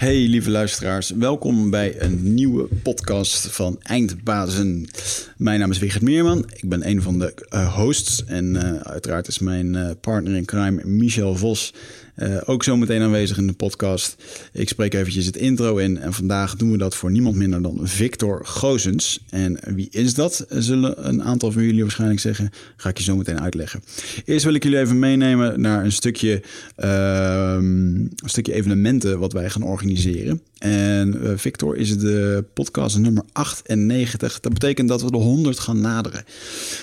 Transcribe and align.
Hey 0.00 0.26
lieve 0.26 0.50
luisteraars, 0.50 1.10
welkom 1.10 1.70
bij 1.70 2.00
een 2.00 2.34
nieuwe 2.34 2.68
podcast 2.82 3.46
van 3.46 3.76
Eindbazen. 3.82 4.88
Mijn 5.36 5.60
naam 5.60 5.70
is 5.70 5.78
Wigert 5.78 6.02
Meerman, 6.02 6.50
ik 6.54 6.68
ben 6.68 6.88
een 6.88 7.02
van 7.02 7.18
de 7.18 7.34
uh, 7.54 7.74
hosts 7.74 8.24
en 8.24 8.54
uh, 8.54 8.74
uiteraard 8.74 9.28
is 9.28 9.38
mijn 9.38 9.74
uh, 9.74 9.90
partner 10.00 10.36
in 10.36 10.44
crime 10.44 10.84
Michel 10.84 11.36
Vos 11.36 11.74
uh, 12.16 12.36
ook 12.44 12.64
zometeen 12.64 13.02
aanwezig 13.02 13.38
in 13.38 13.46
de 13.46 13.52
podcast. 13.52 14.16
Ik 14.52 14.68
spreek 14.68 14.94
eventjes 14.94 15.26
het 15.26 15.36
intro 15.36 15.76
in 15.76 15.98
en 15.98 16.12
vandaag 16.12 16.56
doen 16.56 16.70
we 16.70 16.78
dat 16.78 16.94
voor 16.94 17.10
niemand 17.10 17.36
minder 17.36 17.62
dan 17.62 17.80
Victor 17.82 18.46
Gozens. 18.46 19.24
En 19.30 19.58
wie 19.74 19.88
is 19.90 20.14
dat, 20.14 20.46
zullen 20.48 21.08
een 21.08 21.22
aantal 21.22 21.52
van 21.52 21.62
jullie 21.62 21.82
waarschijnlijk 21.82 22.20
zeggen. 22.20 22.50
Ga 22.76 22.88
ik 22.88 22.98
je 22.98 23.04
zo 23.04 23.16
meteen 23.16 23.40
uitleggen. 23.40 23.82
Eerst 24.24 24.44
wil 24.44 24.54
ik 24.54 24.62
jullie 24.62 24.78
even 24.78 24.98
meenemen 24.98 25.60
naar 25.60 25.84
een 25.84 25.92
stukje, 25.92 26.42
uh, 26.78 27.54
een 27.58 28.12
stukje 28.24 28.52
evenementen 28.52 29.18
wat 29.18 29.32
wij 29.32 29.50
gaan 29.50 29.62
organiseren. 29.62 30.42
En 30.60 31.16
uh, 31.22 31.30
Victor 31.36 31.76
is 31.76 31.98
de 31.98 32.44
podcast 32.54 32.98
nummer 32.98 33.22
98. 33.32 34.40
Dat 34.40 34.52
betekent 34.52 34.88
dat 34.88 35.02
we 35.02 35.10
de 35.10 35.16
100 35.16 35.58
gaan 35.58 35.80
naderen. 35.80 36.24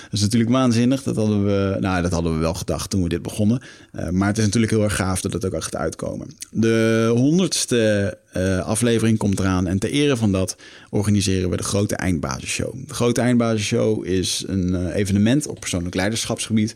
Dat 0.03 0.11
is 0.11 0.21
natuurlijk 0.21 0.51
waanzinnig. 0.51 1.03
Dat 1.03 1.15
hadden 1.15 1.45
we, 1.45 1.77
nou, 1.79 2.01
dat 2.01 2.11
hadden 2.11 2.33
we 2.33 2.39
wel 2.39 2.53
gedacht 2.53 2.89
toen 2.89 3.03
we 3.03 3.09
dit 3.09 3.21
begonnen. 3.21 3.61
Uh, 3.95 4.09
maar 4.09 4.27
het 4.27 4.37
is 4.37 4.43
natuurlijk 4.43 4.71
heel 4.71 4.83
erg 4.83 4.95
gaaf 4.95 5.16
dat 5.21 5.33
het 5.33 5.45
ook 5.45 5.53
echt 5.53 5.75
uitkomen. 5.75 6.27
De 6.51 7.11
honderdste 7.15 8.17
uh, 8.37 8.59
aflevering 8.59 9.17
komt 9.17 9.39
eraan. 9.39 9.67
En 9.67 9.79
ter 9.79 9.89
ere 9.89 10.17
van 10.17 10.31
dat 10.31 10.55
organiseren 10.89 11.49
we 11.49 11.57
de 11.57 11.63
Grote 11.63 11.95
Eindbasisshow. 11.95 12.73
De 12.87 12.93
Grote 12.93 13.21
Eindbasisshow 13.21 14.05
is 14.05 14.43
een 14.47 14.67
uh, 14.73 14.95
evenement 14.95 15.47
op 15.47 15.59
persoonlijk 15.59 15.95
leiderschapsgebied. 15.95 16.75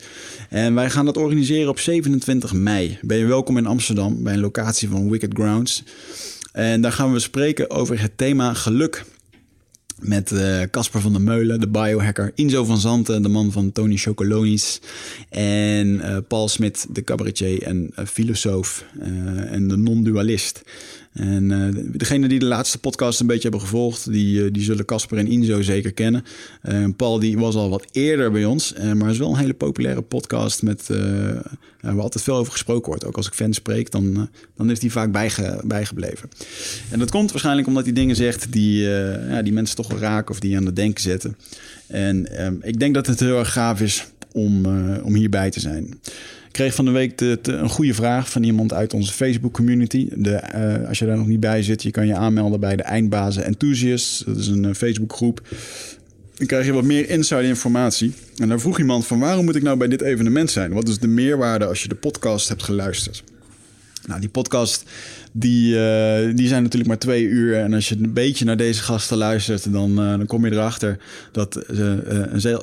En 0.49 0.75
wij 0.75 0.89
gaan 0.89 1.05
dat 1.05 1.17
organiseren 1.17 1.69
op 1.69 1.79
27 1.79 2.53
mei. 2.53 2.97
Ben 3.01 3.17
je 3.17 3.25
welkom 3.25 3.57
in 3.57 3.65
Amsterdam 3.65 4.23
bij 4.23 4.33
een 4.33 4.39
locatie 4.39 4.89
van 4.89 5.09
Wicked 5.09 5.33
Grounds. 5.33 5.83
En 6.51 6.81
daar 6.81 6.91
gaan 6.91 7.13
we 7.13 7.19
spreken 7.19 7.69
over 7.69 8.01
het 8.01 8.17
thema 8.17 8.53
geluk. 8.53 9.03
Met 10.01 10.33
Casper 10.71 10.99
uh, 10.99 11.03
van 11.03 11.13
der 11.13 11.21
Meulen, 11.21 11.59
de 11.59 11.67
biohacker. 11.67 12.31
Inzo 12.35 12.65
van 12.65 12.77
Zanten, 12.77 13.21
de 13.21 13.29
man 13.29 13.51
van 13.51 13.71
Tony 13.71 13.97
Chocolonis. 13.97 14.81
En 15.29 15.87
uh, 15.87 16.17
Paul 16.27 16.47
Smit, 16.47 16.85
de 16.89 17.03
cabaretier 17.03 17.63
en 17.63 17.91
uh, 17.99 18.05
filosoof. 18.05 18.85
en 19.49 19.67
de 19.67 19.77
non-dualist. 19.77 20.61
En 21.13 21.49
uh, 21.49 21.67
degenen 21.97 22.29
die 22.29 22.39
de 22.39 22.45
laatste 22.45 22.77
podcast 22.77 23.19
een 23.19 23.27
beetje 23.27 23.41
hebben 23.41 23.61
gevolgd, 23.61 24.11
die, 24.11 24.43
uh, 24.43 24.51
die 24.51 24.63
zullen 24.63 24.85
Casper 24.85 25.17
en 25.17 25.27
Inzo 25.27 25.61
zeker 25.61 25.93
kennen. 25.93 26.23
Uh, 26.63 26.85
Paul 26.95 27.19
die 27.19 27.37
was 27.37 27.55
al 27.55 27.69
wat 27.69 27.85
eerder 27.91 28.31
bij 28.31 28.45
ons, 28.45 28.73
maar 28.95 29.09
is 29.09 29.17
wel 29.17 29.29
een 29.29 29.37
hele 29.37 29.53
populaire 29.53 30.01
podcast 30.01 30.61
met 30.61 30.89
waar 31.81 31.99
altijd 31.99 32.23
veel 32.23 32.35
over 32.35 32.51
gesproken 32.51 32.87
wordt. 32.87 33.05
Ook 33.05 33.17
als 33.17 33.27
ik 33.27 33.33
fans 33.33 33.55
spreek, 33.55 33.91
dan, 33.91 34.29
dan 34.55 34.71
is 34.71 34.79
die 34.79 34.91
vaak 34.91 35.11
bijge, 35.11 35.61
bijgebleven. 35.65 36.29
En 36.89 36.99
dat 36.99 37.11
komt 37.11 37.31
waarschijnlijk 37.31 37.67
omdat 37.67 37.83
hij 37.83 37.93
dingen 37.93 38.15
zegt 38.15 38.51
die, 38.51 38.81
ja, 39.29 39.41
die 39.41 39.53
mensen 39.53 39.75
toch 39.75 39.87
wel 39.87 39.99
raken 39.99 40.31
of 40.31 40.39
die 40.39 40.57
aan 40.57 40.65
het 40.65 40.75
denken 40.75 41.01
zetten. 41.01 41.37
En 41.87 42.27
ik 42.61 42.79
denk 42.79 42.93
dat 42.93 43.07
het 43.07 43.19
heel 43.19 43.39
erg 43.39 43.51
gaaf 43.51 43.81
is 43.81 44.07
om, 44.31 44.65
om 45.03 45.13
hierbij 45.13 45.49
te 45.49 45.59
zijn. 45.59 45.99
Kreeg 46.51 46.75
van 46.75 46.85
de 46.85 46.91
week 46.91 47.21
een 47.41 47.69
goede 47.69 47.93
vraag 47.93 48.29
van 48.29 48.43
iemand 48.43 48.73
uit 48.73 48.93
onze 48.93 49.13
Facebook 49.13 49.53
community. 49.53 50.07
De, 50.15 50.41
uh, 50.55 50.87
als 50.87 50.99
je 50.99 51.05
daar 51.05 51.17
nog 51.17 51.27
niet 51.27 51.39
bij 51.39 51.63
zit, 51.63 51.83
je 51.83 51.91
kan 51.91 52.07
je 52.07 52.15
aanmelden 52.15 52.59
bij 52.59 52.75
de 52.75 52.83
Eindbazen 52.83 53.43
Enthusiasts. 53.43 54.23
Dat 54.25 54.37
is 54.37 54.47
een 54.47 54.63
uh, 54.63 54.73
Facebookgroep. 54.73 55.41
Dan 56.35 56.47
krijg 56.47 56.65
je 56.65 56.73
wat 56.73 56.83
meer 56.83 57.09
inside 57.09 57.43
informatie. 57.43 58.13
En 58.37 58.49
daar 58.49 58.59
vroeg 58.59 58.79
iemand 58.79 59.07
van 59.07 59.19
waarom 59.19 59.45
moet 59.45 59.55
ik 59.55 59.63
nou 59.63 59.77
bij 59.77 59.87
dit 59.87 60.01
evenement 60.01 60.51
zijn? 60.51 60.73
Wat 60.73 60.87
is 60.87 60.99
de 60.99 61.07
meerwaarde 61.07 61.65
als 61.65 61.81
je 61.81 61.87
de 61.87 61.95
podcast 61.95 62.47
hebt 62.47 62.63
geluisterd? 62.63 63.23
Nou, 64.07 64.19
die 64.19 64.29
podcast 64.29 64.83
die, 65.31 65.73
uh, 65.73 66.35
die 66.35 66.47
zijn 66.47 66.63
natuurlijk 66.63 66.87
maar 66.87 66.97
twee 66.97 67.23
uur. 67.23 67.57
En 67.57 67.73
als 67.73 67.89
je 67.89 67.97
een 67.97 68.13
beetje 68.13 68.45
naar 68.45 68.57
deze 68.57 68.81
gasten 68.81 69.17
luistert, 69.17 69.73
dan, 69.73 69.91
uh, 69.91 70.09
dan 70.09 70.25
kom 70.25 70.45
je 70.45 70.51
erachter 70.51 70.97
dat 71.31 71.59
uh, 71.71 71.93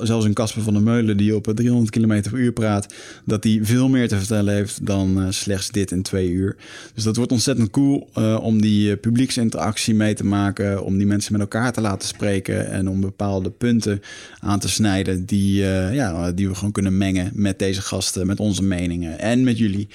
zelfs 0.01 0.25
een 0.25 0.33
Casper 0.33 0.61
van 0.61 0.73
der 0.73 0.83
Meulen 0.83 1.17
die 1.17 1.35
op 1.35 1.51
300 1.55 1.89
km 1.89 2.21
per 2.29 2.39
uur 2.39 2.51
praat, 2.51 2.93
dat 3.25 3.41
die 3.41 3.63
veel 3.63 3.89
meer 3.89 4.07
te 4.07 4.17
vertellen 4.17 4.53
heeft 4.53 4.85
dan 4.85 5.33
slechts 5.33 5.69
dit 5.69 5.91
in 5.91 6.01
twee 6.01 6.29
uur. 6.29 6.55
Dus 6.93 7.03
dat 7.03 7.15
wordt 7.15 7.31
ontzettend 7.31 7.69
cool 7.69 8.09
om 8.41 8.61
die 8.61 8.97
publieksinteractie 8.97 9.95
mee 9.95 10.13
te 10.13 10.25
maken, 10.25 10.83
om 10.83 10.97
die 10.97 11.07
mensen 11.07 11.31
met 11.31 11.41
elkaar 11.41 11.73
te 11.73 11.81
laten 11.81 12.07
spreken 12.07 12.71
en 12.71 12.89
om 12.89 13.01
bepaalde 13.01 13.49
punten 13.49 14.01
aan 14.39 14.59
te 14.59 14.69
snijden 14.69 15.25
die, 15.25 15.61
ja, 15.91 16.31
die 16.31 16.47
we 16.47 16.55
gewoon 16.55 16.71
kunnen 16.71 16.97
mengen 16.97 17.31
met 17.33 17.59
deze 17.59 17.81
gasten, 17.81 18.27
met 18.27 18.39
onze 18.39 18.63
meningen 18.63 19.19
en 19.19 19.43
met 19.43 19.57
jullie. 19.57 19.87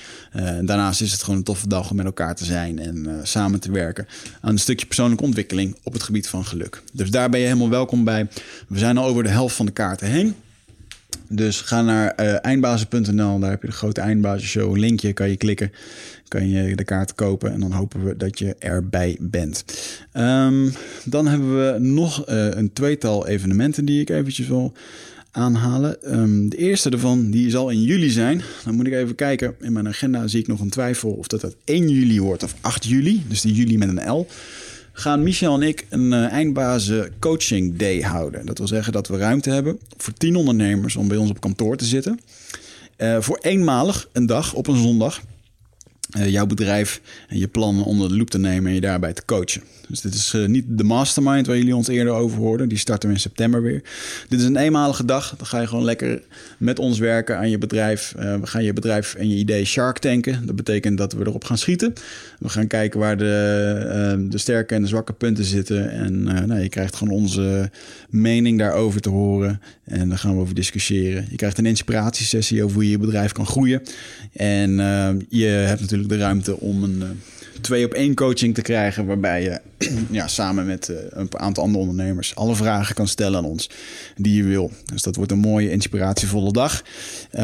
daarnaast 0.63 1.01
is 1.01 1.13
het 1.13 1.23
gewoon 1.23 1.39
een 1.39 1.45
toffe 1.45 1.69
dag 1.69 1.91
om 1.91 1.97
met 1.97 2.07
elkaar 2.07 2.35
te 2.35 2.45
zijn 2.45 2.64
en 2.73 2.97
uh, 2.97 3.13
samen 3.23 3.61
te 3.61 3.71
werken 3.71 4.07
aan 4.41 4.53
een 4.53 4.59
stukje 4.59 4.87
persoonlijke 4.87 5.25
ontwikkeling 5.25 5.77
op 5.83 5.93
het 5.93 6.03
gebied 6.03 6.29
van 6.29 6.45
geluk. 6.45 6.83
Dus 6.93 7.11
daar 7.11 7.31
ben 7.31 7.41
je 7.41 7.47
helemaal 7.47 7.71
welkom 7.71 8.05
bij. 8.05 8.29
We 8.69 8.79
zijn 8.79 8.97
al 8.97 9.07
over 9.07 9.23
de 9.23 9.29
helft 9.29 9.57
van 9.57 9.67
de 9.67 9.73
kaarten 9.73 10.07
heen. 10.07 10.35
Dus 11.29 11.61
ga 11.61 11.83
naar 11.83 12.15
uh, 12.21 12.45
eindbazen.nl, 12.45 13.39
daar 13.39 13.51
heb 13.51 13.63
je 13.63 13.69
de 13.69 13.75
grote 13.75 14.01
eindbazenshow. 14.01 14.77
Linkje 14.77 15.13
kan 15.13 15.29
je 15.29 15.37
klikken, 15.37 15.73
kan 16.29 16.49
je 16.49 16.77
de 16.77 16.85
kaart 16.85 17.15
kopen 17.15 17.53
en 17.53 17.61
dan 17.61 17.73
hopen 17.73 18.05
we 18.05 18.17
dat 18.17 18.39
je 18.39 18.57
erbij 18.59 19.17
bent. 19.21 19.65
Um, 20.13 20.73
dan 21.05 21.27
hebben 21.27 21.57
we 21.57 21.79
nog 21.79 22.29
uh, 22.29 22.49
een 22.51 22.73
tweetal 22.73 23.27
evenementen 23.27 23.85
die 23.85 24.01
ik 24.01 24.11
eventjes 24.11 24.49
wil 24.49 24.73
aanhalen. 25.35 26.19
Um, 26.19 26.49
de 26.49 26.57
eerste 26.57 26.91
daarvan 26.91 27.31
die 27.31 27.51
zal 27.51 27.71
in 27.71 27.83
juli 27.83 28.11
zijn. 28.11 28.43
Dan 28.65 28.75
moet 28.75 28.87
ik 28.87 28.93
even 28.93 29.15
kijken. 29.15 29.55
In 29.61 29.73
mijn 29.73 29.89
agenda 29.89 30.27
zie 30.27 30.41
ik 30.41 30.47
nog 30.47 30.61
een 30.61 30.71
twijfel 30.71 31.11
of 31.11 31.27
dat 31.27 31.43
het 31.43 31.57
1 31.65 31.89
juli 31.89 32.21
wordt 32.21 32.43
of 32.43 32.55
8 32.61 32.85
juli. 32.85 33.23
Dus 33.29 33.41
die 33.41 33.55
juli 33.55 33.79
met 33.79 33.89
een 33.89 34.11
L. 34.11 34.27
Gaan 34.93 35.23
Michel 35.23 35.55
en 35.55 35.63
ik 35.63 35.87
een 35.89 36.13
uh, 36.57 37.03
coaching 37.19 37.77
day 37.77 38.01
houden. 38.01 38.47
Dat 38.47 38.59
wil 38.59 38.67
zeggen 38.67 38.93
dat 38.93 39.09
we 39.09 39.17
ruimte 39.17 39.51
hebben 39.51 39.79
voor 39.97 40.13
10 40.13 40.37
ondernemers 40.37 40.97
om 40.97 41.09
bij 41.09 41.17
ons 41.17 41.31
op 41.31 41.41
kantoor 41.41 41.77
te 41.77 41.85
zitten. 41.85 42.21
Uh, 42.99 43.21
voor 43.21 43.39
eenmalig 43.43 44.09
een 44.13 44.27
dag 44.27 44.55
op 44.55 44.67
een 44.67 44.83
zondag. 44.83 45.21
Uh, 46.19 46.29
jouw 46.29 46.47
bedrijf 46.47 47.01
en 47.29 47.39
je 47.39 47.49
plannen 47.49 47.85
onder 47.85 48.09
de 48.09 48.17
loep 48.17 48.31
te 48.31 48.39
nemen 48.39 48.69
en 48.69 48.75
je 48.75 48.81
daarbij 48.81 49.13
te 49.13 49.25
coachen. 49.25 49.63
Dus 49.89 50.01
dit 50.01 50.15
is 50.15 50.33
uh, 50.35 50.47
niet 50.47 50.65
de 50.69 50.85
mastermind 50.85 51.47
waar 51.47 51.57
jullie 51.57 51.77
ons 51.77 51.89
eerder 51.89 52.13
over 52.13 52.39
hoorden. 52.39 52.69
Die 52.69 52.79
starten 52.79 53.09
we 53.09 53.15
in 53.15 53.21
september 53.21 53.63
weer. 53.63 53.83
Dit 54.29 54.41
is 54.41 54.47
een 54.47 54.57
eenmalige 54.57 55.05
dag. 55.05 55.35
Dan 55.37 55.47
ga 55.47 55.61
je 55.61 55.67
gewoon 55.67 55.85
lekker 55.85 56.23
met 56.59 56.79
ons 56.79 56.99
werken 56.99 57.39
aan 57.39 57.51
je 57.51 57.59
bedrijf. 57.59 58.15
Uh, 58.17 58.37
we 58.37 58.47
gaan 58.47 58.65
je 58.65 58.73
bedrijf 58.73 59.15
en 59.15 59.29
je 59.29 59.37
idee 59.37 59.65
shark 59.65 59.99
tanken. 59.99 60.47
Dat 60.47 60.57
betekent 60.57 60.99
dat 60.99 61.13
we 61.13 61.27
erop 61.27 61.45
gaan 61.45 61.59
schieten. 61.59 61.93
We 62.39 62.49
gaan 62.49 62.67
kijken 62.67 63.01
waar 63.01 63.17
de, 63.17 64.27
de 64.31 64.39
sterke 64.39 64.75
en 64.75 64.83
de 64.83 64.89
zwakke 64.89 65.13
punten 65.13 65.45
zitten. 65.45 65.91
En 65.91 66.23
nou, 66.23 66.61
je 66.61 66.69
krijgt 66.69 66.97
gewoon 66.97 67.15
onze 67.15 67.71
mening 68.11 68.59
daarover 68.59 69.01
te 69.01 69.09
horen. 69.09 69.61
En 69.85 70.09
daar 70.09 70.19
gaan 70.19 70.35
we 70.35 70.41
over 70.41 70.55
discussiëren. 70.55 71.27
Je 71.31 71.37
krijgt 71.37 71.59
een 71.59 71.67
inspiratiesessie 71.67 72.63
over 72.63 72.75
hoe 72.75 72.85
je 72.85 72.91
je 72.91 72.99
bedrijf 72.99 73.33
kan 73.33 73.47
groeien. 73.47 73.83
En 74.33 74.71
je 75.29 75.45
hebt 75.45 75.81
natuurlijk 75.81 75.94
de 76.03 76.17
ruimte 76.17 76.61
om 76.61 76.83
een 76.83 77.03
twee 77.61 77.85
op 77.85 77.93
één 77.93 78.15
coaching 78.15 78.55
te 78.55 78.63
krijgen. 78.63 79.07
Waarbij 79.07 79.43
je 79.43 79.61
ja, 80.11 80.29
samen 80.29 80.67
met 80.67 80.89
uh, 80.89 80.97
een 81.09 81.39
aantal 81.39 81.65
andere 81.65 81.81
ondernemers 81.81 82.35
alle 82.35 82.55
vragen 82.55 82.95
kan 82.95 83.09
stellen 83.09 83.39
aan 83.39 83.45
ons 83.45 83.71
die 84.17 84.37
je 84.37 84.43
wil. 84.43 84.71
Dus 84.85 85.03
dat 85.03 85.17
wordt 85.17 85.33
een 85.33 85.39
mooie, 85.39 85.71
inspiratievolle 85.71 86.53
dag. 86.53 86.83
Uh, 86.83 87.41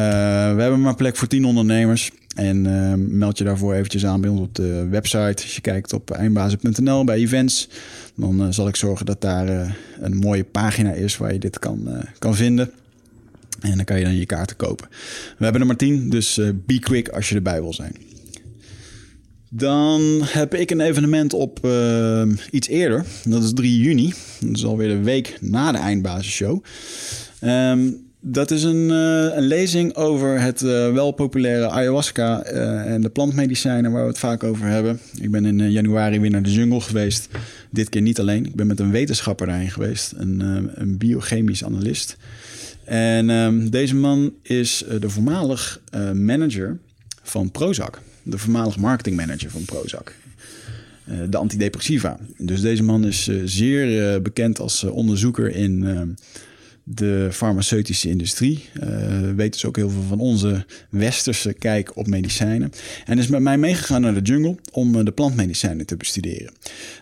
we 0.55 0.63
hebben 0.63 0.81
maar 0.81 0.95
plek 0.95 1.17
voor 1.17 1.29
tien 1.29 1.45
ondernemers. 1.45 2.11
En 2.35 2.65
uh, 2.65 2.93
meld 2.97 3.39
je 3.39 3.45
daarvoor 3.45 3.75
eventjes 3.75 4.07
aan 4.07 4.21
bij 4.21 4.31
ons 4.31 4.41
op 4.41 4.55
de 4.55 4.87
website. 4.91 5.43
Als 5.43 5.55
je 5.55 5.61
kijkt 5.61 5.93
op 5.93 6.11
eindbazen.nl 6.11 7.05
bij 7.05 7.17
events, 7.17 7.69
dan 8.15 8.55
zal 8.55 8.69
ik 8.69 8.77
zorgen 8.77 9.07
dat 9.07 9.21
daar 9.21 9.77
een 10.01 10.17
mooie 10.17 10.45
pagina 10.45 10.93
is 10.93 11.17
waar 11.17 11.33
je 11.33 11.39
dit 11.39 11.59
kan, 11.59 11.89
kan 12.19 12.35
vinden. 12.35 12.71
En 13.61 13.77
dan 13.77 13.85
kan 13.85 13.99
je 13.99 14.05
dan 14.05 14.17
je 14.17 14.27
kaarten 14.27 14.57
kopen. 14.57 14.89
We 15.39 15.45
hebben 15.45 15.61
er 15.61 15.67
maar 15.67 15.77
tien, 15.77 16.11
dus 16.11 16.41
be 16.67 16.79
quick 16.79 17.09
als 17.09 17.29
je 17.29 17.35
erbij 17.35 17.61
wil 17.61 17.75
zijn. 17.75 17.93
Dan 19.53 20.21
heb 20.23 20.55
ik 20.55 20.71
een 20.71 20.81
evenement 20.81 21.33
op 21.33 21.59
uh, 21.65 22.23
iets 22.51 22.69
eerder. 22.69 23.05
Dat 23.25 23.43
is 23.43 23.53
3 23.53 23.81
juni. 23.81 24.13
Dat 24.41 24.57
is 24.57 24.65
alweer 24.65 24.89
de 24.89 25.03
week 25.03 25.39
na 25.41 25.73
de 25.73 25.79
eindbasisshow. 25.79 26.65
Um, 27.45 28.09
dat 28.21 28.51
is 28.51 28.63
een, 28.63 28.89
uh, 28.91 29.37
een, 29.37 29.47
lezing 29.47 29.95
over 29.95 30.41
het 30.41 30.63
uh, 30.63 30.93
wel 30.93 31.13
populaire 31.13 31.69
ayahuasca 31.69 32.43
en 32.43 33.01
de 33.01 33.09
plantmedicijnen 33.09 33.93
waar 33.93 34.03
we 34.03 34.09
het 34.09 34.19
vaak 34.19 34.45
over 34.45 34.67
hebben. 34.67 35.01
Ik 35.21 35.31
ben 35.31 35.45
in 35.45 35.71
januari 35.71 36.21
weer 36.21 36.31
naar 36.31 36.43
de 36.43 36.53
jungle 36.53 36.81
geweest. 36.81 37.29
Dit 37.71 37.89
keer 37.89 38.03
niet 38.03 38.21
alleen. 38.21 38.47
Ik 38.47 38.55
ben 38.55 38.67
met 38.67 38.81
een 38.81 38.91
wetenschapper 38.91 39.47
daarheen 39.47 39.71
geweest, 39.71 40.13
een, 40.17 40.41
een 40.75 40.99
biochemisch 40.99 41.65
analist. 41.65 42.17
En 42.85 43.31
um, 43.31 43.71
deze 43.71 43.95
man 43.95 44.33
is 44.43 44.85
de 45.01 45.11
voormalig 45.11 45.81
manager 46.13 46.79
van 47.23 47.51
Prozac 47.51 48.01
de 48.23 48.39
voormalig 48.39 48.77
marketingmanager 48.77 49.51
van 49.51 49.65
Prozac. 49.65 50.13
Uh, 51.11 51.17
de 51.29 51.37
antidepressiva. 51.37 52.19
Dus 52.39 52.61
deze 52.61 52.83
man 52.83 53.07
is 53.07 53.29
uh, 53.29 53.43
zeer 53.45 54.15
uh, 54.15 54.21
bekend 54.21 54.61
als 54.61 54.85
onderzoeker 54.85 55.55
in 55.55 56.17
de 56.95 57.29
farmaceutische 57.33 58.09
industrie. 58.09 58.65
Uh, 58.83 59.33
weet 59.37 59.53
dus 59.53 59.65
ook 59.65 59.77
heel 59.77 59.91
veel 59.91 60.03
van 60.03 60.19
onze 60.19 60.65
westerse 60.89 61.53
kijk 61.53 61.97
op 61.97 62.07
medicijnen. 62.07 62.73
En 63.05 63.19
is 63.19 63.27
met 63.27 63.41
mij 63.41 63.59
meegegaan 63.59 64.01
naar 64.01 64.15
de 64.15 64.21
jungle 64.21 64.57
om 64.73 64.95
uh, 64.95 65.05
de 65.05 65.13
plantmedicijnen 65.13 65.87
te 65.87 65.97
bestuderen. 65.97 66.53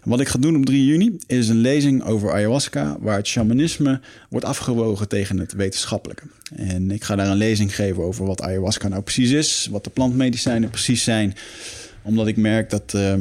Wat 0.05 0.21
ik 0.21 0.29
ga 0.29 0.39
doen 0.39 0.57
op 0.57 0.67
3 0.67 0.85
juni 0.85 1.17
is 1.27 1.49
een 1.49 1.61
lezing 1.61 2.05
over 2.05 2.33
ayahuasca, 2.33 2.97
waar 3.01 3.17
het 3.17 3.27
shamanisme 3.27 4.01
wordt 4.31 4.47
afgewogen 4.47 5.09
tegen 5.09 5.39
het 5.39 5.53
wetenschappelijke. 5.53 6.23
En 6.57 6.91
ik 6.91 7.05
ga 7.05 7.17
daar 7.17 7.29
een 7.29 7.37
lezing 7.37 7.75
geven 7.75 8.03
over 8.03 8.27
wat 8.27 8.43
ayahuasca 8.43 8.89
nou 8.89 9.03
precies 9.03 9.31
is, 9.31 9.69
wat 9.71 9.85
de 9.85 9.91
plantmedicijnen 9.91 10.71
precies 10.71 11.05
zijn, 11.05 11.35
omdat 12.03 12.27
ik 12.27 12.37
merk 12.37 12.71
dat. 12.71 12.93
Uh, 12.97 13.15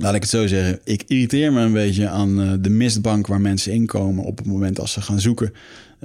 laat 0.00 0.14
ik 0.14 0.20
het 0.20 0.30
zo 0.30 0.46
zeggen, 0.46 0.78
ik 0.84 1.02
irriteer 1.06 1.52
me 1.52 1.60
een 1.60 1.72
beetje 1.72 2.08
aan 2.08 2.40
uh, 2.40 2.52
de 2.60 2.70
mistbank 2.70 3.26
waar 3.26 3.40
mensen 3.40 3.72
inkomen 3.72 4.24
op 4.24 4.38
het 4.38 4.46
moment 4.46 4.80
als 4.80 4.92
ze 4.92 5.00
gaan 5.00 5.20
zoeken. 5.20 5.52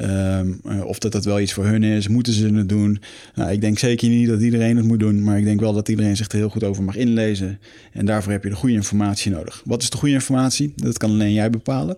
Um, 0.01 0.59
uh, 0.65 0.85
of 0.85 0.99
dat 0.99 1.11
dat 1.11 1.25
wel 1.25 1.39
iets 1.39 1.53
voor 1.53 1.65
hun 1.65 1.83
is, 1.83 2.07
moeten 2.07 2.33
ze 2.33 2.53
het 2.53 2.69
doen? 2.69 2.99
Nou, 3.35 3.51
ik 3.51 3.61
denk 3.61 3.79
zeker 3.79 4.09
niet 4.09 4.27
dat 4.27 4.41
iedereen 4.41 4.77
het 4.77 4.85
moet 4.85 4.99
doen, 4.99 5.23
maar 5.23 5.37
ik 5.37 5.43
denk 5.43 5.59
wel 5.59 5.73
dat 5.73 5.89
iedereen 5.89 6.17
zich 6.17 6.27
er 6.27 6.37
heel 6.37 6.49
goed 6.49 6.63
over 6.63 6.83
mag 6.83 6.95
inlezen. 6.95 7.59
En 7.91 8.05
daarvoor 8.05 8.31
heb 8.31 8.43
je 8.43 8.49
de 8.49 8.55
goede 8.55 8.75
informatie 8.75 9.31
nodig. 9.31 9.61
Wat 9.65 9.81
is 9.81 9.89
de 9.89 9.97
goede 9.97 10.13
informatie? 10.13 10.73
Dat 10.75 10.97
kan 10.97 11.11
alleen 11.11 11.33
jij 11.33 11.49
bepalen. 11.49 11.95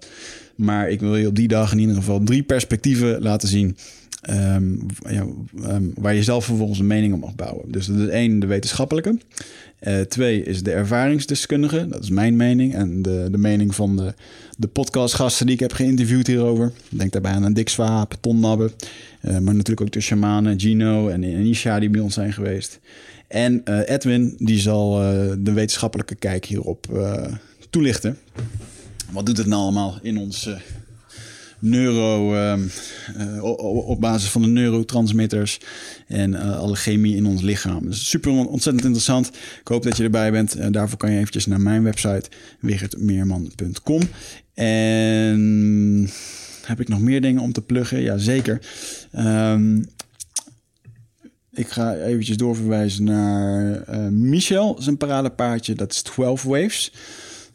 Maar 0.56 0.90
ik 0.90 1.00
wil 1.00 1.16
je 1.16 1.28
op 1.28 1.36
die 1.36 1.48
dag 1.48 1.72
in 1.72 1.80
ieder 1.80 1.96
geval 1.96 2.24
drie 2.24 2.44
perspectieven 2.44 3.22
laten 3.22 3.48
zien. 3.48 3.78
Um, 4.30 4.86
ja, 5.10 5.26
um, 5.70 5.92
waar 5.96 6.16
je 6.16 6.24
zelf 6.24 6.46
vervolgens 6.46 6.80
een 6.80 6.88
mening 6.88 7.14
op 7.14 7.20
mag 7.20 7.36
bouwen. 7.36 7.72
Dus 7.72 7.86
dat 7.86 7.98
is 7.98 8.08
één, 8.08 8.40
de 8.40 8.48
wetenschappelijke. 8.48 9.18
Uh, 9.82 10.00
twee 10.00 10.44
is 10.44 10.64
de 10.64 10.72
ervaringsdeskundige. 10.72 11.88
Dat 11.88 12.04
is 12.04 12.10
mijn 12.10 12.36
mening. 12.36 12.74
En 12.74 13.02
de, 13.02 13.28
de 13.32 13.38
mening 13.38 13.76
van 13.76 13.98
de, 13.98 14.14
de 14.58 14.68
podcastgasten 14.68 15.46
die 15.46 15.56
ik 15.56 15.62
heb 15.62 15.74
geïnterviewd 15.74 16.28
hierover. 16.28 16.72
Denk 16.90 17.12
daarbij 17.12 17.32
aan 17.32 17.54
Dick 17.54 17.70
Swaap, 17.70 18.16
Ton 18.20 18.40
Nabbe. 18.40 18.72
Uh, 19.22 19.32
maar 19.32 19.56
natuurlijk 19.56 19.82
ook 19.82 19.92
de 19.92 20.02
shamanen 20.02 20.60
Gino 20.60 21.08
en 21.08 21.24
Anisha 21.24 21.80
die 21.80 21.90
bij 21.90 22.02
ons 22.02 22.14
zijn 22.14 22.34
geweest. 22.34 22.80
En 23.28 23.62
uh, 23.66 23.90
Edwin, 23.90 24.36
die 24.38 24.60
zal 24.60 24.92
de 25.40 25.52
wetenschappelijke 25.54 26.16
kijk 26.16 26.46
hierop 26.46 26.88
toelichten. 27.70 28.18
Wat 29.12 29.26
doet 29.26 29.38
het 29.38 29.48
nou 29.48 29.62
allemaal 29.62 30.00
in 30.02 30.18
ons 30.18 30.50
neuro, 31.60 32.34
uh, 32.34 33.44
op 33.88 34.00
basis 34.00 34.30
van 34.30 34.42
de 34.42 34.48
neurotransmitters 34.48 35.60
en 36.08 36.32
uh, 36.32 36.58
alle 36.60 36.76
chemie 36.76 37.16
in 37.16 37.26
ons 37.26 37.42
lichaam. 37.42 37.86
Dus 37.86 38.10
super 38.10 38.32
ontzettend 38.32 38.86
interessant. 38.86 39.28
Ik 39.62 39.68
hoop 39.68 39.84
dat 39.84 39.98
je 39.98 40.04
erbij 40.04 40.32
bent. 40.32 40.58
Uh, 40.58 40.66
daarvoor 40.72 40.98
kan 40.98 41.12
je 41.12 41.18
eventjes 41.18 41.46
naar 41.46 41.62
mijn 41.62 41.84
website 41.84 42.30
wigertmeerman.com. 42.60 44.02
En 44.54 46.10
heb 46.66 46.80
ik 46.80 46.88
nog 46.88 47.00
meer 47.00 47.22
dingen 47.22 47.42
om 47.42 47.52
te 47.52 47.62
pluggen? 47.62 48.02
Ja, 48.02 48.18
zeker. 48.18 48.62
Um, 49.18 49.86
ik 51.52 51.68
ga 51.68 51.96
eventjes 51.96 52.38
doorverwijzen 52.38 53.04
naar 53.04 53.84
Michel, 54.12 54.76
zijn 54.80 54.98
paradepaardje. 54.98 55.76
Dat 55.76 55.92
is 55.92 56.02
12 56.02 56.44
Waves. 56.44 56.92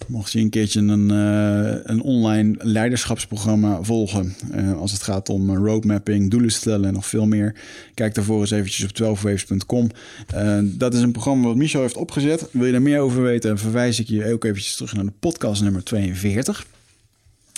Mocht 0.08 0.32
je 0.32 0.40
een 0.40 0.50
keertje 0.50 0.80
een, 0.80 1.12
uh, 1.12 1.74
een 1.82 2.02
online 2.02 2.54
leiderschapsprogramma 2.58 3.82
volgen. 3.82 4.34
Uh, 4.54 4.78
als 4.78 4.92
het 4.92 5.02
gaat 5.02 5.28
om 5.28 5.56
roadmapping, 5.56 6.30
doelen 6.30 6.50
stellen 6.50 6.86
en 6.86 6.92
nog 6.92 7.06
veel 7.06 7.26
meer. 7.26 7.54
Kijk 7.94 8.14
daarvoor 8.14 8.40
eens 8.40 8.50
eventjes 8.50 8.84
op 8.84 9.18
12waves.com. 9.18 9.90
Uh, 10.34 10.58
dat 10.62 10.94
is 10.94 11.00
een 11.00 11.12
programma 11.12 11.46
wat 11.46 11.56
Michel 11.56 11.80
heeft 11.80 11.96
opgezet. 11.96 12.48
Wil 12.50 12.66
je 12.66 12.72
daar 12.72 12.82
meer 12.82 13.00
over 13.00 13.22
weten, 13.22 13.58
verwijs 13.58 14.00
ik 14.00 14.08
je 14.08 14.32
ook 14.32 14.44
eventjes 14.44 14.74
terug 14.74 14.94
naar 14.94 15.04
de 15.04 15.12
podcast 15.20 15.62
nummer 15.62 15.84
42. 15.84 16.66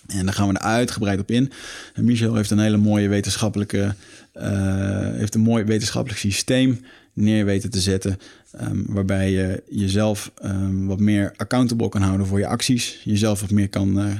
En 0.06 0.24
daar 0.24 0.34
gaan 0.34 0.48
we 0.48 0.54
er 0.54 0.60
uitgebreid 0.60 1.20
op 1.20 1.30
in. 1.30 1.52
Michel 1.94 2.34
heeft 2.34 2.50
een 2.50 2.58
hele 2.58 2.76
mooie 2.76 3.08
wetenschappelijke, 3.08 3.94
heeft 5.14 5.34
een 5.34 5.40
mooi 5.40 5.64
wetenschappelijk 5.64 6.20
systeem 6.20 6.80
neer 7.14 7.44
weten 7.44 7.70
te 7.70 7.80
zetten. 7.80 8.18
Um, 8.60 8.84
waarbij 8.88 9.30
je 9.30 9.62
jezelf 9.70 10.30
um, 10.44 10.86
wat 10.86 11.00
meer 11.00 11.32
accountable 11.36 11.88
kan 11.88 12.02
houden 12.02 12.26
voor 12.26 12.38
je 12.38 12.46
acties. 12.46 13.00
Jezelf 13.04 13.40
wat 13.40 13.50
meer 13.50 13.68
kan, 13.68 13.98
uh, 13.98 14.14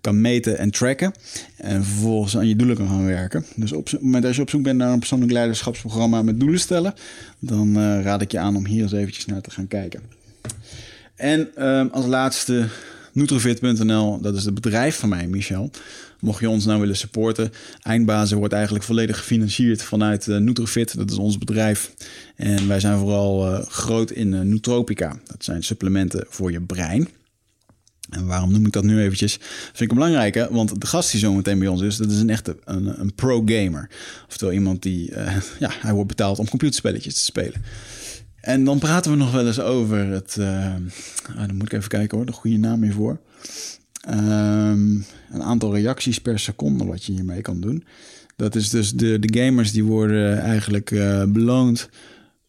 kan 0.00 0.20
meten 0.20 0.58
en 0.58 0.70
tracken. 0.70 1.12
En 1.56 1.84
vervolgens 1.84 2.36
aan 2.36 2.48
je 2.48 2.56
doelen 2.56 2.76
kan 2.76 2.88
gaan 2.88 3.06
werken. 3.06 3.44
Dus 3.56 3.72
op 3.72 3.92
moment 4.00 4.24
als 4.24 4.36
je 4.36 4.42
op 4.42 4.50
zoek 4.50 4.62
bent 4.62 4.78
naar 4.78 4.92
een 4.92 4.98
persoonlijk 4.98 5.32
leiderschapsprogramma 5.32 6.22
met 6.22 6.40
doelen 6.40 6.60
stellen, 6.60 6.94
dan 7.38 7.68
uh, 7.68 8.02
raad 8.02 8.22
ik 8.22 8.32
je 8.32 8.38
aan 8.38 8.56
om 8.56 8.66
hier 8.66 8.82
eens 8.82 8.92
eventjes 8.92 9.26
naar 9.26 9.40
te 9.40 9.50
gaan 9.50 9.68
kijken. 9.68 10.00
En 11.14 11.66
um, 11.68 11.88
als 11.92 12.06
laatste 12.06 12.68
Nutrifit.nl, 13.12 14.20
dat 14.20 14.36
is 14.36 14.44
het 14.44 14.54
bedrijf 14.54 14.96
van 14.96 15.08
mij, 15.08 15.26
Michel. 15.26 15.70
Mocht 16.20 16.40
je 16.40 16.48
ons 16.48 16.64
nou 16.64 16.80
willen 16.80 16.96
supporten, 16.96 17.52
Eindbazen 17.82 18.38
wordt 18.38 18.52
eigenlijk 18.52 18.84
volledig 18.84 19.18
gefinancierd 19.18 19.82
vanuit 19.82 20.26
uh. 20.26 20.96
Dat 20.96 21.10
is 21.10 21.16
ons 21.16 21.38
bedrijf. 21.38 21.92
En 22.36 22.68
wij 22.68 22.80
zijn 22.80 22.98
vooral 22.98 23.46
uh, 23.46 23.62
groot 23.66 24.10
in 24.10 24.32
uh, 24.32 24.40
Nootropica. 24.40 25.20
Dat 25.26 25.44
zijn 25.44 25.62
supplementen 25.62 26.26
voor 26.28 26.52
je 26.52 26.60
brein. 26.60 27.08
En 28.10 28.26
waarom 28.26 28.52
noem 28.52 28.66
ik 28.66 28.72
dat 28.72 28.84
nu 28.84 29.00
eventjes? 29.00 29.38
Vind 29.40 29.80
ik 29.80 29.90
een 29.90 29.96
belangrijke, 29.96 30.48
want 30.50 30.80
de 30.80 30.86
gast 30.86 31.10
die 31.10 31.20
zo 31.20 31.32
meteen 31.32 31.58
bij 31.58 31.68
ons 31.68 31.82
is, 31.82 31.96
dat 31.96 32.10
is 32.10 32.20
een 32.20 32.30
echte 32.30 32.56
een, 32.64 33.00
een 33.00 33.14
pro-gamer. 33.14 33.90
Oftewel 34.28 34.54
iemand 34.54 34.82
die, 34.82 35.12
ja, 35.58 35.70
hij 35.80 35.92
wordt 35.92 36.08
betaald 36.08 36.38
om 36.38 36.48
computerspelletjes 36.48 37.14
te 37.14 37.24
spelen. 37.24 37.62
En 38.40 38.64
dan 38.64 38.78
praten 38.78 39.10
we 39.10 39.16
nog 39.16 39.32
wel 39.32 39.46
eens 39.46 39.60
over 39.60 40.06
het. 40.06 40.36
Uh, 40.38 40.74
dan 41.36 41.56
moet 41.56 41.72
ik 41.72 41.72
even 41.72 41.88
kijken 41.88 42.16
hoor, 42.16 42.26
de 42.26 42.32
goede 42.32 42.56
naam 42.56 42.82
hiervoor. 42.82 43.20
Um, 44.10 45.04
een 45.30 45.42
aantal 45.42 45.74
reacties 45.74 46.20
per 46.20 46.38
seconde 46.38 46.84
wat 46.84 47.04
je 47.04 47.12
hiermee 47.12 47.40
kan 47.40 47.60
doen. 47.60 47.84
Dat 48.36 48.54
is 48.54 48.70
dus 48.70 48.92
de, 48.92 49.18
de 49.18 49.40
gamers 49.40 49.72
die 49.72 49.84
worden 49.84 50.38
eigenlijk 50.38 50.90
uh, 50.90 51.24
beloond. 51.24 51.88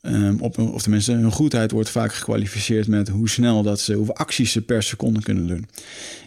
Um, 0.02 0.40
op, 0.40 0.58
of 0.58 0.82
tenminste, 0.82 1.12
hun 1.12 1.32
goedheid 1.32 1.72
wordt 1.72 1.90
vaak 1.90 2.14
gekwalificeerd 2.14 2.88
met 2.88 3.08
hoe 3.08 3.30
snel 3.30 3.64
dat 3.64 3.80
ze, 3.80 3.94
hoeveel 3.94 4.16
acties 4.16 4.52
ze 4.52 4.62
per 4.62 4.84
seconde 4.84 5.22
kunnen 5.22 5.48
doen. 5.48 5.68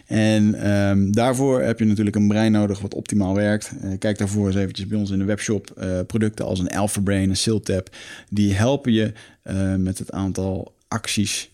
En 0.05 0.71
um, 0.71 1.11
daarvoor 1.11 1.61
heb 1.61 1.79
je 1.79 1.85
natuurlijk 1.85 2.15
een 2.15 2.27
brein 2.27 2.51
nodig 2.51 2.79
wat 2.79 2.93
optimaal 2.93 3.33
werkt. 3.35 3.71
Uh, 3.83 3.91
kijk 3.99 4.17
daarvoor 4.17 4.47
eens 4.47 4.55
eventjes 4.55 4.87
bij 4.87 4.97
ons 4.97 5.09
in 5.09 5.19
de 5.19 5.25
webshop. 5.25 5.85
Producten 6.07 6.45
als 6.45 6.59
een 6.59 6.69
Alpha 6.69 7.01
Brain, 7.01 7.29
een 7.29 7.37
Siltap, 7.37 7.95
die 8.29 8.53
helpen 8.53 8.91
je 8.91 9.13
uh, 9.49 9.75
met 9.75 9.97
het 9.97 10.11
aantal 10.11 10.75
acties. 10.87 11.51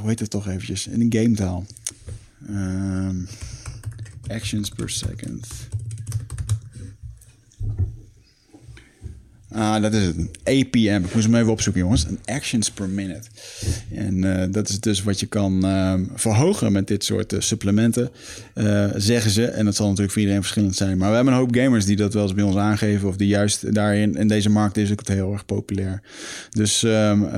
hoe 0.00 0.08
heet 0.08 0.20
het 0.20 0.30
toch 0.30 0.48
eventjes? 0.48 0.86
In 0.86 1.00
een 1.00 1.12
gametaal. 1.12 1.66
Um, 2.48 3.28
actions 4.26 4.68
per 4.68 4.90
second. 4.90 5.67
Ah, 9.50 9.82
dat 9.82 9.94
is 9.94 10.06
het. 10.06 10.16
Een 10.16 10.30
APM. 10.44 11.04
Ik 11.04 11.14
moest 11.14 11.26
hem 11.26 11.34
even 11.34 11.52
opzoeken, 11.52 11.82
jongens. 11.82 12.04
Een 12.04 12.18
actions 12.24 12.70
per 12.70 12.88
minute. 12.88 13.28
En 13.94 14.24
uh, 14.24 14.44
dat 14.50 14.68
is 14.68 14.80
dus 14.80 15.02
wat 15.02 15.20
je 15.20 15.26
kan 15.26 15.66
uh, 15.66 15.94
verhogen 16.14 16.72
met 16.72 16.86
dit 16.86 17.04
soort 17.04 17.32
uh, 17.32 17.40
supplementen, 17.40 18.10
uh, 18.54 18.86
zeggen 18.96 19.30
ze. 19.30 19.44
En 19.46 19.64
dat 19.64 19.76
zal 19.76 19.86
natuurlijk 19.86 20.12
voor 20.12 20.20
iedereen 20.20 20.42
verschillend 20.42 20.76
zijn. 20.76 20.98
Maar 20.98 21.08
we 21.08 21.14
hebben 21.14 21.32
een 21.32 21.38
hoop 21.38 21.54
gamers 21.54 21.84
die 21.84 21.96
dat 21.96 22.14
wel 22.14 22.22
eens 22.22 22.34
bij 22.34 22.44
ons 22.44 22.56
aangeven. 22.56 23.08
Of 23.08 23.16
die 23.16 23.28
juist 23.28 23.74
daarin, 23.74 24.14
in 24.16 24.28
deze 24.28 24.50
markt 24.50 24.76
is 24.76 24.90
ook 24.90 24.98
het 24.98 25.08
heel 25.08 25.32
erg 25.32 25.46
populair. 25.46 26.02
Dus 26.50 26.82
um, 26.82 27.28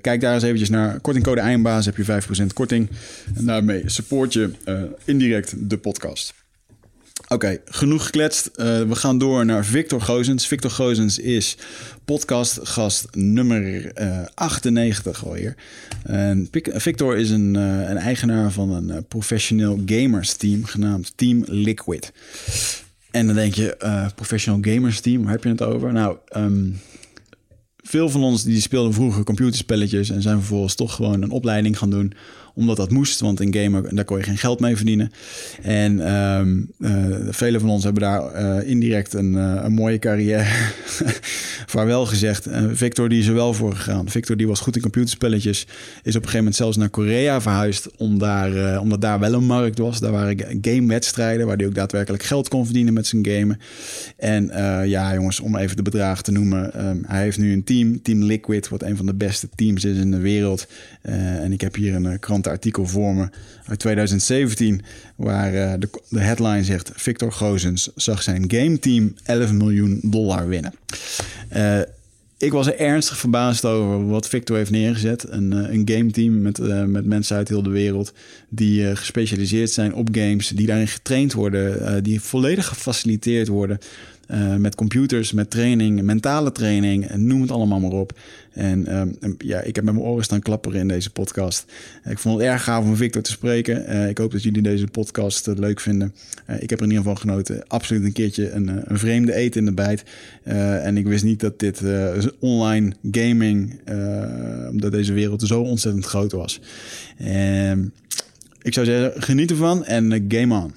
kijk 0.00 0.20
daar 0.20 0.34
eens 0.34 0.42
eventjes 0.42 0.70
naar. 0.70 1.00
Kortingcode 1.00 1.40
Eindbaas 1.40 1.84
heb 1.86 1.96
je 1.96 2.22
5% 2.42 2.46
korting. 2.54 2.88
En 3.34 3.44
daarmee 3.44 3.82
support 3.86 4.32
je 4.32 4.50
indirect 5.04 5.54
de 5.70 5.78
podcast. 5.78 6.45
Oké, 7.28 7.58
genoeg 7.64 8.04
gekletst. 8.04 8.50
Uh, 8.56 8.64
we 8.82 8.94
gaan 8.94 9.18
door 9.18 9.44
naar 9.44 9.64
Victor 9.64 10.00
Gozens. 10.00 10.46
Victor 10.46 10.70
Gozens 10.70 11.18
is 11.18 11.56
podcastgast 12.04 13.06
nummer 13.12 13.92
uh, 14.00 14.20
98 14.34 15.24
alweer. 15.24 15.54
En 16.02 16.48
Victor 16.62 17.16
is 17.16 17.30
een, 17.30 17.54
uh, 17.54 17.88
een 17.88 17.96
eigenaar 17.96 18.52
van 18.52 18.70
een 18.70 19.06
professioneel 19.06 19.82
gamers 19.86 20.34
team 20.34 20.64
genaamd 20.64 21.12
Team 21.16 21.44
Liquid. 21.46 22.12
En 23.10 23.26
dan 23.26 23.34
denk 23.34 23.54
je, 23.54 24.10
professional 24.14 24.60
gamers 24.62 25.00
team, 25.00 25.22
waar 25.22 25.32
heb 25.32 25.42
je 25.42 25.48
het 25.48 25.62
over? 25.62 25.92
Nou, 25.92 26.16
um, 26.36 26.80
veel 27.76 28.08
van 28.08 28.22
ons 28.22 28.42
die 28.42 28.60
speelden 28.60 28.92
vroeger 28.92 29.24
computerspelletjes 29.24 30.10
en 30.10 30.22
zijn 30.22 30.38
vervolgens 30.38 30.74
toch 30.74 30.94
gewoon 30.94 31.22
een 31.22 31.30
opleiding 31.30 31.78
gaan 31.78 31.90
doen 31.90 32.12
omdat 32.56 32.76
dat 32.76 32.90
moest, 32.90 33.20
want 33.20 33.40
in 33.40 33.54
gamer 33.54 33.94
daar 33.94 34.04
kon 34.04 34.16
je 34.16 34.22
geen 34.22 34.38
geld 34.38 34.60
mee 34.60 34.76
verdienen. 34.76 35.10
En 35.62 36.14
um, 36.14 36.70
velen 37.30 37.60
van 37.60 37.70
ons 37.70 37.84
hebben 37.84 38.02
daar 38.02 38.42
uh, 38.42 38.68
indirect 38.68 39.14
een, 39.14 39.32
uh, 39.32 39.60
een 39.62 39.72
mooie 39.72 39.98
carrière 39.98 40.44
vaarwel 41.74 42.06
gezegd. 42.06 42.48
Victor 42.72 43.08
die 43.08 43.18
is 43.18 43.26
er 43.26 43.34
wel 43.34 43.54
voor 43.54 43.74
gegaan. 43.74 44.08
Victor 44.08 44.36
die 44.36 44.46
was 44.46 44.60
goed 44.60 44.76
in 44.76 44.82
computerspelletjes, 44.82 45.60
is 45.60 45.66
op 45.98 46.04
een 46.04 46.12
gegeven 46.12 46.36
moment 46.38 46.56
zelfs 46.56 46.76
naar 46.76 46.88
Korea 46.88 47.40
verhuisd, 47.40 47.96
om 47.96 48.18
daar, 48.18 48.80
omdat 48.80 49.00
daar 49.00 49.18
wel 49.18 49.32
een 49.32 49.44
markt 49.44 49.78
was. 49.78 50.00
Daar 50.00 50.12
waren 50.12 50.58
gamewedstrijden 50.60 51.46
waar 51.46 51.56
hij 51.56 51.66
ook 51.66 51.74
daadwerkelijk 51.74 52.22
geld 52.22 52.48
kon 52.48 52.64
verdienen 52.64 52.94
met 52.94 53.06
zijn 53.06 53.26
gamen. 53.26 53.58
En 54.16 54.50
ja, 54.88 55.14
jongens, 55.14 55.40
om 55.40 55.56
even 55.56 55.76
de 55.76 55.82
bedragen 55.82 56.24
te 56.24 56.32
noemen. 56.32 56.86
Um, 56.86 57.04
hij 57.06 57.22
heeft 57.22 57.38
nu 57.38 57.52
een 57.52 57.64
team, 57.64 58.02
Team 58.02 58.22
Liquid, 58.22 58.68
wat 58.68 58.82
een 58.82 58.96
van 58.96 59.06
de 59.06 59.14
beste 59.14 59.48
teams 59.54 59.84
is 59.84 59.96
in 59.96 60.10
de 60.10 60.18
wereld. 60.18 60.66
en 61.02 61.52
ik 61.52 61.60
heb 61.60 61.74
hier 61.74 61.94
een 61.94 62.18
krant 62.18 62.45
krantenartikel 62.46 62.86
voor 62.86 63.14
me 63.14 63.28
uit 63.64 63.78
2017, 63.78 64.82
waar 65.16 65.54
uh, 65.54 65.72
de, 65.78 65.88
de, 66.08 66.20
headline 66.20 66.64
zegt: 66.64 66.90
Victor 66.94 67.32
Gozens 67.32 67.90
zag 67.94 68.22
zijn 68.22 68.50
gameteam 68.50 69.14
11 69.24 69.52
miljoen 69.52 70.00
dollar 70.02 70.48
winnen. 70.48 70.74
Uh, 71.56 71.80
ik 72.38 72.52
was 72.52 72.66
er 72.66 72.78
ernstig 72.78 73.18
verbaasd 73.18 73.64
over 73.64 74.06
wat 74.06 74.28
Victor 74.28 74.56
heeft 74.56 74.70
neergezet. 74.70 75.26
Een, 75.28 75.52
uh, 75.52 75.72
een 75.72 75.88
gameteam 75.88 76.42
met, 76.42 76.58
met 76.86 77.04
mensen 77.04 77.36
uit 77.36 77.48
heel 77.48 77.62
de 77.62 77.70
wereld 77.70 78.12
die 78.48 78.96
gespecialiseerd 78.96 79.70
zijn 79.70 79.94
op 79.94 80.08
games, 80.12 80.48
die 80.48 80.66
daarin 80.66 80.88
getraind 80.88 81.32
worden, 81.32 82.02
die 82.02 82.20
volledig 82.20 82.66
gefaciliteerd 82.66 83.48
worden. 83.48 83.78
Uh, 84.30 84.54
met 84.54 84.74
computers, 84.74 85.32
met 85.32 85.50
training, 85.50 86.02
mentale 86.02 86.52
training, 86.52 87.14
noem 87.14 87.40
het 87.40 87.50
allemaal 87.50 87.80
maar 87.80 87.90
op. 87.90 88.18
En 88.52 88.96
um, 88.96 89.36
ja, 89.38 89.60
ik 89.60 89.74
heb 89.74 89.84
met 89.84 89.94
mijn 89.94 90.06
oren 90.06 90.24
staan 90.24 90.40
klapperen 90.40 90.80
in 90.80 90.88
deze 90.88 91.10
podcast. 91.10 91.64
Ik 92.04 92.18
vond 92.18 92.38
het 92.38 92.48
erg 92.48 92.64
gaaf 92.64 92.84
om 92.84 92.96
Victor 92.96 93.22
te 93.22 93.30
spreken. 93.30 93.92
Uh, 93.92 94.08
ik 94.08 94.18
hoop 94.18 94.32
dat 94.32 94.42
jullie 94.42 94.62
deze 94.62 94.86
podcast 94.86 95.46
leuk 95.46 95.80
vinden. 95.80 96.14
ik 96.58 96.70
heb 96.70 96.78
er 96.78 96.84
in 96.84 96.90
ieder 96.90 97.04
geval 97.04 97.14
genoten. 97.20 97.68
Absoluut 97.68 98.04
een 98.04 98.12
keertje 98.12 98.50
een, 98.50 98.90
een 98.90 98.98
vreemde 98.98 99.34
eten 99.34 99.60
in 99.60 99.66
de 99.66 99.74
bijt. 99.74 100.02
en 100.82 100.96
ik 100.96 101.06
wist 101.06 101.24
niet 101.24 101.40
dat 101.40 101.58
dit 101.58 101.82
online 102.38 102.92
gaming, 103.10 103.80
dat 104.72 104.92
deze 104.92 105.12
wereld 105.12 105.42
zo 105.42 105.60
ontzettend 105.60 106.06
groot 106.06 106.32
was. 106.32 106.60
ik 108.62 108.74
zou 108.74 108.86
zeggen, 108.86 109.22
geniet 109.22 109.50
ervan 109.50 109.84
en 109.84 110.24
game 110.28 110.54
on. 110.54 110.74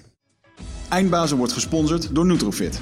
Eindbazen 0.89 1.37
wordt 1.37 1.53
gesponsord 1.53 2.15
door 2.15 2.25
Nutrofit. 2.25 2.81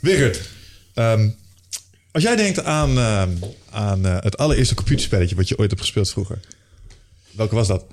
Wigert, 0.00 0.40
um, 0.94 1.34
als 2.10 2.22
jij 2.22 2.36
denkt 2.36 2.64
aan, 2.64 2.90
uh, 2.90 3.22
aan 3.70 4.06
uh, 4.06 4.16
het 4.20 4.36
allereerste 4.38 4.74
computerspelletje 4.74 5.36
wat 5.36 5.48
je 5.48 5.58
ooit 5.58 5.70
hebt 5.70 5.82
gespeeld 5.82 6.10
vroeger. 6.10 6.40
Welke 7.30 7.54
was 7.54 7.68
dat? 7.68 7.84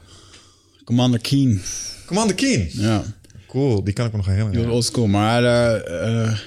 Commander 0.83 1.19
Keen. 1.19 1.61
Commander 2.05 2.35
Keen? 2.35 2.69
Ja. 2.71 3.03
Cool, 3.47 3.83
die 3.83 3.93
kan 3.93 4.05
ik 4.05 4.11
me 4.11 4.17
nog 4.17 4.25
herinneren. 4.25 4.61
Heel 4.61 4.71
old 4.71 4.85
school, 4.85 5.07
maar 5.07 5.43
uh, 5.43 6.37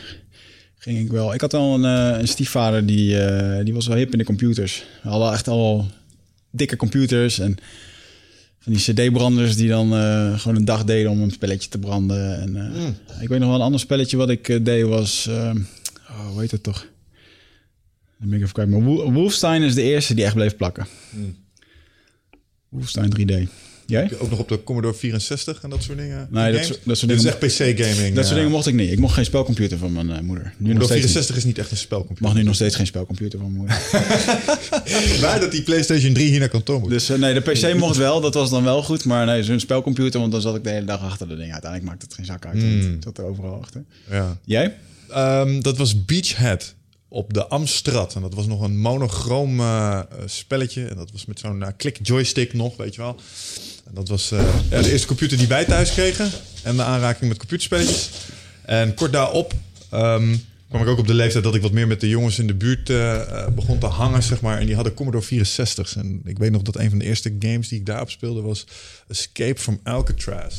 ging 0.79 0.99
ik 0.99 1.11
wel. 1.11 1.35
Ik 1.35 1.41
had 1.41 1.55
al 1.55 1.75
een, 1.75 1.85
een 2.21 2.29
stiefvader 2.29 2.87
die, 2.87 3.17
die 3.65 3.75
was 3.75 3.87
wel 3.87 3.97
hip 3.97 4.13
in 4.13 4.19
de 4.19 4.25
computers. 4.25 4.85
We 5.03 5.09
hadden 5.09 5.33
echt 5.33 5.49
al 5.49 5.91
dikke 6.51 6.77
computers 6.77 7.39
en 7.39 7.59
van 8.59 8.73
die 8.73 8.83
cd-branders 8.83 9.57
die 9.57 9.69
dan 9.69 9.95
uh, 9.95 10.39
gewoon 10.39 10.57
een 10.57 10.65
dag 10.65 10.85
deden 10.85 11.11
om 11.11 11.21
een 11.21 11.31
spelletje 11.31 11.69
te 11.69 11.79
branden. 11.79 12.41
En, 12.41 12.57
uh, 12.57 12.85
mm. 12.85 12.97
Ik 13.21 13.29
weet 13.29 13.39
nog 13.39 13.49
wel 13.49 13.59
een 13.59 13.65
ander 13.65 13.81
spelletje 13.81 14.17
wat 14.17 14.31
ik 14.31 14.49
uh, 14.49 14.65
deed 14.65 14.85
was... 14.85 15.27
oh, 15.29 16.29
hoe 16.31 16.41
heet 16.41 16.51
het 16.51 16.63
toch? 16.63 16.87
Dan 18.19 18.29
ben 18.29 18.39
ik 18.39 18.43
even 18.43 18.55
kwijt. 18.55 18.69
Maar 18.69 19.13
Wolfstein 19.13 19.63
is 19.63 19.75
de 19.75 19.83
eerste 19.83 20.15
die 20.15 20.25
echt 20.25 20.35
bleef 20.35 20.57
plakken. 20.57 20.87
Mm. 21.11 21.37
Wolfenstein 22.69 23.13
3D. 23.19 23.49
Jij? 23.89 24.11
Ook 24.19 24.31
nog 24.31 24.39
op 24.39 24.49
de 24.49 24.63
Commodore 24.63 24.95
64 24.95 25.63
en 25.63 25.71
dat 25.71 25.83
soort 25.83 25.99
dingen? 25.99 26.29
Nee, 26.31 26.53
dat, 26.53 26.65
soort, 26.65 26.81
dat 26.85 26.99
soort 26.99 27.11
dingen... 27.11 27.25
is 27.25 27.31
echt 27.31 27.75
PC-gaming. 27.77 28.15
Dat 28.15 28.25
soort 28.25 28.37
dingen 28.37 28.51
mocht 28.51 28.67
ik 28.67 28.75
niet. 28.75 28.93
Ik 28.93 28.99
mocht 28.99 29.15
geen 29.15 29.25
spelcomputer 29.25 29.79
van 29.79 29.93
mijn 29.93 30.09
uh, 30.09 30.21
moeder. 30.21 30.55
Nu 30.57 30.73
nog 30.73 30.89
64 30.89 31.37
is 31.37 31.45
niet 31.45 31.59
echt 31.59 31.71
een 31.71 31.77
spelcomputer. 31.77 32.25
Mag 32.25 32.35
nu 32.35 32.43
nog 32.43 32.55
steeds 32.55 32.75
geen 32.75 32.87
spelcomputer 32.87 33.39
van 33.39 33.53
mijn 33.53 33.59
moeder. 33.59 33.77
Waar 35.23 35.41
dat 35.41 35.53
die 35.53 35.63
PlayStation 35.63 36.13
3 36.13 36.29
hier 36.29 36.39
naar 36.39 36.49
kantoor 36.49 36.81
moet. 36.81 36.91
Dus 36.91 37.11
uh, 37.11 37.19
nee, 37.19 37.35
de 37.35 37.41
PC 37.41 37.75
mocht 37.75 37.97
wel. 37.97 38.21
Dat 38.21 38.35
was 38.35 38.51
dan 38.51 38.65
wel 38.65 38.83
goed. 38.83 39.05
Maar 39.05 39.27
nee, 39.27 39.43
zo'n 39.43 39.61
spelcomputer, 39.61 40.21
want 40.21 40.33
dan 40.33 40.41
zat 40.41 40.57
ik 40.57 40.65
de 40.65 40.71
hele 40.71 40.87
dag 40.87 41.03
achter 41.03 41.29
de 41.29 41.37
ding. 41.37 41.53
Uiteindelijk 41.53 41.91
maakte 41.91 42.07
het 42.07 42.15
geen 42.15 42.25
zak 42.25 42.47
uit. 42.47 42.55
Mm. 42.55 42.93
Het 42.93 43.05
zat 43.05 43.19
er 43.19 43.25
overal 43.25 43.61
achter. 43.61 43.85
Ja. 44.11 44.39
Jij? 44.45 44.77
Um, 45.17 45.63
dat 45.63 45.77
was 45.77 46.05
Beachhead 46.05 46.75
op 47.09 47.35
de 47.35 47.47
Amstrad. 47.47 48.15
En 48.15 48.23
dat 48.23 48.35
was 48.35 48.47
nog 48.47 48.63
een 48.63 48.79
monochroom 48.79 49.61
uh, 49.61 50.01
spelletje. 50.25 50.87
En 50.87 50.97
dat 50.97 51.13
was 51.13 51.27
met 51.27 51.39
zo'n 51.39 51.61
uh, 51.61 51.69
klik 51.77 51.99
joystick 52.03 52.53
nog, 52.53 52.77
weet 52.77 52.95
je 52.95 53.01
wel. 53.01 53.21
Dat 53.91 54.09
was 54.09 54.33
uh, 54.33 54.55
de 54.71 54.91
eerste 54.91 55.07
computer 55.07 55.39
die 55.39 55.47
wij 55.47 55.65
thuis 55.65 55.93
kregen. 55.93 56.31
En 56.63 56.77
de 56.77 56.83
aanraking 56.83 57.29
met 57.29 57.39
computerspelletjes. 57.39 58.11
En 58.63 58.95
kort 58.95 59.13
daarop 59.13 59.55
um, 59.95 60.45
kwam 60.69 60.83
ik 60.83 60.89
ook 60.89 60.99
op 60.99 61.07
de 61.07 61.15
leeftijd 61.15 61.45
dat 61.45 61.55
ik 61.55 61.63
wat 61.63 61.73
meer 61.73 61.87
met 61.87 62.01
de 62.01 62.09
jongens 62.09 62.39
in 62.39 62.47
de 62.47 62.55
buurt 62.55 62.87
begon 63.55 63.79
te 63.79 63.87
hangen, 63.87 64.23
zeg 64.23 64.41
maar. 64.41 64.59
En 64.59 64.67
die 64.67 64.75
hadden 64.75 64.95
Commodore 64.95 65.25
64's. 65.25 65.97
En 65.97 66.21
ik 66.25 66.39
weet 66.39 66.51
nog 66.51 66.63
dat 66.63 66.77
een 66.77 66.91
van 66.91 66.99
de 66.99 67.05
eerste 67.05 67.37
games 67.39 67.69
die 67.69 67.79
ik 67.79 67.87
daarop 67.87 68.11
speelde 68.11 68.41
was 68.41 68.67
Escape 69.09 69.61
from 69.61 69.81
Alcatraz. 69.83 70.55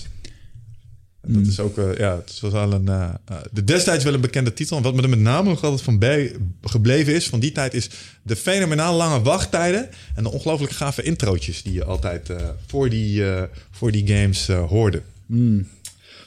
En 1.22 1.34
dat 1.34 1.48
is 1.48 1.60
ook, 1.60 1.78
uh, 1.78 1.98
ja, 1.98 2.16
het 2.16 2.40
was 2.40 2.52
wel 2.52 2.72
een, 2.72 2.86
uh, 2.86 3.14
de 3.52 3.64
destijds 3.64 4.04
wel 4.04 4.14
een 4.14 4.22
bekende 4.22 4.54
titel. 4.54 4.78
En 4.78 4.84
wat 4.84 4.96
me 4.96 5.02
er 5.02 5.10
met 5.10 5.20
name 5.20 5.50
nog 5.50 5.64
altijd 5.64 5.82
van 5.82 6.00
bij 6.00 6.36
gebleven 6.62 7.14
is 7.14 7.28
van 7.28 7.40
die 7.40 7.52
tijd, 7.52 7.74
is 7.74 7.90
de 8.22 8.36
fenomenaal 8.36 8.96
lange 8.96 9.22
wachttijden 9.22 9.90
en 10.16 10.24
de 10.24 10.32
ongelooflijk 10.32 10.72
gave 10.72 11.04
introotjes 11.04 11.64
die 11.64 11.74
je 11.74 11.84
altijd 11.84 12.30
voor, 12.68 12.90
die, 12.90 13.24
voor 13.72 13.92
die 13.92 14.08
games 14.08 14.48
hoorde. 14.48 15.02
Mm. 15.26 15.68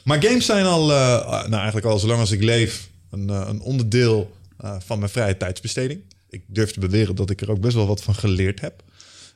Maar 0.03 0.23
games 0.23 0.45
zijn 0.45 0.65
al, 0.65 0.87
nou 0.87 1.53
eigenlijk 1.53 1.85
al 1.85 1.99
zolang 1.99 2.19
als 2.19 2.31
ik 2.31 2.43
leef, 2.43 2.89
een, 3.11 3.29
een 3.29 3.61
onderdeel 3.61 4.35
van 4.79 4.99
mijn 4.99 5.11
vrije 5.11 5.37
tijdsbesteding. 5.37 5.99
Ik 6.29 6.41
durf 6.45 6.71
te 6.71 6.79
beweren 6.79 7.15
dat 7.15 7.29
ik 7.29 7.41
er 7.41 7.51
ook 7.51 7.61
best 7.61 7.75
wel 7.75 7.87
wat 7.87 8.03
van 8.03 8.15
geleerd 8.15 8.61
heb. 8.61 8.83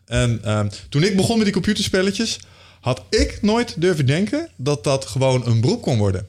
En 0.05 0.43
ehm, 0.43 0.69
toen 0.89 1.03
ik 1.03 1.15
begon 1.15 1.35
met 1.35 1.45
die 1.45 1.53
computerspelletjes, 1.53 2.39
had 2.79 3.03
ik 3.09 3.39
nooit 3.41 3.81
durven 3.81 4.05
denken 4.05 4.49
dat 4.55 4.83
dat 4.83 5.05
gewoon 5.05 5.47
een 5.47 5.61
beroep 5.61 5.81
kon 5.81 5.97
worden 5.97 6.25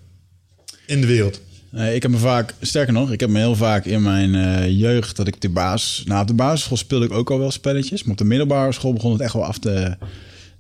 in 0.86 1.00
de 1.00 1.06
wereld. 1.06 1.40
Nee, 1.70 1.94
ik 1.94 2.02
heb 2.02 2.10
me 2.10 2.18
vaak, 2.18 2.54
sterker 2.60 2.92
nog, 2.92 3.12
ik 3.12 3.20
heb 3.20 3.30
me 3.30 3.38
heel 3.38 3.56
vaak 3.56 3.84
in 3.84 4.02
mijn 4.02 4.34
uh, 4.34 4.78
jeugd 4.80 5.16
dat 5.16 5.26
ik 5.26 5.40
de 5.40 5.48
basis, 5.48 6.04
nou 6.04 6.20
op 6.20 6.26
de 6.26 6.34
basisschool 6.34 6.76
speelde 6.76 7.04
ik 7.04 7.12
ook 7.12 7.30
al 7.30 7.38
wel 7.38 7.50
spelletjes, 7.50 8.02
maar 8.02 8.12
op 8.12 8.18
de 8.18 8.24
middelbare 8.24 8.72
school 8.72 8.92
begon 8.92 9.12
het 9.12 9.20
echt 9.20 9.32
wel 9.32 9.44
af 9.44 9.58
te. 9.58 9.96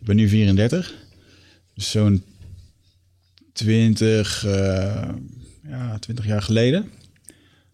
Ik 0.00 0.06
ben 0.06 0.16
nu 0.16 0.28
34, 0.28 0.94
dus 1.74 1.90
zo'n 1.90 2.22
20, 3.52 4.44
uh, 4.46 4.52
ja, 5.68 5.98
20 6.00 6.26
jaar 6.26 6.42
geleden. 6.42 6.90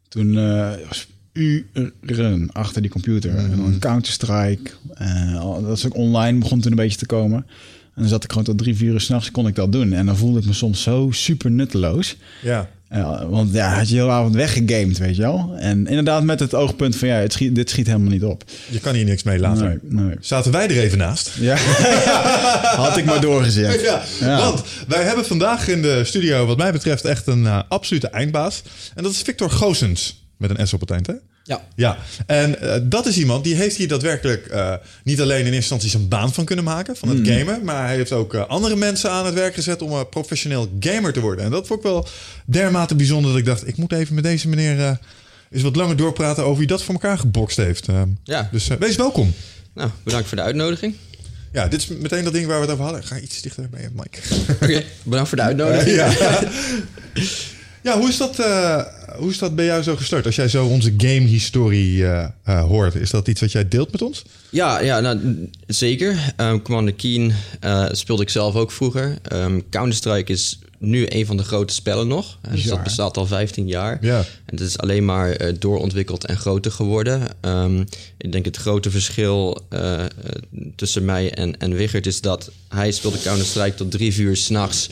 Toen 0.08 0.34
uh, 0.34 0.72
was 0.88 1.06
uren 1.32 2.52
achter 2.52 2.82
die 2.82 2.90
computer 2.90 3.30
mm. 3.30 3.38
en 3.38 3.56
dan 3.56 3.78
Counter 3.78 4.12
Strike, 4.12 4.70
dat 5.60 5.76
is 5.76 5.86
ook 5.86 5.96
online 5.96 6.38
begon 6.38 6.60
toen 6.60 6.70
een 6.70 6.76
beetje 6.76 6.98
te 6.98 7.06
komen. 7.06 7.46
En 7.94 8.00
dan 8.02 8.08
zat 8.08 8.24
ik 8.24 8.30
gewoon 8.30 8.44
tot 8.44 8.58
drie, 8.58 8.76
vier 8.76 8.92
uur 8.92 9.00
s'nachts 9.00 9.30
kon 9.30 9.46
ik 9.46 9.54
dat 9.54 9.72
doen. 9.72 9.92
En 9.92 10.06
dan 10.06 10.16
voelde 10.16 10.38
ik 10.38 10.46
me 10.46 10.52
soms 10.52 10.82
zo 10.82 11.08
super 11.10 11.50
nutteloos. 11.50 12.16
Ja. 12.42 12.68
ja 12.90 13.26
want 13.26 13.52
ja, 13.52 13.74
had 13.74 13.88
je 13.88 13.94
heel 13.94 14.10
avond 14.10 14.34
weggegamed, 14.34 14.98
weet 14.98 15.16
je 15.16 15.22
wel. 15.22 15.54
En 15.58 15.86
inderdaad 15.86 16.22
met 16.22 16.40
het 16.40 16.54
oogpunt 16.54 16.96
van 16.96 17.08
ja, 17.08 17.14
het 17.14 17.32
schiet, 17.32 17.54
dit 17.54 17.70
schiet 17.70 17.86
helemaal 17.86 18.10
niet 18.10 18.24
op. 18.24 18.44
Je 18.70 18.80
kan 18.80 18.94
hier 18.94 19.04
niks 19.04 19.22
mee 19.22 19.38
laten. 19.38 19.80
Nee, 19.82 20.04
nee. 20.04 20.16
Zaten 20.20 20.52
wij 20.52 20.68
er 20.68 20.78
even 20.78 20.98
naast? 20.98 21.30
Ja, 21.40 21.56
had 22.86 22.96
ik 22.96 23.04
maar 23.04 23.20
doorgezet. 23.20 23.80
Ja, 23.80 24.02
ja, 24.20 24.38
Want 24.38 24.62
wij 24.88 25.02
hebben 25.02 25.26
vandaag 25.26 25.68
in 25.68 25.82
de 25.82 26.04
studio 26.04 26.46
wat 26.46 26.56
mij 26.56 26.72
betreft 26.72 27.04
echt 27.04 27.26
een 27.26 27.42
uh, 27.42 27.60
absolute 27.68 28.08
eindbaas. 28.08 28.62
En 28.94 29.02
dat 29.02 29.12
is 29.12 29.22
Victor 29.22 29.50
Goosens. 29.50 30.26
Met 30.36 30.58
een 30.58 30.66
S 30.66 30.72
op 30.72 30.80
het 30.80 30.90
eind, 30.90 31.06
hè? 31.06 31.14
Ja. 31.46 31.64
ja. 31.74 31.98
En 32.26 32.56
uh, 32.62 32.74
dat 32.82 33.06
is 33.06 33.18
iemand 33.18 33.44
die 33.44 33.54
heeft 33.54 33.76
hier 33.76 33.88
daadwerkelijk 33.88 34.48
uh, 34.50 34.74
niet 35.02 35.20
alleen 35.20 35.38
in 35.38 35.44
eerste 35.44 35.56
instantie 35.56 35.90
zijn 35.90 36.08
baan 36.08 36.32
van 36.32 36.44
kunnen 36.44 36.64
maken, 36.64 36.96
van 36.96 37.08
het 37.08 37.18
mm. 37.18 37.26
gamen, 37.26 37.64
maar 37.64 37.86
hij 37.86 37.96
heeft 37.96 38.12
ook 38.12 38.34
uh, 38.34 38.46
andere 38.46 38.76
mensen 38.76 39.10
aan 39.10 39.26
het 39.26 39.34
werk 39.34 39.54
gezet 39.54 39.82
om 39.82 39.92
een 39.92 40.08
professioneel 40.08 40.68
gamer 40.80 41.12
te 41.12 41.20
worden. 41.20 41.44
En 41.44 41.50
dat 41.50 41.66
vond 41.66 41.78
ik 41.78 41.84
wel 41.84 42.06
dermate 42.44 42.94
bijzonder 42.94 43.30
dat 43.30 43.40
ik 43.40 43.46
dacht, 43.46 43.68
ik 43.68 43.76
moet 43.76 43.92
even 43.92 44.14
met 44.14 44.24
deze 44.24 44.48
meneer 44.48 44.98
eens 45.50 45.62
wat 45.62 45.76
langer 45.76 45.96
doorpraten 45.96 46.44
over 46.44 46.58
wie 46.58 46.66
dat 46.66 46.82
voor 46.82 46.94
elkaar 46.94 47.18
gebokst 47.18 47.56
heeft. 47.56 47.86
ja. 48.24 48.48
Dus 48.52 48.66
wees 48.78 48.96
welkom. 48.96 49.34
Nou, 49.74 49.90
bedankt 50.02 50.28
voor 50.28 50.36
de 50.36 50.42
uitnodiging. 50.42 50.94
Ja, 51.52 51.68
dit 51.68 51.80
is 51.80 51.86
meteen 51.86 52.24
dat 52.24 52.32
ding 52.32 52.46
waar 52.46 52.56
we 52.56 52.62
het 52.62 52.72
over 52.72 52.84
hadden. 52.84 53.04
Ga 53.04 53.18
iets 53.18 53.42
dichter 53.42 53.68
bij 53.68 53.80
je 53.82 53.88
mic. 53.92 54.22
Oké, 54.50 54.64
okay, 54.64 54.86
bedankt 55.02 55.28
voor 55.28 55.38
de 55.38 55.44
uitnodiging. 55.50 55.96
ja. 55.96 56.40
ja, 57.92 57.98
hoe 57.98 58.08
is 58.08 58.16
dat 58.16 58.36
hoe 59.16 59.30
is 59.30 59.38
dat 59.38 59.54
bij 59.54 59.64
jou 59.64 59.82
zo 59.82 59.96
gestart? 59.96 60.26
Als 60.26 60.36
jij 60.36 60.48
zo 60.48 60.66
onze 60.66 60.94
game-historie 60.96 62.06
eh, 62.06 62.28
eh, 62.44 62.62
hoort, 62.62 62.94
is 62.94 63.10
dat 63.10 63.28
iets 63.28 63.40
wat 63.40 63.52
jij 63.52 63.68
deelt 63.68 63.92
met 63.92 64.02
ons? 64.02 64.24
Ja, 64.50 64.80
ja 64.80 65.00
nou, 65.00 65.48
zeker. 65.66 66.34
Um, 66.36 66.62
Commander 66.62 66.94
Keen 66.94 67.32
uh, 67.64 67.86
speelde 67.90 68.22
ik 68.22 68.28
zelf 68.28 68.54
ook 68.54 68.70
vroeger. 68.70 69.18
Um, 69.32 69.68
Counter-Strike 69.70 70.32
is 70.32 70.58
nu 70.78 71.06
een 71.08 71.26
van 71.26 71.36
de 71.36 71.42
grote 71.42 71.74
spellen 71.74 72.08
nog. 72.08 72.38
Dus 72.50 72.64
dat 72.64 72.82
bestaat 72.82 73.16
al 73.16 73.26
15 73.26 73.66
jaar. 73.66 73.98
Ja. 74.00 74.18
En 74.18 74.56
het 74.56 74.60
is 74.60 74.78
alleen 74.78 75.04
maar 75.04 75.36
doorontwikkeld 75.58 76.24
en 76.24 76.36
groter 76.36 76.72
geworden. 76.72 77.22
Um, 77.40 77.84
ik 78.18 78.32
denk 78.32 78.44
het 78.44 78.56
grote 78.56 78.90
verschil 78.90 79.60
uh, 79.70 80.04
tussen 80.76 81.04
mij 81.04 81.34
en, 81.34 81.58
en 81.58 81.74
Wigert 81.74 82.06
is 82.06 82.20
dat 82.20 82.50
hij 82.68 82.92
speelde 82.92 83.18
Counter-Strike 83.22 83.74
tot 83.74 83.90
drie 83.90 84.16
uur 84.16 84.36
s'nachts 84.36 84.88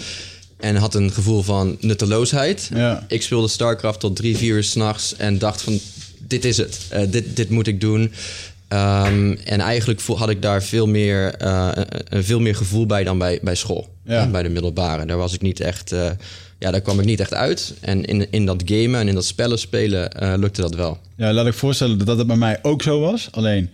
en 0.62 0.76
had 0.76 0.94
een 0.94 1.12
gevoel 1.12 1.42
van 1.42 1.76
nutteloosheid. 1.80 2.70
Ja. 2.74 3.04
Ik 3.08 3.22
speelde 3.22 3.48
StarCraft 3.48 4.00
tot 4.00 4.16
drie, 4.16 4.36
vier 4.36 4.54
uur 4.54 4.64
s'nachts 4.64 5.16
en 5.16 5.38
dacht 5.38 5.62
van 5.62 5.80
dit 6.18 6.44
is 6.44 6.56
het. 6.56 6.78
Uh, 6.92 7.00
dit, 7.10 7.36
dit 7.36 7.50
moet 7.50 7.66
ik 7.66 7.80
doen. 7.80 8.00
Um, 8.00 9.32
en 9.32 9.60
eigenlijk 9.60 10.00
had 10.00 10.28
ik 10.28 10.42
daar 10.42 10.62
veel 10.62 10.86
meer, 10.86 11.42
uh, 11.42 11.68
een 12.08 12.24
veel 12.24 12.40
meer 12.40 12.56
gevoel 12.56 12.86
bij 12.86 13.04
dan 13.04 13.18
bij, 13.18 13.38
bij 13.42 13.54
school. 13.54 13.88
Ja. 14.04 14.26
Bij 14.26 14.42
de 14.42 14.48
middelbare. 14.48 15.06
Daar 15.06 15.16
was 15.16 15.34
ik 15.34 15.42
niet 15.42 15.60
echt. 15.60 15.92
Uh, 15.92 16.10
ja, 16.58 16.70
daar 16.70 16.80
kwam 16.80 17.00
ik 17.00 17.06
niet 17.06 17.20
echt 17.20 17.34
uit. 17.34 17.74
En 17.80 18.04
in, 18.04 18.30
in 18.30 18.46
dat 18.46 18.62
gamen 18.64 19.00
en 19.00 19.08
in 19.08 19.14
dat 19.14 19.24
spellen 19.24 19.58
spelen 19.58 20.10
lukte 20.40 20.60
dat 20.60 20.74
wel. 20.74 20.98
Ja, 21.16 21.32
laat 21.32 21.46
ik 21.46 21.54
voorstellen 21.54 22.04
dat 22.04 22.18
het 22.18 22.26
bij 22.26 22.36
mij 22.36 22.58
ook 22.62 22.82
zo 22.82 23.00
was. 23.00 23.28
Alleen, 23.30 23.70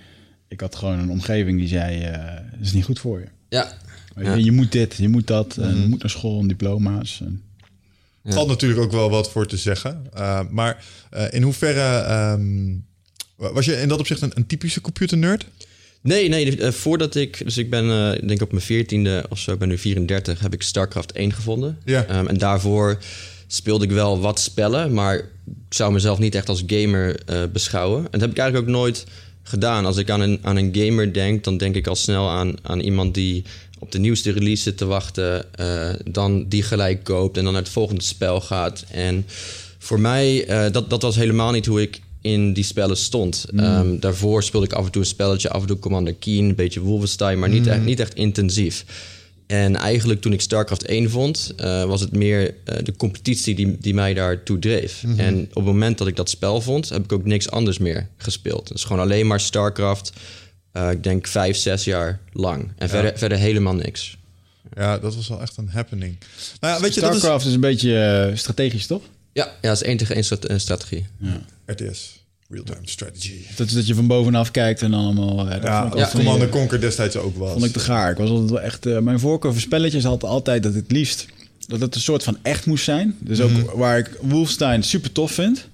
ik 0.48 0.60
had 0.60 0.76
gewoon 0.76 0.98
een 0.98 1.10
omgeving 1.10 1.58
die 1.58 1.68
zei: 1.68 2.00
het 2.02 2.60
is 2.62 2.72
niet 2.72 2.84
goed 2.84 2.98
voor 2.98 3.18
je. 3.18 3.26
Ja, 3.48 3.72
ja. 4.20 4.34
Je, 4.34 4.44
je, 4.44 4.52
moet 4.52 4.72
dit, 4.72 4.94
je 4.94 5.08
moet 5.08 5.26
dat, 5.26 5.56
mm 5.56 5.64
-hmm. 5.64 5.72
en 5.72 5.80
je 5.80 5.88
moet 5.88 6.00
naar 6.00 6.10
school 6.10 6.40
en 6.40 6.48
diploma's. 6.48 7.20
En... 7.20 7.42
Ja. 8.22 8.32
valt 8.32 8.48
natuurlijk 8.48 8.80
ook 8.80 8.92
wel 8.92 9.10
wat 9.10 9.30
voor 9.30 9.46
te 9.46 9.56
zeggen. 9.56 10.06
Uh, 10.16 10.40
maar 10.50 10.84
uh, 11.14 11.24
in 11.30 11.42
hoeverre 11.42 12.12
um, 12.32 12.84
was 13.36 13.64
je 13.64 13.80
in 13.80 13.88
dat 13.88 13.98
opzicht 13.98 14.22
een, 14.22 14.32
een 14.34 14.46
typische 14.46 14.80
computernerd? 14.80 15.46
Nee, 16.00 16.28
nee. 16.28 16.58
Uh, 16.58 16.70
voordat 16.70 17.14
ik, 17.14 17.44
dus 17.44 17.56
ik 17.56 17.70
ben, 17.70 18.14
ik 18.14 18.28
denk 18.28 18.42
op 18.42 18.50
mijn 18.50 18.64
veertiende 18.64 19.24
of 19.28 19.38
zo, 19.38 19.52
ik 19.52 19.58
ben 19.58 19.68
nu 19.68 19.78
34, 19.78 20.40
heb 20.40 20.54
ik 20.54 20.62
StarCraft 20.62 21.12
1 21.12 21.32
gevonden. 21.32 21.78
Ja. 21.84 22.18
Um, 22.18 22.26
en 22.26 22.38
daarvoor 22.38 22.98
speelde 23.46 23.84
ik 23.84 23.90
wel 23.90 24.20
wat 24.20 24.40
spellen, 24.40 24.92
maar 24.92 25.16
ik 25.16 25.74
zou 25.74 25.92
mezelf 25.92 26.18
niet 26.18 26.34
echt 26.34 26.48
als 26.48 26.62
gamer 26.66 27.20
beschouwen. 27.52 27.98
En 28.04 28.10
dat 28.10 28.20
heb 28.20 28.30
ik 28.30 28.38
eigenlijk 28.38 28.68
ook 28.68 28.74
nooit 28.74 29.06
gedaan. 29.48 29.86
Als 29.86 29.96
ik 29.96 30.10
aan 30.10 30.20
een, 30.20 30.38
aan 30.42 30.56
een 30.56 30.74
gamer 30.74 31.12
denk, 31.12 31.44
dan 31.44 31.56
denk 31.56 31.74
ik 31.74 31.86
al 31.86 31.96
snel 31.96 32.30
aan, 32.30 32.54
aan 32.62 32.80
iemand 32.80 33.14
die 33.14 33.44
op 33.78 33.92
de 33.92 33.98
nieuwste 33.98 34.30
release 34.32 34.62
zit 34.62 34.76
te 34.76 34.84
wachten, 34.84 35.44
uh, 35.60 35.88
dan 36.04 36.48
die 36.48 36.62
gelijk 36.62 37.04
koopt 37.04 37.36
en 37.36 37.44
dan 37.44 37.52
naar 37.52 37.62
het 37.62 37.70
volgende 37.70 38.02
spel 38.02 38.40
gaat. 38.40 38.84
En 38.90 39.26
voor 39.78 40.00
mij, 40.00 40.48
uh, 40.48 40.72
dat, 40.72 40.90
dat 40.90 41.02
was 41.02 41.16
helemaal 41.16 41.52
niet 41.52 41.66
hoe 41.66 41.82
ik 41.82 42.00
in 42.20 42.52
die 42.52 42.64
spellen 42.64 42.96
stond. 42.96 43.46
Mm. 43.50 43.58
Um, 43.58 44.00
daarvoor 44.00 44.42
speelde 44.42 44.66
ik 44.66 44.72
af 44.72 44.84
en 44.84 44.90
toe 44.90 45.02
een 45.02 45.08
spelletje, 45.08 45.50
af 45.50 45.60
en 45.60 45.66
toe 45.66 45.78
Commander 45.78 46.14
Keen, 46.14 46.44
een 46.44 46.54
beetje 46.54 46.80
Wolfenstein, 46.80 47.38
maar 47.38 47.48
niet, 47.48 47.64
Mm. 47.64 47.70
echt, 47.70 47.84
niet 47.84 48.00
echt 48.00 48.14
intensief. 48.14 48.84
En 49.46 49.76
eigenlijk 49.76 50.20
toen 50.20 50.32
ik 50.32 50.40
StarCraft 50.40 50.84
1 50.84 51.10
vond, 51.10 51.54
uh, 51.60 51.84
was 51.84 52.00
het 52.00 52.12
meer 52.12 52.54
de 52.82 52.96
competitie 52.96 53.54
die, 53.54 53.76
die 53.80 53.94
mij 53.94 54.14
daartoe 54.14 54.58
dreef. 54.58 55.02
Mm 55.02 55.10
-hmm. 55.10 55.18
En 55.18 55.40
op 55.48 55.54
het 55.54 55.64
moment 55.64 55.98
dat 55.98 56.06
ik 56.06 56.16
dat 56.16 56.30
spel 56.30 56.60
vond, 56.60 56.88
heb 56.88 57.04
ik 57.04 57.12
ook 57.12 57.24
niks 57.24 57.50
anders 57.50 57.78
meer 57.78 58.08
gespeeld. 58.16 58.68
Dus 58.68 58.84
gewoon 58.84 59.02
alleen 59.02 59.26
maar 59.26 59.40
StarCraft. 59.40 60.12
Uh, 60.72 60.90
ik 60.90 61.02
denk 61.02 61.26
vijf, 61.26 61.56
zes 61.56 61.84
jaar 61.84 62.20
lang. 62.32 62.62
En 62.62 62.72
ja. 62.78 62.88
verder, 62.88 63.18
verder 63.18 63.38
helemaal 63.38 63.74
niks. 63.74 64.16
Ja, 64.76 64.98
dat 64.98 65.14
was 65.14 65.28
wel 65.28 65.40
echt 65.40 65.56
een 65.56 65.68
happening. 65.68 66.18
Nou 66.60 66.74
ja, 66.74 66.80
weet 66.80 66.94
je, 66.94 67.00
StarCraft 67.00 67.22
dat 67.24 67.40
is... 67.40 67.46
is... 67.46 67.54
een 67.54 67.60
beetje 67.60 68.28
uh, 68.30 68.36
strategisch, 68.36 68.86
toch? 68.86 69.02
Ja, 69.32 69.44
ja, 69.44 69.68
dat 69.68 69.80
is 69.80 69.82
één 69.82 69.96
tegen 69.96 70.14
één 70.14 70.24
strate 70.24 70.58
strategie. 70.58 71.06
Ja. 71.18 71.40
RTS. 71.66 72.26
Real-time 72.48 72.88
strategy. 72.88 73.40
Dat 73.56 73.66
is 73.66 73.72
dat 73.72 73.86
je 73.86 73.94
van 73.94 74.06
bovenaf 74.06 74.50
kijkt 74.50 74.82
en 74.82 74.90
dan 74.90 75.04
allemaal... 75.04 75.46
Uh, 75.46 75.62
ja, 75.62 75.90
ja. 75.94 76.10
Commander 76.12 76.48
Conquer 76.48 76.80
destijds 76.80 77.16
ook 77.16 77.36
was. 77.36 77.52
Vond 77.52 77.64
ik 77.64 77.72
te 77.72 77.78
gaar. 77.78 78.10
Ik 78.10 78.16
was 78.16 78.30
altijd 78.30 78.50
wel 78.50 78.60
echt... 78.60 78.86
Uh, 78.86 78.98
mijn 78.98 79.20
voorkeur 79.20 79.52
voor 79.52 79.60
spelletjes 79.60 80.04
had 80.04 80.24
altijd 80.24 80.62
dat 80.62 80.74
het 80.74 80.90
liefst... 80.90 81.26
dat 81.66 81.80
het 81.80 81.94
een 81.94 82.00
soort 82.00 82.22
van 82.22 82.38
echt 82.42 82.66
moest 82.66 82.84
zijn. 82.84 83.16
Dus 83.18 83.40
ook 83.40 83.50
mm 83.50 83.56
-hmm. 83.56 83.78
waar 83.78 83.98
ik 83.98 84.10
Wolfenstein 84.20 84.82
super 84.82 85.12
tof 85.12 85.32
vind... 85.32 85.68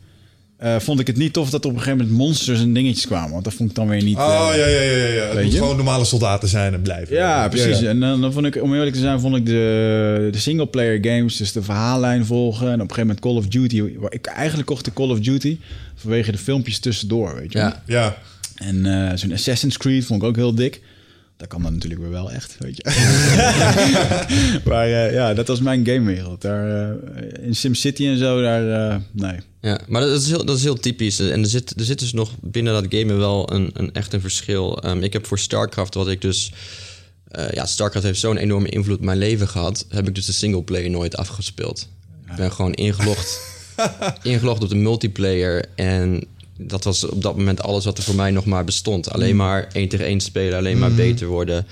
Uh, 0.62 0.78
vond 0.78 1.00
ik 1.00 1.06
het 1.06 1.16
niet 1.16 1.32
tof 1.32 1.50
dat 1.50 1.64
er 1.64 1.70
op 1.70 1.76
een 1.76 1.82
gegeven 1.82 2.04
moment 2.04 2.18
monsters 2.18 2.61
en 2.61 2.73
dingetjes 2.73 3.06
kwamen. 3.06 3.30
Want 3.30 3.44
dat 3.44 3.54
vond 3.54 3.70
ik 3.70 3.76
dan 3.76 3.88
weer 3.88 4.02
niet... 4.02 4.16
Oh, 4.16 4.49
uh, 4.50 4.58
ja, 4.58 4.66
ja, 4.66 4.80
ja. 4.80 5.06
ja. 5.06 5.23
Het 5.23 5.42
moet 5.42 5.52
je? 5.52 5.58
gewoon 5.58 5.76
normale 5.76 6.04
soldaten 6.04 6.48
zijn 6.48 6.74
en 6.74 6.83
blijven. 6.83 7.16
Ja, 7.16 7.48
precies. 7.48 7.78
Ja, 7.78 7.83
ja. 7.83 7.88
En 7.88 8.00
dan, 8.00 8.20
dan, 8.20 8.33
vond 8.33 8.46
ik, 8.46 8.62
om 8.62 8.74
eerlijk 8.74 8.94
te 8.94 9.00
zijn, 9.00 9.20
vond 9.20 9.37
ik 9.37 9.46
de, 9.46 10.28
de 10.33 10.38
singleplayer 10.38 10.98
games... 11.05 11.37
dus 11.37 11.52
de 11.52 11.62
verhaallijn 11.62 12.26
volgen. 12.26 12.66
En 12.66 12.74
op 12.74 12.81
een 12.81 12.94
gegeven 12.94 13.07
moment 13.07 13.20
Call 13.20 13.37
of 13.37 13.46
Duty... 13.46 13.98
Waar 13.98 14.12
ik 14.12 14.26
eigenlijk 14.26 14.68
kocht 14.68 14.85
de 14.85 14.92
Call 14.92 15.11
of 15.11 15.20
Duty... 15.20 15.59
vanwege 15.94 16.33
de 16.33 16.38
filmpjes 16.38 16.78
tussendoor, 16.78 17.35
weet 17.35 17.52
je 17.52 17.59
Ja. 17.59 17.83
ja. 17.87 18.16
En 18.55 18.76
uh, 18.76 19.11
zo'n 19.14 19.33
Assassin's 19.33 19.76
Creed 19.76 20.05
vond 20.05 20.22
ik 20.22 20.28
ook 20.28 20.37
heel 20.37 20.55
dik. 20.55 20.81
Dat 21.37 21.49
kan 21.49 21.62
dan 21.62 21.73
natuurlijk 21.73 22.01
weer 22.01 22.11
wel 22.11 22.31
echt, 22.31 22.57
weet 22.59 22.77
je. 22.77 22.83
maar 24.68 24.88
uh, 24.88 25.12
ja, 25.12 25.35
dat 25.35 25.49
was 25.49 25.61
mijn 25.61 25.87
gamewereld. 25.87 26.42
Daar, 26.42 26.68
uh, 26.68 27.47
in 27.47 27.55
SimCity 27.55 28.07
en 28.07 28.18
zo, 28.18 28.42
daar, 28.42 28.92
uh, 28.92 28.97
nee. 29.12 29.38
Ja, 29.61 29.81
maar 29.88 30.01
dat 30.01 30.20
is 30.20 30.29
heel, 30.29 30.44
dat 30.44 30.57
is 30.57 30.62
heel 30.62 30.79
typisch. 30.79 31.18
En 31.18 31.40
er 31.40 31.49
zit, 31.49 31.79
er 31.79 31.85
zit 31.85 31.99
dus 31.99 32.12
nog 32.12 32.31
binnen 32.40 32.73
dat 32.73 32.87
gamen 32.88 33.18
wel 33.18 33.53
een, 33.53 33.70
een 33.73 33.92
echt 33.92 34.12
een 34.12 34.20
verschil. 34.20 34.85
Um, 34.85 35.03
ik 35.03 35.12
heb 35.12 35.27
voor 35.27 35.38
StarCraft, 35.38 35.94
wat 35.94 36.09
ik 36.09 36.20
dus... 36.20 36.53
Ja, 37.51 37.66
StarCraft 37.66 38.07
heeft 38.07 38.20
zo'n 38.20 38.37
enorme 38.37 38.68
invloed 38.68 38.97
op 38.97 39.05
mijn 39.05 39.18
leven 39.18 39.49
gehad... 39.49 39.87
heb 39.88 40.09
ik 40.09 40.14
dus 40.14 40.27
de 40.27 40.33
singleplayer 40.33 40.90
nooit 40.90 41.16
afgespeeld. 41.16 41.88
Ja. 42.25 42.31
Ik 42.31 42.37
ben 42.37 42.53
gewoon 42.53 42.73
ingelogd, 42.73 43.40
ingelogd 44.23 44.62
op 44.62 44.68
de 44.68 44.75
multiplayer... 44.75 45.64
en 45.75 46.27
dat 46.58 46.84
was 46.84 47.04
op 47.04 47.22
dat 47.22 47.36
moment 47.36 47.62
alles 47.62 47.84
wat 47.84 47.98
er 47.98 48.04
voor 48.04 48.14
mij 48.14 48.30
nog 48.30 48.44
maar 48.44 48.64
bestond. 48.64 49.10
Alleen 49.10 49.30
mm. 49.30 49.36
maar 49.36 49.68
één 49.72 49.88
tegen 49.88 50.06
één 50.06 50.20
spelen, 50.20 50.58
alleen 50.58 50.78
maar 50.78 50.90
mm. 50.90 50.96
beter 50.96 51.26
worden. 51.26 51.66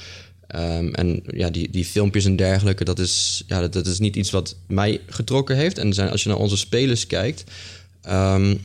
Um, 0.55 0.95
en 0.95 1.23
ja, 1.27 1.51
die, 1.51 1.71
die 1.71 1.85
filmpjes 1.85 2.25
en 2.25 2.37
dergelijke, 2.37 2.85
dat 2.85 2.99
is, 2.99 3.45
ja, 3.47 3.61
dat, 3.61 3.73
dat, 3.73 3.87
is 3.87 3.99
niet 3.99 4.17
iets 4.17 4.31
wat 4.31 4.57
mij 4.67 5.01
getrokken 5.07 5.57
heeft. 5.57 5.79
En 5.79 5.93
zijn, 5.93 6.11
als 6.11 6.23
je 6.23 6.29
naar 6.29 6.39
onze 6.39 6.57
spelers 6.57 7.07
kijkt, 7.07 7.45
um, 8.09 8.61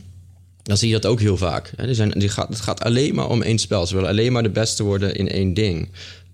dan 0.62 0.76
zie 0.76 0.88
je 0.88 0.94
dat 0.94 1.06
ook 1.06 1.20
heel 1.20 1.36
vaak. 1.36 1.72
Hè. 1.76 1.86
Die 1.86 1.94
zijn, 1.94 2.10
die 2.10 2.28
gaat, 2.28 2.48
het 2.48 2.60
gaat 2.60 2.80
alleen 2.80 3.14
maar 3.14 3.28
om 3.28 3.42
één 3.42 3.58
spel. 3.58 3.86
Ze 3.86 3.94
willen 3.94 4.08
alleen 4.10 4.32
maar 4.32 4.42
de 4.42 4.50
beste 4.50 4.82
worden 4.82 5.14
in 5.14 5.28
één 5.28 5.54
ding. 5.54 5.88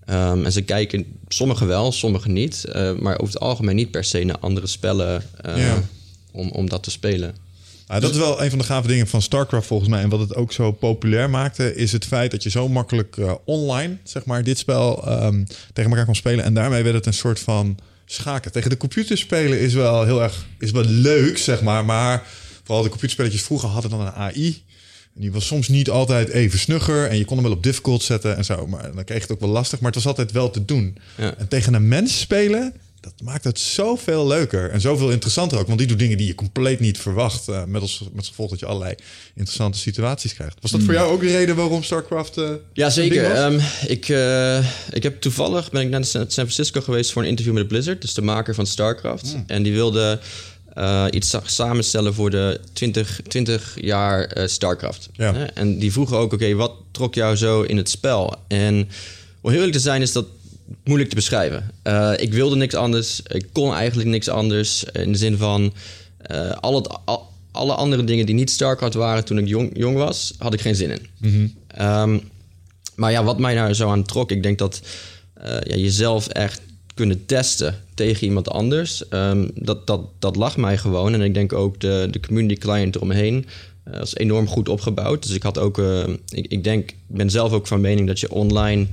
Um, 0.09 0.45
en 0.45 0.51
ze 0.51 0.61
kijken, 0.61 1.05
sommigen 1.27 1.67
wel, 1.67 1.91
sommigen 1.91 2.33
niet. 2.33 2.65
Uh, 2.67 2.91
maar 2.99 3.19
over 3.19 3.33
het 3.33 3.43
algemeen 3.43 3.75
niet 3.75 3.91
per 3.91 4.03
se 4.03 4.23
naar 4.23 4.39
andere 4.39 4.67
spellen 4.67 5.23
uh, 5.45 5.57
Ja. 5.57 5.83
om, 6.31 6.49
om 6.49 6.69
dat 6.69 6.83
te 6.83 6.91
spelen. 6.91 7.35
Nou, 7.87 8.01
dat 8.01 8.11
is 8.11 8.17
wel 8.17 8.41
een 8.41 8.49
van 8.49 8.59
de 8.59 8.65
gave 8.65 8.87
dingen 8.87 9.07
van 9.07 9.21
StarCraft 9.21 9.67
volgens 9.67 9.89
mij. 9.89 10.01
En 10.01 10.09
wat 10.09 10.19
het 10.19 10.35
ook 10.35 10.51
zo 10.51 10.71
populair 10.71 11.29
maakte, 11.29 11.75
is 11.75 11.91
het 11.91 12.05
feit 12.05 12.31
dat 12.31 12.43
je 12.43 12.49
zo 12.49 12.69
makkelijk 12.69 13.17
uh, 13.17 13.33
online, 13.45 13.97
zeg 14.03 14.25
maar, 14.25 14.43
dit 14.43 14.57
spel 14.57 15.11
um, 15.23 15.45
tegen 15.73 15.89
elkaar 15.89 16.05
kon 16.05 16.15
spelen. 16.15 16.45
En 16.45 16.53
daarmee 16.53 16.83
werd 16.83 16.95
het 16.95 17.05
een 17.05 17.13
soort 17.13 17.39
van 17.39 17.77
schaken. 18.05 18.51
Tegen 18.51 18.69
de 18.69 18.77
computer 18.77 19.17
spelen 19.17 19.59
is 19.59 19.73
wel 19.73 20.03
heel 20.03 20.21
erg 20.21 20.45
is 20.59 20.71
wel 20.71 20.83
leuk, 20.83 21.37
zeg 21.37 21.61
maar. 21.61 21.85
Maar 21.85 22.23
vooral 22.63 22.83
de 22.83 22.89
computerspelletjes 22.89 23.43
vroeger 23.43 23.69
hadden 23.69 23.91
dan 23.91 24.01
een 24.01 24.13
AI. 24.13 24.63
En 25.15 25.21
die 25.21 25.31
was 25.31 25.45
soms 25.45 25.67
niet 25.67 25.89
altijd 25.89 26.29
even 26.29 26.59
snugger. 26.59 27.07
En 27.07 27.17
je 27.17 27.25
kon 27.25 27.37
hem 27.37 27.45
wel 27.45 27.55
op 27.55 27.63
difficult 27.63 28.03
zetten 28.03 28.37
en 28.37 28.45
zo. 28.45 28.67
Maar 28.67 28.81
dan 28.81 29.03
kreeg 29.03 29.17
je 29.17 29.23
het 29.23 29.31
ook 29.31 29.39
wel 29.39 29.49
lastig. 29.49 29.79
Maar 29.79 29.91
het 29.91 30.03
was 30.03 30.07
altijd 30.07 30.31
wel 30.31 30.49
te 30.49 30.65
doen. 30.65 30.97
Ja. 31.17 31.35
En 31.37 31.47
tegen 31.47 31.73
een 31.73 31.87
mens 31.87 32.19
spelen, 32.19 32.73
dat 33.05 33.21
maakt 33.23 33.43
het 33.43 33.59
zoveel 33.59 34.27
leuker. 34.27 34.69
En 34.69 34.81
zoveel 34.81 35.11
interessanter 35.11 35.57
ook. 35.57 35.67
Want 35.67 35.79
die 35.79 35.87
doet 35.87 35.99
dingen 35.99 36.17
die 36.17 36.27
je 36.27 36.35
compleet 36.35 36.79
niet 36.79 36.97
verwacht. 36.97 37.49
Uh, 37.49 37.63
met, 37.63 37.81
als, 37.81 38.03
met 38.13 38.27
gevolg 38.27 38.49
dat 38.49 38.59
je 38.59 38.65
allerlei 38.65 38.95
interessante 39.33 39.77
situaties 39.77 40.33
krijgt. 40.33 40.57
Was 40.61 40.71
dat 40.71 40.81
voor 40.81 40.93
jou 40.93 41.11
ook 41.11 41.21
de 41.21 41.27
reden 41.27 41.55
waarom 41.55 41.83
StarCraft... 41.83 42.37
Uh, 42.37 42.49
Ja, 42.73 42.89
zeker. 42.89 43.45
Um, 43.45 43.59
ik, 43.87 44.07
uh, 44.07 44.57
ik 44.89 45.03
heb 45.03 45.21
toevallig 45.21 45.71
ben 45.71 45.81
ik 45.81 45.89
naar 45.89 46.05
San 46.05 46.29
Francisco 46.29 46.81
geweest 46.81 47.11
voor 47.11 47.21
een 47.21 47.27
interview 47.27 47.53
met 47.53 47.67
Blizzard. 47.67 48.01
Dus 48.01 48.13
de 48.13 48.21
maker 48.21 48.55
van 48.55 48.65
StarCraft. 48.65 49.33
Mm. 49.35 49.43
En 49.47 49.63
die 49.63 49.73
wilde 49.73 50.19
uh, 50.77 51.05
iets 51.09 51.35
samenstellen 51.45 52.13
voor 52.13 52.29
de 52.29 52.59
20, 52.73 53.19
20 53.27 53.77
jaar 53.81 54.37
uh, 54.37 54.47
StarCraft. 54.47 55.09
Ja. 55.13 55.33
Hè? 55.33 55.45
En 55.45 55.79
die 55.79 55.91
vroegen 55.91 56.17
ook, 56.17 56.23
oké, 56.23 56.35
okay, 56.35 56.55
wat 56.55 56.73
trok 56.91 57.15
jou 57.15 57.35
zo 57.35 57.61
in 57.61 57.77
het 57.77 57.89
spel? 57.89 58.35
En 58.47 58.89
om 59.41 59.49
heel 59.49 59.59
eerlijk 59.59 59.77
te 59.77 59.83
zijn 59.83 60.01
is 60.01 60.11
dat 60.11 60.25
moeilijk 60.83 61.09
te 61.09 61.15
beschrijven. 61.15 61.71
Uh, 61.83 62.11
ik 62.17 62.33
wilde 62.33 62.55
niks 62.55 62.73
anders. 62.75 63.21
Ik 63.27 63.45
kon 63.51 63.73
eigenlijk 63.73 64.09
niks 64.09 64.29
anders. 64.29 64.83
In 64.83 65.11
de 65.11 65.17
zin 65.17 65.37
van 65.37 65.73
uh, 66.31 66.51
al 66.51 66.75
het, 66.75 66.97
al, 67.05 67.29
alle 67.51 67.73
andere 67.73 68.03
dingen 68.03 68.25
die 68.25 68.35
niet 68.35 68.49
StarCraft 68.49 68.93
waren 68.93 69.25
toen 69.25 69.37
ik 69.37 69.47
jong, 69.47 69.69
jong 69.77 69.97
was, 69.97 70.33
had 70.37 70.53
ik 70.53 70.61
geen 70.61 70.75
zin 70.75 70.91
in. 70.91 71.07
Mm 71.17 71.31
-hmm. 71.31 71.85
um, 72.09 72.21
maar 72.95 73.11
ja, 73.11 73.23
wat 73.23 73.39
mij 73.39 73.53
nou 73.53 73.73
zo 73.73 73.89
aan 73.89 74.03
trok, 74.03 74.31
ik 74.31 74.43
denk 74.43 74.57
dat 74.57 74.81
uh, 75.37 75.45
ja, 75.45 75.75
jezelf 75.75 76.27
echt 76.27 76.61
kunnen 76.93 77.25
testen 77.25 77.83
tegen 77.93 78.27
iemand 78.27 78.49
anders, 78.49 79.03
um, 79.09 79.51
dat, 79.55 79.87
dat, 79.87 80.01
dat 80.19 80.35
lag 80.35 80.57
mij 80.57 80.77
gewoon. 80.77 81.13
En 81.13 81.21
ik 81.21 81.33
denk 81.33 81.53
ook 81.53 81.79
de, 81.79 82.07
de 82.11 82.19
community 82.19 82.55
client 82.55 82.95
eromheen 82.95 83.45
is 84.01 84.15
enorm 84.15 84.47
goed 84.47 84.69
opgebouwd. 84.69 85.23
Dus 85.23 85.35
ik 85.35 85.43
had 85.43 85.57
ook, 85.57 85.77
ik, 86.29 86.47
ik 86.47 86.63
denk, 86.63 86.91
ik 86.91 86.97
ben 87.07 87.29
zelf 87.29 87.51
ook 87.51 87.67
van 87.67 87.81
mening 87.81 88.07
dat 88.07 88.19
je 88.19 88.31
online 88.31 88.87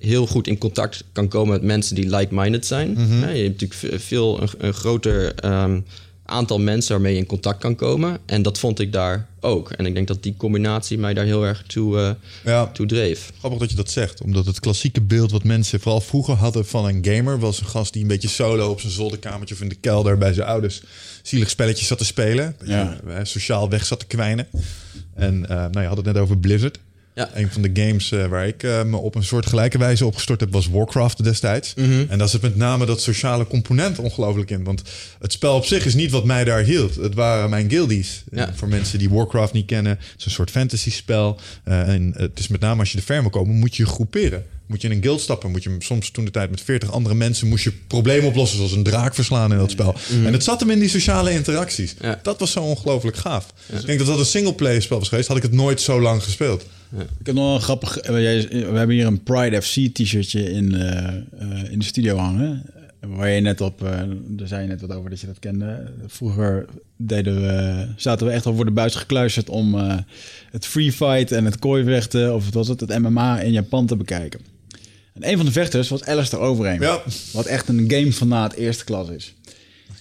heel 0.00 0.26
goed 0.26 0.46
in 0.46 0.58
contact 0.58 1.04
kan 1.12 1.28
komen 1.28 1.52
met 1.52 1.62
mensen 1.62 1.94
die 1.94 2.16
like-minded 2.16 2.66
zijn. 2.66 2.90
Mhm. 2.92 3.20
Ja, 3.20 3.28
je 3.28 3.42
hebt 3.42 3.60
natuurlijk 3.60 4.02
veel 4.02 4.42
een, 4.42 4.48
een 4.58 4.74
groter 4.74 5.44
um, 5.62 5.84
aantal 6.26 6.58
mensen 6.58 6.92
waarmee 6.92 7.12
je 7.12 7.18
in 7.18 7.26
contact 7.26 7.58
kan 7.60 7.74
komen. 7.74 8.18
En 8.26 8.42
dat 8.42 8.58
vond 8.58 8.78
ik 8.80 8.92
daar 8.92 9.28
ook. 9.40 9.70
En 9.70 9.86
ik 9.86 9.94
denk 9.94 10.08
dat 10.08 10.22
die 10.22 10.34
combinatie 10.36 10.98
mij 10.98 11.14
daar 11.14 11.24
heel 11.24 11.44
erg 11.44 11.62
toe, 11.66 11.98
eh, 11.98 12.10
Ja. 12.44 12.66
toe 12.66 12.86
dreef. 12.86 13.32
Grappig 13.38 13.60
dat 13.60 13.70
je 13.70 13.76
dat 13.76 13.90
zegt, 13.90 14.22
omdat 14.22 14.46
het 14.46 14.60
klassieke 14.60 15.00
beeld 15.00 15.30
wat 15.30 15.44
mensen 15.44 15.80
vooral 15.80 16.00
vroeger 16.00 16.34
hadden 16.34 16.66
van 16.66 16.86
een 16.86 17.04
gamer 17.04 17.38
was 17.38 17.60
een 17.60 17.66
gast 17.66 17.92
die 17.92 18.02
een 18.02 18.08
beetje 18.08 18.28
solo 18.28 18.70
op 18.70 18.80
zijn 18.80 18.92
zolderkamertje 18.92 19.54
of 19.54 19.60
in 19.60 19.68
de 19.68 19.74
kelder 19.74 20.18
bij 20.18 20.32
zijn 20.32 20.46
ouders 20.48 20.82
zielig 21.22 21.50
spelletjes 21.50 21.86
zat 21.86 21.98
te 21.98 22.04
spelen, 22.04 22.56
Ja. 22.64 22.98
eh, 23.08 23.16
sociaal 23.22 23.68
weg 23.68 23.84
zat 23.86 23.98
te 23.98 24.06
kwijnen. 24.06 24.46
En 25.14 25.48
eh, 25.48 25.56
nou, 25.56 25.80
je 25.80 25.86
had 25.86 25.96
het 25.96 26.06
net 26.06 26.16
over 26.18 26.38
Blizzard. 26.38 26.78
Ja. 27.14 27.30
Een 27.34 27.50
van 27.50 27.62
de 27.62 27.70
games 27.72 28.12
eh, 28.12 28.26
waar 28.26 28.46
ik 28.46 28.62
eh, 28.62 28.82
me 28.82 28.96
op 28.96 29.14
een 29.14 29.24
soort 29.24 29.46
gelijke 29.46 29.78
wijze 29.78 30.06
opgestort 30.06 30.40
heb 30.40 30.52
was 30.52 30.68
Warcraft 30.68 31.24
destijds. 31.24 31.74
En 32.08 32.18
daar 32.18 32.28
zit 32.28 32.42
met 32.42 32.56
name 32.56 32.86
dat 32.86 33.00
sociale 33.00 33.46
component 33.46 33.98
ongelooflijk 33.98 34.50
in. 34.50 34.64
Want 34.64 34.82
het 35.18 35.32
spel 35.32 35.54
op 35.54 35.64
zich 35.64 35.86
is 35.86 35.94
niet 35.94 36.10
wat 36.10 36.24
mij 36.24 36.44
daar 36.44 36.62
hield. 36.62 36.94
Het 36.94 37.14
waren 37.14 37.50
mijn 37.50 37.70
guildies. 37.70 38.24
Ja. 38.30 38.48
Eh, 38.48 38.54
voor 38.54 38.68
mensen 38.68 38.98
die 38.98 39.10
Warcraft 39.10 39.52
niet 39.52 39.66
kennen. 39.66 39.92
Het 39.92 40.14
is 40.18 40.24
een 40.24 40.30
soort 40.30 40.50
fantasy 40.50 40.90
spel. 40.90 41.40
En 41.64 42.14
het 42.16 42.38
is 42.38 42.48
met 42.48 42.60
name 42.60 42.80
als 42.80 42.92
je 42.92 42.98
er 42.98 43.04
ver 43.04 43.20
wil 43.20 43.30
komen, 43.30 43.54
moet 43.54 43.76
je 43.76 43.82
je 43.82 43.88
groeperen. 43.88 44.44
Moet 44.66 44.82
je 44.82 44.88
in 44.88 44.96
een 44.96 45.02
guild 45.02 45.20
stappen. 45.20 45.50
Moet 45.50 45.62
je 45.62 45.76
soms 45.78 46.10
toen 46.10 46.24
de 46.24 46.30
tijd 46.30 46.50
met 46.50 46.60
40 46.60 46.92
andere 46.92 47.14
mensen 47.14 47.48
moest 47.48 47.64
je 47.64 47.72
problemen 47.86 48.28
oplossen. 48.28 48.56
Zoals 48.56 48.72
een 48.72 48.82
draak 48.82 49.14
verslaan 49.14 49.52
in 49.52 49.58
dat 49.58 49.70
spel. 49.70 49.94
En 50.24 50.32
het 50.32 50.44
zat 50.44 50.60
hem 50.60 50.70
in 50.70 50.78
die 50.78 50.88
sociale 50.88 51.30
interacties. 51.30 51.94
Ja. 52.00 52.20
Dat 52.22 52.40
was 52.40 52.50
zo 52.50 52.60
ongelooflijk 52.60 53.16
gaaf. 53.16 53.46
Ik 53.72 53.86
denk 53.86 53.98
dat 53.98 54.08
dat 54.08 54.18
een 54.18 54.24
singleplayer 54.24 54.82
spel 54.82 54.98
was 54.98 55.08
geweest. 55.08 55.28
Had 55.28 55.36
ik 55.36 55.42
het 55.42 55.52
nooit 55.52 55.80
zo 55.80 56.00
lang 56.00 56.22
gespeeld. 56.22 56.64
Ik 57.00 57.26
heb 57.26 57.34
nog 57.34 57.54
een 57.54 57.60
grappig... 57.60 57.98
eh, 57.98 58.12
We 58.12 58.76
hebben 58.76 58.96
hier 58.96 59.06
een 59.06 59.22
Pride 59.22 59.62
FC 59.62 59.94
t-shirtje 59.94 60.52
in, 60.52 60.74
eh, 60.74 61.06
eh, 61.06 61.70
in 61.70 61.78
de 61.78 61.84
studio 61.84 62.16
hangen. 62.16 62.62
Waar 63.00 63.28
je 63.28 63.40
net 63.40 63.60
op... 63.60 63.80
daar 64.26 64.48
zei 64.48 64.62
je 64.62 64.68
net 64.68 64.80
wat 64.80 64.92
over 64.92 65.10
dat 65.10 65.20
je 65.20 65.26
dat 65.26 65.38
kende. 65.38 65.92
Vroeger 66.06 66.66
deden 66.96 67.40
we, 67.40 67.86
zaten 67.96 68.26
we 68.26 68.32
echt 68.32 68.46
al 68.46 68.54
voor 68.54 68.64
de 68.64 68.70
buis 68.70 68.94
gekluisterd... 68.94 69.48
om 69.48 69.74
het 70.50 70.66
free 70.66 70.92
fight 70.92 71.32
en 71.32 71.44
het 71.44 71.58
kooivechten... 71.58 72.34
of 72.34 72.44
wat 72.44 72.54
was 72.54 72.68
het, 72.68 72.80
het 72.80 72.98
MMA 72.98 73.40
in 73.40 73.52
Japan 73.52 73.86
te 73.86 73.96
bekijken. 73.96 74.40
En 75.12 75.28
een 75.28 75.36
van 75.36 75.46
de 75.46 75.52
vechters 75.52 75.88
was 75.88 76.04
Alistair 76.04 76.42
Overeem. 76.42 76.82
Ja. 76.82 77.02
Wat 77.32 77.46
echt 77.46 77.68
een 77.68 77.84
gamefanaat 77.90 78.52
eerste 78.52 78.84
klas 78.84 79.08
is. 79.08 79.34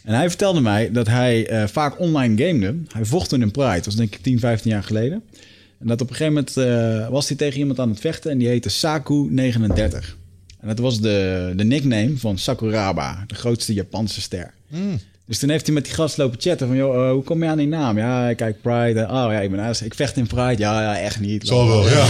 En 0.04 0.14
hij 0.14 0.30
vertelde 0.30 0.62
mij 0.62 0.92
dat 0.92 1.08
hij 1.08 1.68
vaak 1.68 2.00
online 2.00 2.46
gamede. 2.46 2.76
Hij 2.88 3.06
vocht 3.06 3.30
toen 3.30 3.42
in 3.42 3.52
Pride. 3.52 3.76
Dat 3.76 3.86
was 3.86 3.96
denk 3.96 4.16
ik 4.16 4.22
10, 4.22 4.40
15 4.40 4.72
jaar 4.72 4.84
geleden. 4.84 5.24
En 5.84 5.90
dat 5.90 6.02
op 6.02 6.10
een 6.10 6.16
gegeven 6.16 6.34
moment 6.34 6.58
eh, 6.58 7.10
was 7.10 7.28
hij 7.28 7.38
tegen 7.38 7.60
iemand 7.60 7.80
aan 7.80 7.90
het 7.90 8.00
vechten. 8.00 8.32
En 8.32 8.38
die 8.38 8.48
heette 8.48 8.72
Saku39. 8.72 10.16
En 10.60 10.68
dat 10.68 10.80
was 10.80 11.00
de, 11.02 11.54
de 11.56 11.64
nickname 11.64 12.18
van 12.18 12.38
Sakuraba. 12.38 13.24
De 13.28 13.36
grootste 13.36 13.74
Japanse 13.74 14.22
ster. 14.22 14.54
Dus 15.26 15.40
toen 15.40 15.50
heeft 15.50 15.66
hij 15.66 15.76
met 15.76 15.86
die 15.86 15.94
gast 15.94 16.18
lopen 16.18 16.42
chatten 16.42 16.68
van... 16.68 16.76
Joh, 16.76 17.06
eh, 17.06 17.12
hoe 17.12 17.24
kom 17.24 17.44
je 17.44 17.50
aan 17.50 17.58
die 17.58 17.68
naam? 17.68 17.98
Ja, 17.98 18.30
ik 18.30 18.38
kijk 18.38 18.62
Pride. 18.62 19.00
Eh, 19.00 19.10
oh 19.10 19.32
ja, 19.32 19.40
ik 19.40 19.52
ben 19.52 19.60
Alistair. 19.60 19.92
Ik 19.92 19.98
vecht 19.98 20.18
in 20.18 20.28
Pride. 20.28 20.58
Ja, 20.58 20.82
ja, 20.82 20.98
echt 21.00 21.20
niet. 21.20 21.48
Zal 21.48 21.68
wel, 21.68 21.88
ja. 21.98 22.06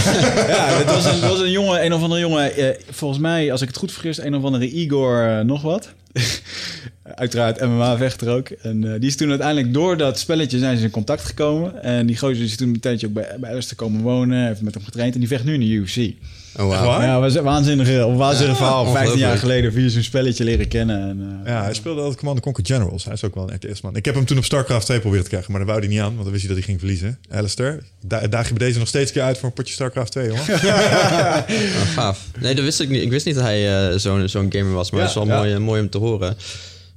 Ja, 0.48 0.66
het 0.68 0.90
was 0.90 1.04
een, 1.04 1.12
het 1.12 1.30
was 1.30 1.40
een 1.40 1.50
jongen, 1.50 1.84
een 1.84 1.92
of 1.92 2.02
andere 2.02 2.20
jongen. 2.20 2.52
volgens 2.90 3.20
mij, 3.20 3.52
als 3.52 3.62
ik 3.62 3.68
het 3.68 3.76
goed 3.76 3.92
vergis, 3.92 4.18
een 4.18 4.34
of 4.34 4.44
andere 4.44 4.70
Igor 4.70 5.44
nog 5.44 5.62
wat. 5.62 5.92
Uiteraard 7.02 7.60
MMA-vechter 7.60 8.28
ook. 8.28 8.48
En 8.48 8.84
eh, 8.84 9.00
die 9.00 9.08
is 9.08 9.16
toen 9.16 9.28
uiteindelijk 9.28 9.72
door 9.72 9.96
dat 9.96 10.18
spelletje 10.18 10.58
zijn 10.58 10.76
ze 10.76 10.84
in 10.84 10.90
contact 10.90 11.24
gekomen. 11.24 11.82
En 11.82 12.06
die 12.06 12.18
gozer 12.18 12.44
is 12.44 12.56
toen 12.56 12.68
een 12.68 12.80
tijdje 12.80 13.06
ook 13.06 13.12
bij, 13.12 13.36
bij 13.40 13.50
Alistair 13.50 13.76
komen 13.76 14.00
wonen. 14.00 14.46
Heeft 14.46 14.62
met 14.62 14.74
hem 14.74 14.84
getraind 14.84 15.14
en 15.14 15.20
die 15.20 15.28
vecht 15.28 15.44
nu 15.44 15.54
in 15.54 15.60
de 15.60 15.66
UFC. 15.66 16.12
Oh, 16.58 16.64
wow. 16.64 17.02
Ja, 17.02 17.20
was 17.20 17.34
een 17.34 17.42
waanzinnige, 17.42 17.92
een 17.92 18.16
waanzinnig 18.16 18.56
verhaal. 18.56 18.92
15 18.92 19.18
jaar 19.18 19.38
geleden 19.38 19.72
via 19.72 19.88
zo'n 19.88 20.02
spelletje 20.02 20.44
leren 20.44 20.68
kennen. 20.68 21.00
En, 21.08 21.40
eh, 21.44 21.52
Ja, 21.52 21.62
hij 21.62 21.74
speelde 21.74 22.00
altijd 22.00 22.18
Command 22.18 22.40
Conquer 22.40 22.66
Generals. 22.66 23.04
Hij 23.04 23.12
is 23.12 23.24
ook 23.24 23.34
wel 23.34 23.50
een 23.50 23.54
RTS-man. 23.56 23.96
Ik 23.96 24.04
heb 24.04 24.14
hem 24.14 24.24
toen 24.24 24.38
op 24.38 24.44
StarCraft 24.44 24.86
2 24.86 25.00
proberen 25.00 25.24
te 25.24 25.30
krijgen, 25.30 25.50
maar 25.50 25.60
daar 25.60 25.68
wou 25.68 25.80
hij 25.80 25.88
niet 25.90 26.00
aan, 26.00 26.10
want 26.12 26.22
dan 26.22 26.30
wist 26.32 26.46
hij 26.46 26.54
dat 26.54 26.56
hij 26.56 26.66
ging 26.66 26.78
verliezen. 26.78 27.18
Alistair, 27.30 27.82
da 28.00 28.26
daag 28.26 28.48
je 28.48 28.54
bij 28.54 28.66
deze 28.66 28.78
nog 28.78 28.88
steeds 28.88 29.08
een 29.08 29.14
keer 29.16 29.22
uit 29.24 29.38
voor 29.38 29.48
een 29.48 29.54
potje 29.54 29.74
StarCraft 29.74 30.10
2, 30.12 30.26
jongen. 30.26 30.42
Oh, 30.42 31.90
gaaf. 31.96 32.20
Nee, 32.40 32.54
dat 32.54 32.64
wist 32.64 32.80
ik 32.80 32.88
niet. 32.88 33.02
Ik 33.02 33.10
wist 33.10 33.26
niet 33.26 33.34
dat 33.34 33.44
hij 33.44 33.90
eh, 33.90 33.98
zo'n 33.98 34.28
zo'n 34.28 34.46
gamer 34.52 34.72
was. 34.72 34.90
Maar 34.90 35.00
Ja, 35.00 35.06
het 35.06 35.16
is 35.16 35.22
wel 35.22 35.32
ja. 35.32 35.38
mooi, 35.40 35.52
eh, 35.54 35.58
mooi 35.60 35.80
om 35.80 35.90
te 35.90 35.98
horen. 35.98 36.36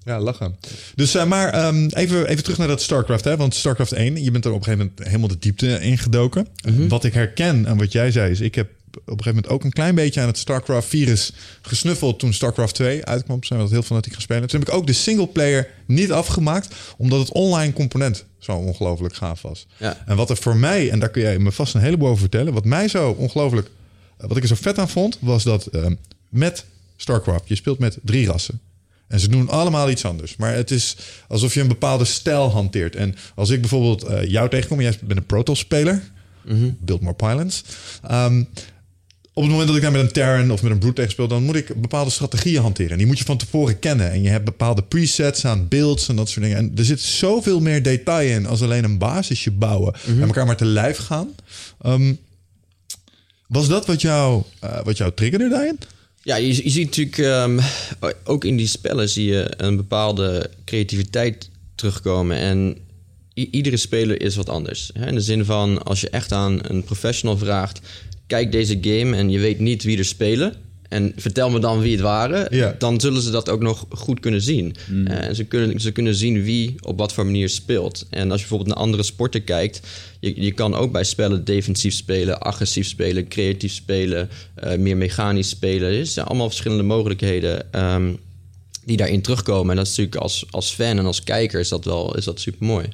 Ja, 0.06 0.20
lachen. 0.20 0.56
Dus, 0.96 1.16
eh, 1.16 1.26
maar 1.26 1.50
ehm, 1.54 1.88
even, 1.94 2.28
even 2.28 2.44
terug 2.44 2.58
naar 2.58 2.68
dat 2.68 2.82
StarCraft, 2.82 3.24
hè? 3.24 3.38
Want 3.38 3.56
StarCraft 3.56 3.92
1, 3.92 4.24
je 4.24 4.32
bent 4.32 4.46
er 4.46 4.52
op 4.52 4.58
een 4.58 4.64
gegeven 4.64 4.86
moment 4.88 5.08
helemaal 5.08 5.28
de 5.28 5.40
diepte 5.40 5.80
ingedoken. 5.80 6.48
Wat 6.88 7.04
ik 7.04 7.14
herken 7.14 7.68
aan 7.68 7.78
wat 7.78 7.92
jij 7.92 8.12
zei, 8.12 8.32
is 8.32 8.40
ik 8.40 8.56
heb 8.56 8.70
op 8.98 9.04
een 9.06 9.24
gegeven 9.24 9.36
moment 9.36 9.54
ook 9.54 9.64
een 9.64 9.74
klein 9.74 9.96
beetje 9.96 10.22
aan 10.22 10.28
het 10.28 10.38
StarCraft-virus 10.38 11.34
gesnuffeld 11.62 12.20
toen 12.20 12.34
StarCraft 12.34 12.76
2 12.76 13.06
uitkwam. 13.06 13.44
Zijn 13.44 13.60
we 13.60 13.66
dat 13.66 13.74
heel 13.74 13.84
fanatiek 13.84 14.14
gaan 14.14 14.22
spelen. 14.22 14.48
Toen 14.48 14.60
heb 14.60 14.70
ik 14.70 14.76
ook 14.76 14.88
de 14.88 14.94
singleplayer 14.94 15.70
niet 15.86 16.12
afgemaakt, 16.12 16.76
omdat 16.98 17.20
het 17.20 17.32
online 17.32 17.74
component 17.74 18.26
zo 18.40 18.52
ongelooflijk 18.52 19.16
gaaf 19.16 19.42
was. 19.42 19.68
Ja. 19.78 20.04
En 20.06 20.16
wat 20.16 20.30
er 20.30 20.38
voor 20.38 20.56
mij, 20.56 20.90
en 20.90 21.00
daar 21.00 21.10
kun 21.10 21.22
jij 21.22 21.40
me 21.40 21.52
vast 21.52 21.74
een 21.74 21.82
heleboel 21.82 22.08
over 22.08 22.20
vertellen, 22.20 22.54
wat 22.54 22.66
mij 22.66 22.88
zo 22.88 23.12
ongelooflijk, 23.12 23.70
eh, 24.18 24.28
wat 24.28 24.38
ik 24.38 24.44
er 24.44 24.50
zo 24.50 24.56
vet 24.56 24.80
aan 24.80 24.90
vond, 24.90 25.18
was 25.22 25.44
dat 25.44 25.66
ehm, 25.66 25.94
met 26.30 26.66
StarCraft, 26.96 27.48
je 27.48 27.56
speelt 27.56 27.80
met 27.80 27.98
drie 28.04 28.28
rassen. 28.28 28.60
En 29.08 29.20
ze 29.20 29.30
doen 29.30 29.50
allemaal 29.50 29.90
iets 29.90 30.06
anders. 30.06 30.36
Maar 30.36 30.54
het 30.54 30.72
is 30.72 30.98
alsof 31.28 31.54
je 31.54 31.62
een 31.62 31.68
bepaalde 31.68 32.06
stijl 32.06 32.52
hanteert. 32.52 32.96
En 32.96 33.16
als 33.36 33.50
ik 33.50 33.62
bijvoorbeeld 33.62 34.04
eh, 34.04 34.24
jou 34.24 34.50
tegenkom, 34.50 34.78
en 34.78 34.84
jij 34.84 34.98
bent 35.02 35.20
een 35.20 35.26
Protoss-speler, 35.26 36.02
Build 36.80 37.02
More 37.02 37.16
Pylons. 37.16 37.64
Ehm, 38.04 38.44
op 39.38 39.44
het 39.44 39.52
moment 39.52 39.68
dat 39.68 39.78
ik 39.78 39.84
daar 39.84 39.92
met 39.92 40.02
een 40.02 40.12
Terran 40.12 40.52
of 40.52 40.62
met 40.62 40.72
een 40.72 40.78
Brute 40.78 41.06
speel, 41.10 41.28
dan 41.28 41.44
moet 41.44 41.56
ik 41.56 41.82
bepaalde 41.82 42.10
strategieën 42.10 42.62
hanteren. 42.62 42.92
En 42.92 42.98
die 42.98 43.08
moet 43.08 43.18
je 43.18 43.26
van 43.26 43.38
tevoren 43.38 43.80
kennen. 43.80 44.12
En 44.12 44.22
je 44.22 44.30
hebt 44.30 44.46
bepaalde 44.46 44.84
presets 44.84 45.46
aan 45.46 45.68
builds 45.68 46.08
en 46.08 46.16
dat 46.16 46.30
soort 46.30 46.46
dingen. 46.46 46.58
En 46.58 46.72
er 46.76 46.86
zit 46.86 47.00
zoveel 47.00 47.60
meer 47.60 47.84
detail 47.84 48.30
in 48.30 48.46
als 48.46 48.62
alleen 48.62 48.84
een 48.84 48.98
basisje 48.98 49.52
bouwen 49.52 49.94
en 50.08 50.22
elkaar 50.22 50.46
maar 50.46 50.58
te 50.58 50.66
lijf 50.66 50.98
gaan. 50.98 51.36
Ehm, 51.82 52.14
was 53.48 53.68
dat 53.68 53.86
wat 53.86 54.02
jou, 54.02 54.44
eh, 54.60 54.84
wat 54.84 54.98
jou 54.98 55.12
triggerde 55.16 55.50
daarin? 55.50 55.80
Ja, 56.22 56.36
je, 56.36 56.48
je 56.48 56.70
ziet 56.70 56.86
natuurlijk 56.86 57.18
ehm, 57.18 57.60
ook 58.24 58.46
in 58.46 58.58
die 58.58 58.68
spellen 58.68 59.10
zie 59.10 59.26
je 59.26 59.54
een 59.58 59.76
bepaalde 59.76 60.50
creativiteit 60.66 61.50
terugkomen. 61.76 62.38
En 62.38 62.78
iedere 63.34 63.78
speler 63.78 64.22
is 64.22 64.36
wat 64.36 64.50
anders. 64.50 64.90
Hè? 64.94 65.08
In 65.08 65.16
de 65.16 65.22
zin 65.22 65.46
van, 65.46 65.84
als 65.84 66.02
je 66.02 66.10
echt 66.10 66.32
aan 66.32 66.60
een 66.62 66.84
professional 66.84 67.38
vraagt... 67.38 67.80
kijk 68.28 68.52
deze 68.52 68.78
game 68.82 69.16
en 69.16 69.30
je 69.30 69.40
weet 69.40 69.60
niet 69.60 69.84
wie 69.84 69.98
er 69.98 70.06
spelen... 70.06 70.54
en 70.90 71.14
vertel 71.16 71.50
me 71.50 71.60
dan 71.60 71.80
wie 71.80 71.92
het 71.92 72.02
waren... 72.02 72.56
Ja. 72.56 72.76
dan 72.78 73.00
zullen 73.00 73.22
ze 73.22 73.32
dat 73.32 73.50
ook 73.50 73.62
nog 73.62 73.86
goed 73.90 74.20
kunnen 74.20 74.42
zien. 74.42 74.76
Eh, 75.06 75.24
en 75.24 75.36
ze 75.36 75.44
kunnen, 75.44 75.80
ze 75.80 75.92
kunnen 75.92 76.16
zien 76.16 76.44
wie 76.44 76.76
op 76.82 76.98
wat 76.98 77.14
voor 77.14 77.26
manier 77.26 77.50
speelt. 77.50 78.06
En 78.10 78.32
als 78.32 78.42
je 78.42 78.48
bijvoorbeeld 78.48 78.70
naar 78.70 78.86
andere 78.86 79.04
sporten 79.04 79.44
kijkt... 79.44 79.82
je, 80.20 80.42
je 80.42 80.52
kan 80.52 80.76
ook 80.76 80.92
bij 80.92 81.04
spellen 81.04 81.46
defensief 81.46 81.94
spelen, 81.94 82.40
agressief 82.40 82.88
spelen... 82.88 83.28
creatief 83.28 83.74
spelen, 83.74 84.30
eh, 84.56 84.78
meer 84.78 84.98
mechanisch 84.98 85.50
spelen. 85.50 85.94
Er 85.94 86.06
zijn 86.06 86.26
allemaal 86.26 86.48
verschillende 86.48 86.84
mogelijkheden... 86.84 87.74
ehm, 87.74 88.14
die 88.86 88.98
daarin 88.98 89.22
terugkomen. 89.22 89.70
En 89.70 89.76
dat 89.76 89.86
is 89.86 89.98
natuurlijk 89.98 90.24
als, 90.24 90.46
als 90.50 90.72
fan 90.72 90.98
en 90.98 91.06
als 91.06 91.24
kijker 91.24 91.60
is 91.60 91.70
dat 91.70 91.86
wel 91.86 92.16
is 92.18 92.26
dat 92.26 92.40
super 92.40 92.66
mooi. 92.66 92.86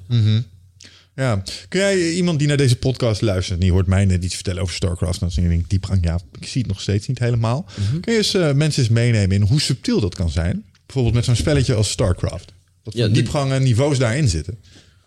Ja, 1.15 1.43
kun 1.69 1.80
jij 1.80 2.12
iemand 2.12 2.39
die 2.39 2.47
naar 2.47 2.58
deze 2.58 2.76
podcast 2.76 3.21
luistert, 3.21 3.62
die 3.62 3.71
hoort 3.71 3.88
mij 3.88 4.06
net 4.06 4.23
iets 4.23 4.36
vertellen 4.36 4.62
over 4.62 4.76
StarCraft, 4.76 5.19
dan 5.19 5.30
denk 5.36 5.52
ik 5.52 5.69
diepgang, 5.69 6.04
ja, 6.06 6.19
ik 6.39 6.47
zie 6.47 6.62
het 6.62 6.71
nog 6.71 6.82
steeds 6.82 7.08
niet 7.08 7.19
helemaal. 7.19 7.65
Kun 8.02 8.12
je 8.13 8.17
eens, 8.17 8.34
eh, 8.34 8.52
mensen 8.54 8.84
eens 8.84 8.91
meenemen 8.91 9.36
in 9.36 9.41
hoe 9.41 9.62
subtiel 9.62 9.99
dat 9.99 10.15
kan 10.15 10.30
zijn? 10.30 10.63
Bijvoorbeeld 10.86 11.15
met 11.15 11.26
zo'n 11.26 11.36
spelletje 11.36 11.73
als 11.73 11.89
StarCraft. 11.89 12.54
Wat 12.84 12.93
voor 12.93 13.02
Ja, 13.02 13.06
die- 13.06 13.15
diepgang 13.15 13.52
en 13.52 13.63
niveaus 13.63 13.97
daarin 13.97 14.30
zitten. 14.30 14.58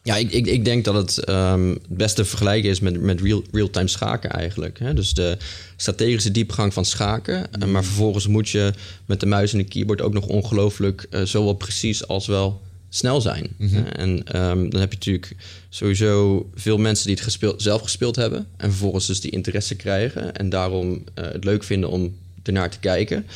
Ja, 0.03 0.17
ik, 0.17 0.33
ik, 0.33 0.47
ik 0.47 0.65
denk 0.65 0.85
dat 0.85 0.95
het 0.95 1.19
ehm, 1.25 1.69
het 1.69 1.87
beste 1.89 2.25
vergelijken 2.25 2.71
is 2.71 2.81
met, 2.81 3.01
met 3.01 3.21
real, 3.21 3.45
real-time 3.53 3.89
schaken 3.89 4.31
eigenlijk. 4.31 4.79
Hè? 4.79 4.95
Dus 4.95 5.15
de 5.15 5.37
strategische 5.77 6.31
diepgang 6.31 6.73
van 6.73 6.85
schaken. 6.85 7.53
Eh, 7.53 7.69
Maar 7.69 7.85
vervolgens 7.85 8.27
moet 8.27 8.49
je 8.49 8.73
met 9.07 9.21
de 9.21 9.27
muis 9.27 9.53
en 9.53 9.59
de 9.59 9.65
keyboard 9.65 10.01
ook 10.01 10.13
nog 10.13 10.27
ongelooflijk 10.27 11.07
eh, 11.11 11.23
zowel 11.23 11.53
precies 11.55 12.07
als 12.07 12.27
wel 12.27 12.63
snel 12.89 13.21
zijn. 13.21 13.49
Hè? 13.59 13.83
En 13.83 14.25
ehm, 14.25 14.69
dan 14.69 14.81
heb 14.81 14.91
je 14.91 14.97
natuurlijk 14.97 15.37
sowieso 15.69 16.49
veel 16.55 16.79
mensen 16.79 17.07
die 17.07 17.15
het 17.15 17.25
gespeeld, 17.25 17.63
zelf 17.63 17.83
gespeeld 17.83 18.17
hebben. 18.17 18.47
En 18.57 18.71
vervolgens 18.71 19.07
dus 19.07 19.21
die 19.21 19.31
interesse 19.31 19.75
krijgen. 19.75 20.35
En 20.35 20.49
daarom 20.49 21.05
eh, 21.15 21.25
het 21.33 21.45
leuk 21.45 21.65
vinden 21.65 21.91
om 21.91 22.17
ernaar 22.43 22.71
te 22.71 22.79
kijken. 22.79 23.27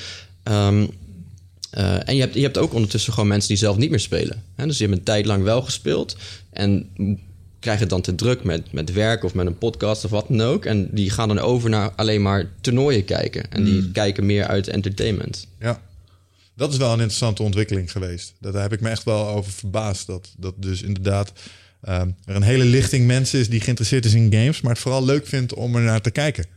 Ehm, 0.42 0.86
eh, 1.70 2.08
en 2.08 2.14
je 2.14 2.20
hebt, 2.20 2.34
je 2.34 2.42
hebt 2.42 2.58
ook 2.58 2.74
ondertussen 2.74 3.12
gewoon 3.12 3.28
mensen 3.28 3.48
die 3.48 3.58
zelf 3.58 3.76
niet 3.76 3.90
meer 3.90 4.00
spelen. 4.00 4.42
Hè? 4.54 4.66
Dus 4.66 4.76
die 4.76 4.86
hebben 4.86 4.98
een 4.98 5.12
tijd 5.12 5.26
lang 5.26 5.42
wel 5.42 5.62
gespeeld 5.62 6.16
en 6.50 6.88
krijgen 7.60 7.82
het 7.82 7.90
dan 7.90 8.00
te 8.00 8.14
druk 8.14 8.44
met, 8.44 8.72
met 8.72 8.92
werk 8.92 9.24
of 9.24 9.34
met 9.34 9.46
een 9.46 9.58
podcast 9.58 10.04
of 10.04 10.10
wat 10.10 10.28
dan 10.28 10.40
ook. 10.40 10.64
En 10.64 10.88
die 10.90 11.10
gaan 11.10 11.28
dan 11.28 11.38
over 11.38 11.70
naar 11.70 11.90
alleen 11.90 12.22
maar 12.22 12.50
toernooien 12.60 13.04
kijken. 13.04 13.50
En 13.50 13.64
die 13.64 13.90
kijken 13.92 14.26
meer 14.26 14.46
uit 14.46 14.68
entertainment. 14.68 15.46
Ja. 15.60 15.80
Dat 16.56 16.72
is 16.72 16.78
wel 16.78 16.88
een 16.88 16.98
interessante 16.98 17.42
ontwikkeling 17.42 17.92
geweest. 17.92 18.32
Dat- 18.40 18.52
Daar 18.52 18.62
heb 18.62 18.72
ik 18.72 18.80
me 18.80 18.88
echt 18.88 19.04
wel 19.04 19.28
over 19.28 19.52
verbaasd. 19.52 20.06
Dat, 20.06 20.28
dat 20.38 20.54
dus 20.56 20.82
inderdaad 20.82 21.32
ehm, 21.82 22.08
er 22.24 22.36
een 22.36 22.42
hele 22.42 22.64
lichting 22.64 23.06
mensen 23.06 23.38
is 23.40 23.48
die 23.48 23.60
geïnteresseerd 23.60 24.04
is 24.04 24.14
in 24.14 24.32
games, 24.32 24.60
maar 24.60 24.72
het 24.72 24.80
vooral 24.80 25.04
leuk 25.04 25.26
vindt 25.26 25.54
om 25.54 25.76
er 25.76 25.82
naar 25.82 26.00
te 26.00 26.10
kijken. 26.10 26.44
En 26.44 26.50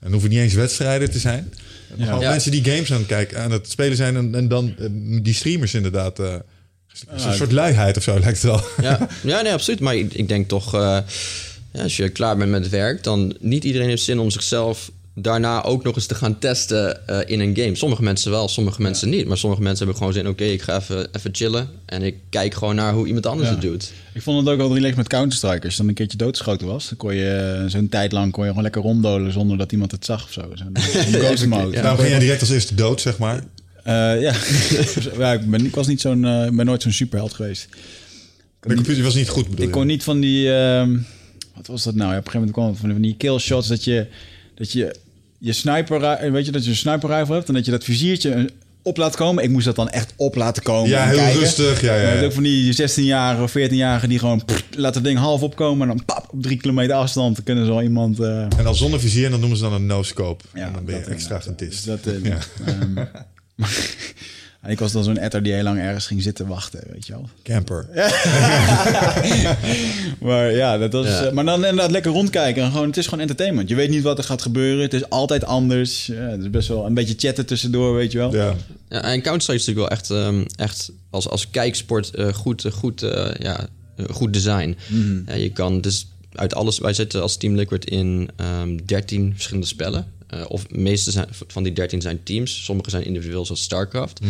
dan 0.00 0.12
hoeven 0.12 0.30
niet 0.30 0.38
eens 0.38 0.54
wedstrijden 0.54 1.10
te 1.10 1.18
zijn. 1.18 1.52
Maar 1.96 2.06
Gewoon 2.06 2.20
Ja. 2.20 2.30
mensen 2.30 2.50
die 2.50 2.64
games 2.64 2.92
aan 2.92 2.98
het 2.98 3.06
kijken, 3.06 3.38
aan 3.42 3.50
het 3.50 3.70
spelen 3.70 3.96
zijn 3.96 4.16
en, 4.16 4.34
en 4.34 4.48
dan 4.48 4.74
eh, 4.78 4.86
die 5.22 5.34
streamers 5.34 5.74
inderdaad 5.74 6.18
eh, 6.18 6.34
een 7.06 7.34
soort 7.34 7.52
luiheid 7.52 7.96
of 7.96 8.02
zo 8.02 8.12
lijkt 8.18 8.42
het 8.42 8.50
wel. 8.50 8.62
Ja, 8.80 9.08
ja 9.22 9.40
nee, 9.40 9.52
absoluut. 9.52 9.80
Maar 9.80 9.96
ik, 9.96 10.14
ik 10.14 10.28
denk 10.28 10.48
toch, 10.48 10.74
eh, 10.74 10.80
ja, 11.72 11.82
als 11.82 11.96
je 11.96 12.08
klaar 12.08 12.36
bent 12.36 12.50
met 12.50 12.68
werk, 12.68 13.02
dan 13.02 13.36
niet 13.40 13.64
iedereen 13.64 13.88
heeft 13.88 14.02
zin 14.02 14.18
om 14.18 14.30
zichzelf 14.30 14.90
daarna 15.14 15.62
ook 15.64 15.82
nog 15.84 15.94
eens 15.94 16.06
te 16.06 16.14
gaan 16.14 16.38
testen 16.38 17.06
eh, 17.06 17.18
in 17.26 17.40
een 17.40 17.56
game. 17.56 17.74
Sommige 17.74 18.02
mensen 18.02 18.30
wel, 18.30 18.48
sommige 18.48 18.82
mensen 18.82 19.08
niet. 19.08 19.26
Maar 19.26 19.36
sommige 19.38 19.62
mensen 19.62 19.78
hebben 19.86 19.96
gewoon 19.96 20.12
zin, 20.22 20.28
oké, 20.28 20.44
ik 20.44 20.62
ga 20.62 20.76
even, 20.76 21.08
even 21.14 21.30
chillen. 21.34 21.68
En 21.86 22.02
ik 22.02 22.16
kijk 22.30 22.54
gewoon 22.54 22.74
naar 22.74 22.92
hoe 22.92 23.06
iemand 23.06 23.26
anders 23.26 23.48
Ja. 23.48 23.54
het 23.54 23.62
doet. 23.62 23.92
Ik 24.14 24.22
vond 24.22 24.38
het 24.38 24.48
ook 24.48 24.56
wel 24.56 24.74
relaxed 24.74 24.96
met 24.96 25.08
Counter-Strike. 25.08 25.64
Als 25.64 25.72
je 25.72 25.78
dan 25.78 25.88
een 25.88 25.94
keertje 25.94 26.16
doodgeschoten 26.18 26.66
was, 26.66 26.88
dan 26.88 26.96
kon 26.98 27.14
je 27.14 27.58
eh, 27.62 27.70
zo'n 27.70 27.88
tijd 27.88 28.12
lang 28.12 28.32
kon 28.32 28.42
je 28.42 28.48
gewoon 28.48 28.64
lekker 28.64 28.82
ronddolen 28.82 29.32
zonder 29.32 29.58
dat 29.58 29.72
iemand 29.72 29.90
het 29.90 30.04
zag 30.04 30.24
of 30.24 30.32
zo. 30.32 30.50
Zo'n 30.54 30.76
ghost 31.22 31.46
mode. 31.46 31.70
Daarom 31.80 31.98
ging 31.98 32.10
jij 32.10 32.18
direct 32.18 32.40
als 32.40 32.50
eerste 32.50 32.74
dood, 32.74 33.00
zeg 33.00 33.18
maar. 33.18 33.44
Eh, 33.84 33.94
ja. 34.20 34.34
ja, 35.18 35.32
ik, 35.32 35.50
ben, 35.50 35.64
ik 35.66 35.74
was 35.74 35.86
niet 35.86 36.00
zo'n, 36.00 36.20
ben 36.52 36.64
nooit 36.66 36.82
zo'n 36.82 36.92
superheld 36.92 37.32
geweest. 37.34 37.68
De 38.60 38.74
computer 38.74 39.02
was 39.02 39.14
niet 39.14 39.28
goed, 39.28 39.48
bedoel 39.48 39.66
Ik 39.66 39.72
kon 39.72 39.86
niet 39.86 40.02
van 40.02 40.20
die, 40.20 40.52
ehm, 40.54 40.98
wat 41.54 41.66
was 41.66 41.82
dat 41.82 41.94
nou? 41.94 42.10
Ja, 42.12 42.18
op 42.18 42.26
een 42.26 42.30
gegeven 42.32 42.54
moment 42.54 42.78
kwam 42.80 42.90
het 42.90 42.94
van 42.94 43.02
die 43.02 43.16
kill 43.16 43.38
shots 43.38 43.68
dat 43.68 43.84
je, 43.84 44.06
dat 44.60 44.72
je 44.72 44.94
je 45.38 45.52
sniper, 45.52 46.00
ri- 46.20 46.30
weet 46.30 46.46
je, 46.46 46.52
dat 46.52 46.64
je 46.64 46.70
een 46.70 46.76
sniper 46.76 47.08
rifle 47.18 47.34
hebt 47.34 47.48
en 47.48 47.54
dat 47.54 47.64
je 47.64 47.70
dat 47.70 47.84
viziertje 47.84 48.30
eh, 48.32 48.44
op 48.82 48.96
laat 48.96 49.16
komen. 49.16 49.44
Ik 49.44 49.50
moest 49.50 49.64
dat 49.64 49.76
dan 49.76 49.88
echt 49.88 50.12
op 50.16 50.34
laten 50.34 50.62
komen. 50.62 50.90
Ja, 50.90 51.06
heel 51.06 51.16
kijken. 51.16 51.40
rustig. 51.40 51.80
Ja, 51.80 51.94
ja, 51.94 52.22
ook 52.24 52.32
van 52.32 52.42
die 52.42 52.72
16-jarigen 52.74 53.42
of 53.42 53.50
14-jarigen 53.58 54.08
die 54.08 54.18
gewoon 54.18 54.44
pff, 54.44 54.64
laat 54.76 54.94
het 54.94 55.04
ding 55.04 55.18
half 55.18 55.42
opkomen 55.42 55.88
en 55.90 55.96
dan 55.96 56.04
pap, 56.04 56.26
op 56.32 56.42
drie 56.42 56.56
kilometer 56.56 56.94
afstand 56.94 57.34
dan 57.36 57.44
kunnen 57.44 57.64
ze 57.66 57.70
al 57.70 57.82
iemand. 57.82 58.20
eh, 58.20 58.42
En 58.42 58.64
dan 58.64 58.76
zonder 58.76 59.00
vizier, 59.00 59.24
en 59.24 59.30
dan 59.30 59.40
noemen 59.40 59.58
ze 59.58 59.64
dan 59.64 59.72
een 59.72 59.86
no-scope. 59.86 60.44
ja, 60.54 60.66
en 60.66 60.72
dan 60.72 60.84
ben 60.84 60.98
je 60.98 61.04
extra. 61.04 61.42
Dus 61.56 61.84
dat, 61.84 61.98
eh, 62.06 62.24
Ja. 62.24 62.38
ehm, 64.62 64.72
ik 64.72 64.78
was 64.78 64.92
dan 64.92 65.04
zo'n 65.04 65.18
etter 65.18 65.42
die 65.42 65.52
heel 65.52 65.62
lang 65.62 65.78
ergens 65.78 66.06
ging 66.06 66.22
zitten 66.22 66.46
wachten, 66.46 66.80
weet 66.92 67.06
je 67.06 67.12
wel. 67.12 67.28
Camper. 67.42 67.86
Maar 70.20 70.52
ja, 70.52 70.78
dat 70.78 70.92
was. 70.92 71.06
Ja. 71.06 71.30
maar 71.32 71.44
dan 71.44 71.54
inderdaad 71.54 71.90
lekker 71.90 72.12
rondkijken. 72.12 72.62
En 72.62 72.70
gewoon, 72.70 72.86
het 72.86 72.96
is 72.96 73.04
gewoon 73.04 73.20
entertainment. 73.20 73.68
Je 73.68 73.74
weet 73.74 73.90
niet 73.90 74.02
wat 74.02 74.18
er 74.18 74.24
gaat 74.24 74.42
gebeuren. 74.42 74.82
Het 74.82 74.94
is 74.94 75.10
altijd 75.10 75.44
anders. 75.44 76.06
Ja, 76.06 76.14
het 76.14 76.40
is 76.40 76.50
best 76.50 76.68
wel 76.68 76.86
een 76.86 76.94
beetje 76.94 77.14
chatten 77.16 77.46
tussendoor, 77.46 77.94
weet 77.94 78.12
je 78.12 78.18
wel. 78.18 78.34
Ja. 78.34 78.54
Ja, 78.88 79.02
en 79.02 79.22
Counter-Strike 79.22 79.60
is 79.60 79.66
natuurlijk 79.66 79.88
wel 79.88 79.98
echt, 79.98 80.10
ehm, 80.10 80.44
echt 80.56 80.90
als, 81.10 81.28
als 81.28 81.50
kijksport 81.50 82.14
eh, 82.14 82.32
goed, 82.32 82.64
eh, 82.64 82.72
goed, 82.72 83.02
eh, 83.02 83.34
ja, 83.38 83.66
goed 84.10 84.32
design. 84.32 84.76
Ja, 85.26 85.34
je 85.34 85.50
kan 85.50 85.80
dus 85.80 86.06
uit 86.32 86.54
alles... 86.54 86.78
Wij 86.78 86.92
zitten 86.92 87.22
als 87.22 87.36
Team 87.36 87.54
Liquid 87.54 87.84
in 87.84 88.30
ehm 88.36 88.78
13 88.84 89.32
verschillende 89.32 89.66
spellen. 89.66 90.06
Eh, 90.30 90.44
of 90.48 90.64
de 90.64 90.78
meeste 90.78 91.10
zijn, 91.10 91.26
van 91.46 91.62
die 91.62 91.72
13 91.72 92.00
zijn 92.00 92.22
teams. 92.22 92.64
Sommige 92.64 92.90
zijn 92.90 93.04
individueel, 93.04 93.46
zoals 93.46 93.62
StarCraft. 93.62 94.20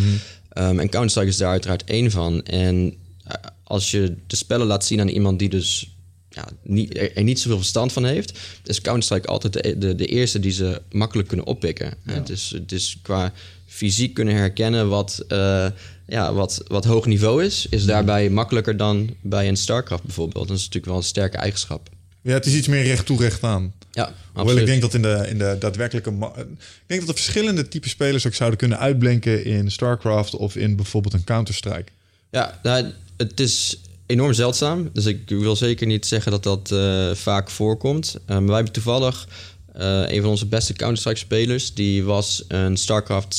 Ehm, 0.49 0.79
en 0.79 0.89
Counter-Strike 0.89 1.29
is 1.29 1.37
daar 1.37 1.51
uiteraard 1.51 1.85
één 1.85 2.11
van. 2.11 2.43
En 2.43 2.95
eh, 3.25 3.35
als 3.65 3.91
je 3.91 4.17
de 4.27 4.37
spellen 4.37 4.67
laat 4.67 4.85
zien 4.85 5.01
aan 5.01 5.09
iemand 5.09 5.39
die 5.39 5.49
dus 5.49 5.95
ja, 6.29 6.49
niet, 6.63 6.97
er, 6.97 7.17
er 7.17 7.23
niet 7.23 7.41
zoveel 7.41 7.59
verstand 7.59 7.93
van 7.93 8.05
heeft, 8.05 8.39
is 8.65 8.81
Counter-Strike 8.81 9.27
altijd 9.27 9.53
de, 9.53 9.79
de, 9.79 9.95
de 9.95 10.07
eerste 10.07 10.41
die 10.41 10.53
ze 10.53 10.83
makkelijk 10.91 11.29
kunnen 11.29 11.47
oppikken. 11.47 11.95
Het, 12.05 12.29
is, 12.29 12.51
het 12.55 12.73
is 12.73 12.99
qua 13.03 13.33
fysiek 13.67 14.15
kunnen 14.15 14.35
herkennen 14.35 14.89
wat, 14.89 15.25
eh, 15.29 15.67
ja, 16.07 16.33
wat, 16.33 16.63
wat 16.67 16.85
hoog 16.85 17.07
niveau 17.07 17.45
is, 17.45 17.67
is 17.71 17.85
daarbij 17.85 18.31
makkelijker 18.31 18.77
dan 18.77 19.17
bij 19.21 19.49
een 19.49 19.57
StarCraft 19.57 20.03
bijvoorbeeld. 20.03 20.49
Dat 20.49 20.57
is 20.57 20.65
natuurlijk 20.65 20.93
wel 20.93 20.97
een 20.97 21.09
sterke 21.09 21.37
eigenschap. 21.37 21.89
Ja, 22.23 22.33
het 22.33 22.47
is 22.47 22.55
iets 22.55 22.69
meer 22.69 22.83
recht 22.83 23.07
toe, 23.07 23.19
recht 23.19 23.43
aan. 23.43 23.73
Ja, 23.91 24.05
Hoewel 24.05 24.43
absoluut. 24.43 24.59
ik 24.59 24.67
denk 24.67 24.81
dat 24.81 24.95
in 24.95 25.03
de, 25.03 25.27
in 25.29 25.39
de 25.39 25.57
daadwerkelijke... 25.59 26.11
Ik 26.11 26.57
denk 26.87 27.01
dat 27.01 27.09
er 27.09 27.15
verschillende 27.15 27.69
type 27.69 27.89
spelers 27.89 28.27
ook 28.27 28.35
zouden 28.35 28.59
kunnen 28.59 28.79
uitblinken 28.79 29.45
in 29.45 29.71
StarCraft 29.71 30.37
of 30.37 30.57
in 30.57 30.77
bijvoorbeeld 30.77 31.15
een 31.15 31.25
Counter-Strike. 31.25 31.93
Ja, 32.31 32.59
nou, 32.63 32.93
het 33.17 33.41
is 33.41 33.81
enorm 34.07 34.33
zeldzaam. 34.33 34.91
Dus 34.93 35.07
ik 35.07 35.29
wil 35.29 35.57
zeker 35.57 35.87
niet 35.87 36.07
zeggen 36.07 36.33
dat 36.33 36.43
dat 36.43 36.71
eh, 36.73 37.15
vaak 37.15 37.51
voorkomt. 37.51 38.17
Eh, 38.27 38.37
maar 38.37 38.47
wij 38.47 38.55
hebben 38.55 38.73
toevallig 38.73 39.29
eh, 39.73 40.03
een 40.07 40.21
van 40.21 40.31
onze 40.31 40.47
beste 40.47 40.73
Counter-Strike-spelers... 40.73 41.75
die 41.75 42.05
was 42.05 42.45
een 42.49 42.77
StarCraft 42.77 43.35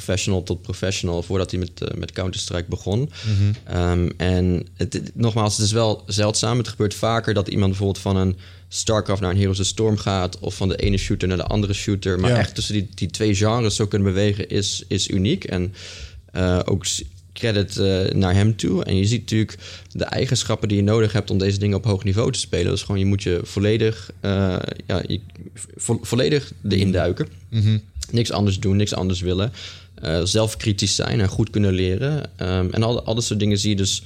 semi-professional 0.00 0.42
tot 0.42 0.62
professional... 0.62 1.22
voordat 1.22 1.50
hij 1.50 1.60
met, 1.60 1.80
eh, 1.82 1.96
met 1.98 2.12
Counter-Strike 2.12 2.68
begon. 2.68 3.10
Ehm, 3.64 4.10
en 4.16 4.66
het, 4.76 5.10
nogmaals, 5.14 5.56
het 5.56 5.66
is 5.66 5.72
wel 5.72 6.02
zeldzaam. 6.06 6.58
Het 6.58 6.68
gebeurt 6.68 6.94
vaker 6.94 7.34
dat 7.34 7.48
iemand 7.48 7.68
bijvoorbeeld 7.70 8.02
van 8.02 8.16
een 8.16 8.36
StarCraft 8.68 9.20
naar 9.20 9.30
een 9.30 9.36
Heroes 9.38 9.60
of 9.60 9.66
Storm 9.66 9.96
gaat... 9.96 10.38
of 10.38 10.54
van 10.56 10.68
de 10.68 10.76
ene 10.76 10.96
shooter 10.96 11.28
naar 11.28 11.36
de 11.36 11.46
andere 11.46 11.72
shooter. 11.72 12.20
Maar 12.20 12.30
Ja. 12.30 12.38
echt 12.38 12.54
tussen 12.54 12.74
die, 12.74 12.88
die 12.94 13.08
twee 13.10 13.34
genres 13.34 13.76
zo 13.76 13.86
kunnen 13.86 14.12
bewegen 14.12 14.48
is, 14.48 14.84
is 14.88 15.08
uniek. 15.08 15.44
En 15.44 15.74
eh, 16.32 16.60
ook 16.64 16.84
credit 17.32 17.76
eh, 17.76 18.04
naar 18.14 18.34
hem 18.34 18.56
toe. 18.56 18.84
En 18.84 18.96
je 18.96 19.04
ziet 19.04 19.20
natuurlijk 19.20 19.58
de 19.92 20.04
eigenschappen 20.04 20.68
die 20.68 20.76
je 20.76 20.82
nodig 20.82 21.12
hebt 21.12 21.30
om 21.30 21.38
deze 21.38 21.58
dingen 21.58 21.76
op 21.76 21.84
hoog 21.84 22.04
niveau 22.04 22.32
te 22.32 22.38
spelen. 22.38 22.70
Dus 22.70 22.82
gewoon 22.82 22.98
je 23.00 23.06
moet 23.06 23.22
je 23.22 23.40
volledig, 23.42 24.10
eh, 24.20 24.56
ja, 24.86 25.02
je, 25.06 25.20
vo- 25.76 25.98
volledig 26.02 26.52
erin 26.68 26.92
duiken. 26.92 27.28
Niks 28.10 28.32
anders 28.32 28.60
doen, 28.60 28.76
niks 28.76 28.94
anders 28.94 29.20
willen. 29.20 29.52
Eh, 29.94 30.20
zelfkritisch 30.24 30.94
zijn 30.94 31.20
en 31.20 31.28
goed 31.28 31.50
kunnen 31.50 31.72
leren. 31.72 32.30
Ehm, 32.36 32.68
en 32.70 32.82
al, 32.82 33.04
al 33.04 33.14
dat 33.14 33.24
soort 33.24 33.40
dingen 33.40 33.58
zie 33.58 33.70
je 33.70 33.76
dus 33.76 34.02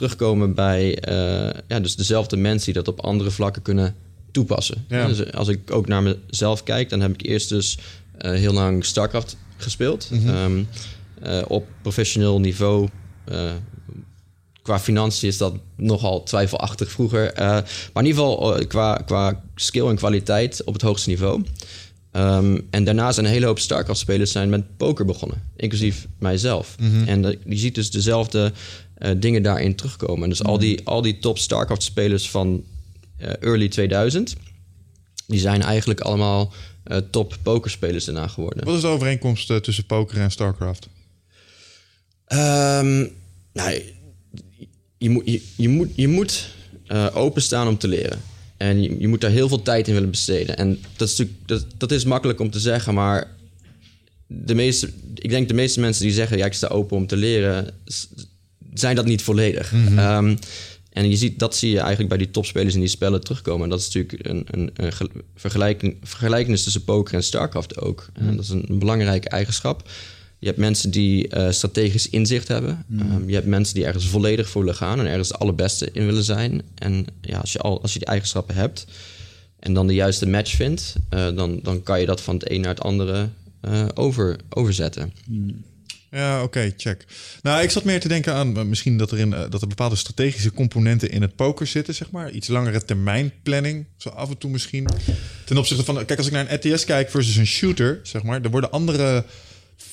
terugkomen 0.00 0.54
bij 0.54 0.98
eh, 0.98 1.60
ja, 1.68 1.80
dus 1.80 1.96
dezelfde 1.96 2.36
mensen 2.36 2.72
die 2.72 2.82
dat 2.82 2.94
op 2.94 3.00
andere 3.00 3.30
vlakken 3.30 3.62
kunnen 3.62 3.94
toepassen. 4.30 4.84
Ja. 4.88 5.06
Dus 5.06 5.32
als 5.32 5.48
ik 5.48 5.70
ook 5.70 5.86
naar 5.86 6.02
mezelf 6.02 6.62
kijk, 6.62 6.88
dan 6.88 7.00
heb 7.00 7.12
ik 7.12 7.22
eerst 7.22 7.48
dus 7.48 7.78
eh, 8.18 8.30
heel 8.30 8.52
lang 8.52 8.84
StarCraft 8.84 9.36
gespeeld. 9.56 10.10
Ehm, 10.26 10.62
eh, 11.22 11.42
op 11.48 11.66
professioneel 11.82 12.40
niveau. 12.40 12.88
qua 14.62 14.80
financiën 14.80 15.28
is 15.28 15.38
dat 15.38 15.54
nogal 15.76 16.22
twijfelachtig 16.22 16.90
vroeger. 16.90 17.32
Maar 17.36 18.02
in 18.02 18.06
ieder 18.06 18.22
geval 18.22 18.66
qua, 18.66 18.94
qua 18.94 19.42
skill 19.54 19.86
en 19.86 19.96
kwaliteit 19.96 20.64
op 20.64 20.72
het 20.72 20.82
hoogste 20.82 21.08
niveau. 21.08 21.42
Ehm, 22.12 22.58
en 22.70 22.84
daarna 22.84 23.12
zijn 23.12 23.26
een 23.26 23.32
hele 23.32 23.46
hoop 23.46 23.58
StarCraft-spelers 23.58 24.32
zijn 24.32 24.48
met 24.48 24.76
poker 24.76 25.04
begonnen. 25.04 25.42
Inclusief 25.56 26.06
mijzelf. 26.18 26.76
En 27.06 27.24
eh, 27.24 27.36
je 27.44 27.56
ziet 27.56 27.74
dus 27.74 27.90
dezelfde 27.90 28.52
eh, 29.00 29.10
dingen 29.16 29.42
daarin 29.42 29.74
terugkomen. 29.74 30.28
Dus 30.28 30.42
al, 30.42 30.58
die, 30.58 30.86
al 30.86 31.02
die 31.02 31.18
top 31.18 31.38
StarCraft-spelers 31.38 32.30
van 32.30 32.64
eh, 33.16 33.32
early 33.40 33.68
2000... 33.68 34.36
die 35.26 35.40
zijn 35.40 35.62
eigenlijk 35.62 36.00
allemaal 36.00 36.52
eh, 36.84 36.96
top 37.10 37.36
pokerspelers 37.42 38.04
daarna 38.04 38.28
geworden. 38.28 38.64
Wat 38.64 38.74
is 38.74 38.80
de 38.80 38.86
overeenkomst 38.86 39.62
tussen 39.62 39.84
poker 39.84 40.18
en 40.18 40.30
StarCraft? 40.30 40.88
Ehm, 42.24 43.06
nou, 43.52 43.82
je, 44.98 45.10
moet, 45.10 45.26
je, 45.26 45.42
je 45.56 45.68
moet, 45.68 45.90
je 45.94 46.08
moet 46.08 46.48
openstaan 47.12 47.68
om 47.68 47.78
te 47.78 47.88
leren. 47.88 48.20
En 48.60 48.82
je, 48.82 48.96
je 48.98 49.08
moet 49.08 49.20
daar 49.20 49.30
heel 49.30 49.48
veel 49.48 49.62
tijd 49.62 49.88
in 49.88 49.94
willen 49.94 50.10
besteden. 50.10 50.56
En 50.56 50.78
dat 50.96 51.08
is, 51.08 51.18
natuurlijk, 51.18 51.48
dat, 51.48 51.66
dat 51.76 51.92
is 51.92 52.04
makkelijk 52.04 52.40
om 52.40 52.50
te 52.50 52.60
zeggen, 52.60 52.94
maar 52.94 53.30
de 54.26 54.54
meeste, 54.54 54.90
ik 55.14 55.30
denk 55.30 55.48
de 55.48 55.54
meeste 55.54 55.80
mensen 55.80 56.02
die 56.04 56.12
zeggen: 56.12 56.38
ja, 56.38 56.46
ik 56.46 56.52
sta 56.52 56.66
open 56.66 56.96
om 56.96 57.06
te 57.06 57.16
leren, 57.16 57.74
zijn 58.74 58.96
dat 58.96 59.04
niet 59.04 59.22
volledig. 59.22 59.72
Ehm, 59.96 60.36
en 60.92 61.08
je 61.10 61.16
ziet, 61.16 61.38
dat 61.38 61.56
zie 61.56 61.70
je 61.70 61.78
eigenlijk 61.78 62.08
bij 62.08 62.18
die 62.18 62.30
topspelers 62.30 62.74
in 62.74 62.80
die 62.80 62.88
spellen 62.88 63.20
terugkomen. 63.20 63.62
En 63.64 63.68
dat 63.70 63.80
is 63.80 63.84
natuurlijk 63.84 64.28
een, 64.28 64.46
een, 64.50 64.70
een 64.74 64.92
ge- 64.92 65.10
vergelijking, 65.36 65.96
vergelijkenis 66.02 66.62
tussen 66.62 66.84
poker 66.84 67.14
en 67.14 67.22
StarCraft 67.22 67.80
ook. 67.80 68.08
En 68.12 68.36
dat 68.36 68.44
is 68.44 68.50
een 68.50 68.78
belangrijke 68.78 69.28
eigenschap. 69.28 69.88
Je 70.40 70.46
hebt 70.46 70.58
mensen 70.58 70.90
die 70.90 71.28
eh, 71.28 71.50
strategisch 71.50 72.08
inzicht 72.08 72.48
hebben. 72.48 72.84
Ehm, 72.98 73.28
je 73.28 73.34
hebt 73.34 73.46
mensen 73.46 73.74
die 73.74 73.84
ergens 73.84 74.06
volledig 74.06 74.48
voor 74.48 74.60
willen 74.60 74.76
gaan 74.76 75.00
en 75.00 75.06
ergens 75.06 75.28
de 75.28 75.34
allerbeste 75.34 75.88
in 75.92 76.06
willen 76.06 76.24
zijn. 76.24 76.62
En 76.74 77.06
ja, 77.20 77.38
als 77.38 77.52
je, 77.52 77.58
al, 77.58 77.82
als 77.82 77.92
je 77.92 77.98
die 77.98 78.08
eigenschappen 78.08 78.54
hebt 78.54 78.86
en 79.58 79.74
dan 79.74 79.86
de 79.86 79.94
juiste 79.94 80.28
match 80.28 80.50
vindt, 80.54 80.94
eh, 81.08 81.34
dan, 81.34 81.60
dan 81.62 81.82
kan 81.82 82.00
je 82.00 82.06
dat 82.06 82.20
van 82.20 82.34
het 82.34 82.50
een 82.50 82.60
naar 82.60 82.74
het 82.74 82.82
andere 82.82 83.28
eh, 83.60 83.86
over, 83.94 84.36
overzetten. 84.48 85.12
Ja, 86.10 86.42
oké, 86.42 86.72
check. 86.76 87.04
Nou, 87.42 87.62
ik 87.62 87.70
zat 87.70 87.84
meer 87.84 88.00
te 88.00 88.08
denken 88.08 88.34
aan 88.34 88.68
misschien 88.68 88.96
dat 88.96 89.10
er, 89.10 89.18
in, 89.18 89.30
dat 89.30 89.60
er 89.60 89.68
bepaalde 89.68 89.96
strategische 89.96 90.52
componenten 90.52 91.10
in 91.10 91.22
het 91.22 91.36
poker 91.36 91.66
zitten, 91.66 91.94
zeg 91.94 92.10
maar. 92.10 92.30
Iets 92.30 92.48
langere 92.48 92.84
termijn 92.84 93.32
planning, 93.42 93.86
zo 93.96 94.08
af 94.08 94.28
en 94.28 94.38
toe 94.38 94.50
misschien. 94.50 94.88
Ten 95.44 95.58
opzichte 95.58 95.84
van, 95.84 96.04
kijk, 96.04 96.18
als 96.18 96.26
ik 96.26 96.32
naar 96.32 96.50
een 96.50 96.56
RTS 96.56 96.84
kijk 96.84 97.10
versus 97.10 97.36
een 97.36 97.46
shooter, 97.46 98.00
zeg 98.02 98.22
maar, 98.22 98.42
er 98.42 98.50
worden 98.50 98.70
andere 98.70 99.24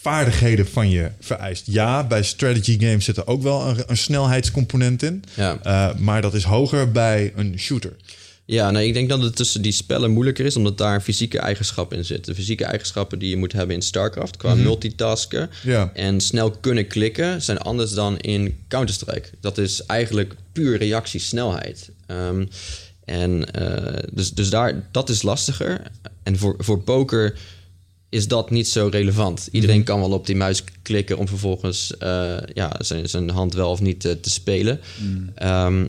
vaardigheden 0.02 0.68
van 0.68 0.90
je 0.90 1.12
vereist. 1.20 1.64
Ja, 1.68 2.04
bij 2.08 2.24
strategy 2.24 2.80
games 2.80 3.06
zit 3.06 3.18
er 3.18 3.28
ook 3.28 3.42
wel 3.42 3.68
een, 3.68 3.84
een 3.88 3.98
snelheidscomponent 3.98 5.04
in. 5.04 5.24
Ja. 5.34 5.58
Eh, 5.64 5.96
maar 5.96 6.22
dat 6.22 6.34
is 6.34 6.44
hoger 6.44 6.92
bij 6.92 7.34
een 7.36 7.60
shooter. 7.60 7.96
Ja, 8.46 8.72
nou, 8.72 8.86
ik 8.86 8.94
denk 8.94 9.10
dat 9.10 9.22
het 9.22 9.36
tussen 9.36 9.62
die 9.62 9.72
spellen 9.72 10.12
moeilijker 10.12 10.46
is, 10.46 10.56
omdat 10.56 10.78
daar 10.78 11.02
fysieke 11.02 11.40
eigenschappen 11.40 11.98
in 11.98 12.06
zitten. 12.06 12.36
Fysieke 12.36 12.66
eigenschappen 12.66 13.20
die 13.20 13.30
je 13.30 13.38
moet 13.38 13.52
hebben 13.54 13.76
in 13.76 13.82
StarCraft 13.82 14.38
qua 14.38 14.56
multitasken 14.56 15.50
Ja. 15.64 15.92
en 15.94 16.22
snel 16.22 16.52
kunnen 16.52 16.88
klikken 16.88 17.42
zijn 17.42 17.58
anders 17.58 17.92
dan 17.94 18.18
in 18.20 18.58
Counter-Strike. 18.68 19.30
Dat 19.42 19.58
is 19.58 19.86
eigenlijk 19.86 20.36
puur 20.52 20.78
reactiesnelheid. 20.78 21.90
Ehm, 22.06 22.46
en 23.06 23.52
eh, 23.54 24.04
dus, 24.12 24.32
dus 24.32 24.50
daar, 24.50 24.88
dat 24.92 25.10
is 25.10 25.22
lastiger. 25.22 25.82
En 26.24 26.38
voor, 26.38 26.56
voor 26.58 26.80
poker 26.82 27.38
is 28.10 28.28
dat 28.28 28.50
niet 28.50 28.68
zo 28.68 28.88
relevant. 28.92 29.50
Iedereen 29.52 29.84
kan 29.84 30.00
wel 30.00 30.12
op 30.12 30.26
die 30.26 30.36
muis 30.36 30.64
klikken 30.82 31.18
om 31.18 31.28
vervolgens 31.28 31.98
eh, 31.98 32.38
ja, 32.54 32.76
zijn, 32.80 33.10
zijn 33.10 33.30
hand 33.30 33.54
wel 33.54 33.72
of 33.72 33.82
niet 33.82 34.06
eh, 34.06 34.12
te 34.12 34.30
spelen. 34.30 34.80
Ehm, 35.36 35.86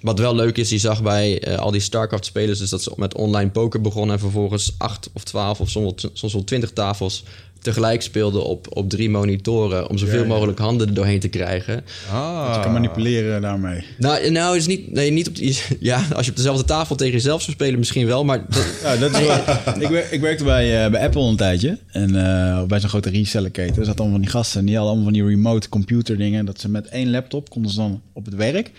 wat 0.00 0.18
wel 0.18 0.34
leuk 0.34 0.56
is, 0.56 0.70
je 0.70 0.78
zag 0.78 1.02
bij 1.02 1.42
eh, 1.42 1.58
al 1.58 1.70
die 1.70 1.80
StarCraft-spelers... 1.80 2.60
is 2.60 2.70
dat 2.70 2.82
ze 2.82 2.92
met 2.96 3.14
online 3.14 3.50
poker 3.50 3.80
begonnen... 3.80 4.14
en 4.14 4.20
vervolgens 4.20 4.74
acht 4.78 5.08
of 5.12 5.24
twaalf 5.24 5.60
of 5.60 5.70
soms 5.70 6.02
wel, 6.02 6.10
soms 6.12 6.32
wel 6.32 6.44
twintig 6.44 6.72
tafels... 6.72 7.24
tegelijk 7.66 8.02
speelden 8.02 8.44
op, 8.44 8.66
op 8.76 8.90
drie 8.90 9.10
monitoren... 9.10 9.88
om 9.90 9.98
zoveel 9.98 10.16
Ja, 10.16 10.22
ja. 10.22 10.28
mogelijk 10.28 10.58
handen 10.58 10.86
er 10.88 10.94
doorheen 10.94 11.20
te 11.20 11.28
krijgen. 11.28 11.84
Ah. 12.12 12.52
Je 12.54 12.60
kan 12.60 12.72
manipuleren 12.72 13.40
daarmee. 13.42 13.84
Nou, 13.98 14.30
nou 14.30 14.56
is 14.56 14.66
niet, 14.66 14.92
nee, 14.92 15.10
niet 15.10 15.28
op 15.28 15.36
die, 15.36 15.58
ja, 15.80 16.02
als 16.14 16.24
je 16.24 16.30
op 16.30 16.36
dezelfde 16.36 16.64
tafel 16.64 16.96
tegen 16.96 17.12
jezelf 17.14 17.40
zou 17.42 17.52
spelen, 17.52 17.78
misschien 17.78 18.06
wel, 18.06 18.24
maar 18.24 18.44
dat, 18.48 18.66
Ja, 18.82 18.96
dat 18.96 19.10
is 19.10 19.26
wel, 19.26 19.36
ik, 19.80 19.88
wer- 19.88 20.12
ik 20.12 20.20
werkte 20.20 20.44
bij, 20.44 20.84
eh, 20.84 20.90
bij 20.90 21.00
Apple 21.04 21.22
een 21.22 21.36
tijdje. 21.36 21.78
En 21.92 22.14
eh, 22.26 22.62
bij 22.62 22.80
zo'n 22.80 22.88
grote 22.88 23.10
resellerketen. 23.10 23.76
Er 23.76 23.84
zaten 23.84 24.00
allemaal 24.00 24.12
van 24.18 24.20
die 24.20 24.30
gasten. 24.30 24.60
En 24.60 24.66
die 24.66 24.76
hadden 24.76 24.94
allemaal 24.94 25.12
van 25.12 25.20
die 25.22 25.30
remote 25.30 25.68
computer 25.68 26.16
dingen. 26.16 26.44
Dat 26.46 26.60
ze 26.60 26.68
met 26.68 26.86
één 26.88 27.10
laptop 27.10 27.50
konden 27.50 27.70
ze 27.70 27.76
dan 27.76 28.02
op 28.12 28.24
het 28.24 28.34
werk. 28.34 28.70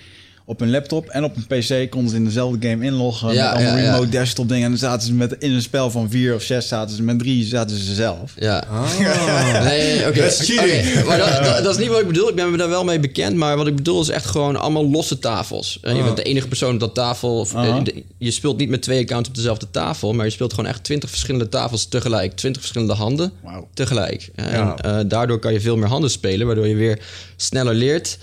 Op 0.50 0.62
een 0.62 0.70
laptop 0.70 1.08
en 1.08 1.24
op 1.24 1.36
een 1.36 1.46
pc 1.48 1.90
konden 1.92 2.10
ze 2.10 2.16
in 2.16 2.24
dezelfde 2.24 2.68
game 2.70 2.86
inloggen. 2.86 3.34
Ja, 3.34 3.44
met 3.46 3.54
allemaal 3.56 3.78
ja, 3.78 3.84
ja. 3.84 3.92
remote 3.92 4.10
desktop 4.10 4.48
dingen. 4.48 4.64
En 4.64 4.70
dan 4.70 4.80
zaten 4.80 5.08
ze 5.08 5.14
met, 5.14 5.36
in 5.40 5.52
een 5.52 5.62
spel 5.62 5.92
van 5.92 6.10
vier 6.10 6.36
of 6.36 6.42
zes 6.42 6.68
zaten 6.68 6.96
ze 6.96 7.04
met 7.04 7.20
drie 7.20 7.46
zaten 7.46 7.78
ze 7.78 7.94
zelf. 7.94 8.34
ja. 8.40 8.64
Ah. 8.72 9.00
Nee, 9.64 10.08
oké. 10.08 10.20
That's 10.20 10.46
cheating. 10.46 10.98
Oké, 10.98 11.06
Maar 11.08 11.18
dat, 11.18 11.44
dat, 11.54 11.64
dat 11.64 11.74
is 11.74 11.80
niet 11.82 11.88
wat 11.90 12.00
ik 12.02 12.08
bedoel. 12.08 12.30
Ik 12.30 12.36
ben 12.36 12.52
me 12.52 12.58
daar 12.58 12.70
wel 12.70 12.84
mee 12.84 13.00
bekend. 13.00 13.36
Maar 13.36 13.58
wat 13.58 13.68
ik 13.68 13.76
bedoel 13.76 14.02
is 14.02 14.10
echt 14.10 14.26
gewoon 14.26 14.56
allemaal 14.56 14.90
losse 14.90 15.20
tafels. 15.20 15.78
En 15.82 15.94
je 15.94 16.00
Ah. 16.00 16.06
bent 16.06 16.18
de 16.18 16.24
enige 16.24 16.48
persoon 16.48 16.74
op 16.74 16.80
dat 16.80 16.94
tafel. 16.96 17.40
Of, 17.40 17.54
eh, 17.54 17.84
de- 17.84 18.04
je 18.18 18.32
speelt 18.32 18.58
niet 18.58 18.70
met 18.70 18.82
twee 18.82 19.02
accounts 19.02 19.30
op 19.30 19.36
dezelfde 19.36 19.68
tafel. 19.72 20.14
Maar 20.14 20.26
je 20.26 20.32
speelt 20.32 20.54
gewoon 20.54 20.70
echt 20.70 20.84
twintig 20.84 21.10
verschillende 21.10 21.50
tafels 21.50 21.86
tegelijk. 21.88 22.36
Twintig 22.36 22.62
verschillende 22.62 22.94
handen 22.94 23.32
Wauw. 23.44 23.68
tegelijk. 23.74 24.30
En 24.36 24.52
Ja. 24.52 24.76
eh, 24.78 25.00
daardoor 25.08 25.40
kan 25.40 25.54
je 25.54 25.62
veel 25.62 25.78
meer 25.78 25.88
handen 25.90 26.10
spelen. 26.12 26.46
Waardoor 26.48 26.68
je 26.68 26.76
weer 26.76 27.00
sneller 27.36 27.74
leert. 27.76 28.18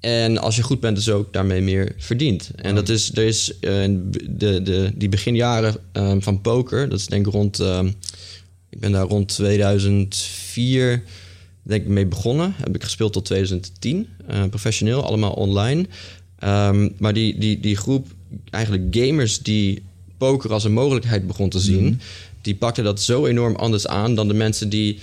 En 0.00 0.38
als 0.38 0.56
je 0.56 0.62
goed 0.62 0.80
bent, 0.80 0.96
dus 0.96 1.08
ook 1.08 1.32
daarmee 1.32 1.60
meer 1.60 1.92
verdient. 1.96 2.50
En 2.56 2.74
dat 2.74 2.88
is, 2.88 3.10
er 3.16 3.24
is 3.24 3.58
eh, 3.58 3.70
de, 4.28 4.62
de, 4.62 4.92
die 4.94 5.08
beginjaren 5.08 5.76
eh, 5.92 6.14
van 6.18 6.40
poker. 6.40 6.88
Dat 6.88 6.98
is 6.98 7.06
denk 7.06 7.26
ik 7.26 7.32
rond... 7.32 7.60
eh, 7.60 7.80
ik 8.70 8.80
ben 8.80 8.92
daar 8.92 9.06
rond 9.06 9.28
2004 9.28 11.02
denk 11.62 11.82
ik 11.82 11.88
mee 11.88 12.06
begonnen. 12.06 12.54
Heb 12.56 12.74
ik 12.74 12.82
gespeeld 12.82 13.12
tot 13.12 13.24
2010. 13.24 14.08
eh, 14.26 14.44
professioneel, 14.44 15.04
allemaal 15.04 15.32
online. 15.32 15.86
Ehm, 16.38 16.88
maar 16.98 17.12
die, 17.14 17.38
die, 17.38 17.60
die 17.60 17.76
groep 17.76 18.06
eigenlijk 18.50 18.96
gamers 18.96 19.38
die 19.38 19.82
poker 20.18 20.52
als 20.52 20.64
een 20.64 20.72
mogelijkheid 20.72 21.26
begon 21.26 21.48
te 21.48 21.58
zien... 21.58 22.00
die 22.42 22.54
pakten 22.54 22.84
dat 22.84 23.02
zo 23.02 23.26
enorm 23.26 23.56
anders 23.56 23.86
aan 23.86 24.14
dan 24.14 24.28
de 24.28 24.34
mensen 24.34 24.68
die... 24.68 24.98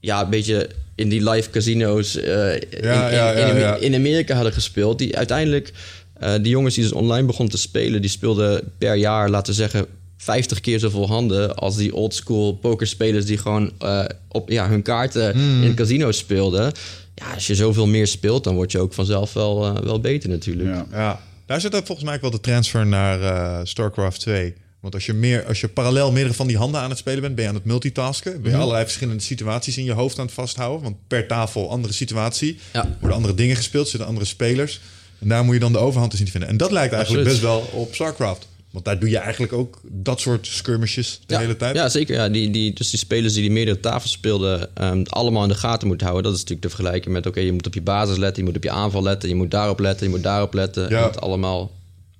ja, 0.00 0.22
een 0.22 0.30
beetje 0.30 0.70
in 1.00 1.08
die 1.08 1.30
live 1.30 1.50
casino's 1.50 2.16
eh, 2.16 2.54
in, 2.54 2.60
Ja, 2.82 3.30
in, 3.32 3.56
in, 3.56 3.80
in 3.82 3.94
Amerika 3.94 4.34
hadden 4.34 4.52
gespeeld. 4.52 4.98
Die 4.98 5.16
uiteindelijk, 5.16 5.72
eh 6.18 6.32
die 6.42 6.50
jongens 6.50 6.74
die 6.74 6.84
dus 6.84 6.92
online 6.92 7.26
begonnen 7.26 7.54
te 7.54 7.60
spelen, 7.60 8.00
die 8.00 8.10
speelden 8.10 8.72
per 8.78 8.94
jaar, 8.94 9.30
laten 9.30 9.52
we 9.52 9.58
zeggen, 9.58 9.86
50 10.16 10.60
keer 10.60 10.78
zoveel 10.78 11.06
handen 11.08 11.54
als 11.54 11.76
die 11.76 11.94
oldschool 11.94 12.52
pokerspelers 12.52 13.24
die 13.24 13.38
gewoon 13.38 13.72
eh, 13.78 14.04
op 14.28 14.50
ja, 14.50 14.68
hun 14.68 14.82
kaarten 14.82 15.32
Hmm. 15.32 15.62
in 15.62 15.74
casino's 15.74 16.18
speelden. 16.18 16.72
Ja, 17.14 17.34
als 17.34 17.46
je 17.46 17.54
zoveel 17.54 17.86
meer 17.86 18.06
speelt, 18.06 18.44
dan 18.44 18.54
word 18.54 18.72
je 18.72 18.78
ook 18.78 18.92
vanzelf 18.92 19.32
wel, 19.32 19.82
wel 19.82 20.00
beter 20.00 20.28
natuurlijk. 20.30 20.68
Ja. 20.68 20.86
Ja, 20.90 21.20
daar 21.46 21.60
zit 21.60 21.74
ook 21.74 21.86
volgens 21.86 22.06
mij 22.06 22.14
ook 22.16 22.20
wel 22.20 22.30
de 22.30 22.40
transfer 22.40 22.86
naar 22.86 23.20
eh, 23.22 23.60
StarCraft 23.64 24.20
2. 24.20 24.54
Want 24.80 24.94
als 24.94 25.06
je, 25.06 25.12
meer, 25.12 25.44
als 25.44 25.60
je 25.60 25.68
parallel 25.68 26.12
meerdere 26.12 26.34
van 26.34 26.46
die 26.46 26.56
handen 26.56 26.80
aan 26.80 26.90
het 26.90 26.98
spelen 26.98 27.20
bent, 27.20 27.34
ben 27.34 27.44
je 27.44 27.50
aan 27.50 27.56
het 27.56 27.64
multitasken. 27.64 28.32
Mhm. 28.32 28.42
Ben 28.42 28.50
je 28.50 28.56
allerlei 28.56 28.84
verschillende 28.84 29.22
situaties 29.22 29.78
in 29.78 29.84
je 29.84 29.92
hoofd 29.92 30.18
aan 30.18 30.24
het 30.24 30.34
vasthouden. 30.34 30.82
Want 30.82 30.96
per 31.08 31.26
tafel 31.26 31.70
andere 31.70 31.92
situatie. 31.92 32.58
Ja. 32.72 32.96
Worden 32.98 33.16
andere 33.16 33.34
dingen 33.34 33.56
gespeeld, 33.56 33.88
zitten 33.88 34.08
andere 34.08 34.26
spelers. 34.26 34.80
En 35.18 35.28
daar 35.28 35.44
moet 35.44 35.54
je 35.54 35.60
dan 35.60 35.72
de 35.72 35.78
overhand 35.78 36.12
in 36.12 36.16
zien 36.16 36.26
te 36.26 36.32
vinden. 36.32 36.50
En 36.50 36.56
dat 36.56 36.70
lijkt 36.70 36.92
eigenlijk 36.92 37.26
Absoluut. 37.26 37.52
best 37.52 37.70
wel 37.72 37.80
op 37.80 37.94
StarCraft. 37.94 38.48
Want 38.70 38.84
daar 38.84 38.98
doe 38.98 39.10
je 39.10 39.18
eigenlijk 39.18 39.52
ook 39.52 39.80
dat 39.84 40.20
soort 40.20 40.46
skirmishes 40.46 41.20
de 41.26 41.34
ja, 41.34 41.40
hele 41.40 41.56
tijd. 41.56 41.76
Ja, 41.76 41.88
zeker. 41.88 42.14
Ja, 42.14 42.28
die, 42.28 42.50
die, 42.50 42.72
dus 42.72 42.90
die 42.90 42.98
spelers 42.98 43.32
die 43.32 43.42
die 43.42 43.50
meerdere 43.50 43.80
tafels 43.80 44.12
speelden, 44.12 44.76
ehm, 44.76 45.02
allemaal 45.04 45.42
in 45.42 45.48
de 45.48 45.54
gaten 45.54 45.88
moeten 45.88 46.06
houden. 46.06 46.30
Dat 46.30 46.40
is 46.40 46.46
natuurlijk 46.46 46.68
te 46.68 46.76
vergelijken 46.76 47.12
met, 47.12 47.26
oké, 47.26 47.40
je 47.40 47.52
moet 47.52 47.66
op 47.66 47.74
je 47.74 47.82
basis 47.82 48.16
letten, 48.16 48.42
je 48.42 48.48
moet 48.48 48.56
op 48.56 48.64
je 48.64 48.70
aanval 48.70 49.02
letten, 49.02 49.28
je 49.28 49.34
moet 49.34 49.50
daarop 49.50 49.78
letten, 49.78 50.06
je 50.06 50.12
moet 50.12 50.22
daarop 50.22 50.54
letten. 50.54 50.82
Ja. 50.82 50.96
En 50.96 51.02
dat 51.02 51.14
het 51.14 51.24
allemaal 51.24 51.70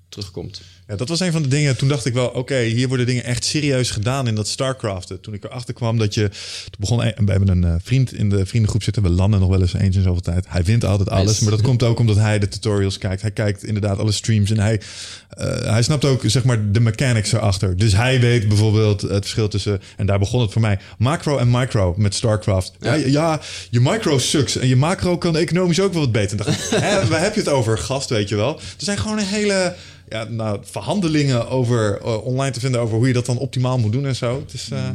terugkomt. 0.09 0.61
Ja, 0.90 0.96
dat 0.96 1.09
was 1.09 1.20
een 1.20 1.33
van 1.33 1.42
de 1.42 1.48
dingen. 1.48 1.76
Toen 1.76 1.88
dacht 1.88 2.05
ik 2.05 2.14
wel, 2.14 2.26
oké, 2.26 2.59
hier 2.59 2.88
worden 2.88 3.07
dingen 3.07 3.24
echt 3.24 3.44
serieus 3.44 3.90
gedaan 3.90 4.26
in 4.26 4.35
dat 4.35 4.48
StarCraft. 4.48 5.12
Toen 5.20 5.35
ik 5.35 5.44
erachter 5.44 5.74
kwam 5.74 5.98
dat 5.98 6.14
je... 6.14 6.29
Toen 6.64 6.81
begon 6.81 6.98
we 6.98 7.33
hebben 7.33 7.48
een 7.48 7.64
eh, 7.64 7.74
vriend 7.83 8.12
in 8.12 8.29
de 8.29 8.46
vriendengroep 8.46 8.83
zitten. 8.83 9.03
We 9.03 9.11
landen 9.11 9.40
nog 9.40 9.48
wel 9.48 9.61
eens 9.61 9.74
eens 9.74 9.96
in 9.96 10.03
zoveel 10.03 10.20
tijd. 10.20 10.44
Hij 10.48 10.62
wint 10.62 10.85
altijd 10.85 11.11
alles. 11.11 11.40
Maar 11.40 11.50
dat 11.50 11.61
komt 11.61 11.83
ook 11.83 11.98
omdat 11.98 12.16
hij 12.16 12.38
de 12.38 12.48
tutorials 12.48 12.98
kijkt. 12.98 13.22
Hij 13.22 13.31
kijkt 13.31 13.64
inderdaad 13.64 13.98
alle 13.98 14.12
streams. 14.12 14.50
En 14.50 14.59
hij, 14.59 14.81
eh, 15.29 15.72
hij 15.72 15.83
snapt 15.83 16.05
ook, 16.05 16.22
zeg 16.26 16.44
maar, 16.44 16.72
de 16.72 16.81
mechanics 16.81 17.33
erachter. 17.33 17.76
Dus 17.76 17.92
hij 17.92 18.20
weet 18.20 18.48
bijvoorbeeld 18.48 19.00
het 19.00 19.11
verschil 19.11 19.48
tussen... 19.48 19.81
En 19.96 20.07
daar 20.07 20.18
begon 20.18 20.40
het 20.40 20.53
voor 20.53 20.61
mij. 20.61 20.79
Macro 20.98 21.38
en 21.38 21.50
micro 21.50 21.94
met 21.96 22.14
StarCraft. 22.14 22.72
Ja, 22.81 22.94
Ja. 22.94 23.07
ja 23.07 23.40
je 23.70 23.81
micro 23.81 24.18
sucks. 24.18 24.57
En 24.57 24.68
je 24.68 24.76
macro 24.76 25.18
kan 25.18 25.37
economisch 25.37 25.81
ook 25.81 25.92
wel 25.92 26.03
wat 26.03 26.12
beter. 26.12 26.38
En 26.38 26.44
dacht 26.44 26.72
ik, 26.72 26.79
hè, 26.81 27.07
waar 27.09 27.22
heb 27.22 27.35
je 27.35 27.40
het 27.40 27.48
over, 27.48 27.79
gast, 27.79 28.09
weet 28.09 28.29
je 28.29 28.37
wel? 28.37 28.57
Er 28.57 28.85
zijn 28.85 28.98
gewoon 28.98 29.18
een 29.18 29.24
hele 29.24 29.74
ja, 30.11 30.25
nou, 30.25 30.61
verhandelingen 30.62 31.49
over 31.49 32.01
eh, 32.01 32.25
online 32.27 32.51
te 32.51 32.61
vinden 32.61 32.81
over 32.81 32.96
hoe 32.96 33.07
je 33.07 33.12
dat 33.12 33.27
dan 33.27 33.38
optimaal 33.38 33.79
moet 33.79 33.92
doen 33.92 34.07
en 34.07 34.16
zo. 34.16 34.40
Het, 34.40 34.53
is, 34.55 34.68
eh, 34.70 34.88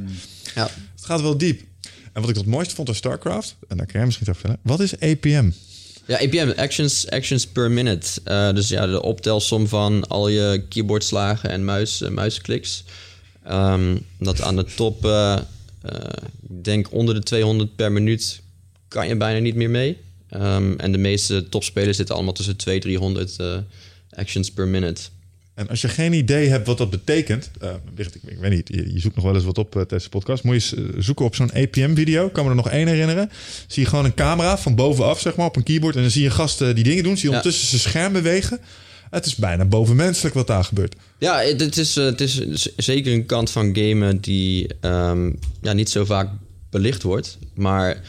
Ja. 0.56 0.69
het 0.95 1.06
gaat 1.06 1.21
wel 1.21 1.38
diep. 1.38 1.62
En 2.13 2.21
wat 2.21 2.30
ik 2.30 2.36
het 2.36 2.45
mooiste 2.45 2.75
vond 2.75 2.89
aan 2.89 2.95
StarCraft, 2.95 3.56
en 3.67 3.78
daar 3.78 3.86
kan 3.86 3.95
jij 3.95 4.06
misschien 4.06 4.28
over 4.30 4.41
vertellen. 4.41 4.62
Wat 4.63 4.80
is 4.80 4.99
APM? 4.99 5.51
Ja, 6.08 6.17
APM, 6.17 6.54
actions, 6.56 7.10
actions 7.10 7.47
per 7.47 7.71
minute. 7.71 8.08
Eh, 8.23 8.54
dus 8.54 8.67
ja, 8.69 8.88
de 8.88 9.01
optelsom 9.01 9.67
van 9.67 10.08
al 10.08 10.28
je 10.28 10.63
keyboardslagen 10.69 11.49
en 11.49 11.65
muis, 11.65 11.99
muiskliks. 12.10 12.84
Ehm, 13.43 13.97
dat 14.19 14.41
aan 14.41 14.56
de 14.56 14.65
top, 14.75 15.06
eh, 15.06 15.34
eh, 15.34 15.39
ik 16.49 16.63
denk 16.63 16.91
onder 16.91 17.15
de 17.15 17.23
200 17.23 17.75
per 17.75 17.91
minuut, 17.91 18.41
kan 18.88 19.08
je 19.08 19.15
bijna 19.15 19.39
niet 19.39 19.56
meer 19.56 19.69
mee. 19.69 19.97
Ehm, 20.30 20.73
en 20.78 20.91
de 20.91 20.97
meeste 20.97 21.49
topspelers 21.49 21.97
zitten 21.97 22.15
allemaal 22.15 22.34
tussen 22.34 22.56
200 22.56 23.36
300 23.36 23.39
eh, 23.39 23.58
actions 24.15 24.51
per 24.51 24.67
minute. 24.67 25.01
En 25.54 25.67
als 25.67 25.82
je 25.82 25.88
geen 25.88 26.13
idee 26.13 26.47
hebt 26.47 26.67
wat 26.67 26.78
dat 26.78 26.89
betekent, 26.89 27.51
Birgit, 27.93 28.15
ik, 28.15 28.21
ik 28.25 28.38
weet 28.38 28.51
niet, 28.51 28.67
je, 28.67 28.93
je 28.93 28.99
zoekt 28.99 29.15
nog 29.15 29.23
wel 29.25 29.36
eens 29.36 29.43
wat 29.43 29.58
op 29.58 29.75
eh, 29.75 29.82
tijdens 29.82 30.04
de 30.04 30.10
podcast. 30.10 30.43
Moet 30.43 30.63
je 30.69 30.78
eens 30.78 30.93
eh, 30.95 31.01
zoeken 31.01 31.25
op 31.25 31.36
zo'n 31.36 31.51
APM-video. 31.54 32.30
Kan 32.30 32.43
me 32.43 32.49
er 32.49 32.56
nog 32.56 32.69
één 32.69 32.88
herinneren. 32.88 33.30
Zie 33.67 33.84
je 33.84 33.89
gewoon 33.89 34.06
een 34.06 34.13
camera 34.13 34.58
van 34.58 34.75
bovenaf, 34.75 35.19
zeg 35.19 35.36
maar, 35.36 35.45
op 35.45 35.56
een 35.56 35.63
keyboard. 35.63 35.95
En 35.95 36.01
dan 36.01 36.12
zie 36.12 36.23
je 36.23 36.30
gasten 36.30 36.75
die 36.75 36.84
dingen 36.84 37.04
doen. 37.04 37.17
Zie 37.17 37.23
je 37.30 37.30
Ja. 37.30 37.36
ondertussen 37.38 37.67
zijn 37.67 37.82
scherm 37.82 38.13
bewegen. 38.13 38.60
Het 39.10 39.25
is 39.25 39.36
bijna 39.36 39.65
bovenmenselijk 39.65 40.36
wat 40.36 40.47
daar 40.47 40.63
gebeurt. 40.63 40.95
Ja, 41.19 41.39
het 41.39 41.78
is, 41.78 41.95
het 41.95 42.21
is 42.21 42.41
zeker 42.78 43.13
een 43.13 43.25
kant 43.25 43.51
van 43.51 43.75
gamen 43.78 44.21
die 44.21 44.67
ehm, 44.82 45.32
ja, 45.62 45.73
niet 45.73 45.89
zo 45.89 46.06
vaak 46.06 46.30
belicht 46.69 47.04
wordt. 47.04 47.38
Maar 47.54 48.01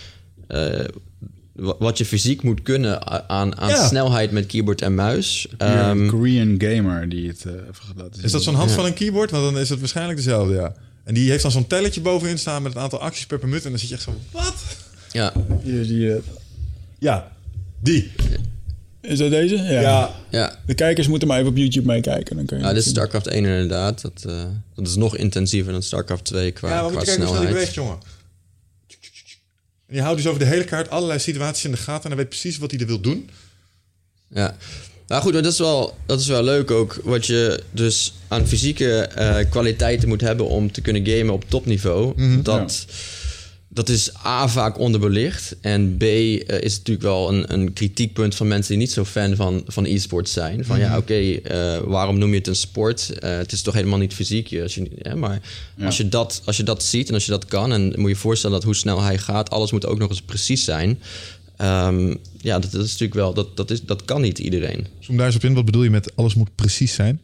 wat 1.57 1.99
je 1.99 2.05
fysiek 2.05 2.42
moet 2.42 2.62
kunnen 2.62 3.07
aan, 3.29 3.57
aan 3.59 3.69
Ja. 3.69 3.87
snelheid 3.87 4.31
met 4.31 4.47
keyboard 4.47 4.83
en 4.83 4.95
muis. 4.95 5.47
Hier 5.59 5.69
een 5.69 5.99
ehm, 6.01 6.09
Korean 6.09 6.55
gamer 6.59 7.09
die 7.09 7.29
het 7.29 7.45
even 7.47 7.95
laten 7.97 8.14
zien. 8.14 8.25
Is 8.25 8.33
dat 8.33 8.42
zo'n 8.42 8.55
hand 8.55 8.71
van 8.71 8.85
een 8.85 8.95
keyboard? 8.95 9.31
Want 9.31 9.45
dan 9.45 9.59
is 9.59 9.69
het 9.69 9.79
waarschijnlijk 9.79 10.16
dezelfde, 10.19 10.55
ja. 10.55 10.75
En 11.05 11.14
die 11.14 11.31
heeft 11.31 11.42
dan 11.42 11.51
zo'n 11.51 11.66
telletje 11.66 12.01
bovenin 12.01 12.38
staan 12.38 12.62
met 12.62 12.73
het 12.73 12.83
aantal 12.83 13.01
acties 13.01 13.27
per 13.27 13.38
minuut. 13.42 13.64
En 13.64 13.71
dan 13.71 13.79
zit 13.79 13.88
je 13.88 13.95
echt 13.95 14.05
zo, 14.05 14.14
wat? 14.31 14.55
ja, 15.12 15.33
Hier, 15.62 15.87
die, 15.87 16.12
eh, 16.12 16.19
Ja, 16.99 17.29
die. 17.81 18.12
is 19.01 19.19
dat 19.19 19.31
deze? 19.31 19.57
Ja. 19.57 19.81
Ja. 19.81 20.11
ja. 20.31 20.57
De 20.66 20.75
kijkers 20.75 21.09
moeten 21.09 21.29
maar 21.29 21.38
even 21.38 21.51
op 21.51 21.57
YouTube 21.57 21.87
meekijken. 21.87 22.37
Dan 22.37 22.45
kun 22.47 22.57
je 22.59 22.62
Ja, 22.64 22.73
dit 22.73 22.85
is. 22.85 22.90
StarCraft 22.90 23.27
1 23.27 23.37
inderdaad. 23.45 24.03
Dat, 24.03 24.25
eh, 24.27 24.45
dat 24.75 24.87
is 24.87 24.97
nog 24.97 25.16
intensiever 25.16 25.73
dan 25.73 25.83
StarCraft 25.83 26.25
2 26.25 26.51
qua, 26.51 26.69
Ja, 26.69 26.75
maar 26.75 26.83
moet 26.83 26.92
qua 26.92 27.01
je 27.01 27.07
kijken 27.07 27.25
hoe 27.27 27.35
snel 27.37 27.40
die 27.42 27.55
snelheid. 27.55 27.75
beweegt, 27.75 27.75
jongen. 27.75 27.99
En 29.88 29.94
je 29.94 30.01
houdt 30.01 30.16
dus 30.16 30.27
over 30.27 30.40
de 30.40 30.46
hele 30.46 30.64
kaart 30.64 30.90
allerlei 30.90 31.18
situaties 31.18 31.64
in 31.64 31.70
de 31.70 31.77
gaten. 31.77 32.03
En 32.03 32.09
dan 32.09 32.18
weet 32.18 32.29
precies 32.29 32.59
wat 32.59 32.70
hij 32.70 32.81
er 32.81 32.87
wil 32.87 33.01
doen. 33.01 33.31
Ja. 34.29 34.57
Nou 35.07 35.22
goed, 35.22 35.33
maar 35.33 35.42
dat 35.42 35.53
is, 35.53 35.59
wel, 35.59 35.96
dat 36.07 36.20
is 36.20 36.27
wel 36.27 36.42
leuk 36.42 36.70
ook. 36.70 37.01
Wat 37.05 37.27
je 37.27 37.62
dus 37.70 38.14
aan 38.29 38.46
fysieke 38.46 39.01
eh, 39.01 39.51
kwaliteiten 39.51 40.09
moet 40.09 40.20
hebben 40.20 40.49
om 40.49 40.72
te 40.72 40.81
kunnen 40.81 41.07
gamen 41.07 41.35
op 41.35 41.44
topniveau. 41.49 42.42
dat, 42.42 42.87
dat 43.77 43.89
is 43.89 44.11
A, 44.25 44.49
vaak 44.49 44.79
onderbelicht. 44.79 45.57
En 45.61 45.97
B, 45.97 46.03
eh, 46.03 46.39
is 46.39 46.73
het 46.75 46.79
natuurlijk 46.79 47.03
wel 47.03 47.33
een, 47.33 47.53
een 47.53 47.73
kritiekpunt 47.73 48.35
van 48.35 48.49
mensen 48.49 48.70
die 48.70 48.83
niet 48.83 48.93
zo 48.93 49.05
fan 49.05 49.37
van, 49.37 49.62
van 49.66 49.85
e-sports 49.85 50.33
zijn. 50.33 50.64
Van 50.64 50.79
ja, 50.79 50.97
oké, 50.97 51.14
eh, 51.14 51.79
waarom 51.79 52.18
noem 52.18 52.31
je 52.31 52.37
het 52.37 52.47
een 52.47 52.57
sport? 52.57 53.18
Eh, 53.18 53.37
het 53.37 53.53
is 53.53 53.62
toch 53.62 53.74
helemaal 53.74 53.99
niet 53.99 54.14
fysiek. 54.14 54.61
Als 54.62 54.74
je, 54.74 54.91
hè, 54.99 55.16
maar 55.16 55.41
als, 55.81 55.97
je 55.97 56.09
dat, 56.09 56.43
als 56.45 56.57
je 56.57 56.62
dat 56.62 56.83
ziet 56.83 57.09
en 57.09 57.14
als 57.14 57.24
je 57.24 57.31
dat 57.31 57.45
kan... 57.45 57.72
en 57.72 57.93
moet 57.97 58.11
je 58.11 58.16
voorstellen 58.16 58.57
dat 58.57 58.64
hoe 58.64 58.74
snel 58.74 59.03
hij 59.03 59.18
gaat... 59.18 59.51
alles 59.51 59.72
moet 59.72 59.87
ook 59.87 59.99
nog 59.99 60.11
eens 60.11 60.22
precies 60.22 60.64
zijn... 60.64 61.01
Ehm, 61.57 62.14
ja, 62.41 62.59
dat, 62.59 62.70
dat 62.72 62.85
is 62.85 62.91
natuurlijk 62.91 63.14
wel, 63.14 63.35
dat, 63.35 63.57
dat, 63.57 63.70
is, 63.70 63.83
dat 63.83 64.05
kan 64.05 64.20
niet 64.20 64.39
iedereen. 64.39 64.87
Zoom 64.99 65.16
daar 65.16 65.27
eens 65.27 65.37
op 65.37 65.45
in. 65.45 65.55
Wat 65.55 65.64
bedoel 65.64 65.83
je 65.83 65.91
met 65.91 66.16
alles 66.16 66.35
moet 66.35 66.55
precies 66.55 66.95
zijn? 66.95 67.20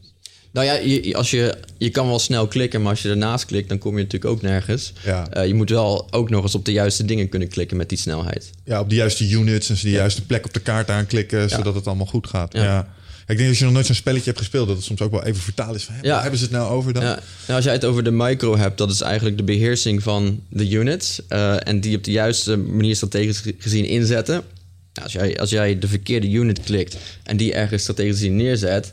Nou 0.52 0.66
ja, 0.66 0.72
je, 0.74 1.14
als 1.16 1.30
je, 1.30 1.54
je 1.78 1.90
kan 1.90 2.06
wel 2.06 2.18
snel 2.18 2.46
klikken, 2.46 2.80
maar 2.82 2.90
als 2.90 3.02
je 3.02 3.08
ernaast 3.08 3.44
klikt, 3.46 3.68
dan 3.68 3.78
kom 3.78 3.96
je 3.96 4.02
natuurlijk 4.02 4.30
ook 4.32 4.42
nergens. 4.42 4.92
Ja. 5.04 5.28
Eh, 5.30 5.46
je 5.46 5.54
moet 5.54 5.70
wel 5.70 6.08
ook 6.12 6.30
nog 6.30 6.42
eens 6.42 6.54
op 6.54 6.64
de 6.64 6.72
juiste 6.72 7.04
dingen 7.04 7.28
kunnen 7.28 7.48
klikken 7.48 7.76
met 7.76 7.88
die 7.88 7.98
snelheid. 7.98 8.50
Ja, 8.64 8.80
op 8.80 8.88
de 8.88 8.94
juiste 8.94 9.28
units 9.30 9.68
en 9.68 9.76
ze 9.76 9.84
de 9.84 9.90
juiste 9.90 10.26
plek 10.26 10.44
op 10.44 10.52
de 10.54 10.60
kaart 10.60 10.90
aanklikken, 10.90 11.48
zodat 11.50 11.74
het 11.74 11.86
allemaal 11.86 12.06
goed 12.06 12.26
gaat. 12.26 12.52
Ja. 12.52 12.94
Ik 13.26 13.36
denk 13.36 13.48
als 13.48 13.58
je 13.58 13.64
nog 13.64 13.72
nooit 13.72 13.86
zo'n 13.86 13.94
spelletje 13.94 14.24
hebt 14.26 14.38
gespeeld, 14.38 14.66
dat 14.66 14.76
het 14.76 14.84
soms 14.84 15.00
ook 15.00 15.10
wel 15.10 15.24
even 15.24 15.42
vertaal 15.42 15.74
is 15.74 15.84
van, 15.84 15.94
Ja. 16.02 16.20
hebben 16.20 16.38
ze 16.38 16.44
het 16.44 16.54
nou 16.54 16.70
over 16.70 16.92
dan? 16.92 17.02
Ja, 17.02 17.08
nou, 17.46 17.54
als 17.54 17.64
jij 17.64 17.72
het 17.72 17.84
over 17.84 18.04
de 18.04 18.10
micro 18.10 18.56
hebt, 18.56 18.78
dat 18.78 18.90
is 18.90 19.00
eigenlijk 19.00 19.36
de 19.36 19.42
beheersing 19.42 20.02
van 20.02 20.40
de 20.48 20.70
units. 20.70 21.20
eh, 21.28 21.66
en 21.68 21.80
die 21.80 21.96
op 21.96 22.04
de 22.04 22.10
juiste 22.10 22.56
manier 22.56 22.96
strategisch 22.96 23.38
ge- 23.38 23.54
gezien 23.58 23.84
inzetten. 23.84 24.34
Nou, 24.34 25.04
als, 25.04 25.12
jij, 25.12 25.38
als 25.40 25.50
jij 25.50 25.78
de 25.78 25.88
verkeerde 25.88 26.30
unit 26.30 26.60
klikt 26.60 26.96
en 27.22 27.36
die 27.36 27.52
ergens 27.54 27.82
strategisch 27.82 28.12
gezien 28.16 28.36
neerzet, 28.36 28.92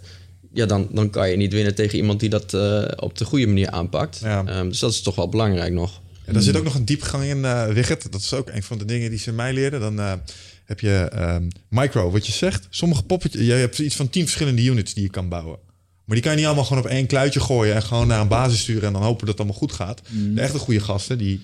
ja, 0.54 0.66
dan, 0.66 0.88
dan 0.91 1.10
kan 1.10 1.30
je 1.30 1.38
niet 1.38 1.54
winnen 1.54 1.76
tegen 1.76 1.97
iemand 1.97 2.20
die 2.20 2.30
dat 2.30 2.54
eh, 2.54 2.84
op 2.95 3.18
de 3.18 3.26
goede 3.26 3.47
manier 3.47 3.70
aanpakt. 3.70 4.20
Ja. 4.24 4.45
Ehm, 4.45 4.68
dus 4.68 4.80
dat 4.80 4.91
is 4.91 5.02
toch 5.02 5.16
wel 5.16 5.30
belangrijk 5.30 5.74
nog. 5.74 6.02
En 6.26 6.34
daar 6.34 6.43
zit 6.43 6.58
ook 6.58 6.64
nog 6.64 6.76
een 6.76 6.86
diepgang 6.86 7.24
in, 7.24 7.41
Wigert. 7.74 8.12
Dat 8.12 8.22
is 8.22 8.34
ook 8.34 8.50
een 8.50 8.64
van 8.64 8.78
de 8.78 8.86
dingen 8.86 9.10
die 9.10 9.20
ze 9.20 9.32
mij 9.32 9.54
leerden. 9.54 9.80
Dan 9.80 10.00
eh, 10.00 10.14
heb 10.66 10.80
je 10.80 11.10
ehm, 11.12 11.47
micro, 11.70 12.12
wat 12.12 12.26
je 12.26 12.32
zegt. 12.32 12.68
Sommige 12.70 13.04
poppetjes, 13.04 13.45
je 13.45 13.52
hebt 13.52 13.80
iets 13.80 13.95
van 13.95 14.10
tien 14.10 14.24
verschillende 14.24 14.64
units 14.64 14.93
die 14.93 15.04
je 15.04 15.10
kan 15.10 15.30
bouwen. 15.30 15.58
Maar 16.06 16.16
die 16.16 16.22
kan 16.28 16.32
je 16.32 16.38
niet 16.38 16.47
allemaal 16.47 16.66
gewoon 16.66 16.84
op 16.84 16.89
één 16.89 17.08
kluitje 17.08 17.39
gooien 17.39 17.76
en 17.76 17.84
gewoon 17.84 18.08
naar 18.08 18.22
een 18.22 18.28
basis 18.28 18.60
sturen 18.60 18.84
en 18.84 18.93
dan 18.93 19.02
hopen 19.02 19.20
dat 19.20 19.28
het 19.28 19.38
allemaal 19.38 19.58
goed 19.60 19.72
gaat. 19.72 20.02
De 20.34 20.41
echte 20.41 20.58
goede 20.58 20.80
gasten, 20.80 21.18
die, 21.18 21.41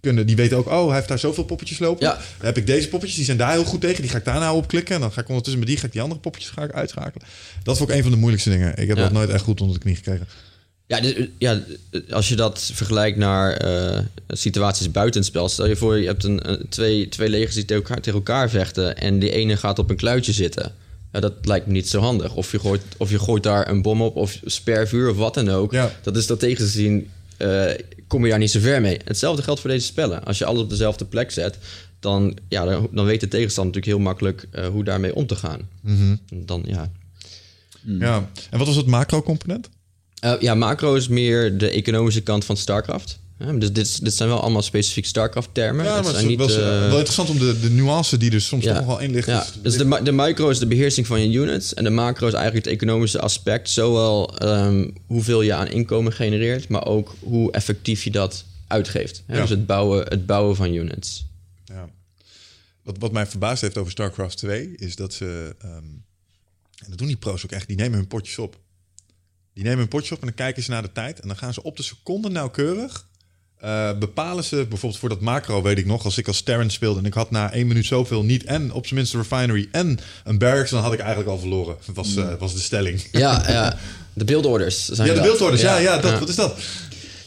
kunnen, 0.00 0.26
die 0.26 0.36
weten 0.36 0.56
ook, 0.56 0.66
oh, 0.66 0.86
hij 0.86 0.94
heeft 0.96 1.08
daar 1.08 1.18
zoveel 1.18 1.44
poppetjes 1.44 1.78
lopen. 1.78 2.06
Ja. 2.06 2.12
Dan 2.14 2.46
heb 2.46 2.56
ik 2.56 2.66
deze 2.66 2.88
poppetjes, 2.88 3.16
die 3.16 3.24
zijn 3.26 3.36
daar 3.38 3.52
heel 3.52 3.64
goed 3.64 3.80
tegen. 3.80 4.02
Die 4.02 4.10
ga 4.10 4.18
ik 4.18 4.24
daar 4.24 4.40
nou 4.40 4.56
op 4.56 4.68
klikken. 4.68 4.94
En 4.94 5.00
dan 5.00 5.12
ga 5.12 5.20
ik 5.20 5.28
ondertussen 5.28 5.58
met 5.60 5.68
die, 5.68 5.78
ga 5.78 5.86
ik 5.86 5.92
die 5.92 6.00
andere 6.02 6.20
poppetjes 6.20 6.50
ga 6.50 6.62
ik 6.62 6.72
uitschakelen. 6.72 7.26
Dat 7.62 7.74
is 7.76 7.82
ook 7.82 7.90
een 7.90 8.02
van 8.02 8.10
de 8.10 8.16
moeilijkste 8.16 8.50
dingen. 8.50 8.76
Ik 8.76 8.88
heb 8.88 8.96
Ja. 8.96 9.02
dat 9.02 9.12
nooit 9.12 9.30
echt 9.30 9.42
goed 9.44 9.60
onder 9.60 9.76
de 9.76 9.82
knie 9.82 9.96
gekregen. 9.96 10.26
Ja, 10.86 11.00
dus, 11.00 11.14
ja, 11.38 11.60
als 12.10 12.28
je 12.28 12.36
dat 12.36 12.70
vergelijkt 12.74 13.18
naar 13.18 13.52
eh, 13.52 13.98
situaties 14.28 14.90
buiten 14.90 15.20
het 15.20 15.28
spel. 15.28 15.48
Stel 15.48 15.66
je 15.66 15.76
voor, 15.76 15.98
je 15.98 16.06
hebt 16.06 16.24
een, 16.24 16.50
een- 16.50 16.66
twee, 16.68 17.08
twee 17.08 17.28
legers 17.28 17.54
die 17.54 17.64
tegen 17.64 17.82
elkaar, 17.82 18.00
tegen 18.00 18.18
elkaar 18.18 18.50
vechten... 18.50 18.96
en 18.96 19.18
die 19.18 19.30
ene 19.30 19.56
gaat 19.56 19.78
op 19.78 19.90
een 19.90 19.96
kluitje 19.96 20.32
zitten. 20.32 20.72
Ja, 21.12 21.20
dat 21.20 21.32
lijkt 21.42 21.66
me 21.66 21.72
niet 21.72 21.88
zo 21.88 22.00
handig. 22.00 22.34
Of 22.34 22.52
je 22.52 22.58
gooit, 22.58 22.82
of 22.96 23.10
je 23.10 23.18
gooit 23.18 23.42
daar 23.42 23.68
een 23.68 23.82
bom 23.82 24.02
op, 24.02 24.16
of 24.16 24.38
spervuur, 24.44 25.10
of 25.10 25.16
wat 25.16 25.34
dan 25.34 25.48
ook. 25.48 25.72
Ja. 25.72 25.92
Dat 26.02 26.16
is 26.16 26.22
strategisch 26.22 26.64
gezien, 26.64 27.10
eh, 27.38 27.84
kom 28.06 28.24
je 28.24 28.30
daar 28.30 28.38
niet 28.38 28.50
zo 28.50 28.60
ver 28.60 28.80
mee. 28.80 29.00
Hetzelfde 29.04 29.42
geldt 29.42 29.60
voor 29.60 29.70
deze 29.70 29.86
spellen. 29.86 30.24
Als 30.24 30.38
je 30.38 30.44
alles 30.44 30.62
op 30.62 30.70
dezelfde 30.70 31.04
plek 31.04 31.30
zet... 31.30 31.58
dan, 32.00 32.36
ja, 32.48 32.64
dan, 32.64 32.88
dan 32.92 33.04
weet 33.04 33.20
de 33.20 33.28
tegenstander 33.28 33.74
natuurlijk 33.74 33.96
heel 33.96 34.12
makkelijk 34.12 34.46
eh, 34.50 34.66
hoe 34.66 34.84
daarmee 34.84 35.14
om 35.14 35.26
te 35.26 35.36
gaan. 35.36 35.68
Dan, 36.34 36.62
ja, 36.66 36.90
Ja. 37.82 38.30
En 38.50 38.58
wat 38.58 38.66
was 38.66 38.76
het 38.76 38.86
macro-component? 38.86 39.68
Eh, 40.20 40.34
ja, 40.40 40.54
macro 40.54 40.94
is 40.94 41.08
meer 41.08 41.58
de 41.58 41.70
economische 41.70 42.22
kant 42.22 42.44
van 42.44 42.56
StarCraft. 42.56 43.18
Hè, 43.38 43.58
dus 43.58 43.72
dit, 43.72 44.04
dit 44.04 44.14
zijn 44.14 44.28
wel 44.28 44.40
allemaal 44.40 44.62
specifiek 44.62 45.06
StarCraft-termen. 45.06 45.84
Ja, 45.84 46.02
maar 46.02 46.14
het 46.14 46.28
is 46.28 46.36
wel, 46.36 46.48
eh, 46.48 46.56
wel 46.88 46.96
interessant 46.96 47.30
om 47.30 47.38
de, 47.38 47.60
de 47.60 47.70
nuance 47.70 48.16
die 48.16 48.32
er 48.32 48.40
soms 48.40 48.64
toch 48.64 48.74
nog 48.74 48.86
wel 48.86 48.98
in 48.98 49.10
ligt. 49.10 49.26
Ja, 49.26 49.46
dus 49.62 49.76
de, 49.76 50.02
de 50.02 50.12
micro 50.12 50.48
is 50.48 50.58
de 50.58 50.66
beheersing 50.66 51.06
van 51.06 51.30
je 51.30 51.38
units. 51.38 51.74
En 51.74 51.84
de 51.84 51.90
macro 51.90 52.26
is 52.26 52.32
eigenlijk 52.32 52.64
het 52.64 52.74
economische 52.74 53.20
aspect. 53.20 53.70
Zowel 53.70 54.38
ehm, 54.38 54.90
hoeveel 55.06 55.42
je 55.42 55.54
aan 55.54 55.66
inkomen 55.66 56.12
genereert, 56.12 56.68
maar 56.68 56.86
ook 56.86 57.14
hoe 57.20 57.52
effectief 57.52 58.04
je 58.04 58.10
dat 58.10 58.44
uitgeeft. 58.66 59.22
Hè? 59.26 59.34
Ja. 59.34 59.40
Dus 59.40 59.50
het 59.50 59.66
bouwen, 59.66 60.08
het 60.08 60.26
bouwen 60.26 60.56
van 60.56 60.74
units. 60.74 61.26
Ja. 61.64 61.88
Wat, 62.82 62.96
wat 62.98 63.12
mij 63.12 63.26
verbaasd 63.26 63.62
heeft 63.62 63.78
over 63.78 63.92
StarCraft 63.92 64.36
2 64.36 64.76
is 64.76 64.96
dat 64.96 65.12
ze, 65.12 65.56
ehm, 65.58 65.84
en 66.78 66.88
dat 66.88 66.98
doen 66.98 67.06
die 67.06 67.16
pro's 67.16 67.44
ook 67.44 67.52
echt, 67.52 67.66
die 67.66 67.76
nemen 67.76 67.98
hun 67.98 68.08
potjes 68.08 68.38
op. 68.38 68.58
Die 69.52 69.64
nemen 69.64 69.78
hun 69.78 69.88
potjes 69.88 70.12
op 70.12 70.20
en 70.20 70.26
dan 70.26 70.36
kijken 70.36 70.62
ze 70.62 70.70
naar 70.70 70.82
de 70.82 70.92
tijd 70.92 71.20
en 71.20 71.28
dan 71.28 71.36
gaan 71.36 71.54
ze 71.54 71.62
op 71.62 71.76
de 71.76 71.82
seconde 71.82 72.28
nauwkeurig. 72.28 73.07
Eh, 73.60 73.98
bepalen 73.98 74.44
ze 74.44 74.56
bijvoorbeeld 74.56 75.00
voor 75.00 75.08
dat 75.08 75.20
macro, 75.20 75.62
weet 75.62 75.78
ik 75.78 75.86
nog, 75.86 76.04
als 76.04 76.18
ik 76.18 76.26
als 76.26 76.40
Terran 76.40 76.70
speelde 76.70 76.98
en 76.98 77.06
ik 77.06 77.12
had 77.14 77.30
na 77.30 77.52
één 77.52 77.66
minuut 77.66 77.86
zoveel 77.86 78.22
niet 78.24 78.44
en 78.44 78.72
op 78.72 78.86
zijn 78.86 78.98
minst 78.98 79.14
een 79.14 79.20
refinery 79.20 79.68
en 79.72 79.98
een 80.24 80.38
barracks, 80.38 80.70
dan 80.70 80.82
had 80.82 80.92
ik 80.92 80.98
eigenlijk 80.98 81.30
al 81.30 81.38
verloren. 81.38 81.76
Was, 81.94 82.16
eh, 82.16 82.28
was 82.38 82.54
de 82.54 82.60
stelling. 82.60 83.06
Ja, 83.12 83.44
ja. 83.48 83.78
De 84.12 84.24
buildorders 84.24 84.84
zijn 84.84 85.08
Ja, 85.08 85.14
de 85.14 85.20
dat. 85.20 85.28
beeldorders, 85.28 85.62
ja, 85.62 85.76
ja, 85.76 85.98
dat, 85.98 86.18
wat 86.18 86.28
is 86.28 86.34
dat? 86.34 86.58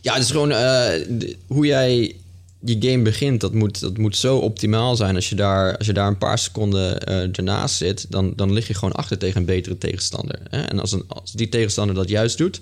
Ja, 0.01 0.13
het 0.13 0.23
is 0.23 0.31
gewoon 0.31 0.51
eh, 0.51 1.07
hoe 1.47 1.65
jij 1.65 2.15
je 2.59 2.75
game 2.79 3.01
begint. 3.03 3.41
Dat 3.41 3.53
moet, 3.53 3.79
dat 3.79 3.97
moet 3.97 4.15
zo 4.15 4.37
optimaal 4.37 4.95
zijn. 4.95 5.15
Als 5.15 5.29
je 5.29 5.35
daar, 5.35 5.77
als 5.77 5.87
je 5.87 5.93
daar 5.93 6.07
een 6.07 6.17
paar 6.17 6.39
seconden 6.39 6.99
ernaast 7.31 7.75
zit, 7.75 8.05
dan, 8.09 8.33
dan 8.35 8.53
lig 8.53 8.67
je 8.67 8.73
gewoon 8.73 8.93
achter 8.93 9.17
tegen 9.17 9.39
een 9.39 9.45
betere 9.45 9.77
tegenstander. 9.77 10.39
Hè? 10.49 10.61
En 10.61 10.79
als, 10.79 10.91
een, 10.91 11.03
als 11.07 11.31
die 11.31 11.49
tegenstander 11.49 11.95
dat 11.95 12.09
juist 12.09 12.37
doet, 12.37 12.59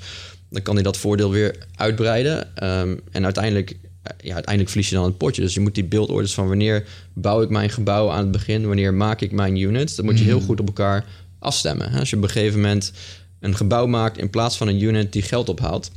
dan 0.49 0.61
kan 0.61 0.73
hij 0.73 0.83
dat 0.83 0.97
voordeel 0.97 1.31
weer 1.31 1.55
uitbreiden. 1.75 2.55
Ehm, 2.55 2.97
en 3.11 3.23
uiteindelijk, 3.23 3.69
eh, 3.69 4.11
ja, 4.21 4.33
uiteindelijk 4.33 4.69
verlies 4.69 4.89
je 4.89 4.95
dan 4.95 5.05
het 5.05 5.17
potje. 5.17 5.41
Dus 5.41 5.53
je 5.53 5.59
moet 5.59 5.75
die 5.75 5.83
beeldorders 5.83 6.33
van 6.33 6.47
wanneer 6.47 6.87
bouw 7.13 7.41
ik 7.41 7.49
mijn 7.49 7.69
gebouw 7.69 8.09
aan 8.09 8.21
het 8.21 8.31
begin, 8.31 8.67
wanneer 8.67 8.93
maak 8.93 9.21
ik 9.21 9.31
mijn 9.31 9.55
units, 9.57 9.95
dat 9.95 10.05
moet 10.05 10.19
je 10.19 10.25
heel 10.25 10.41
goed 10.41 10.59
op 10.59 10.67
elkaar 10.67 11.05
afstemmen. 11.39 11.91
Als 11.91 12.09
je 12.09 12.15
op 12.15 12.23
een 12.23 12.29
gegeven 12.29 12.59
moment 12.59 12.91
een 13.39 13.55
gebouw 13.55 13.85
maakt 13.85 14.17
in 14.17 14.29
plaats 14.29 14.57
van 14.57 14.67
een 14.67 14.81
unit 14.81 15.13
die 15.13 15.21
geld 15.21 15.49
ophaalt, 15.49 15.91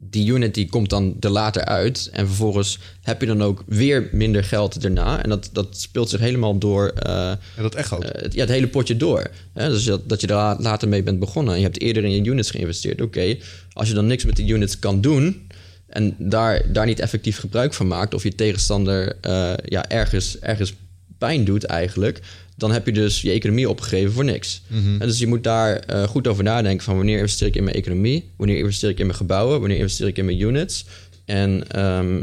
die 0.00 0.32
unit 0.32 0.54
die 0.54 0.68
komt 0.68 0.90
dan 0.90 1.16
er 1.20 1.30
later 1.30 1.64
uit. 1.64 2.08
En 2.12 2.26
vervolgens 2.26 2.78
heb 3.02 3.20
je 3.20 3.26
dan 3.26 3.42
ook 3.42 3.62
weer 3.66 4.08
minder 4.12 4.44
geld 4.44 4.84
erna. 4.84 5.22
En 5.22 5.28
dat, 5.28 5.50
dat 5.52 5.78
speelt 5.80 6.10
zich 6.10 6.20
helemaal 6.20 6.58
door 6.58 6.88
eh, 6.88 7.32
dat 7.56 7.74
echo. 7.74 7.98
eh, 7.98 8.22
het, 8.22 8.34
ja, 8.34 8.40
het 8.40 8.48
hele 8.48 8.68
potje 8.68 8.96
door. 8.96 9.30
Hè? 9.52 9.68
Dus 9.68 9.84
dat, 9.84 10.08
dat 10.08 10.20
je 10.20 10.26
daar 10.26 10.60
later 10.60 10.88
mee 10.88 11.02
bent 11.02 11.18
begonnen. 11.18 11.52
En 11.52 11.60
je 11.60 11.66
hebt 11.66 11.80
eerder 11.80 12.04
in 12.04 12.10
je 12.10 12.30
units 12.30 12.50
geïnvesteerd. 12.50 13.00
Oké, 13.00 13.36
als 13.72 13.88
je 13.88 13.94
dan 13.94 14.06
niks 14.06 14.24
met 14.24 14.36
die 14.36 14.52
units 14.52 14.78
kan 14.78 15.00
doen... 15.00 15.46
en 15.86 16.14
daar, 16.18 16.72
daar 16.72 16.86
niet 16.86 17.00
effectief 17.00 17.38
gebruik 17.38 17.74
van 17.74 17.86
maakt... 17.86 18.14
of 18.14 18.22
je 18.22 18.34
tegenstander 18.34 19.16
eh, 19.20 19.52
ja, 19.64 19.88
ergens, 19.88 20.38
ergens 20.38 20.74
pijn 21.18 21.44
doet 21.44 21.64
eigenlijk... 21.64 22.20
dan 22.56 22.72
heb 22.72 22.86
je 22.86 22.92
dus 22.92 23.20
je 23.20 23.30
economie 23.30 23.68
opgegeven 23.68 24.12
voor 24.12 24.24
niks. 24.24 24.62
En 24.98 25.06
dus 25.06 25.18
je 25.18 25.26
moet 25.26 25.44
daar 25.44 25.76
eh, 25.76 26.02
goed 26.02 26.26
over 26.28 26.44
nadenken... 26.44 26.84
van 26.84 26.96
wanneer 26.96 27.18
investeer 27.18 27.48
ik 27.48 27.56
in 27.56 27.64
mijn 27.64 27.76
economie... 27.76 28.30
wanneer 28.36 28.58
investeer 28.58 28.90
ik 28.90 28.98
in 28.98 29.06
mijn 29.06 29.18
gebouwen... 29.18 29.60
wanneer 29.60 29.78
investeer 29.78 30.06
ik 30.06 30.18
in 30.18 30.24
mijn 30.24 30.40
units... 30.40 30.84
En 31.28 31.70
ehm, 31.70 32.22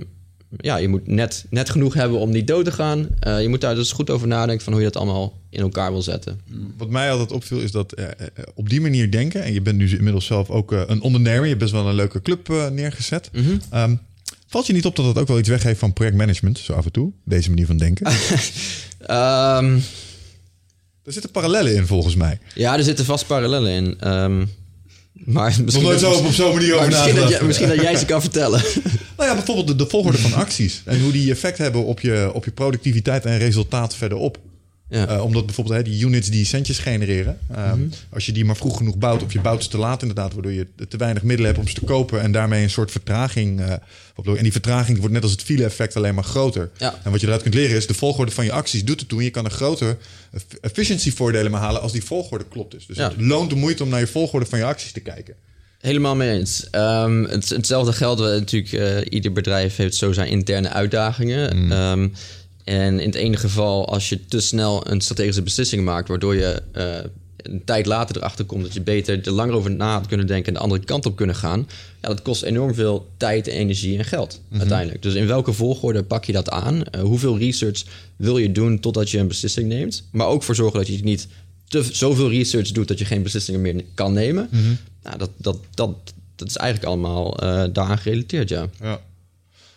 ja, 0.57 0.77
je 0.77 0.87
moet 0.87 1.07
net, 1.07 1.45
net 1.49 1.69
genoeg 1.69 1.93
hebben 1.93 2.19
om 2.19 2.29
niet 2.29 2.47
dood 2.47 2.65
te 2.65 2.71
gaan. 2.71 3.07
Eh, 3.19 3.41
je 3.41 3.49
moet 3.49 3.61
daar 3.61 3.75
dus 3.75 3.91
goed 3.91 4.09
over 4.09 4.27
nadenken 4.27 4.63
van 4.63 4.73
hoe 4.73 4.81
je 4.81 4.87
dat 4.91 5.01
allemaal 5.01 5.41
in 5.49 5.61
elkaar 5.61 5.91
wil 5.91 6.01
zetten. 6.01 6.39
Wat 6.77 6.89
mij 6.89 7.11
altijd 7.11 7.31
opviel 7.31 7.59
is 7.59 7.71
dat 7.71 7.93
eh, 7.93 8.07
op 8.53 8.69
die 8.69 8.81
manier 8.81 9.11
denken, 9.11 9.43
en 9.43 9.53
je 9.53 9.61
bent 9.61 9.77
nu 9.77 9.89
inmiddels 9.89 10.25
zelf 10.25 10.49
ook 10.49 10.71
een 10.71 11.01
ondernemer, 11.01 11.41
je 11.41 11.47
hebt 11.47 11.59
best 11.59 11.71
wel 11.71 11.87
een 11.87 11.95
leuke 11.95 12.21
club 12.21 12.47
neergezet. 12.71 13.29
Ehm, 13.69 13.95
valt 14.47 14.67
je 14.67 14.73
niet 14.73 14.85
op 14.85 14.95
dat 14.95 15.05
het 15.05 15.17
ook 15.17 15.27
wel 15.27 15.39
iets 15.39 15.49
weggeeft 15.49 15.79
van 15.79 15.93
projectmanagement, 15.93 16.57
zo 16.59 16.73
af 16.73 16.85
en 16.85 16.91
toe, 16.91 17.11
deze 17.23 17.49
manier 17.49 17.65
van 17.65 17.77
denken? 17.77 18.05
Ehm, 18.99 19.77
er 21.03 21.11
zitten 21.13 21.31
parallellen 21.31 21.75
in 21.75 21.85
volgens 21.87 22.15
mij. 22.15 22.39
ja, 22.55 22.77
er 22.77 22.83
zitten 22.83 23.05
vast 23.05 23.27
parallellen 23.27 23.71
in. 23.71 23.95
Ehm, 23.99 24.45
maar 25.13 25.55
misschien, 25.63 25.85
nooit 25.85 25.99
zo 25.99 26.11
op, 26.11 26.25
op 26.25 26.31
zo'n 26.31 26.53
manier 26.53 26.73
over 26.75 26.87
misschien, 26.87 27.15
dat, 27.15 27.29
jij- 27.29 27.43
misschien 27.43 27.67
dat 27.67 27.81
jij 27.81 27.95
ze 27.95 28.05
kan 28.05 28.21
vertellen. 28.21 28.61
Nou 29.17 29.29
ja, 29.29 29.35
bijvoorbeeld 29.35 29.67
de, 29.67 29.75
de 29.75 29.87
volgorde 29.89 30.17
van 30.17 30.33
acties 30.33 30.81
en 30.85 31.01
hoe 31.01 31.11
die 31.11 31.31
effect 31.31 31.57
hebben 31.57 31.85
op 31.85 31.99
je, 31.99 32.29
op 32.33 32.45
je 32.45 32.51
productiviteit 32.51 33.25
en 33.25 33.37
resultaat 33.37 33.95
verderop. 33.95 34.37
Ja. 34.95 35.07
Eh, 35.07 35.23
omdat 35.23 35.45
bijvoorbeeld 35.45 35.75
hè, 35.77 35.83
die 35.83 36.05
units 36.05 36.29
die 36.29 36.45
centjes 36.45 36.79
genereren, 36.79 37.37
ehm, 37.55 37.79
als 38.09 38.25
je 38.25 38.31
die 38.31 38.45
maar 38.45 38.55
vroeg 38.55 38.77
genoeg 38.77 38.97
bouwt, 38.97 39.23
of 39.23 39.33
je 39.33 39.41
bouwt 39.41 39.63
ze 39.63 39.69
te 39.69 39.77
laat 39.77 40.01
inderdaad, 40.01 40.33
waardoor 40.33 40.51
je 40.51 40.67
te 40.89 40.97
weinig 40.97 41.23
middelen 41.23 41.45
hebt 41.51 41.59
om 41.63 41.67
ze 41.67 41.73
te 41.73 41.85
kopen 41.85 42.21
en 42.21 42.31
daarmee 42.31 42.63
een 42.63 42.69
soort 42.69 42.91
vertraging. 42.91 43.59
eh, 43.61 43.71
en 44.37 44.43
die 44.43 44.51
vertraging 44.51 44.97
wordt 44.97 45.13
net 45.13 45.23
als 45.23 45.31
het 45.31 45.41
file-effect 45.41 45.95
alleen 45.95 46.15
maar 46.15 46.23
groter. 46.23 46.69
Ja. 46.77 46.99
En 47.03 47.11
wat 47.11 47.19
je 47.21 47.25
eruit 47.27 47.41
kunt 47.41 47.53
leren 47.53 47.75
is 47.77 47.87
de 47.87 47.93
volgorde 47.93 48.31
van 48.31 48.45
je 48.45 48.51
acties 48.51 48.83
doet 48.85 48.99
het 48.99 49.09
toe. 49.09 49.19
En 49.19 49.25
je 49.25 49.31
kan 49.31 49.45
een 49.45 49.51
groter 49.51 49.97
eff- 50.33 50.45
efficiency-voordelen 50.61 51.51
maar 51.51 51.61
halen 51.61 51.81
als 51.81 51.91
die 51.91 52.03
volgorde 52.03 52.45
klopt 52.49 52.75
is. 52.75 52.85
Dus 52.85 52.97
Ja. 52.97 53.07
het 53.09 53.21
loont 53.21 53.49
de 53.49 53.55
moeite 53.55 53.83
om 53.83 53.89
naar 53.89 53.99
je 53.99 54.07
volgorde 54.07 54.45
van 54.45 54.59
je 54.59 54.65
acties 54.65 54.91
te 54.91 54.99
kijken. 54.99 55.33
Helemaal 55.79 56.15
mee 56.15 56.29
eens. 56.39 56.67
Ehm, 56.71 57.23
het, 57.23 57.49
hetzelfde 57.49 57.93
geldt 57.93 58.21
natuurlijk. 58.21 58.73
eh, 58.73 59.13
ieder 59.13 59.31
bedrijf 59.31 59.75
heeft 59.75 59.95
zo 59.95 60.11
zijn 60.11 60.27
interne 60.29 60.69
uitdagingen. 60.69 61.71
Ehm, 61.71 62.07
en 62.65 62.99
in 62.99 63.07
het 63.07 63.15
ene 63.15 63.37
geval, 63.37 63.89
als 63.89 64.09
je 64.09 64.25
te 64.25 64.39
snel 64.39 64.89
een 64.89 65.01
strategische 65.01 65.41
beslissing 65.41 65.83
maakt, 65.83 66.07
waardoor 66.07 66.35
je 66.35 66.61
eh, 66.71 66.97
een 67.37 67.63
tijd 67.65 67.85
later 67.85 68.15
erachter 68.15 68.45
komt 68.45 68.63
dat 68.63 68.73
je 68.73 68.81
beter 68.81 69.25
er 69.25 69.31
langer 69.31 69.55
over 69.55 69.71
na 69.71 69.93
had 69.93 70.07
kunnen 70.07 70.27
denken 70.27 70.47
en 70.47 70.53
de 70.53 70.59
andere 70.59 70.83
kant 70.83 71.05
op 71.05 71.15
kunnen 71.15 71.35
gaan. 71.35 71.67
Ja, 72.01 72.07
dat 72.07 72.21
kost 72.21 72.43
enorm 72.43 72.73
veel 72.73 73.07
tijd, 73.17 73.47
energie 73.47 73.97
en 73.97 74.05
geld 74.05 74.41
uiteindelijk. 74.51 75.01
Dus 75.01 75.13
in 75.13 75.27
welke 75.27 75.53
volgorde 75.53 76.03
pak 76.03 76.25
je 76.25 76.31
dat 76.31 76.49
aan? 76.49 76.83
Eh, 76.83 77.01
hoeveel 77.01 77.37
research 77.37 77.83
wil 78.15 78.37
je 78.37 78.51
doen 78.51 78.79
totdat 78.79 79.09
je 79.09 79.17
een 79.19 79.27
beslissing 79.27 79.67
neemt? 79.67 80.03
Maar 80.11 80.27
ook 80.27 80.43
voor 80.43 80.55
zorgen 80.55 80.79
dat 80.79 80.87
je 80.87 81.03
niet 81.03 81.27
te 81.67 81.83
zoveel 81.91 82.29
research 82.29 82.71
doet 82.71 82.87
dat 82.87 82.99
je 82.99 83.05
geen 83.05 83.23
beslissingen 83.23 83.61
meer 83.61 83.83
kan 83.93 84.13
nemen. 84.13 84.49
Nou, 85.03 85.17
dat, 85.17 85.29
dat, 85.37 85.57
dat, 85.73 85.95
dat 86.35 86.47
is 86.47 86.55
eigenlijk 86.55 86.89
allemaal 86.89 87.37
eh, 87.39 87.63
daaraan 87.73 87.97
gerelateerd, 87.97 88.49
ja. 88.49 88.69
Ja. 88.81 89.01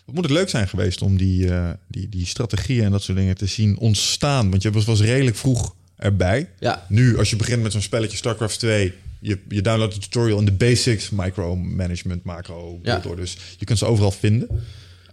Wat 0.09 0.17
moet 0.17 0.27
het 0.29 0.37
leuk 0.39 0.49
zijn 0.49 0.67
geweest 0.67 1.01
om 1.01 1.17
die, 1.17 1.49
eh, 1.53 1.69
die, 1.87 2.09
die 2.09 2.25
strategieën 2.25 2.83
en 2.83 2.91
dat 2.91 3.03
soort 3.03 3.17
dingen 3.17 3.37
te 3.37 3.45
zien 3.45 3.77
ontstaan? 3.77 4.49
Want 4.49 4.61
je 4.61 4.71
was, 4.71 4.85
was 4.85 5.01
redelijk 5.01 5.35
vroeg 5.37 5.75
erbij. 5.95 6.49
Ja. 6.59 6.85
Nu, 6.87 7.17
als 7.17 7.29
je 7.29 7.35
begint 7.35 7.61
met 7.63 7.71
zo'n 7.71 7.81
spelletje 7.81 8.17
StarCraft 8.17 8.59
2, 8.59 8.93
je, 9.19 9.39
je 9.49 9.61
downloadt 9.61 9.93
de 9.93 9.99
tutorial 9.99 10.39
in 10.39 10.45
de 10.45 10.51
basics, 10.51 11.09
micromanagement, 11.09 12.23
macro, 12.23 12.79
Ja. 12.83 12.99
door. 12.99 13.15
Dus 13.15 13.37
je 13.57 13.65
kunt 13.65 13.77
ze 13.79 13.85
overal 13.85 14.11
vinden. 14.11 14.47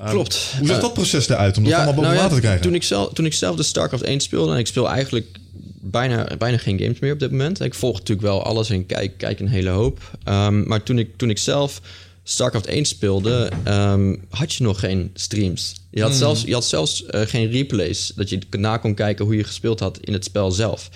Um, 0.00 0.08
Klopt. 0.08 0.54
Hoe 0.58 0.66
zag 0.66 0.76
Eh, 0.76 0.82
dat 0.82 0.94
proces 0.94 1.28
eruit 1.28 1.56
om 1.56 1.64
dat 1.64 1.72
allemaal 1.72 1.94
boven 1.94 2.02
nou 2.10 2.14
ja, 2.14 2.20
water 2.20 2.36
te 2.36 2.42
krijgen? 2.42 2.62
Toen 2.62 2.74
ik, 2.74 2.82
zelf, 2.82 3.12
toen 3.12 3.26
ik 3.26 3.32
zelf 3.34 3.56
de 3.56 3.62
StarCraft 3.62 4.04
1 4.04 4.20
speelde, 4.20 4.52
en 4.52 4.58
ik 4.58 4.66
speel 4.66 4.88
eigenlijk 4.90 5.38
bijna, 5.80 6.36
bijna 6.38 6.58
geen 6.58 6.78
games 6.78 6.98
meer 6.98 7.12
op 7.12 7.18
dit 7.18 7.30
moment. 7.30 7.60
Ik 7.60 7.74
volg 7.74 7.98
natuurlijk 7.98 8.26
wel 8.26 8.42
alles 8.42 8.70
en 8.70 8.86
kijk, 8.86 9.18
kijk 9.18 9.40
een 9.40 9.48
hele 9.48 9.70
hoop. 9.70 10.18
Ehm, 10.24 10.62
maar 10.68 10.82
toen 10.82 10.98
ik, 10.98 11.16
toen 11.16 11.30
ik 11.30 11.38
zelf 11.38 11.80
StarCraft 12.28 12.66
1 12.66 12.84
speelde, 12.84 13.50
ehm, 13.64 14.16
had 14.28 14.52
je 14.52 14.62
nog 14.62 14.80
geen 14.80 15.10
streams. 15.14 15.74
Je 15.90 16.02
had 16.02 16.14
zelfs, 16.14 16.42
je 16.42 16.52
had 16.52 16.64
zelfs 16.64 17.06
eh, 17.06 17.20
geen 17.20 17.50
replays, 17.50 18.12
dat 18.16 18.28
je 18.28 18.38
na 18.50 18.76
kon 18.76 18.94
kijken 18.94 19.24
hoe 19.24 19.36
je 19.36 19.44
gespeeld 19.44 19.80
had 19.80 19.98
in 20.00 20.12
het 20.12 20.24
spel 20.24 20.50
zelf. 20.50 20.90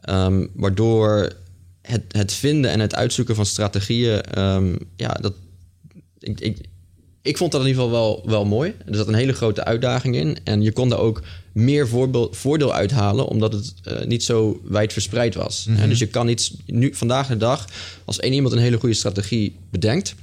Ehm, 0.00 0.46
waardoor 0.54 1.32
het, 1.82 2.02
het 2.08 2.32
vinden 2.32 2.70
en 2.70 2.80
het 2.80 2.94
uitzoeken 2.94 3.34
van 3.34 3.46
strategieën, 3.46 4.22
ehm, 4.22 4.76
ja, 4.96 5.12
dat, 5.20 5.34
ik, 6.18 6.40
ik, 6.40 6.58
ik 7.22 7.36
vond 7.36 7.52
dat 7.52 7.60
in 7.60 7.66
ieder 7.66 7.82
geval 7.82 7.98
wel, 7.98 8.22
wel 8.26 8.44
mooi. 8.44 8.74
Er 8.86 8.94
zat 8.94 9.08
een 9.08 9.14
hele 9.14 9.32
grote 9.32 9.64
uitdaging 9.64 10.16
in. 10.16 10.36
En 10.44 10.62
je 10.62 10.72
kon 10.72 10.88
daar 10.88 10.98
ook 10.98 11.22
meer 11.52 11.88
voorbeeld, 11.88 12.36
voordeel 12.36 12.74
uithalen, 12.74 13.26
omdat 13.26 13.52
het 13.52 13.74
eh, 13.82 14.04
niet 14.04 14.22
zo 14.22 14.60
wijd 14.64 14.92
verspreid 14.92 15.34
was. 15.34 15.66
Mhm. 15.68 15.80
En 15.80 15.88
dus 15.88 15.98
je 15.98 16.06
kan 16.06 16.28
iets 16.28 16.54
nu, 16.66 16.94
vandaag 16.94 17.28
de 17.28 17.36
dag, 17.36 17.66
als 18.04 18.18
één 18.18 18.32
iemand 18.32 18.54
een 18.54 18.60
hele 18.60 18.78
goede 18.78 18.94
strategie 18.94 19.56
bedenkt. 19.70 20.14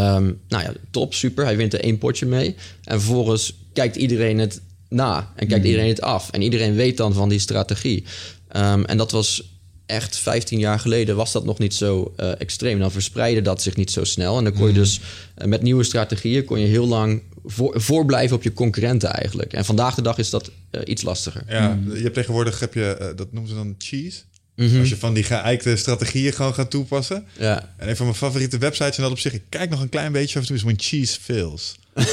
Ehm, 0.00 0.24
nou 0.48 0.62
ja, 0.64 0.72
top, 0.90 1.14
super. 1.14 1.44
Hij 1.44 1.56
wint 1.56 1.72
er 1.74 1.80
één 1.80 1.98
potje 1.98 2.26
mee. 2.26 2.54
En 2.84 3.00
vervolgens 3.00 3.54
kijkt 3.72 3.96
iedereen 3.96 4.38
het 4.38 4.60
na 4.88 5.18
en 5.18 5.24
Mhm. 5.36 5.46
kijkt 5.46 5.64
iedereen 5.64 5.88
het 5.88 6.00
af. 6.00 6.30
En 6.30 6.42
iedereen 6.42 6.74
weet 6.74 6.96
dan 6.96 7.12
van 7.12 7.28
die 7.28 7.38
strategie. 7.38 8.04
Ehm, 8.48 8.82
en 8.84 8.96
dat 8.96 9.10
was 9.10 9.54
echt 9.86 10.16
15 10.16 10.58
jaar 10.58 10.78
geleden 10.80 11.16
was 11.16 11.32
dat 11.32 11.44
nog 11.44 11.58
niet 11.58 11.74
zo 11.74 12.12
eh, 12.16 12.40
extreem. 12.40 12.78
Dan 12.78 12.90
verspreidde 12.90 13.42
dat 13.42 13.62
zich 13.62 13.76
niet 13.76 13.90
zo 13.90 14.04
snel. 14.04 14.38
En 14.38 14.44
dan 14.44 14.52
kon 14.52 14.66
je 14.66 14.72
dus 14.72 15.00
eh, 15.34 15.46
met 15.46 15.62
nieuwe 15.62 15.84
strategieën 15.84 16.44
kon 16.44 16.60
je 16.60 16.66
heel 16.66 16.86
lang 16.86 17.22
voor, 17.44 17.80
voorblijven 17.80 18.36
op 18.36 18.42
je 18.42 18.52
concurrenten 18.52 19.12
eigenlijk. 19.12 19.52
En 19.52 19.64
vandaag 19.64 19.94
de 19.94 20.02
dag 20.02 20.18
is 20.18 20.30
dat 20.30 20.50
eh, 20.70 20.80
iets 20.84 21.02
lastiger. 21.02 21.42
Ja, 21.48 21.78
je 21.94 22.02
hebt 22.02 22.14
tegenwoordig, 22.14 22.60
heb 22.60 22.74
je, 22.74 23.12
dat 23.16 23.32
noemen 23.32 23.50
ze 23.50 23.56
dan 23.56 23.74
cheese. 23.78 24.20
Mhm. 24.56 24.80
Als 24.80 24.88
je 24.88 24.96
van 24.96 25.14
die 25.14 25.24
geëikte 25.24 25.76
strategieën 25.76 26.32
gewoon 26.32 26.54
gaat 26.54 26.70
toepassen. 26.70 27.24
Ja. 27.38 27.74
En 27.76 27.88
een 27.88 27.96
van 27.96 28.06
mijn 28.06 28.18
favoriete 28.18 28.58
websites 28.58 28.96
en 28.96 29.02
dat 29.02 29.12
op 29.12 29.18
zich, 29.18 29.32
ik 29.32 29.42
kijk 29.48 29.70
nog 29.70 29.80
een 29.80 29.88
klein 29.88 30.12
beetje 30.12 30.34
af 30.34 30.40
en 30.40 30.46
toe, 30.46 30.56
is 30.56 30.62
When 30.62 30.80
Cheese 30.80 31.20
Fails. 31.20 31.74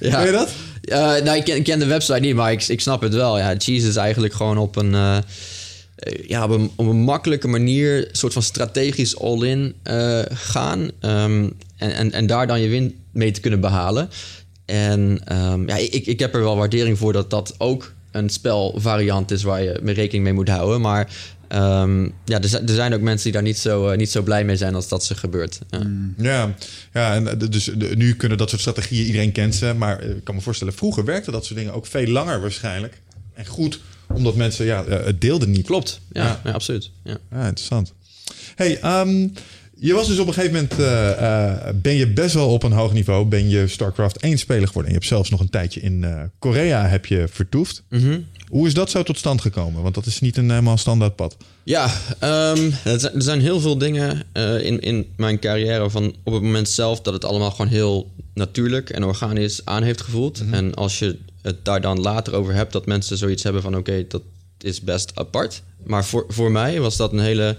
ja. 0.00 0.16
Ken 0.16 0.26
je 0.26 0.32
dat? 0.32 0.50
Eh, 0.82 0.98
nou, 0.98 1.36
ik 1.36 1.44
ken, 1.44 1.56
ik 1.56 1.64
ken 1.64 1.78
de 1.78 1.86
website 1.86 2.20
niet, 2.20 2.34
maar 2.34 2.52
ik, 2.52 2.68
ik 2.68 2.80
snap 2.80 3.02
het 3.02 3.14
wel. 3.14 3.38
Ja, 3.38 3.54
cheese 3.58 3.88
is 3.88 3.96
eigenlijk 3.96 4.34
gewoon 4.34 4.58
op 4.58 4.76
een, 4.76 4.94
eh, 4.94 5.16
eh, 5.16 6.28
ja, 6.28 6.44
op 6.44 6.50
een, 6.50 6.70
op 6.76 6.86
een 6.86 7.02
makkelijke 7.02 7.48
manier... 7.48 7.96
een 7.98 8.16
soort 8.16 8.32
van 8.32 8.42
strategisch 8.42 9.18
all-in 9.18 9.74
gaan. 10.32 10.90
Ehm, 11.00 11.48
en, 11.76 11.94
en, 11.94 12.12
en 12.12 12.26
daar 12.26 12.46
dan 12.46 12.60
je 12.60 12.68
win 12.68 12.98
mee 13.12 13.30
te 13.30 13.40
kunnen 13.40 13.60
behalen. 13.60 14.10
En 14.64 15.20
ehm, 15.24 15.68
ja, 15.68 15.76
ik, 15.76 16.06
ik 16.06 16.18
heb 16.18 16.34
er 16.34 16.42
wel 16.42 16.56
waardering 16.56 16.98
voor 16.98 17.12
dat 17.12 17.30
dat 17.30 17.54
ook 17.58 17.92
een 18.12 18.28
spelvariant 18.30 19.30
is... 19.30 19.42
waar 19.42 19.62
je 19.62 19.78
mee 19.82 19.94
rekening 19.94 20.24
mee 20.24 20.32
moet 20.32 20.48
houden. 20.48 20.80
Maar 20.80 21.08
ehm, 21.48 22.02
ja, 22.24 22.40
er, 22.40 22.48
zijn- 22.48 22.68
er 22.68 22.74
zijn 22.74 22.94
ook 22.94 23.00
mensen 23.00 23.24
die 23.24 23.32
daar 23.32 23.42
niet 23.42 23.58
zo, 23.58 23.88
eh, 23.88 23.98
niet 23.98 24.10
zo 24.10 24.22
blij 24.22 24.44
mee 24.44 24.56
zijn 24.56 24.74
als 24.74 24.88
dat 24.88 25.04
ze 25.04 25.14
gebeurt. 25.14 25.58
Ja. 25.70 25.80
Ja, 26.16 26.54
ja 26.92 27.14
en 27.14 27.28
eh, 27.28 27.48
dus 27.50 27.64
de- 27.64 27.96
nu 27.96 28.14
kunnen 28.16 28.38
dat 28.38 28.48
soort 28.48 28.60
strategieën, 28.60 29.06
iedereen 29.06 29.32
kent 29.32 29.54
ze. 29.54 29.74
Maar 29.76 29.98
eh, 29.98 30.10
ik 30.10 30.24
kan 30.24 30.34
me 30.34 30.40
voorstellen, 30.40 30.74
vroeger 30.74 31.04
werkte 31.04 31.30
dat 31.30 31.44
soort 31.44 31.58
dingen 31.58 31.74
ook 31.74 31.86
veel 31.86 32.06
langer 32.06 32.40
waarschijnlijk. 32.40 33.00
En 33.34 33.46
goed, 33.46 33.80
omdat 34.14 34.34
mensen, 34.34 34.64
ja, 34.64 34.84
het 34.88 35.20
deelden 35.20 35.50
niet. 35.50 35.66
Klopt, 35.66 36.00
ja, 36.12 36.24
Ja. 36.24 36.40
ja. 36.44 36.50
absoluut. 36.50 36.90
Ja. 37.04 37.16
Ja, 37.30 37.46
interessant. 37.46 37.92
Hey, 38.54 38.80
ehm, 38.80 39.28
je 39.82 39.92
was 39.94 40.06
dus 40.08 40.18
op 40.18 40.26
een 40.26 40.32
gegeven 40.34 40.54
moment, 40.54 40.78
eh, 40.78 41.10
eh, 41.44 41.74
ben 41.74 41.94
je 41.94 42.06
best 42.08 42.34
wel 42.34 42.48
op 42.48 42.62
een 42.62 42.72
hoog 42.72 42.92
niveau, 42.92 43.24
ben 43.26 43.48
je 43.48 43.68
StarCraft 43.68 44.20
1 44.20 44.38
speler 44.38 44.66
geworden. 44.66 44.84
En 44.84 44.88
je 44.92 44.98
hebt 44.98 45.06
zelfs 45.06 45.30
nog 45.30 45.40
een 45.40 45.50
tijdje 45.50 45.80
in 45.80 46.04
eh, 46.04 46.22
Korea 46.38 46.86
heb 46.86 47.06
je 47.06 47.24
vertoefd. 47.30 47.82
Hoe 48.48 48.66
is 48.66 48.74
dat 48.74 48.90
zo 48.90 49.02
tot 49.02 49.18
stand 49.18 49.40
gekomen? 49.40 49.82
Want 49.82 49.94
dat 49.94 50.06
is 50.06 50.20
niet 50.20 50.36
een 50.36 50.50
helemaal 50.50 50.76
standaard 50.76 51.16
pad. 51.16 51.36
Ja, 51.62 51.90
ehm, 52.18 52.70
er 52.84 53.10
zijn- 53.14 53.40
heel 53.40 53.60
veel 53.60 53.78
dingen 53.78 54.22
in, 54.62 54.80
in 54.80 55.06
mijn 55.16 55.38
carrière 55.38 55.90
van 55.90 56.14
op 56.22 56.32
het 56.32 56.42
moment 56.42 56.68
zelf 56.68 57.00
dat 57.00 57.12
het 57.14 57.24
allemaal 57.24 57.50
gewoon 57.50 57.70
heel 57.70 58.10
natuurlijk 58.34 58.90
en 58.90 59.04
organisch 59.04 59.60
aan 59.64 59.82
heeft 59.82 60.00
gevoeld. 60.00 60.42
En 60.50 60.74
als 60.74 60.98
je 60.98 61.18
het 61.42 61.64
daar 61.64 61.80
dan 61.80 62.00
later 62.00 62.34
over 62.34 62.54
hebt, 62.54 62.72
dat 62.72 62.86
mensen 62.86 63.16
zoiets 63.16 63.42
hebben 63.42 63.62
van 63.62 63.76
oké, 63.76 64.04
dat 64.08 64.22
is 64.60 64.80
best 64.80 65.10
apart. 65.14 65.62
Maar 65.84 66.04
voor, 66.04 66.24
voor 66.28 66.50
mij 66.50 66.80
was 66.80 66.96
dat 66.96 67.12
een 67.12 67.18
hele 67.18 67.56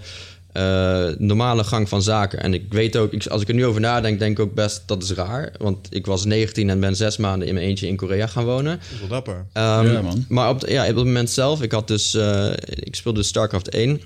eh, 0.54 1.06
normale 1.18 1.64
gang 1.64 1.88
van 1.88 2.02
zaken. 2.02 2.40
En 2.42 2.54
ik 2.54 2.64
weet 2.72 2.96
ook, 2.96 3.12
ik, 3.12 3.26
als 3.26 3.42
ik 3.42 3.48
er 3.48 3.54
nu 3.54 3.66
over 3.66 3.80
nadenk, 3.80 4.18
denk 4.18 4.38
ik 4.38 4.44
ook 4.44 4.54
best 4.54 4.82
dat 4.86 5.02
is 5.02 5.10
raar. 5.10 5.52
Want 5.58 5.86
ik 5.90 6.06
was 6.06 6.24
19 6.24 6.70
en 6.70 6.80
ben 6.80 6.96
zes 6.96 7.16
maanden 7.16 7.48
in 7.48 7.54
mijn 7.54 7.66
eentje 7.66 7.86
in 7.86 7.96
Korea 7.96 8.26
gaan 8.26 8.44
wonen. 8.44 8.78
Dat 8.78 8.88
is 8.92 8.98
wel 8.98 9.08
dapper. 9.08 9.46
Ehm, 9.52 9.86
Ja, 9.92 10.02
man. 10.02 10.24
Maar 10.28 10.48
op, 10.48 10.60
de- 10.60 10.70
ja, 10.72 10.80
op 10.82 10.86
het 10.96 11.04
moment 11.04 11.30
zelf, 11.30 11.62
ik 11.62 11.72
had 11.72 11.88
dus, 11.88 12.14
eh, 12.14 12.50
ik 12.68 12.94
speelde 12.94 13.22
StarCraft 13.22 13.68
1. 13.74 14.00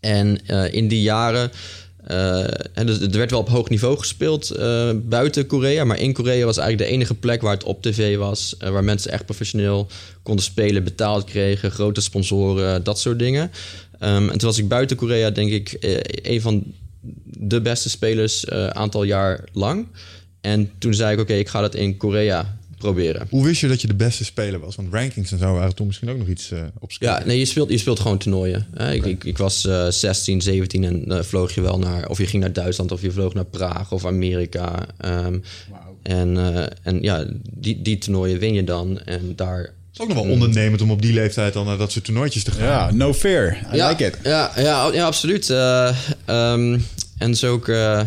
En 0.00 0.46
eh, 0.46 0.72
in 0.72 0.88
die 0.88 1.02
jaren, 1.02 1.50
eh, 2.06 2.38
en 2.74 2.86
dus 2.86 3.00
er 3.00 3.10
werd 3.10 3.30
wel 3.30 3.40
op 3.40 3.48
hoog 3.48 3.68
niveau 3.68 3.98
gespeeld 3.98 4.50
eh, 4.50 4.90
buiten 4.94 5.46
Korea. 5.46 5.84
Maar 5.84 5.98
in 5.98 6.12
Korea 6.12 6.44
was 6.44 6.56
eigenlijk 6.58 6.88
de 6.90 6.94
enige 6.96 7.14
plek 7.14 7.40
waar 7.42 7.52
het 7.54 7.64
op 7.64 7.82
tv 7.82 8.16
was. 8.16 8.54
waar 8.58 8.84
mensen 8.84 9.10
echt 9.12 9.24
professioneel 9.24 9.86
konden 10.22 10.44
spelen, 10.44 10.84
betaald 10.84 11.24
kregen, 11.24 11.70
grote 11.70 12.00
sponsoren, 12.00 12.84
dat 12.84 12.98
soort 13.00 13.18
dingen. 13.18 13.50
Ehm, 13.98 14.28
en 14.28 14.38
toen 14.38 14.48
was 14.48 14.58
ik 14.58 14.68
buiten 14.68 14.96
Korea, 14.96 15.30
denk 15.30 15.50
ik, 15.50 15.72
eh, 15.72 16.32
een 16.32 16.40
van 16.40 16.64
de 17.24 17.60
beste 17.60 17.90
spelers 17.90 18.44
eh 18.44 18.66
aantal 18.66 19.02
jaar 19.02 19.44
lang. 19.52 19.86
En 20.40 20.70
toen 20.78 20.94
zei 20.94 21.12
ik, 21.12 21.20
oké, 21.20 21.32
ik 21.32 21.48
ga 21.48 21.60
dat 21.60 21.74
in 21.74 21.96
Korea 21.96 22.58
proberen. 22.78 23.26
Hoe 23.30 23.44
wist 23.44 23.60
je 23.60 23.68
dat 23.68 23.80
je 23.80 23.86
de 23.86 23.94
beste 23.94 24.24
speler 24.24 24.60
was? 24.60 24.76
Want 24.76 24.92
rankings 24.92 25.32
en 25.32 25.38
zo 25.38 25.52
waren 25.52 25.74
toen 25.74 25.86
misschien 25.86 26.10
ook 26.10 26.18
nog 26.18 26.28
iets 26.28 26.50
eh 26.50 26.62
op 26.78 26.92
Ja, 26.98 27.22
nee, 27.24 27.38
je 27.38 27.44
speelt, 27.44 27.70
je 27.70 27.78
speelt 27.78 28.00
gewoon 28.00 28.18
toernooien. 28.18 28.66
hè. 28.74 28.92
Ik, 28.92 29.04
ik, 29.04 29.24
ik 29.24 29.38
was 29.38 29.66
eh 29.66 29.88
16, 29.88 30.42
17 30.42 30.84
en 30.84 31.24
vloog 31.24 31.54
je 31.54 31.60
wel 31.60 31.78
naar... 31.78 32.08
of 32.08 32.18
je 32.18 32.26
ging 32.26 32.42
naar 32.42 32.52
Duitsland 32.52 32.92
of 32.92 33.02
je 33.02 33.10
vloog 33.10 33.34
naar 33.34 33.44
Praag 33.44 33.92
of 33.92 34.06
Amerika. 34.06 34.86
Ehm, 34.98 35.38
en, 36.02 36.36
eh, 36.36 36.66
en 36.82 37.02
ja, 37.02 37.26
die, 37.50 37.82
die 37.82 37.98
toernooien 37.98 38.38
win 38.38 38.54
je 38.54 38.64
dan. 38.64 39.00
En 39.00 39.32
daar... 39.36 39.76
Is 39.98 40.04
ook 40.04 40.14
nog 40.14 40.24
wel 40.24 40.32
ondernemend 40.32 40.80
om 40.80 40.90
op 40.90 41.02
die 41.02 41.12
leeftijd 41.12 41.52
dan 41.52 41.66
naar 41.66 41.78
dat 41.78 41.92
soort 41.92 42.04
toernooitjes 42.04 42.44
te 42.44 42.50
gaan. 42.50 42.64
Ja, 42.64 42.90
no 42.92 43.14
fair. 43.14 43.66
I 43.72 43.76
ja, 43.76 43.88
like 43.88 44.06
it. 44.06 44.18
Ja, 44.22 44.52
ja, 44.56 44.92
ja 44.92 45.06
absoluut. 45.06 45.50
Eh, 45.50 45.96
ehm, 46.24 46.78
en 47.18 47.34
zo 47.34 47.52
ook... 47.52 47.68
eh, 47.68 48.00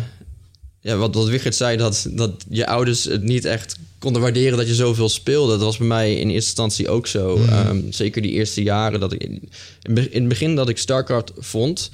ja, 0.80 0.96
wat, 0.96 1.14
wat 1.14 1.28
Wigert 1.28 1.54
zei, 1.54 1.76
dat, 1.76 2.06
dat 2.10 2.44
je 2.48 2.66
ouders 2.66 3.04
het 3.04 3.22
niet 3.22 3.44
echt 3.44 3.76
konden 3.98 4.22
waarderen 4.22 4.58
dat 4.58 4.66
je 4.66 4.74
zoveel 4.74 5.08
speelde. 5.08 5.52
Dat 5.52 5.62
was 5.62 5.76
bij 5.76 5.86
mij 5.86 6.10
in 6.10 6.28
eerste 6.28 6.34
instantie 6.34 6.88
ook 6.88 7.06
zo. 7.06 7.36
Ehm, 7.48 7.80
zeker 7.90 8.22
die 8.22 8.32
eerste 8.32 8.62
jaren 8.62 9.00
dat 9.00 9.12
ik... 9.12 9.22
In, 9.22 9.50
in 9.82 10.20
het 10.20 10.28
begin 10.28 10.54
dat 10.54 10.68
ik 10.68 10.78
StarCraft 10.78 11.32
vond... 11.38 11.90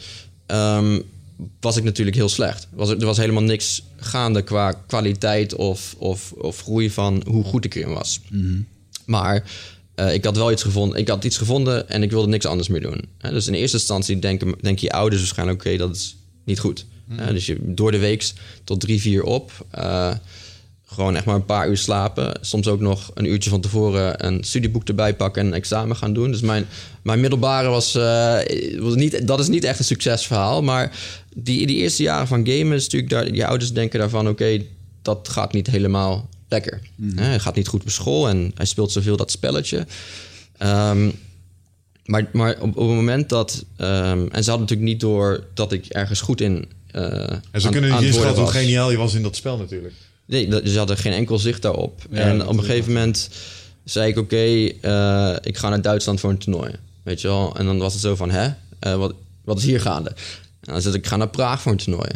ehm, 0.47 1.01
was 1.61 1.77
ik 1.77 1.85
natuurlijk 1.85 2.17
heel 2.17 2.29
slecht. 2.29 2.69
Was, 2.71 2.89
er 2.89 2.99
er 2.99 3.07
was 3.07 3.17
helemaal 3.17 3.43
niks 3.43 3.83
gaande 3.97 4.43
qua 4.43 4.73
kwaliteit 4.87 5.55
of, 5.55 5.95
of, 5.99 6.33
of 6.33 6.63
groei 6.63 6.91
van 6.91 7.23
hoe 7.27 7.45
goed 7.45 7.65
ik 7.65 7.75
erin 7.75 7.93
was. 7.93 8.21
Maar 9.05 9.45
eh, 9.99 10.15
ik 10.15 10.25
had 10.25 10.37
wel 10.37 10.53
iets 10.53 10.63
gevonden. 10.63 10.99
Ik 10.99 11.09
had 11.09 11.25
iets 11.25 11.37
gevonden 11.37 11.89
en 11.89 12.03
ik 12.03 12.11
wilde 12.11 12.29
niks 12.29 12.47
anders 12.47 12.69
meer 12.69 12.81
doen. 12.81 13.05
Dus 13.19 13.47
in 13.47 13.55
eerste 13.55 13.77
instantie 13.77 14.19
denken, 14.19 14.55
denken 14.61 14.85
je 14.87 14.93
ouders 14.93 15.21
waarschijnlijk... 15.21 15.67
oké, 15.67 15.77
dat 15.77 15.97
is 15.97 16.17
niet 16.45 16.61
goed. 16.61 16.87
Hè, 17.09 17.33
dus 17.33 17.47
je 17.47 17.57
door 17.61 17.91
de 17.91 17.99
week 17.99 18.33
tot 18.65 18.81
drie, 18.81 19.01
vier 19.01 19.23
op. 19.23 19.67
eh, 19.71 20.15
gewoon 20.87 21.17
echt 21.17 21.25
maar 21.25 21.35
een 21.35 21.45
paar 21.45 21.69
uur 21.69 21.77
slapen. 21.77 22.39
Soms 22.41 22.69
ook 22.69 22.81
nog 22.81 23.11
een 23.15 23.25
uurtje 23.25 23.51
van 23.51 23.61
tevoren 23.61 24.27
een 24.27 24.45
studieboek 24.45 24.89
erbij 24.89 25.15
pakken... 25.15 25.43
en 25.43 25.49
een 25.49 25.55
examen 25.55 25.97
gaan 25.97 26.13
doen. 26.13 26.31
Dus 26.31 26.41
mijn, 26.41 26.67
mijn 27.03 27.21
middelbare 27.21 27.69
was, 27.69 27.95
eh, 27.95 28.81
was 28.81 28.95
niet... 28.95 29.27
dat 29.27 29.41
is 29.41 29.49
niet 29.49 29.65
echt 29.65 29.79
een 29.79 29.85
succesverhaal. 29.85 30.63
Maar 30.63 30.99
die, 31.35 31.67
die 31.67 31.77
eerste 31.77 32.03
jaren 32.03 32.27
van 32.27 32.47
gamen 32.47 32.77
is 32.77 32.83
natuurlijk... 32.83 33.11
Daar, 33.11 33.35
je 33.35 33.47
ouders 33.47 33.73
denken 33.73 33.99
daarvan... 33.99 34.29
oké, 34.29 34.63
dat 35.03 35.29
gaat 35.29 35.53
niet 35.53 35.67
helemaal 35.67 36.29
lekker. 36.49 36.81
Hè, 37.15 37.25
Hij 37.25 37.39
gaat 37.41 37.55
niet 37.55 37.69
goed 37.69 37.83
op 37.83 37.91
school 37.91 38.29
en 38.29 38.53
hij 38.55 38.67
speelt 38.67 38.93
zoveel 38.93 39.17
dat 39.17 39.31
spelletje. 39.31 39.87
Ehm, 40.57 41.11
maar 42.05 42.29
maar 42.33 42.55
op, 42.55 42.77
op 42.77 42.87
het 42.89 42.97
moment 42.97 43.29
dat... 43.29 43.65
ehm, 43.77 44.27
en 44.31 44.45
ze 44.45 44.51
hadden 44.51 44.67
natuurlijk 44.69 44.81
niet 44.91 45.01
door 45.01 45.45
dat 45.55 45.73
ik 45.73 45.87
ergens 45.87 46.21
goed 46.21 46.41
in... 46.41 46.69
eh, 46.91 47.03
En 47.03 47.61
ze 47.61 47.67
aan- 47.67 47.73
kunnen 47.73 47.91
niet 47.91 48.03
inschatten 48.03 48.43
hoe 48.43 48.51
geniaal 48.53 48.91
je 48.91 48.97
was 48.97 49.15
in 49.15 49.23
dat 49.23 49.37
spel 49.37 49.57
natuurlijk. 49.57 49.95
Nee, 50.25 50.49
dat- 50.49 50.69
ze 50.69 50.79
hadden 50.79 50.97
geen 50.97 51.13
enkel 51.13 51.39
zicht 51.39 51.63
daarop. 51.63 52.03
Ja, 52.11 52.19
en 52.19 52.47
op 52.47 52.57
een 52.59 52.65
gegeven 52.65 52.93
moment 52.93 53.29
zei 53.85 54.11
ik... 54.11 54.19
oké, 54.19 54.37
eh, 54.81 55.37
ik 55.41 55.57
ga 55.57 55.69
naar 55.69 55.83
Duitsland 55.83 56.21
voor 56.21 56.31
een 56.31 56.39
toernooi. 56.39 56.73
Weet 57.03 57.21
je 57.21 57.29
wel? 57.29 57.57
En 57.57 57.65
dan 57.67 57.79
was 57.79 57.93
het 57.93 58.03
zo 58.03 58.15
van, 58.17 58.31
hè? 58.31 58.49
Eh, 58.79 58.95
wat, 58.97 59.15
wat 59.45 59.59
is 59.59 59.65
hier 59.65 59.81
gaande? 59.81 60.11
En 60.61 60.73
dan 60.73 60.83
zei 60.83 60.95
ik, 60.95 61.01
ik 61.01 61.07
ga 61.07 61.17
naar 61.17 61.29
Praag 61.29 61.63
voor 61.63 61.73
een 61.73 61.79
toernooi. 61.79 62.11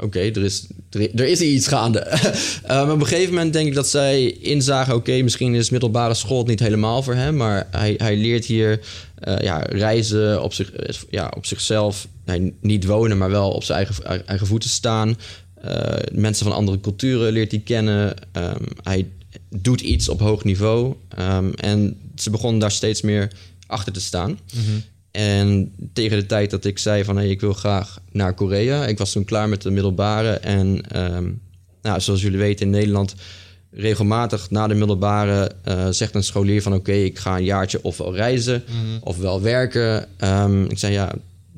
Oké, 0.00 0.18
er, 0.18 0.44
is, 0.44 0.66
er, 0.90 1.14
er 1.14 1.26
is 1.26 1.40
iets 1.40 1.66
gaande. 1.66 2.06
maar 2.66 2.92
op 2.92 3.00
een 3.00 3.06
gegeven 3.06 3.34
moment 3.34 3.52
denk 3.52 3.66
ik 3.66 3.74
dat 3.74 3.88
zij 3.88 4.30
inzagen... 4.30 4.94
oké, 4.94 5.22
misschien 5.22 5.54
is 5.54 5.70
middelbare 5.70 6.14
school 6.14 6.44
niet 6.44 6.60
helemaal 6.60 7.02
voor 7.02 7.14
hem... 7.14 7.36
maar 7.36 7.66
hij, 7.70 7.94
hij 7.96 8.16
leert 8.16 8.44
hier 8.44 8.80
uh, 9.28 9.38
ja, 9.38 9.58
reizen 9.58 10.42
op, 10.42 10.52
zich, 10.52 10.72
ja, 11.10 11.32
op 11.36 11.46
zichzelf... 11.46 12.08
Nee, 12.24 12.54
niet 12.60 12.84
wonen, 12.84 13.18
maar 13.18 13.30
wel 13.30 13.50
op 13.50 13.64
zijn 13.64 13.78
eigen, 13.78 14.26
eigen 14.26 14.46
voeten 14.46 14.70
staan... 14.70 15.16
Uh, 15.64 15.94
mensen 16.12 16.46
van 16.46 16.54
andere 16.54 16.80
culturen 16.80 17.32
leert 17.32 17.50
hij 17.50 17.60
kennen. 17.60 18.14
Um, 18.32 18.66
hij 18.82 19.06
doet 19.50 19.80
iets 19.80 20.08
op 20.08 20.20
hoog 20.20 20.44
niveau. 20.44 20.94
Um, 21.18 21.54
en 21.54 21.96
ze 22.16 22.30
begonnen 22.30 22.60
daar 22.60 22.70
steeds 22.70 23.02
meer 23.02 23.32
achter 23.66 23.92
te 23.92 24.00
staan. 24.00 24.38
-hmm. 24.52 24.82
En 25.18 25.72
tegen 25.92 26.18
de 26.18 26.26
tijd 26.26 26.50
dat 26.50 26.64
ik 26.64 26.78
zei 26.78 27.04
van... 27.04 27.16
Hey, 27.16 27.28
ik 27.28 27.40
wil 27.40 27.52
graag 27.52 28.00
naar 28.12 28.34
Korea. 28.34 28.86
Ik 28.86 28.98
was 28.98 29.12
toen 29.12 29.24
klaar 29.24 29.48
met 29.48 29.62
de 29.62 29.70
middelbare. 29.70 30.30
En 30.30 30.82
um, 31.14 31.40
nou, 31.82 32.00
zoals 32.00 32.22
jullie 32.22 32.38
weten 32.38 32.66
in 32.66 32.72
Nederland... 32.72 33.14
regelmatig 33.70 34.50
na 34.50 34.66
de 34.66 34.74
middelbare 34.74 35.50
uh, 35.68 35.88
zegt 35.90 36.14
een 36.14 36.22
scholier 36.22 36.62
van... 36.62 36.72
oké, 36.72 36.90
okay, 36.90 37.04
ik 37.04 37.18
ga 37.18 37.36
een 37.36 37.44
jaartje 37.44 37.82
ofwel 37.82 38.14
reizen 38.14 38.64
mm 38.68 38.74
-hmm. 38.74 38.98
ofwel 39.00 39.42
werken. 39.42 40.08
ik 40.68 40.78
zei 40.78 40.92
ja, 40.92 41.12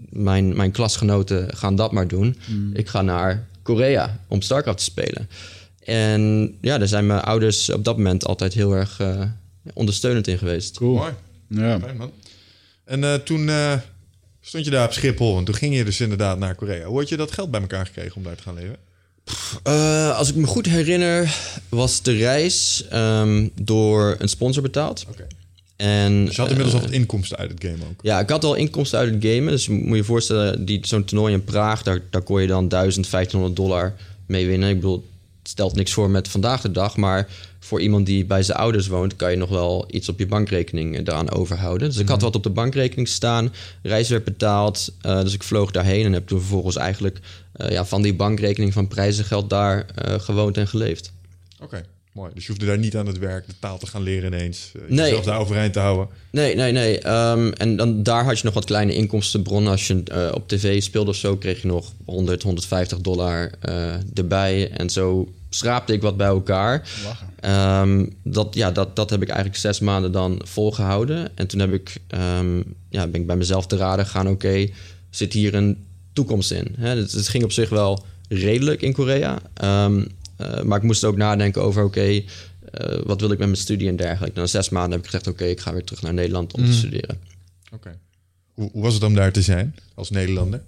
mijn, 0.09 0.57
mijn 0.57 0.71
klasgenoten 0.71 1.57
gaan 1.57 1.77
dat 1.77 1.93
maar 1.93 2.09
doen. 2.09 2.37
Mm. 2.49 2.71
Ik 2.75 2.89
ga 2.89 3.03
naar 3.03 3.47
Korea 3.63 4.21
om 4.29 4.43
StarCraft 4.43 4.79
te 4.79 4.85
spelen. 4.85 5.29
En 5.85 6.55
ja, 6.61 6.79
daar 6.79 6.89
zijn 6.89 7.07
mijn 7.07 7.21
ouders 7.21 7.71
op 7.71 7.85
dat 7.85 7.97
moment 7.97 8.25
altijd 8.25 8.55
heel 8.55 8.73
erg 8.73 9.01
uh, 9.01 9.23
ondersteunend 9.75 10.27
in 10.27 10.39
geweest. 10.39 10.77
Cool. 10.77 10.95
Mooi. 10.95 11.13
Ja. 11.49 11.81
Fijn, 11.81 11.97
man. 11.97 12.11
En 12.91 13.03
uh, 13.03 13.15
toen 13.15 13.49
uh, 13.49 13.73
stond 14.41 14.65
je 14.65 14.71
daar 14.71 14.87
op 14.87 14.93
Schiphol 14.93 15.39
en 15.39 15.45
toen 15.45 15.55
ging 15.55 15.77
je 15.77 15.85
dus 15.85 16.01
inderdaad 16.01 16.39
naar 16.39 16.55
Korea. 16.55 16.87
Hoe 16.87 16.99
had 16.99 17.09
je 17.09 17.17
dat 17.17 17.33
geld 17.33 17.51
bij 17.51 17.61
elkaar 17.61 17.87
gekregen 17.87 18.17
om 18.17 18.23
daar 18.23 18.37
te 18.37 18.43
gaan 18.43 18.55
leven? 18.55 18.77
Uh, 19.67 20.17
als 20.17 20.29
ik 20.29 20.35
me 20.35 20.47
goed 20.47 20.67
herinner, 20.67 21.37
was 21.69 22.03
de 22.03 22.13
reis 22.13 22.85
um, 22.93 23.51
door 23.63 24.17
een 24.19 24.29
sponsor 24.29 24.63
betaald. 24.63 25.07
Okay. 25.11 25.27
En, 25.77 26.25
dus 26.25 26.35
je 26.35 26.41
had 26.41 26.51
inmiddels 26.51 26.77
al 26.77 26.83
wat 26.83 26.91
inkomsten 26.91 27.39
uit 27.39 27.51
het 27.51 27.65
game 27.65 27.85
ook? 27.91 28.01
Ja, 28.03 28.21
ik 28.21 28.29
had 28.29 28.45
al 28.45 28.55
inkomsten 28.55 28.99
uit 28.99 29.15
het 29.15 29.25
game. 29.25 29.51
Dus 29.51 29.69
moet 29.69 29.89
je 29.89 29.97
je 29.97 30.05
voorstellen, 30.05 30.65
die, 30.65 30.87
zo'n 30.87 31.05
toernooi 31.05 31.33
in 31.33 31.45
Praag... 31.45 31.83
Daar, 31.83 32.01
daar 32.11 32.23
kon 32.23 32.41
je 32.41 32.47
dan 32.47 32.69
1000, 32.69 33.11
1500 33.11 33.57
dollar 33.57 33.95
mee 34.27 34.47
winnen. 34.47 34.69
Ik 34.69 34.75
bedoel, 34.75 35.10
stelt 35.51 35.75
niks 35.75 35.93
voor 35.93 36.11
met 36.11 36.29
vandaag 36.29 36.61
de 36.61 36.71
dag... 36.71 36.97
maar 36.97 37.29
voor 37.59 37.81
iemand 37.81 38.07
die 38.07 38.25
bij 38.25 38.43
zijn 38.43 38.59
ouders 38.59 38.87
woont... 38.87 39.17
kan 39.17 39.31
je 39.31 39.37
nog 39.37 39.49
wel 39.49 39.85
iets 39.91 40.09
op 40.09 40.19
je 40.19 40.27
bankrekening 40.27 40.99
eraan 40.99 41.31
overhouden. 41.31 41.89
Dus 41.89 41.99
ik 41.99 42.09
had 42.09 42.23
wat 42.23 42.35
op 42.35 42.43
de 42.43 42.51
bankrekening 42.51 43.09
staan. 43.09 43.53
Reis 43.83 44.09
werd 44.09 44.25
betaald, 44.25 44.93
uh, 45.07 45.21
dus 45.23 45.35
ik 45.35 45.43
vloog 45.43 45.71
daarheen... 45.71 46.05
en 46.05 46.13
heb 46.13 46.27
toen 46.27 46.39
vervolgens 46.39 46.77
eigenlijk 46.77 47.19
uh, 47.57 47.71
ja, 47.71 47.85
van 47.85 48.03
die 48.03 48.15
bankrekening 48.15 48.73
van 48.73 48.89
prijzengeld... 48.89 49.51
daar 49.51 49.87
uh, 50.07 50.15
gewoond 50.15 50.57
en 50.57 50.69
geleefd. 50.69 51.13
Oké. 51.55 51.65
Okay. 51.65 51.85
Mooi. 52.13 52.31
Dus 52.35 52.43
je 52.43 52.51
hoefde 52.51 52.67
daar 52.67 52.79
niet 52.79 52.97
aan 52.97 53.07
het 53.07 53.19
werk 53.19 53.47
de 53.47 53.53
taal 53.59 53.79
te 53.79 53.87
gaan 53.87 54.03
leren 54.03 54.33
ineens. 54.33 54.73
Uh, 54.77 54.83
nee. 54.89 55.07
Jezelf 55.07 55.25
daar 55.25 55.39
overeind 55.39 55.73
te 55.73 55.79
houden. 55.79 56.09
Nee, 56.31 56.55
nee, 56.55 56.73
nee. 56.73 57.09
Um, 57.09 57.53
en 57.53 57.77
dan, 57.77 58.03
daar 58.03 58.25
had 58.25 58.39
je 58.39 58.45
nog 58.45 58.55
wat 58.55 58.65
kleine 58.65 58.95
inkomstenbronnen. 58.95 59.71
Als 59.71 59.87
je 59.87 60.03
uh, 60.13 60.31
op 60.35 60.49
tv 60.49 60.83
speelde 60.83 61.11
of 61.11 61.17
zo, 61.17 61.37
kreeg 61.37 61.63
je 61.63 61.69
nog 61.69 61.93
100, 62.05 62.43
150 62.43 63.01
dollar 63.01 63.51
uh, 63.69 63.95
erbij. 64.15 64.71
En 64.71 64.91
zo 64.91 65.33
schraapte 65.51 65.93
ik 65.93 66.03
wat 66.03 66.17
bij 66.17 66.27
elkaar. 66.27 66.89
Um, 67.81 68.17
dat, 68.23 68.55
ja, 68.55 68.71
dat, 68.71 68.97
dat 68.97 69.11
heb 69.11 69.23
ik 69.23 69.29
eigenlijk 69.29 69.59
zes 69.59 69.81
maanden 69.81 70.13
dan 70.13 70.41
volgehouden. 70.45 71.37
En 71.37 71.47
toen 71.47 71.61
heb 71.61 71.73
ik, 71.73 71.97
um, 72.39 72.75
ja, 72.89 73.07
ben 73.07 73.21
ik 73.21 73.27
bij 73.27 73.37
mezelf 73.37 73.67
te 73.67 73.77
raden 73.77 74.05
gegaan... 74.05 74.29
oké, 74.29 74.47
okay, 74.47 74.73
zit 75.11 75.33
hier 75.33 75.55
een 75.55 75.85
toekomst 76.13 76.51
in? 76.51 76.75
Hè, 76.79 76.89
het, 76.89 77.13
het, 77.13 77.29
ging 77.29 77.45
op 77.45 77.53
zich 77.53 77.69
wel 77.69 78.05
redelijk 78.29 78.83
in 78.83 78.93
Korea... 78.93 79.39
Uh, 80.41 80.63
maar 80.63 80.79
ik 80.79 80.85
moest 80.85 81.05
ook 81.05 81.17
nadenken 81.17 81.63
over, 81.63 81.85
oké, 81.85 81.99
okay, 81.99 82.27
uh, 82.81 83.01
wat 83.05 83.21
wil 83.21 83.31
ik 83.31 83.39
met 83.39 83.47
mijn 83.47 83.61
studie 83.61 83.89
en 83.89 83.97
dergelijke. 83.97 84.41
Na 84.41 84.47
zes 84.47 84.69
maanden 84.69 84.91
heb 84.91 85.01
ik 85.01 85.07
gezegd, 85.07 85.27
oké, 85.27 85.37
okay, 85.37 85.53
ik 85.53 85.61
ga 85.61 85.73
weer 85.73 85.85
terug 85.85 86.03
naar 86.03 86.15
Nederland 86.15 86.53
om 86.53 86.61
mm. 86.61 86.67
te 86.67 86.73
studeren. 86.73 87.19
Oké. 87.65 87.75
Okay. 87.75 87.93
Hoe, 88.55 88.71
hoe, 88.73 88.83
was 88.83 88.95
het 88.95 89.03
om 89.03 89.15
daar 89.15 89.33
te 89.33 89.43
zijn 89.43 89.75
als 89.95 90.11
Nederlander? 90.11 90.63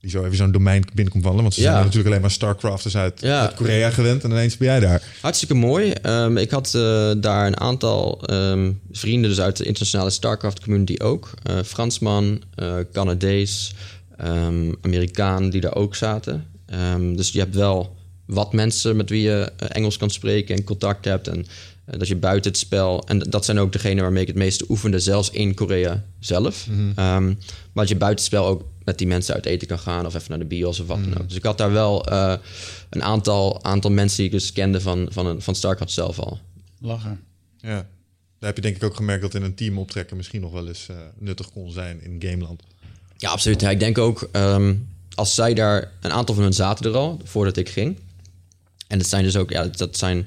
Die 0.00 0.10
zo 0.10 0.24
even 0.24 0.36
zo'n 0.36 0.52
domein 0.52 0.84
binnenkomt 0.94 1.24
wandelen. 1.24 1.42
Want 1.42 1.54
ze 1.54 1.60
ja. 1.60 1.70
zijn 1.70 1.82
natuurlijk 1.82 2.08
alleen 2.08 2.20
maar 2.20 2.30
StarCrafters 2.30 2.96
uit, 2.96 3.20
ja. 3.20 3.40
uit, 3.40 3.54
Korea 3.54 3.90
gewend. 3.90 4.24
En 4.24 4.30
ineens 4.30 4.56
ben 4.56 4.68
jij 4.68 4.80
daar. 4.80 5.02
Hartstikke 5.20 5.54
mooi. 5.54 5.92
Um, 6.02 6.36
ik 6.36 6.50
had 6.50 6.72
uh, 6.76 7.12
daar 7.16 7.46
een 7.46 7.60
aantal 7.60 8.30
um, 8.30 8.80
vrienden 8.92 9.30
dus 9.30 9.40
uit 9.40 9.56
de 9.56 9.64
internationale 9.64 10.10
StarCraft 10.10 10.60
community 10.60 11.02
ook. 11.02 11.30
Fransman, 11.64 12.42
Canadees, 12.92 13.74
um, 14.24 14.76
Amerikaan 14.80 15.50
die 15.50 15.60
daar 15.60 15.74
ook 15.74 15.94
zaten. 15.94 16.46
dus 17.14 17.30
je 17.30 17.38
hebt 17.38 17.54
wel 17.54 17.96
wat 18.26 18.52
mensen 18.52 18.96
met 18.96 19.10
wie 19.10 19.22
je 19.22 19.52
eh, 19.56 19.68
Engels 19.72 19.96
kan 19.96 20.10
spreken 20.10 20.56
en 20.56 20.64
contact 20.64 21.04
hebt. 21.04 21.28
En 21.28 21.38
uh, 21.38 21.98
dat 21.98 22.08
je 22.08 22.16
buiten 22.16 22.50
het 22.50 22.60
spel. 22.60 23.06
En 23.06 23.18
dat 23.18 23.44
zijn 23.44 23.58
ook 23.58 23.72
degenen 23.72 24.02
waarmee 24.02 24.22
ik 24.22 24.28
het 24.28 24.36
meeste 24.36 24.64
oefende, 24.68 24.98
zelfs 24.98 25.30
in 25.30 25.54
Korea 25.54 26.04
zelf. 26.18 26.66
Mm 26.66 26.74
-hmm. 26.74 26.88
um, 26.88 27.38
maar 27.72 27.84
dat 27.84 27.88
je 27.88 27.96
buiten 27.96 28.24
het 28.24 28.34
spel 28.34 28.46
ook 28.46 28.64
met 28.84 28.98
die 28.98 29.06
mensen 29.06 29.34
uit 29.34 29.46
eten 29.46 29.68
kan 29.68 29.78
gaan 29.78 30.06
of 30.06 30.14
even 30.14 30.30
naar 30.30 30.38
de 30.38 30.44
bios 30.44 30.80
of 30.80 30.86
wat 30.86 30.96
mm 30.96 31.02
-hmm. 31.02 31.12
dan 31.12 31.22
ook. 31.22 31.28
Dus 31.28 31.36
ik 31.36 31.44
had 31.44 31.58
daar 31.58 31.72
wel 31.72 32.12
uh, 32.12 32.34
een 32.90 33.02
aantal, 33.02 33.64
aantal 33.64 33.90
mensen 33.90 34.16
die 34.16 34.26
ik 34.26 34.32
dus 34.32 34.52
kende 34.52 34.80
van, 34.80 35.08
van, 35.10 35.26
een, 35.26 35.42
van 35.42 35.54
StarCraft 35.54 35.92
zelf 35.92 36.18
al. 36.18 36.38
Lachen. 36.80 37.20
Ja. 37.58 37.86
Daar 38.38 38.50
heb 38.50 38.56
je 38.56 38.62
denk 38.62 38.76
ik 38.76 38.84
ook 38.84 38.96
gemerkt 38.96 39.22
dat 39.22 39.34
in 39.34 39.42
een 39.42 39.54
team 39.54 39.78
optrekken 39.78 40.16
misschien 40.16 40.40
nog 40.40 40.52
wel 40.52 40.68
eens 40.68 40.88
uh, 40.90 40.96
nuttig 41.18 41.50
kon 41.50 41.70
zijn 41.70 42.02
in 42.02 42.16
Gameland. 42.18 42.62
Ja, 43.16 43.30
absoluut. 43.30 43.60
Ja, 43.60 43.70
ik 43.70 43.78
denk 43.78 43.98
ook, 43.98 44.28
um, 44.32 44.88
als 45.14 45.34
zij 45.34 45.54
daar, 45.54 45.92
een 46.00 46.12
aantal 46.12 46.34
van 46.34 46.44
hun 46.44 46.52
zaten 46.52 46.90
er 46.90 46.96
al, 46.96 47.20
voordat 47.24 47.56
ik 47.56 47.68
ging. 47.68 47.96
En 48.92 48.98
dat 48.98 49.08
zijn 49.08 49.24
dus 49.24 49.36
ook, 49.36 49.50
ja, 49.50 49.68
dat 49.76 49.98
zijn 49.98 50.26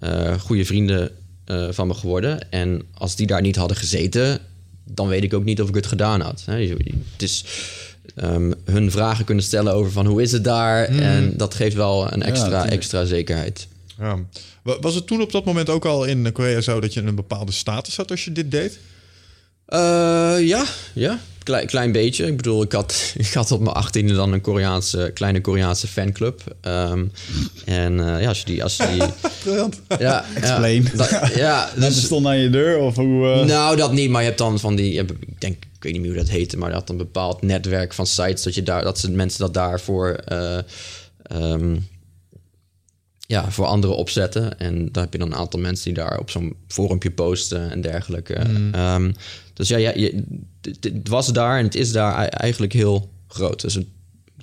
uh, 0.00 0.40
goede 0.40 0.64
vrienden 0.64 1.10
uh, 1.46 1.66
van 1.70 1.86
me 1.86 1.94
geworden. 1.94 2.50
En 2.50 2.82
als 2.94 3.16
die 3.16 3.26
daar 3.26 3.40
niet 3.40 3.56
hadden 3.56 3.76
gezeten, 3.76 4.38
dan 4.84 5.08
weet 5.08 5.22
ik 5.22 5.34
ook 5.34 5.44
niet 5.44 5.60
of 5.60 5.68
ik 5.68 5.74
het 5.74 5.86
gedaan 5.86 6.20
had. 6.20 6.42
Hè. 6.46 6.66
Het 6.66 7.22
is 7.22 7.44
um, 8.22 8.54
hun 8.64 8.90
vragen 8.90 9.24
kunnen 9.24 9.44
stellen 9.44 9.72
over 9.72 9.92
van 9.92 10.06
hoe 10.06 10.22
is 10.22 10.32
het 10.32 10.44
daar. 10.44 10.86
Hmm. 10.86 10.98
En 10.98 11.32
dat 11.36 11.54
geeft 11.54 11.76
wel 11.76 12.12
een 12.12 12.22
extra, 12.22 12.64
ja, 12.64 12.70
extra 12.70 13.04
zekerheid. 13.04 13.66
Ja. 13.98 14.18
Was 14.62 14.94
het 14.94 15.06
toen 15.06 15.20
op 15.22 15.32
dat 15.32 15.44
moment 15.44 15.68
ook 15.68 15.84
al 15.84 16.04
in 16.04 16.32
Korea 16.32 16.60
zo 16.60 16.80
dat 16.80 16.94
je 16.94 17.02
een 17.02 17.14
bepaalde 17.14 17.52
status 17.52 17.96
had 17.96 18.10
als 18.10 18.24
je 18.24 18.32
dit 18.32 18.50
deed? 18.50 18.78
Uh, 19.68 19.78
ja, 20.40 20.64
ja. 20.94 21.20
Klein, 21.44 21.66
klein 21.66 21.92
beetje. 21.92 22.26
Ik 22.26 22.36
bedoel, 22.36 22.62
ik 22.62 22.72
had, 22.72 23.12
ik 23.16 23.32
had 23.32 23.50
op 23.50 23.60
mijn 23.60 23.76
achttiende 23.76 24.14
dan 24.14 24.32
een 24.32 24.40
Koreaanse, 24.40 25.10
kleine 25.14 25.40
Koreaanse 25.40 25.86
fanclub. 25.86 26.56
Um, 26.62 27.12
en 27.64 27.98
uh, 27.98 28.20
ja, 28.20 28.28
als 28.28 28.38
je 28.38 28.44
die... 28.44 28.62
Als 28.62 28.76
je 28.76 28.86
die 28.86 29.30
Briljant. 29.42 29.80
Ja, 29.98 30.24
Explain. 30.34 30.82
Ja, 30.82 30.90
dat, 30.96 31.34
ja 31.34 31.70
dus, 31.76 32.04
stond 32.04 32.26
aan 32.26 32.38
je 32.38 32.50
deur 32.50 32.78
of 32.78 32.94
hoe... 32.94 33.26
Uh... 33.26 33.44
Nou, 33.44 33.76
dat 33.76 33.92
niet. 33.92 34.10
Maar 34.10 34.20
je 34.20 34.26
hebt 34.26 34.38
dan 34.38 34.58
van 34.58 34.74
die... 34.74 34.92
Ik 34.92 35.40
denk, 35.40 35.54
ik 35.54 35.82
weet 35.82 35.92
niet 35.92 36.00
meer 36.00 36.10
hoe 36.10 36.20
dat 36.20 36.28
heette, 36.28 36.56
maar 36.56 36.68
je 36.68 36.74
had 36.74 36.88
een 36.88 36.96
bepaald 36.96 37.42
netwerk 37.42 37.94
van 37.94 38.06
sites 38.06 38.42
dat 38.42 38.54
je 38.54 38.62
daar... 38.62 38.82
Dat 38.82 38.98
ze 38.98 39.10
mensen 39.10 39.40
dat 39.40 39.54
daarvoor... 39.54 40.20
Uh, 40.32 40.58
um, 41.32 41.86
ja, 43.26 43.50
voor 43.50 43.66
anderen 43.66 43.96
opzetten. 43.96 44.58
En 44.58 44.88
daar 44.92 45.02
heb 45.02 45.12
je 45.12 45.18
dan 45.18 45.32
een 45.32 45.38
aantal 45.38 45.60
mensen 45.60 45.84
die 45.84 46.04
daar 46.04 46.18
op 46.18 46.30
zo'n 46.30 46.56
forumpje 46.68 47.10
posten 47.10 47.70
en 47.70 47.80
dergelijke. 47.80 48.40
Mm. 48.48 48.74
Um, 48.74 49.14
dus 49.54 49.68
ja, 49.68 49.76
ja 49.76 49.92
je, 49.94 50.24
het 50.80 51.08
was 51.08 51.32
daar 51.32 51.58
en 51.58 51.64
het 51.64 51.74
is 51.74 51.92
daar 51.92 52.14
eigenlijk 52.28 52.72
heel 52.72 53.10
groot. 53.28 53.60
Dus 53.60 53.74
het, 53.74 53.86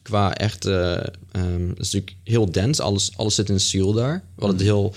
qua 0.02 0.34
echt, 0.34 0.66
uh, 0.66 1.04
um, 1.36 1.70
het 1.70 1.80
is 1.80 1.92
natuurlijk 1.92 2.16
heel 2.24 2.52
dens. 2.52 2.80
Alles, 2.80 3.12
alles 3.16 3.36
zit 3.36 3.50
in 3.50 3.60
Seoul 3.60 3.94
daar. 3.94 4.24
Wat 4.36 4.52
het 4.52 4.62
heel, 4.62 4.94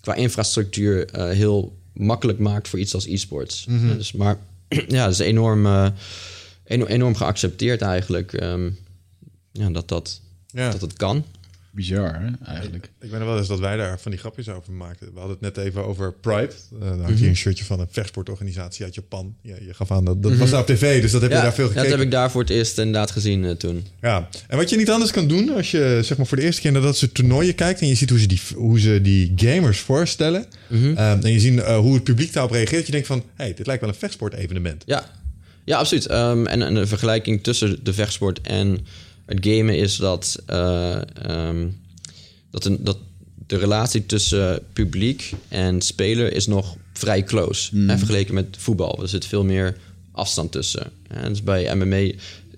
qua 0.00 0.14
infrastructuur 0.14 1.16
uh, 1.16 1.30
heel 1.30 1.76
makkelijk 1.92 2.38
maakt 2.38 2.68
voor 2.68 2.78
iets 2.78 2.94
als 2.94 3.06
e-sports. 3.06 3.66
Mm 3.66 3.78
-hmm. 3.78 3.96
dus, 3.96 4.12
maar 4.12 4.38
ja, 4.88 5.02
het 5.02 5.12
is 5.12 5.18
enorm, 5.18 5.66
uh, 5.66 5.88
enorm, 6.64 6.90
enorm 6.90 7.14
geaccepteerd 7.14 7.82
eigenlijk. 7.82 8.42
Um, 8.42 8.78
ja, 9.52 9.70
dat, 9.70 9.88
dat, 9.88 10.20
ja. 10.46 10.70
dat 10.70 10.80
het 10.80 10.92
kan. 10.92 11.24
Bizar, 11.74 12.20
hè, 12.20 12.46
eigenlijk. 12.46 12.84
Ik, 12.84 12.90
ik 13.00 13.10
weet 13.10 13.20
nog 13.20 13.28
wel 13.28 13.38
eens 13.38 13.48
dat 13.48 13.58
wij 13.58 13.76
daar 13.76 14.00
van 14.00 14.10
die 14.10 14.20
grapjes 14.20 14.48
over 14.48 14.72
maakten. 14.72 15.12
We 15.12 15.18
hadden 15.18 15.36
het 15.40 15.56
net 15.56 15.66
even 15.66 15.84
over 15.84 16.12
Pride. 16.12 16.50
Uh, 16.72 16.80
dan 16.80 17.00
had 17.00 17.18
je 17.18 17.24
mm 17.24 17.30
een 17.30 17.36
shirtje 17.36 17.64
van 17.64 17.80
een 17.80 17.86
vechtsportorganisatie 17.90 18.84
uit 18.84 18.94
Japan. 18.94 19.34
Ja, 19.42 19.54
je 19.66 19.74
gaf 19.74 19.90
aan, 19.90 20.04
dat, 20.04 20.22
dat 20.22 20.32
mm 20.32 20.38
-hmm. 20.38 20.50
was 20.50 20.60
op 20.60 20.66
tv, 20.66 21.00
dus 21.00 21.12
dat 21.12 21.22
heb 21.22 21.30
ja, 21.30 21.36
je 21.36 21.42
daar 21.42 21.54
veel 21.54 21.66
gekeken. 21.66 21.82
Ja, 21.84 21.88
dat 21.90 21.98
heb 21.98 22.06
ik 22.06 22.12
daar 22.12 22.30
voor 22.30 22.40
het 22.40 22.50
eerst 22.50 22.78
inderdaad 22.78 23.10
gezien 23.10 23.42
uh, 23.42 23.50
toen. 23.50 23.86
Ja, 24.00 24.28
en 24.48 24.56
wat 24.56 24.70
je 24.70 24.76
niet 24.76 24.90
anders 24.90 25.10
kan 25.10 25.28
doen 25.28 25.50
als 25.50 25.70
je 25.70 26.00
zeg 26.02 26.16
maar 26.16 26.26
voor 26.26 26.36
de 26.36 26.42
eerste 26.42 26.60
keer 26.60 26.72
naar 26.72 26.82
dat 26.82 26.96
soort 26.96 27.14
toernooien 27.14 27.54
kijkt... 27.54 27.80
en 27.80 27.86
je 27.86 27.94
ziet 27.94 28.10
hoe 28.10 28.18
ze 28.18 28.26
die, 28.26 28.40
hoe 28.54 28.80
ze 28.80 29.00
die 29.00 29.32
gamers 29.36 29.78
voorstellen... 29.78 30.46
Mm 30.68 30.80
-hmm. 30.80 30.88
um, 30.88 31.22
en 31.22 31.32
je 31.32 31.40
ziet 31.40 31.52
uh, 31.52 31.78
hoe 31.78 31.94
het 31.94 32.04
publiek 32.04 32.32
daarop 32.32 32.52
reageert... 32.52 32.86
je 32.86 32.92
denkt 32.92 33.06
van, 33.06 33.22
hey, 33.34 33.54
dit 33.54 33.66
lijkt 33.66 33.80
wel 33.80 33.90
een 33.90 33.98
vechtsportevenement. 33.98 34.82
Ja, 34.86 35.10
ja 35.64 35.78
absoluut. 35.78 36.10
Um, 36.10 36.46
en, 36.46 36.62
en 36.62 36.76
een 36.76 36.88
vergelijking 36.88 37.42
tussen 37.42 37.78
de 37.82 37.92
vechtsport 37.92 38.40
en 38.40 38.86
het 39.26 39.38
gamen 39.46 39.76
is 39.76 39.96
dat... 39.96 40.42
Um, 40.50 41.82
dat, 42.50 42.64
een, 42.64 42.84
dat 42.84 42.98
de 43.46 43.56
relatie 43.56 44.06
tussen 44.06 44.62
publiek 44.72 45.32
en 45.48 45.80
speler 45.80 46.32
is 46.32 46.46
nog 46.46 46.76
vrij 46.92 47.22
close. 47.22 47.76
Mm. 47.76 47.98
vergeleken 47.98 48.34
met 48.34 48.56
voetbal. 48.58 49.02
Er 49.02 49.08
zit 49.08 49.26
veel 49.26 49.44
meer 49.44 49.76
afstand 50.12 50.52
tussen. 50.52 50.90
En 51.08 51.28
dus 51.28 51.42
bij 51.42 51.74
MMA 51.74 52.10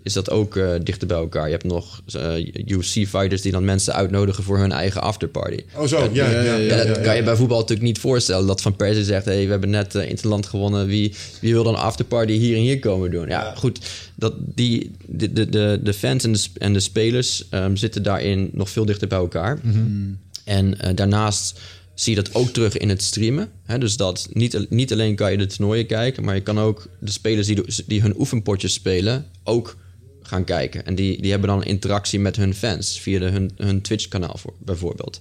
is 0.07 0.13
dat 0.13 0.31
ook 0.31 0.57
eh, 0.57 0.71
dichter 0.83 1.07
bij 1.07 1.17
elkaar. 1.17 1.45
Je 1.45 1.51
hebt 1.51 1.65
nog 1.65 2.03
uh, 2.17 2.47
UFC-fighters 2.67 3.43
die 3.43 3.53
dan 3.53 3.65
mensen 3.65 3.95
uitnodigen 3.95 4.45
voor 4.45 4.59
hun 4.59 4.73
eigen 4.73 5.03
afterparty. 5.03 5.65
Oh 5.75 5.87
zo, 5.87 6.09
ja. 6.13 6.31
ja, 6.31 6.41
ja, 6.43 6.55
ja, 6.55 6.85
dat 6.85 7.01
kan 7.01 7.17
je 7.17 7.23
bij 7.23 7.37
voetbal 7.37 7.59
natuurlijk 7.59 7.87
niet 7.87 7.99
voorstellen. 7.99 8.47
Dat 8.47 8.63
Van 8.63 8.77
Persie 8.77 9.05
zegt, 9.05 9.25
hey, 9.25 9.45
we 9.45 9.51
hebben 9.51 9.71
net 9.71 9.95
uh, 9.95 10.09
Interland 10.09 10.47
gewonnen. 10.47 10.87
Wie, 10.87 11.15
wie 11.41 11.53
wil 11.53 11.65
dan 11.65 11.75
een 11.75 11.81
afterparty 11.81 12.33
hier 12.33 12.57
en 12.57 12.63
hier 12.63 12.79
komen 12.79 13.11
doen? 13.11 13.29
Ja, 13.29 13.55
goed. 13.57 13.81
Dat 14.15 14.35
die, 14.39 14.91
de, 15.07 15.33
de, 15.33 15.49
de, 15.49 15.81
de 15.83 15.95
fans 15.95 16.25
en 16.25 16.33
de, 16.33 16.45
en 16.59 16.73
de 16.73 16.81
spelers 16.81 17.45
um, 17.51 17.77
zitten 17.77 18.03
daarin 18.03 18.51
nog 18.53 18.71
veel 18.71 18.85
dichter 18.85 19.09
bij 19.09 19.19
elkaar. 19.19 19.59
Mm. 19.63 20.19
En 20.45 20.79
daarnaast 20.95 21.61
zie 21.95 22.15
je 22.15 22.23
dat 22.23 22.35
ook 22.35 22.49
terug 22.49 22.77
in 22.77 22.89
het 22.89 23.03
streamen. 23.03 23.51
He, 23.65 23.79
dus 23.79 23.97
dat 23.97 24.29
niet, 24.33 24.71
niet 24.71 24.93
alleen 24.93 25.15
kan 25.15 25.31
je 25.31 25.39
de 25.39 25.47
toernooien 25.47 25.87
kijken, 25.87 26.25
maar 26.25 26.35
je 26.35 26.41
kan 26.41 26.59
ook 26.59 26.89
de 26.99 27.11
spelers 27.11 27.47
die, 27.47 27.63
die 27.87 28.01
hun 28.01 28.19
oefenpotjes 28.19 28.73
spelen 28.73 29.27
ook 29.45 29.77
gaan 30.27 30.45
kijken. 30.45 30.87
En 30.87 30.95
die, 30.95 31.23
die 31.23 31.31
hebben 31.31 31.49
dan 31.49 31.65
interactie 31.65 32.21
met 32.21 32.37
hun 32.37 32.55
fans 32.55 33.01
via 33.01 33.19
de, 33.19 33.31
hun, 33.31 33.51
hun 33.57 33.81
Twitch-kanaal 33.81 34.39
bijvoorbeeld. 34.59 35.21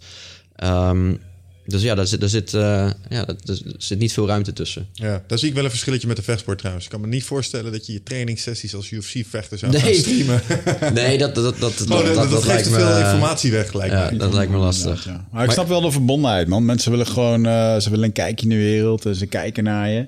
Um, 0.63 1.19
dus 1.67 1.81
ja, 1.81 1.95
daar 1.95 2.07
zit, 2.07 2.19
daar, 2.19 2.29
zit, 2.29 2.53
uh, 2.53 2.61
ja, 3.09 3.25
daar 3.25 3.57
zit 3.77 3.99
niet 3.99 4.13
veel 4.13 4.27
ruimte 4.27 4.53
tussen. 4.53 4.87
Ja, 4.93 5.23
daar 5.27 5.37
zie 5.37 5.47
ik 5.47 5.53
wel 5.53 5.63
een 5.63 5.69
verschilletje 5.69 6.07
met 6.07 6.15
de 6.15 6.23
vechtsport 6.23 6.57
trouwens. 6.57 6.85
Ik 6.85 6.91
kan 6.91 7.01
me 7.01 7.07
niet 7.07 7.23
voorstellen 7.23 7.71
dat 7.71 7.85
je 7.85 7.93
je 7.93 8.03
trainingssessies 8.03 8.75
als 8.75 8.91
UFC-vechter 8.91 9.57
zou 9.57 9.71
nee. 9.71 9.81
gaan 9.81 9.93
streamen. 9.93 10.41
Nee, 10.93 11.17
dat, 11.17 11.35
dat, 11.35 11.43
dat, 11.43 11.77
dat, 11.77 11.89
oh, 11.89 12.05
dat, 12.05 12.15
dat, 12.15 12.29
dat 12.29 12.43
geeft 12.43 12.63
te 12.63 12.69
veel 12.69 12.97
informatie 12.97 13.51
weg 13.51 13.69
gelijk. 13.69 13.91
Ja, 13.91 14.11
dat 14.11 14.33
lijkt 14.33 14.51
me 14.51 14.57
lastig. 14.57 15.05
Ja, 15.05 15.11
ja. 15.11 15.27
Maar 15.31 15.43
ik 15.43 15.51
snap 15.51 15.67
wel 15.67 15.81
de 15.81 15.91
verbondenheid, 15.91 16.47
man. 16.47 16.65
Mensen 16.65 16.91
willen 16.91 17.07
gewoon 17.07 17.47
uh, 17.47 17.79
ze 17.79 17.89
willen 17.89 18.05
een 18.05 18.11
kijkje 18.11 18.45
in 18.45 18.51
de 18.51 18.63
wereld. 18.63 19.05
En 19.05 19.15
ze 19.15 19.25
kijken 19.25 19.63
naar 19.63 19.89
je. 19.89 20.07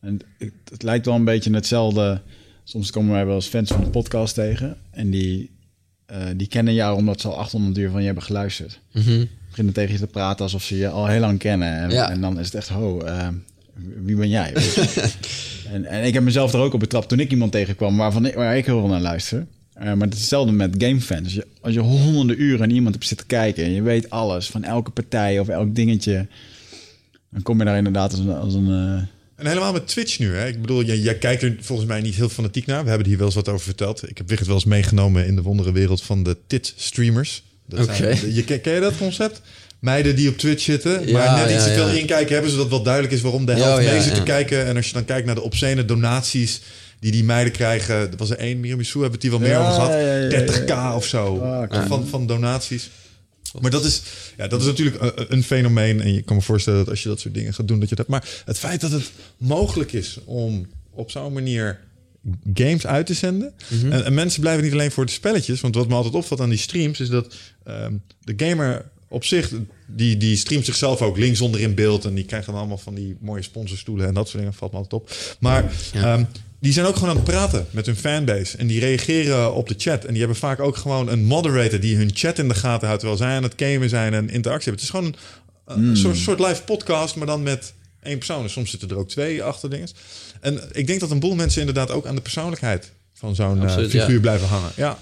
En 0.00 0.20
het, 0.38 0.52
het 0.70 0.82
lijkt 0.82 1.06
wel 1.06 1.14
een 1.14 1.24
beetje 1.24 1.54
hetzelfde... 1.54 2.20
Soms 2.64 2.90
komen 2.90 3.12
wij 3.12 3.26
wel 3.26 3.34
eens 3.34 3.46
fans 3.46 3.68
van 3.68 3.84
de 3.84 3.90
podcast 3.90 4.34
tegen. 4.34 4.76
En 4.90 5.10
die, 5.10 5.50
uh, 6.12 6.16
die 6.36 6.46
kennen 6.46 6.74
jou 6.74 6.96
omdat 6.96 7.20
ze 7.20 7.28
al 7.28 7.38
800 7.38 7.78
uur 7.78 7.90
van 7.90 8.00
je 8.00 8.06
hebben 8.06 8.24
geluisterd. 8.24 8.80
Mm 8.92 9.02
-hmm. 9.02 9.28
Beginnen 9.48 9.74
tegen 9.74 9.92
je 9.92 9.98
te 9.98 10.06
praten 10.06 10.44
alsof 10.44 10.62
ze 10.62 10.76
je 10.76 10.88
al 10.88 11.06
heel 11.06 11.20
lang 11.20 11.38
kennen. 11.38 11.78
En, 11.78 11.90
Ja. 11.90 12.10
en 12.10 12.20
dan 12.20 12.38
is 12.38 12.46
het 12.46 12.54
echt, 12.54 12.68
ho, 12.68 13.04
uh, 13.06 13.28
wie 14.02 14.16
ben 14.16 14.28
jij? 14.28 14.52
En, 15.72 15.84
en 15.84 16.04
ik 16.04 16.14
heb 16.14 16.22
mezelf 16.22 16.52
er 16.52 16.60
ook 16.60 16.74
op 16.74 16.80
betrapt 16.80 17.08
toen 17.08 17.20
ik 17.20 17.30
iemand 17.30 17.52
tegenkwam 17.52 17.96
waarvan 17.96 18.26
ik, 18.26 18.34
waar 18.34 18.56
ik 18.56 18.66
heel 18.66 18.78
veel 18.78 18.88
naar 18.88 19.00
luister. 19.00 19.46
Uh, 19.78 19.84
maar 19.84 20.06
het 20.06 20.12
is 20.12 20.18
hetzelfde 20.18 20.52
met 20.52 20.74
gamefans. 20.78 21.22
Als 21.24 21.34
je, 21.34 21.46
als 21.60 21.74
je 21.74 21.80
honderden 21.80 22.44
uren 22.44 22.58
naar 22.58 22.76
iemand 22.76 22.94
hebt 22.94 23.06
zitten 23.06 23.26
kijken... 23.26 23.64
en 23.64 23.70
je 23.70 23.82
weet 23.82 24.10
alles 24.10 24.50
van 24.50 24.64
elke 24.64 24.90
partij 24.90 25.38
of 25.38 25.48
elk 25.48 25.74
dingetje... 25.74 26.26
dan 27.30 27.42
kom 27.42 27.58
je 27.58 27.64
daar 27.64 27.76
inderdaad 27.76 28.10
als 28.10 28.20
een... 28.20 28.34
Als 28.34 28.54
een 28.54 29.08
en 29.36 29.46
helemaal 29.46 29.72
met 29.72 29.86
Twitch 29.88 30.18
nu. 30.18 30.34
Hè? 30.36 30.46
Ik 30.46 30.60
bedoel, 30.60 30.82
jij, 30.82 30.96
jij, 30.98 31.14
kijkt 31.14 31.42
er 31.42 31.56
volgens 31.60 31.88
mij 31.88 32.00
niet 32.00 32.14
heel 32.14 32.28
fanatiek 32.28 32.66
naar. 32.66 32.82
We 32.82 32.88
hebben 32.88 33.08
hier 33.08 33.16
wel 33.16 33.26
eens 33.26 33.34
wat 33.34 33.48
over 33.48 33.64
verteld. 33.64 34.08
Ik 34.08 34.18
heb 34.18 34.28
Wigert 34.28 34.46
wel 34.46 34.56
eens 34.56 34.64
meegenomen 34.64 35.26
in 35.26 35.36
de 35.36 35.42
wondere 35.42 35.72
wereld 35.72 36.02
van 36.02 36.22
de 36.22 36.36
tit-streamers. 36.46 37.42
Oké. 37.70 37.82
Okay. 37.82 38.32
Je, 38.32 38.42
ken 38.60 38.74
je 38.74 38.80
dat 38.80 38.96
concept? 38.96 39.40
Meiden 39.78 40.16
die 40.16 40.28
op 40.28 40.38
Twitch 40.38 40.62
zitten, 40.62 41.06
Ja, 41.06 41.12
maar 41.12 41.38
net 41.40 41.48
ja, 41.50 41.54
iets 41.56 41.64
te 41.64 41.72
veel 41.72 41.88
ja. 41.88 41.98
inkijken 42.00 42.32
hebben... 42.32 42.50
zodat 42.50 42.68
wel 42.68 42.82
duidelijk 42.82 43.14
is 43.14 43.20
waarom 43.20 43.46
de 43.46 43.52
helft 43.52 43.78
oh, 43.78 43.84
ja, 43.84 43.92
mee 43.92 44.02
zit 44.02 44.14
te 44.14 44.22
kijken. 44.22 44.66
En 44.66 44.76
als 44.76 44.86
je 44.86 44.92
dan 44.92 45.04
kijkt 45.04 45.26
naar 45.26 45.34
de 45.34 45.40
obscene 45.40 45.84
donaties 45.84 46.60
die 47.00 47.12
die 47.12 47.24
meiden 47.24 47.52
krijgen... 47.52 47.94
Er 47.94 48.16
was 48.16 48.30
er 48.30 48.38
één, 48.38 48.60
Miriam 48.60 48.82
Sue, 48.82 49.02
hebben 49.02 49.20
we 49.20 49.26
het 49.26 49.40
hier 49.40 49.40
wel 49.40 49.40
meer 49.40 49.58
Ja, 49.58 49.60
over 49.60 49.72
gehad. 49.72 49.90
ja, 49.90 49.98
ja, 49.98 50.28
ja, 50.28 50.92
30k 50.92 50.96
of 50.96 51.06
zo 51.06 51.38
Ah, 51.38 51.86
van, 51.86 52.06
van 52.06 52.26
donaties. 52.26 52.90
Maar 53.60 53.70
dat 53.70 53.84
is, 53.84 54.02
ja, 54.36 54.46
dat 54.48 54.60
is 54.60 54.66
natuurlijk 54.66 55.00
een, 55.00 55.32
een 55.32 55.42
fenomeen. 55.42 56.00
En 56.00 56.12
je 56.14 56.22
kan 56.22 56.36
me 56.36 56.42
voorstellen 56.42 56.78
dat 56.78 56.88
als 56.88 57.02
je 57.02 57.08
dat 57.08 57.20
soort 57.20 57.34
dingen 57.34 57.54
gaat 57.54 57.68
doen, 57.68 57.80
dat 57.80 57.88
je 57.88 57.94
dat. 57.94 58.06
Maar 58.08 58.42
het 58.44 58.58
feit 58.58 58.80
dat 58.80 58.90
het 58.90 59.10
mogelijk 59.36 59.92
is 59.92 60.18
om 60.24 60.66
op 60.90 61.10
zo'n 61.10 61.32
manier 61.32 61.80
games 62.54 62.86
uit 62.86 63.06
te 63.06 63.14
zenden. 63.14 63.52
Mhm. 63.68 63.92
en, 63.92 64.04
en 64.04 64.14
mensen 64.14 64.40
blijven 64.40 64.64
niet 64.64 64.72
alleen 64.72 64.90
voor 64.90 65.06
de 65.06 65.12
spelletjes. 65.12 65.60
Want 65.60 65.74
wat 65.74 65.88
me 65.88 65.94
altijd 65.94 66.14
opvalt 66.14 66.40
aan 66.40 66.48
die 66.48 66.58
streams 66.58 67.00
is 67.00 67.08
dat 67.08 67.34
ehm, 67.64 67.94
de 68.24 68.34
gamer 68.36 68.90
op 69.08 69.24
zich, 69.24 69.52
die, 69.86 70.16
die 70.16 70.36
streamt 70.36 70.64
zichzelf 70.64 71.02
ook 71.02 71.16
links 71.16 71.40
onder 71.40 71.60
in 71.60 71.74
beeld. 71.74 72.04
En 72.04 72.14
die 72.14 72.24
krijgen 72.24 72.50
dan 72.50 72.58
allemaal 72.60 72.78
van 72.78 72.94
die 72.94 73.16
mooie 73.20 73.42
sponsorstoelen 73.42 74.06
en 74.06 74.14
dat 74.14 74.26
soort 74.28 74.38
dingen. 74.38 74.54
Valt 74.54 74.72
me 74.72 74.78
altijd 74.78 75.02
op. 75.02 75.10
Maar 75.40 75.72
Ja. 75.92 76.14
ehm, 76.14 76.24
die 76.62 76.72
zijn 76.72 76.86
ook 76.86 76.94
gewoon 76.94 77.10
aan 77.10 77.16
het 77.16 77.24
praten 77.24 77.66
met 77.70 77.86
hun 77.86 77.96
fanbase. 77.96 78.56
En 78.56 78.66
die 78.66 78.80
reageren 78.80 79.54
op 79.54 79.68
de 79.68 79.74
chat. 79.78 80.04
En 80.04 80.10
die 80.10 80.18
hebben 80.18 80.36
vaak 80.36 80.60
ook 80.60 80.76
gewoon 80.76 81.08
een 81.08 81.24
moderator 81.24 81.80
die 81.80 81.96
hun 81.96 82.10
chat 82.14 82.38
in 82.38 82.48
de 82.48 82.54
gaten 82.54 82.86
houdt. 82.86 83.02
Terwijl 83.02 83.22
zij 83.22 83.36
aan 83.36 83.42
het 83.42 83.54
gamen 83.56 83.88
zijn 83.88 84.14
en 84.14 84.30
interactie 84.30 84.70
hebben. 84.70 84.72
Het 84.72 84.82
is 84.82 84.90
gewoon 84.90 85.14
een, 85.64 85.88
een 85.88 85.96
soort, 85.96 86.16
soort 86.16 86.40
live 86.40 86.62
podcast, 86.62 87.16
maar 87.16 87.26
dan 87.26 87.42
met 87.42 87.74
één 88.02 88.16
persoon. 88.16 88.42
En 88.42 88.50
soms 88.50 88.70
zitten 88.70 88.88
er 88.88 88.96
ook 88.96 89.08
twee 89.08 89.42
achter 89.42 89.70
dingen. 89.70 89.88
En 90.40 90.60
ik 90.72 90.86
denk 90.86 91.00
dat 91.00 91.10
een 91.10 91.20
boel 91.20 91.34
mensen 91.34 91.60
inderdaad 91.60 91.90
ook 91.90 92.06
aan 92.06 92.14
de 92.14 92.20
persoonlijkheid 92.20 92.92
van 93.14 93.34
zo'n 93.34 93.66
eh, 93.66 93.74
figuur 93.74 94.12
ja. 94.12 94.20
blijven 94.20 94.48
hangen. 94.48 94.70
Ja. 94.76 94.98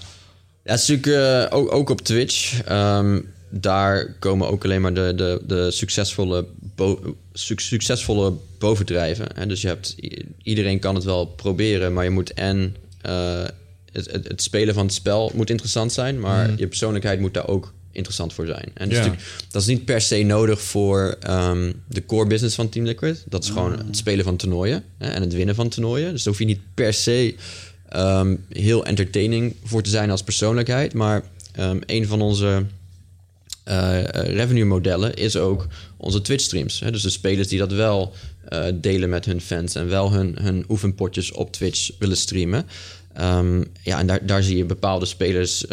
Ja, 0.63 0.71
het 0.71 0.81
is 0.81 0.87
natuurlijk 0.87 1.51
eh, 1.51 1.57
ook, 1.57 1.71
ook 1.71 1.89
op 1.89 2.01
Twitch. 2.01 2.61
Ehm, 2.63 3.19
daar 3.51 4.15
komen 4.19 4.47
ook 4.47 4.63
alleen 4.63 4.81
maar 4.81 4.93
de, 4.93 5.13
de, 5.15 5.41
de 5.47 5.71
succesvolle, 5.71 6.45
bo- 6.75 7.15
suc- 7.33 7.67
succesvolle 7.67 8.33
bovendrijven. 8.57 9.27
Hè? 9.33 9.45
Dus 9.47 9.61
je 9.61 9.67
hebt, 9.67 9.95
iedereen 10.43 10.79
kan 10.79 10.95
het 10.95 11.03
wel 11.03 11.25
proberen, 11.25 11.93
maar 11.93 12.03
je 12.03 12.09
moet 12.09 12.33
en 12.33 12.75
eh, 13.01 13.43
het, 13.91 14.11
het, 14.11 14.27
het 14.27 14.41
spelen 14.41 14.73
van 14.73 14.85
het 14.85 14.93
spel 14.93 15.31
moet 15.33 15.49
interessant 15.49 15.91
zijn, 15.91 16.19
maar 16.19 16.49
je 16.57 16.67
persoonlijkheid 16.67 17.19
moet 17.19 17.33
daar 17.33 17.47
ook 17.47 17.73
interessant 17.91 18.33
voor 18.33 18.45
zijn. 18.45 18.71
En 18.73 18.89
dat, 18.89 18.97
is 18.99 19.05
Ja. 19.05 19.15
dat 19.51 19.61
is 19.61 19.67
niet 19.67 19.85
per 19.85 20.01
se 20.01 20.23
nodig 20.23 20.61
voor 20.61 21.15
ehm, 21.19 21.71
de 21.87 22.05
core 22.05 22.27
business 22.27 22.55
van 22.55 22.69
Team 22.69 22.85
Liquid. 22.85 23.23
Dat 23.29 23.43
is 23.43 23.49
gewoon 23.49 23.71
het 23.85 23.97
spelen 23.97 24.25
van 24.25 24.35
toernooien 24.35 24.83
hè, 24.97 25.09
en 25.09 25.21
het 25.21 25.33
winnen 25.33 25.55
van 25.55 25.69
toernooien. 25.69 26.11
Dus 26.11 26.23
daar 26.23 26.33
hoef 26.33 26.41
je 26.41 26.47
niet 26.47 26.59
per 26.73 26.93
se 26.93 27.35
ehm, 27.89 28.35
heel 28.49 28.85
entertaining 28.85 29.55
voor 29.63 29.81
te 29.81 29.89
zijn 29.89 30.11
als 30.11 30.23
persoonlijkheid. 30.23 30.93
Maar 30.93 31.23
ehm, 31.51 31.79
een 31.85 32.07
van 32.07 32.21
onze 32.21 32.65
eh, 33.63 33.99
eh, 33.99 34.35
revenue 34.35 34.65
modellen 34.65 35.13
is 35.13 35.37
ook 35.37 35.67
onze 35.97 36.21
Twitch 36.21 36.43
streams. 36.43 36.79
Hè? 36.79 36.91
Dus 36.91 37.01
de 37.01 37.09
spelers 37.09 37.47
die 37.47 37.59
dat 37.59 37.71
wel 37.71 38.13
eh, 38.47 38.65
delen 38.73 39.09
met 39.09 39.25
hun 39.25 39.41
fans 39.41 39.75
en 39.75 39.89
wel 39.89 40.11
hun, 40.11 40.37
hun 40.41 40.65
oefenpotjes 40.69 41.31
op 41.31 41.51
Twitch 41.51 41.91
willen 41.99 42.17
streamen. 42.17 42.65
Ehm, 43.13 43.63
ja, 43.81 43.99
en 43.99 44.07
daar, 44.07 44.25
daar 44.25 44.43
zie 44.43 44.57
je 44.57 44.65
bepaalde 44.65 45.05
spelers 45.05 45.65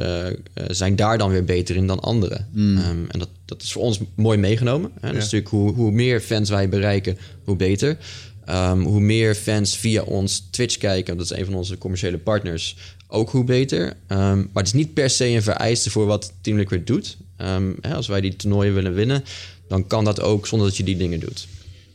zijn 0.67 0.97
daar 0.97 1.19
dan 1.19 1.31
weer 1.31 1.45
beter 1.45 1.77
in 1.77 1.87
dan 1.87 2.01
anderen. 2.01 2.49
Ehm, 2.55 3.05
en 3.09 3.19
dat, 3.19 3.29
dat 3.45 3.63
is 3.63 3.73
voor 3.73 3.83
ons 3.83 4.01
mooi 4.15 4.39
meegenomen. 4.39 4.91
Hè? 5.01 5.13
Dus 5.13 5.23
natuurlijk 5.23 5.51
hoe, 5.51 5.73
hoe 5.73 5.91
meer 5.91 6.21
fans 6.21 6.51
wij 6.51 6.69
bereiken, 6.69 7.19
hoe 7.45 7.57
beter. 7.57 7.99
Ehm, 8.45 8.81
hoe 8.81 9.01
meer 9.01 9.35
fans 9.35 9.77
via 9.77 10.03
ons 10.03 10.49
Twitch 10.51 10.77
kijken, 10.77 11.17
dat 11.17 11.31
is 11.31 11.39
een 11.39 11.45
van 11.45 11.55
onze 11.55 11.79
commerciële 11.79 12.19
partners, 12.19 12.77
ook 13.07 13.31
hoe 13.31 13.45
beter. 13.45 13.97
Maar 14.09 14.47
het 14.55 14.67
is 14.67 14.73
niet 14.73 14.95
per 14.95 15.11
se 15.11 15.27
een 15.27 15.43
vereiste 15.43 15.91
voor 15.91 16.07
wat 16.07 16.33
Team 16.41 16.57
Liquid 16.57 16.87
doet. 16.87 17.17
Ehm, 17.39 17.73
hè, 17.81 17.95
als 17.95 18.07
wij 18.07 18.21
die 18.21 18.37
toernooien 18.37 18.75
willen 18.75 18.95
winnen, 18.95 19.25
dan 19.69 19.87
kan 19.87 20.05
dat 20.05 20.21
ook 20.21 20.47
zonder 20.47 20.69
dat 20.69 20.77
je 20.77 20.85
die 20.85 20.97
dingen 20.97 21.21
doet. 21.21 21.47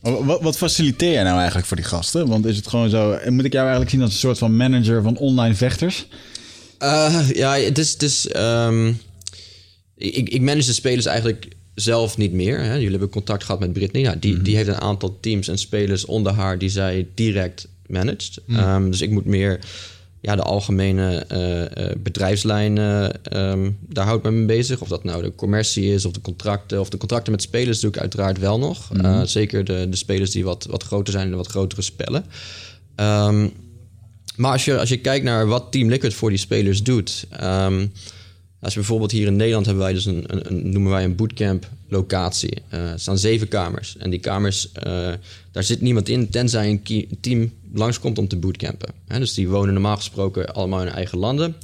Wat, 0.01 0.41
wat 0.41 0.57
faciliteer 0.57 1.11
jij 1.11 1.23
nou 1.23 1.37
eigenlijk 1.37 1.67
voor 1.67 1.77
die 1.77 1.85
gasten? 1.85 2.27
Want 2.27 2.45
is 2.45 2.55
het 2.55 2.67
gewoon 2.67 2.89
zo... 2.89 3.11
en 3.11 3.33
Moet 3.33 3.45
ik 3.45 3.51
jou 3.51 3.63
eigenlijk 3.63 3.91
zien 3.91 4.01
als 4.01 4.13
een 4.13 4.19
soort 4.19 4.37
van 4.37 4.55
manager 4.55 5.01
van 5.01 5.17
online 5.17 5.55
vechters? 5.55 6.07
Eh, 6.77 7.29
ja, 7.33 7.55
het 7.55 7.77
is. 7.77 7.91
Het 7.91 8.03
is 8.03 8.27
ehm, 8.27 8.93
ik, 9.97 10.29
ik 10.29 10.41
manage 10.41 10.65
de 10.65 10.73
spelers 10.73 11.05
eigenlijk 11.05 11.47
zelf 11.75 12.17
niet 12.17 12.31
meer. 12.31 12.59
Hè. 12.59 12.73
Jullie 12.73 12.89
hebben 12.89 13.09
contact 13.09 13.43
gehad 13.43 13.59
met 13.59 13.73
Britney. 13.73 14.01
Ja, 14.01 14.15
die, 14.15 14.41
die 14.41 14.55
heeft 14.55 14.67
een 14.67 14.81
aantal 14.81 15.17
teams 15.19 15.47
en 15.47 15.57
spelers 15.57 16.05
onder 16.05 16.33
haar 16.33 16.57
die 16.57 16.69
zij 16.69 17.07
direct 17.13 17.67
managt. 17.87 18.39
Ehm, 18.47 18.89
dus 18.89 19.01
ik 19.01 19.09
moet 19.09 19.25
meer 19.25 19.59
ja, 20.24 20.36
de 20.36 20.41
algemene 20.41 21.26
eh, 21.28 21.61
eh, 21.61 21.95
bedrijfslijnen, 21.97 23.24
ehm, 23.24 23.71
daar 23.80 24.05
houd 24.05 24.17
ik 24.17 24.24
me 24.24 24.32
mee 24.32 24.45
bezig. 24.45 24.82
Of 24.82 24.88
dat 24.88 25.03
nou 25.03 25.21
de 25.21 25.36
commercie 25.36 25.93
is 25.93 26.05
of 26.05 26.11
de 26.11 26.21
contracten. 26.21 26.80
Of 26.80 26.89
de 26.89 26.97
contracten 26.97 27.32
met 27.32 27.41
spelers 27.41 27.80
doe 27.80 27.89
ik 27.89 27.97
uiteraard 27.97 28.39
wel 28.39 28.59
nog. 28.59 28.91
Eh, 28.93 29.21
zeker 29.24 29.63
de, 29.63 29.88
de 29.89 29.95
spelers 29.95 30.32
die 30.32 30.43
wat, 30.43 30.65
wat 30.69 30.84
groter 30.84 31.13
zijn 31.13 31.32
en 31.32 31.38
wat 31.38 31.47
grotere 31.47 31.82
spellen. 31.82 32.26
Ehm, 32.95 33.47
maar 34.36 34.51
als 34.51 34.65
je, 34.65 34.80
als 34.80 34.89
je 34.89 34.97
kijkt 34.97 35.26
naar 35.26 35.47
wat 35.47 35.71
Team 35.71 35.89
Liquid 35.89 36.13
voor 36.13 36.30
die 36.30 36.39
spelers 36.39 36.84
doet. 36.84 37.26
ehm, 37.30 37.88
als 38.64 38.74
we 38.74 38.80
bijvoorbeeld 38.80 39.11
hier 39.11 39.28
in 39.28 39.36
Nederland 39.36 39.66
hebben 39.66 39.84
wij 39.84 39.93
dus 39.93 40.05
een, 40.05 40.24
een, 40.28 40.47
een- 40.51 40.70
noemen 40.72 40.91
wij 40.91 41.03
een 41.03 41.16
bootcamp 41.16 41.70
locatie. 41.88 42.53
Eh, 42.70 42.91
er 42.91 42.99
staan 42.99 43.18
zeven 43.18 43.47
kamers. 43.47 43.97
En 43.97 44.09
die 44.09 44.20
kamers, 44.20 44.72
eh, 44.72 45.09
daar 45.51 45.64
zit 45.64 45.82
niemand 45.82 46.09
in 46.09 46.30
tenzij 46.30 46.70
een 46.70 47.07
team 47.22 47.51
langskomt 47.74 48.18
om 48.18 48.28
te 48.28 48.38
bootcampen. 48.38 48.89
Dus 49.07 49.34
die 49.34 49.47
wonen 49.49 49.74
normaal 49.74 49.95
gesproken 49.95 50.53
allemaal 50.53 50.80
in 50.80 50.86
hun 50.86 50.95
eigen 50.95 51.18
landen. 51.18 51.55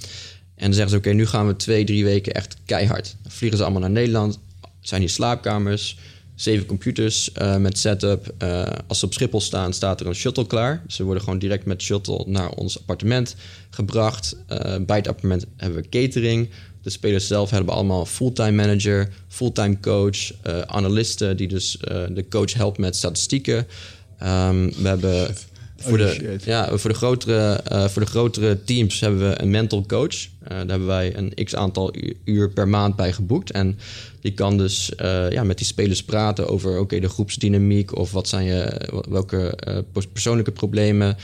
En 0.56 0.66
dan 0.66 0.74
zeggen 0.74 0.92
ze, 0.92 0.98
oké, 0.98 1.10
nu 1.12 1.26
gaan 1.26 1.48
we 1.48 1.56
twee, 1.56 1.84
drie 1.86 2.04
weken 2.04 2.34
echt 2.34 2.56
keihard. 2.66 3.16
Vliegen 3.28 3.58
ze 3.58 3.64
allemaal 3.64 3.82
naar 3.82 3.92
Nederland. 3.92 4.40
Zijn 4.82 5.02
hier 5.02 5.10
slaapkamers, 5.10 5.98
zeven 6.36 6.66
computers 6.66 7.32
eh, 7.32 7.58
met 7.58 7.78
setup. 7.78 8.34
Eh, 8.38 8.68
als 8.88 9.00
ze 9.00 9.06
op 9.06 9.14
Schiphol 9.14 9.42
staan, 9.42 9.74
staat 9.74 10.00
er 10.02 10.08
een 10.08 10.16
shuttle 10.16 10.48
klaar. 10.48 10.84
Ze 10.88 11.04
worden 11.04 11.24
gewoon 11.24 11.40
direct 11.40 11.66
met 11.66 11.82
shuttle 11.82 12.24
naar 12.28 12.50
ons 12.50 12.80
appartement 12.80 13.36
gebracht. 13.70 14.36
Bij 14.82 14.98
het 14.98 15.08
appartement 15.08 15.46
hebben 15.58 15.82
we 15.82 15.90
catering. 15.90 16.50
De 16.82 16.90
spelers 16.90 17.28
zelf 17.28 17.50
hebben 17.50 17.74
allemaal 17.74 18.00
een 18.00 18.06
fulltime 18.06 18.52
manager, 18.52 19.10
fulltime 19.28 19.80
coach, 19.80 20.32
eh, 20.42 20.60
analisten 20.62 21.38
die 21.38 21.48
dus 21.48 21.78
eh, 21.78 22.04
de 22.10 22.28
coach 22.28 22.54
helpt 22.54 22.78
met 22.78 22.96
statistieken. 22.96 23.68
Ehm, 24.18 24.70
we 24.82 24.88
hebben 24.88 25.36
voor, 25.78 25.98
de, 25.98 26.14
shit. 26.14 26.44
ja, 26.44 26.78
voor, 26.78 26.90
de 26.90 26.96
grotere, 26.96 27.52
eh, 27.54 27.88
voor 27.88 28.02
de 28.02 28.08
grotere 28.08 28.64
teams 28.64 29.00
hebben 29.00 29.30
we 29.30 29.42
een 29.42 29.50
mental 29.50 29.86
coach. 29.86 30.28
Daar 30.48 30.58
hebben 30.58 30.88
wij 30.88 31.16
een 31.16 31.34
x 31.44 31.56
aantal 31.56 31.94
uur 32.24 32.50
per 32.50 32.68
maand 32.68 32.96
bij 32.96 33.14
geboekt. 33.14 33.52
En 33.52 33.80
die 34.22 34.34
kan 34.34 34.58
dus 34.58 34.92
ja, 35.30 35.44
met 35.44 35.58
die 35.58 35.68
spelers 35.68 36.04
praten 36.04 36.48
over 36.48 36.80
oké, 36.80 37.00
de 37.00 37.10
groepsdynamiek 37.10 37.96
of 37.98 38.12
wat 38.12 38.28
zijn 38.28 38.46
je, 38.46 38.90
welke 39.10 39.58
pers- 39.92 40.08
persoonlijke 40.08 40.52
problemen 40.52 41.18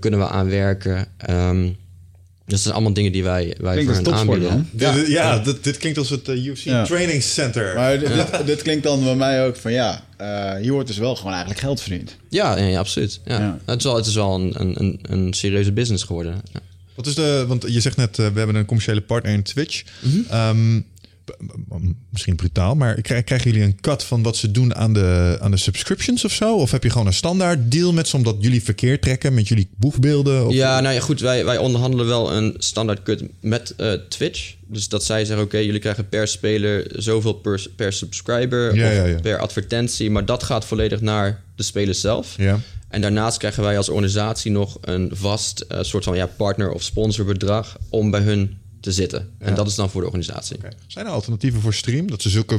kunnen 0.00 0.20
we 0.20 0.28
aanwerken. 0.28 1.06
Ehm, 1.16 1.68
dat 2.46 2.60
zijn 2.60 2.74
allemaal 2.74 2.92
dingen 2.92 3.12
die 3.12 3.22
wij, 3.22 3.56
wij 3.60 3.72
Klinkt 3.74 3.94
voor 3.96 4.04
hen 4.04 4.14
aanbieden. 4.14 4.68
Dit, 4.72 5.06
ja, 5.06 5.38
Dit, 5.38 5.64
dit 5.64 5.76
klinkt 5.76 5.98
als 5.98 6.10
het 6.10 6.28
eh, 6.28 6.44
UFC 6.44 6.64
Ja. 6.64 6.84
Training 6.84 7.22
Center. 7.22 7.74
Maar 7.74 7.98
dit, 7.98 8.08
dit, 8.14 8.46
dit 8.46 8.62
klinkt 8.62 8.82
dan 8.82 9.04
bij 9.04 9.14
mij 9.14 9.46
ook 9.46 9.56
van 9.56 9.72
ja, 9.72 10.04
eh, 10.16 10.54
hier 10.62 10.72
wordt 10.72 10.88
dus 10.88 10.98
wel 10.98 11.16
gewoon 11.16 11.30
eigenlijk 11.32 11.60
geld 11.60 11.80
verdiend. 11.80 12.16
Ja, 12.28 12.56
ja, 12.58 12.64
ja, 12.66 12.78
absoluut. 12.78 13.20
Ja. 13.24 13.38
Ja. 13.38 13.58
Het, 13.64 13.78
is 13.78 13.84
wel, 13.84 13.96
het 13.96 14.06
is 14.06 14.14
wel 14.14 14.34
een, 14.34 14.52
een, 14.60 14.74
een, 14.78 14.98
een 15.02 15.32
serieuze 15.34 15.72
business 15.72 16.04
geworden. 16.04 16.40
Ja. 16.52 16.60
Wat 16.94 17.06
is 17.06 17.14
de, 17.14 17.44
want 17.48 17.64
je 17.68 17.80
zegt 17.80 17.96
net, 17.96 18.18
eh, 18.18 18.26
we 18.26 18.38
hebben 18.38 18.56
een 18.56 18.64
commerciële 18.64 19.00
partner 19.00 19.32
in 19.32 19.42
Twitch. 19.42 19.82
B- 19.82 19.86
misschien 22.10 22.36
brutaal, 22.36 22.74
maar 22.74 23.00
krij- 23.00 23.22
krijgen 23.22 23.50
jullie 23.50 23.66
een 23.66 23.80
cut 23.80 24.02
van 24.04 24.22
wat 24.22 24.36
ze 24.36 24.50
doen 24.50 24.74
aan 24.74 24.92
de, 24.92 25.38
aan 25.40 25.50
de 25.50 25.56
subscriptions 25.56 26.24
of 26.24 26.32
zo? 26.32 26.56
Of 26.56 26.70
heb 26.70 26.82
je 26.82 26.90
gewoon 26.90 27.06
een 27.06 27.12
standaard 27.12 27.70
deal 27.70 27.92
met 27.92 28.08
ze 28.08 28.16
omdat 28.16 28.36
jullie 28.38 28.62
verkeer 28.62 29.00
trekken 29.00 29.34
met 29.34 29.48
jullie 29.48 29.68
boegbeelden? 29.76 30.46
Of, 30.46 30.52
Ja, 30.52 30.80
nou 30.80 30.94
ja, 30.94 31.00
goed. 31.00 31.20
Wij, 31.20 31.44
wij 31.44 31.58
onderhandelen 31.58 32.06
wel 32.06 32.32
een 32.32 32.54
standaard 32.58 33.02
cut 33.02 33.22
met 33.40 33.74
eh, 33.76 33.92
Twitch. 34.08 34.54
Dus 34.68 34.88
dat 34.88 35.04
zij 35.04 35.24
zeggen, 35.24 35.44
oké, 35.44 35.58
jullie 35.58 35.80
krijgen 35.80 36.08
per 36.08 36.28
speler 36.28 36.86
zoveel 37.02 37.32
per, 37.32 37.66
per 37.76 37.92
subscriber 37.92 38.74
Ja, 38.74 38.86
of 38.88 38.94
ja, 38.94 39.04
ja. 39.04 39.20
per 39.20 39.38
advertentie. 39.38 40.10
Maar 40.10 40.24
dat 40.24 40.42
gaat 40.42 40.64
volledig 40.64 41.00
naar 41.00 41.42
de 41.56 41.62
spelers 41.62 42.00
zelf. 42.00 42.34
Ja. 42.36 42.60
En 42.88 43.00
daarnaast 43.00 43.38
krijgen 43.38 43.62
wij 43.62 43.76
als 43.76 43.88
organisatie 43.88 44.50
nog 44.50 44.78
een 44.80 45.10
vast 45.12 45.60
eh, 45.60 45.78
soort 45.82 46.04
van 46.04 46.16
ja, 46.16 46.26
partner- 46.26 46.70
of 46.72 46.82
sponsorbedrag 46.82 47.76
om 47.90 48.10
bij 48.10 48.20
hun 48.20 48.58
te 48.86 48.92
zitten. 48.92 49.30
En 49.38 49.54
dat 49.54 49.66
is 49.66 49.74
dan 49.74 49.90
voor 49.90 50.00
de 50.00 50.06
organisatie. 50.06 50.56
Zijn 50.86 51.06
er 51.06 51.12
alternatieven 51.12 51.60
voor 51.60 51.74
stream? 51.74 52.10
Dat 52.10 52.22
ze 52.22 52.28
zulke 52.28 52.58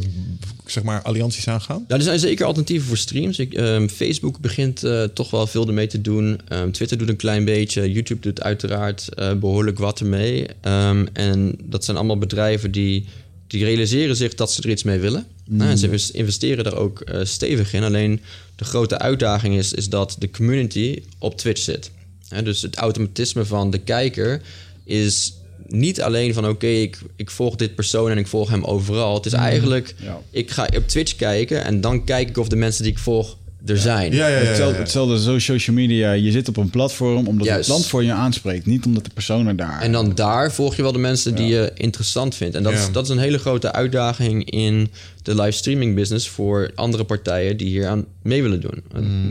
zeg 0.66 0.84
maar, 0.84 1.02
allianties 1.02 1.48
aangaan? 1.48 1.86
Ja, 1.88 1.96
er 1.96 2.02
zijn 2.02 2.20
zeker 2.20 2.46
alternatieven 2.46 2.88
voor 2.88 2.98
streams. 2.98 3.40
Ik, 3.40 3.54
ehm, 3.54 3.88
Facebook 3.88 4.40
begint 4.40 4.84
eh, 4.84 5.04
toch 5.04 5.30
wel 5.30 5.48
veel 5.48 5.68
ermee 5.68 5.88
te 5.88 6.02
doen. 6.02 6.40
Ehm, 6.48 6.72
Twitter 6.72 6.98
doet 6.98 7.10
een 7.10 7.16
klein 7.16 7.46
beetje. 7.46 7.92
YouTube 7.92 8.22
doet 8.22 8.42
uiteraard 8.42 9.14
eh, 9.14 9.34
behoorlijk 9.34 9.80
wat 9.80 10.00
ermee. 10.00 10.46
Ehm, 10.62 11.06
en 11.14 11.56
dat 11.64 11.86
zijn 11.86 11.98
allemaal 11.98 12.18
bedrijven 12.18 12.72
die, 12.72 13.06
die 13.48 13.64
realiseren 13.64 14.16
zich 14.16 14.34
dat 14.36 14.52
ze 14.52 14.62
er 14.62 14.70
iets 14.70 14.84
mee 14.84 15.00
willen. 15.00 15.26
Nou, 15.50 15.70
en 15.70 15.78
ze 15.78 15.86
invest- 15.86 16.10
investeren 16.10 16.64
daar 16.64 16.78
ook 16.78 17.02
eh, 17.02 17.20
stevig 17.24 17.74
in. 17.74 17.84
Alleen 17.84 18.22
de 18.56 18.64
grote 18.66 18.98
uitdaging 19.00 19.58
is, 19.58 19.74
is 19.74 19.90
dat 19.90 20.16
de 20.20 20.30
community 20.30 21.04
op 21.18 21.38
Twitch 21.38 21.62
zit. 21.62 21.92
Hè, 22.28 22.44
dus 22.44 22.62
het 22.62 22.76
automatisme 22.76 23.46
van 23.46 23.72
de 23.72 23.78
kijker 23.78 24.42
is 24.84 25.34
niet 25.68 26.02
alleen 26.02 26.34
van 26.34 26.48
oké, 26.48 26.68
ik, 26.68 26.98
ik 27.16 27.30
volg 27.32 27.56
dit 27.56 27.76
persoon 27.76 28.12
en 28.12 28.18
ik 28.18 28.28
volg 28.28 28.50
hem 28.50 28.64
overal. 28.64 29.14
Het 29.16 29.26
is 29.26 29.34
eigenlijk, 29.34 29.96
Ja. 30.04 30.20
ik 30.32 30.52
ga 30.52 30.68
op 30.76 30.88
Twitch 30.88 31.16
kijken 31.16 31.64
en 31.64 31.82
dan 31.82 32.04
kijk 32.04 32.30
ik 32.30 32.38
of 32.38 32.48
de 32.48 32.56
mensen 32.56 32.84
die 32.84 32.92
ik 32.92 32.98
volg 32.98 33.38
er 33.66 33.78
zijn. 33.78 34.14
Ja, 34.14 34.28
ja, 34.28 34.38
ja. 34.40 34.46
Hetzelfde, 34.46 34.74
ja. 34.76 34.80
hetzelfde 34.82 35.20
zo 35.22 35.40
social 35.40 35.76
media. 35.76 36.12
Je 36.12 36.32
zit 36.32 36.48
op 36.48 36.58
een 36.58 36.70
platform 36.70 37.28
omdat 37.28 37.48
Juist. 37.48 37.68
het 37.68 37.76
platform 37.78 38.04
je 38.06 38.12
aanspreekt. 38.12 38.66
Niet 38.66 38.86
omdat 38.86 39.04
de 39.06 39.10
personen 39.14 39.56
daar... 39.56 39.82
En 39.82 39.92
dan 39.92 40.12
daar 40.16 40.52
volg 40.54 40.76
je 40.76 40.82
wel 40.82 40.92
de 40.92 41.00
mensen 41.00 41.36
die 41.36 41.48
je 41.48 41.72
interessant 41.76 42.36
vindt. 42.36 42.56
En 42.56 42.64
dat, 42.64 42.72
Ja. 42.74 42.80
is, 42.80 42.92
dat 42.92 43.04
is 43.04 43.10
een 43.10 43.18
hele 43.18 43.38
grote 43.38 43.72
uitdaging 43.72 44.50
in 44.52 44.90
de 45.24 45.36
livestreaming 45.36 45.96
business 45.96 46.30
voor 46.30 46.72
andere 46.76 47.04
partijen 47.04 47.58
die 47.58 47.68
hier 47.68 47.88
aan 47.88 48.06
mee 48.22 48.42
willen 48.42 48.62
doen. 48.62 48.84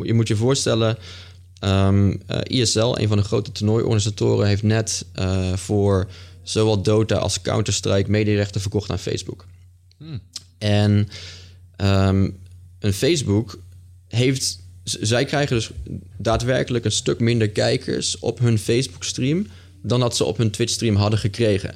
Je 0.03 0.15
moet 0.15 0.29
je 0.29 0.37
voorstellen, 0.37 0.97
ehm, 1.67 2.17
eh, 2.27 2.61
ISL, 2.61 2.95
een 2.99 3.09
van 3.09 3.17
de 3.17 3.25
grote 3.25 3.53
toernooiorganisatoren, 3.53 4.47
heeft 4.47 4.63
net 4.63 5.07
eh, 5.13 5.53
voor 5.53 6.07
zowel 6.43 6.83
Dota 6.83 7.17
als 7.17 7.41
Counter-Strike 7.41 8.11
medierechten 8.11 8.61
verkocht 8.61 8.91
aan 8.91 8.99
Facebook. 8.99 9.47
En 10.59 11.09
ehm, 11.77 12.31
een 12.79 12.93
Facebook 12.93 13.59
heeft. 14.09 14.59
Zij 14.83 15.25
krijgen 15.25 15.57
dus 15.57 15.71
daadwerkelijk 16.17 16.85
een 16.85 16.93
stuk 16.93 17.21
minder 17.21 17.49
kijkers 17.51 18.19
op 18.19 18.39
hun 18.39 18.59
Facebook-stream. 18.59 19.47
dan 19.83 20.01
dat 20.01 20.17
ze 20.17 20.25
op 20.25 20.37
hun 20.37 20.51
Twitch-stream 20.51 20.95
hadden 20.97 21.19
gekregen. 21.19 21.75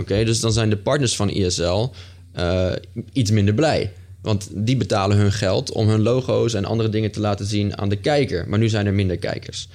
Oké, 0.00 0.24
dus 0.24 0.40
dan 0.40 0.52
zijn 0.52 0.70
de 0.70 0.76
partners 0.76 1.16
van 1.16 1.30
ISL 1.30 1.88
eh, 2.32 2.72
iets 3.12 3.30
minder 3.30 3.54
blij. 3.54 3.92
Want 4.26 4.48
die 4.52 4.76
betalen 4.76 5.16
hun 5.16 5.32
geld 5.32 5.72
om 5.72 5.88
hun 5.88 6.02
logo's 6.02 6.54
en 6.54 6.64
andere 6.64 6.88
dingen 6.88 7.10
te 7.10 7.20
laten 7.20 7.46
zien 7.46 7.78
aan 7.78 7.88
de 7.88 7.96
kijker. 7.96 8.48
Maar 8.48 8.58
nu 8.58 8.68
zijn 8.68 8.86
er 8.86 8.94
minder 8.94 9.16
kijkers. 9.16 9.68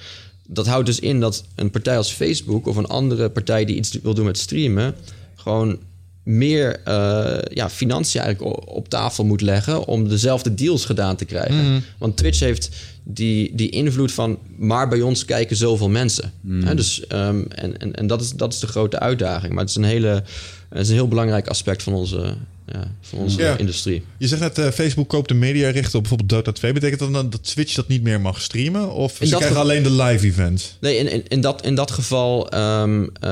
Dat 0.46 0.66
houdt 0.66 0.86
dus 0.86 1.00
in 1.00 1.20
dat 1.20 1.44
een 1.54 1.70
partij 1.70 1.96
als 1.96 2.12
Facebook 2.12 2.66
of 2.66 2.76
een 2.76 2.86
andere 2.86 3.30
partij 3.30 3.64
die 3.64 3.76
iets 3.76 3.98
wil 4.02 4.14
doen 4.14 4.24
met 4.24 4.38
streamen, 4.38 4.94
gewoon 5.34 5.78
meer 6.22 6.80
eh, 6.84 7.38
ja, 7.54 7.70
financiën 7.70 8.20
eigenlijk 8.20 8.68
op 8.68 8.88
tafel 8.88 9.24
moet 9.24 9.40
leggen 9.40 9.86
om 9.86 10.08
dezelfde 10.08 10.54
deals 10.54 10.84
gedaan 10.84 11.16
te 11.16 11.24
krijgen. 11.24 11.84
Want 11.98 12.16
Twitch 12.16 12.40
heeft 12.40 12.68
die, 13.02 13.54
die 13.54 13.70
invloed 13.70 14.12
van, 14.12 14.38
maar 14.56 14.88
bij 14.88 15.00
ons 15.00 15.24
kijken 15.24 15.56
zoveel 15.56 15.88
mensen. 15.88 16.32
Hè, 16.64 16.74
dus, 16.74 17.06
ehm, 17.06 17.42
en 17.48 17.78
en, 17.78 17.94
en 17.94 18.06
dat, 18.06 18.20
is, 18.20 18.30
dat 18.30 18.52
is 18.52 18.58
de 18.58 18.66
grote 18.66 18.98
uitdaging. 18.98 19.52
Maar 19.52 19.60
het 19.60 19.70
is 19.70 19.76
een, 19.76 19.84
hele, 19.84 20.24
het 20.68 20.80
is 20.80 20.88
een 20.88 20.94
heel 20.94 21.08
belangrijk 21.08 21.48
aspect 21.48 21.82
van 21.82 21.92
onze, 21.92 22.34
ja, 22.66 22.94
van 23.00 23.18
onze 23.18 23.40
Ja. 23.40 23.56
industrie. 23.58 24.02
Je 24.18 24.26
zegt 24.28 24.40
net, 24.40 24.58
eh, 24.58 24.68
Facebook 24.70 25.08
koopt 25.08 25.28
de 25.28 25.34
mediarechten 25.34 25.94
op 25.94 26.00
bijvoorbeeld 26.00 26.28
Dota 26.30 26.52
2. 26.52 26.72
Betekent 26.72 27.00
dat 27.00 27.12
dan 27.12 27.30
dat 27.30 27.44
Twitch 27.44 27.74
dat 27.74 27.88
niet 27.88 28.02
meer 28.02 28.20
mag 28.20 28.40
streamen? 28.42 28.92
Of 28.92 29.20
In 29.20 29.26
ze 29.26 29.34
krijgen 29.36 29.48
geval- 29.56 29.62
alleen 29.70 29.82
de 29.82 29.90
live 30.02 30.26
events? 30.26 30.76
Nee, 30.80 30.96
in, 30.96 31.10
in, 31.12 31.22
in, 31.28 31.40
dat, 31.40 31.64
in 31.64 31.74
dat 31.74 31.90
geval. 31.90 32.48
ehm, 32.50 33.02
eh, 33.20 33.30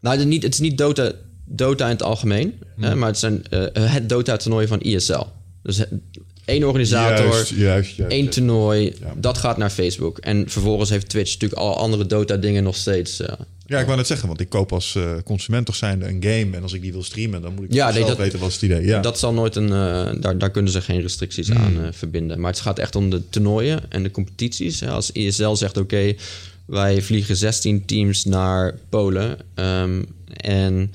nou, 0.00 0.18
het, 0.18 0.26
niet, 0.26 0.42
het 0.42 0.52
is 0.54 0.60
niet 0.60 0.78
Dota, 0.78 1.12
Dota 1.44 1.84
in 1.84 1.90
het 1.90 2.02
algemeen, 2.02 2.54
hè, 2.80 2.94
maar 2.94 3.08
het 3.08 3.18
zijn 3.18 3.44
eh, 3.48 3.92
het 3.92 4.08
Dota-toernooi 4.08 4.66
van 4.66 4.80
ISL. 4.80 5.22
Dus 5.62 5.76
het- 5.78 5.88
één 6.44 6.64
organisator, 6.64 7.26
Juist, 7.26 7.50
juist, 7.50 7.96
juist. 7.96 8.12
één 8.12 8.28
toernooi, 8.28 8.94
Ja. 9.00 9.14
dat 9.16 9.38
gaat 9.38 9.56
naar 9.56 9.70
Facebook. 9.70 10.18
En 10.18 10.44
vervolgens 10.48 10.90
heeft 10.90 11.08
Twitch 11.08 11.32
natuurlijk 11.32 11.60
al 11.60 11.76
andere 11.76 12.06
Dota-dingen 12.06 12.62
nog 12.62 12.76
steeds. 12.76 13.20
Ja, 13.72 13.78
ik 13.80 13.84
wou 13.86 13.96
net 13.98 14.06
zeggen, 14.06 14.28
want 14.28 14.40
ik 14.40 14.48
koop 14.48 14.72
als 14.72 14.94
eh, 14.94 15.12
consument 15.24 15.66
toch 15.66 15.76
zijnde 15.76 16.06
een 16.06 16.22
game. 16.22 16.56
En 16.56 16.62
als 16.62 16.72
ik 16.72 16.80
die 16.82 16.92
wil 16.92 17.02
streamen, 17.02 17.42
dan 17.42 17.54
moet 17.54 17.64
ik 17.64 17.72
Ja, 17.72 17.92
zelf 17.92 18.08
dat- 18.08 18.16
weten 18.16 18.38
wat 18.38 18.48
is 18.48 18.54
het 18.54 18.62
idee. 18.62 18.84
Ja. 18.86 19.00
Dat 19.00 19.18
zal 19.18 19.32
nooit 19.32 19.56
een. 19.56 19.64
eh, 19.72 20.20
daar, 20.20 20.38
daar 20.38 20.50
kunnen 20.50 20.72
ze 20.72 20.80
geen 20.80 21.00
restricties 21.00 21.48
Hmm. 21.48 21.56
aan 21.56 21.84
eh, 21.84 21.88
verbinden. 21.92 22.40
Maar 22.40 22.50
het 22.50 22.60
gaat 22.60 22.78
echt 22.78 22.96
om 22.96 23.10
de 23.10 23.28
toernooien 23.28 23.80
en 23.88 24.02
de 24.02 24.10
competities. 24.10 24.82
Als 24.84 25.10
ISL 25.10 25.54
zegt: 25.54 25.76
oké, 25.76 26.14
wij 26.64 27.02
vliegen 27.02 27.36
16 27.36 27.84
teams 27.84 28.24
naar 28.24 28.74
Polen. 28.88 29.36
ehm, 29.54 30.02
en 30.36 30.92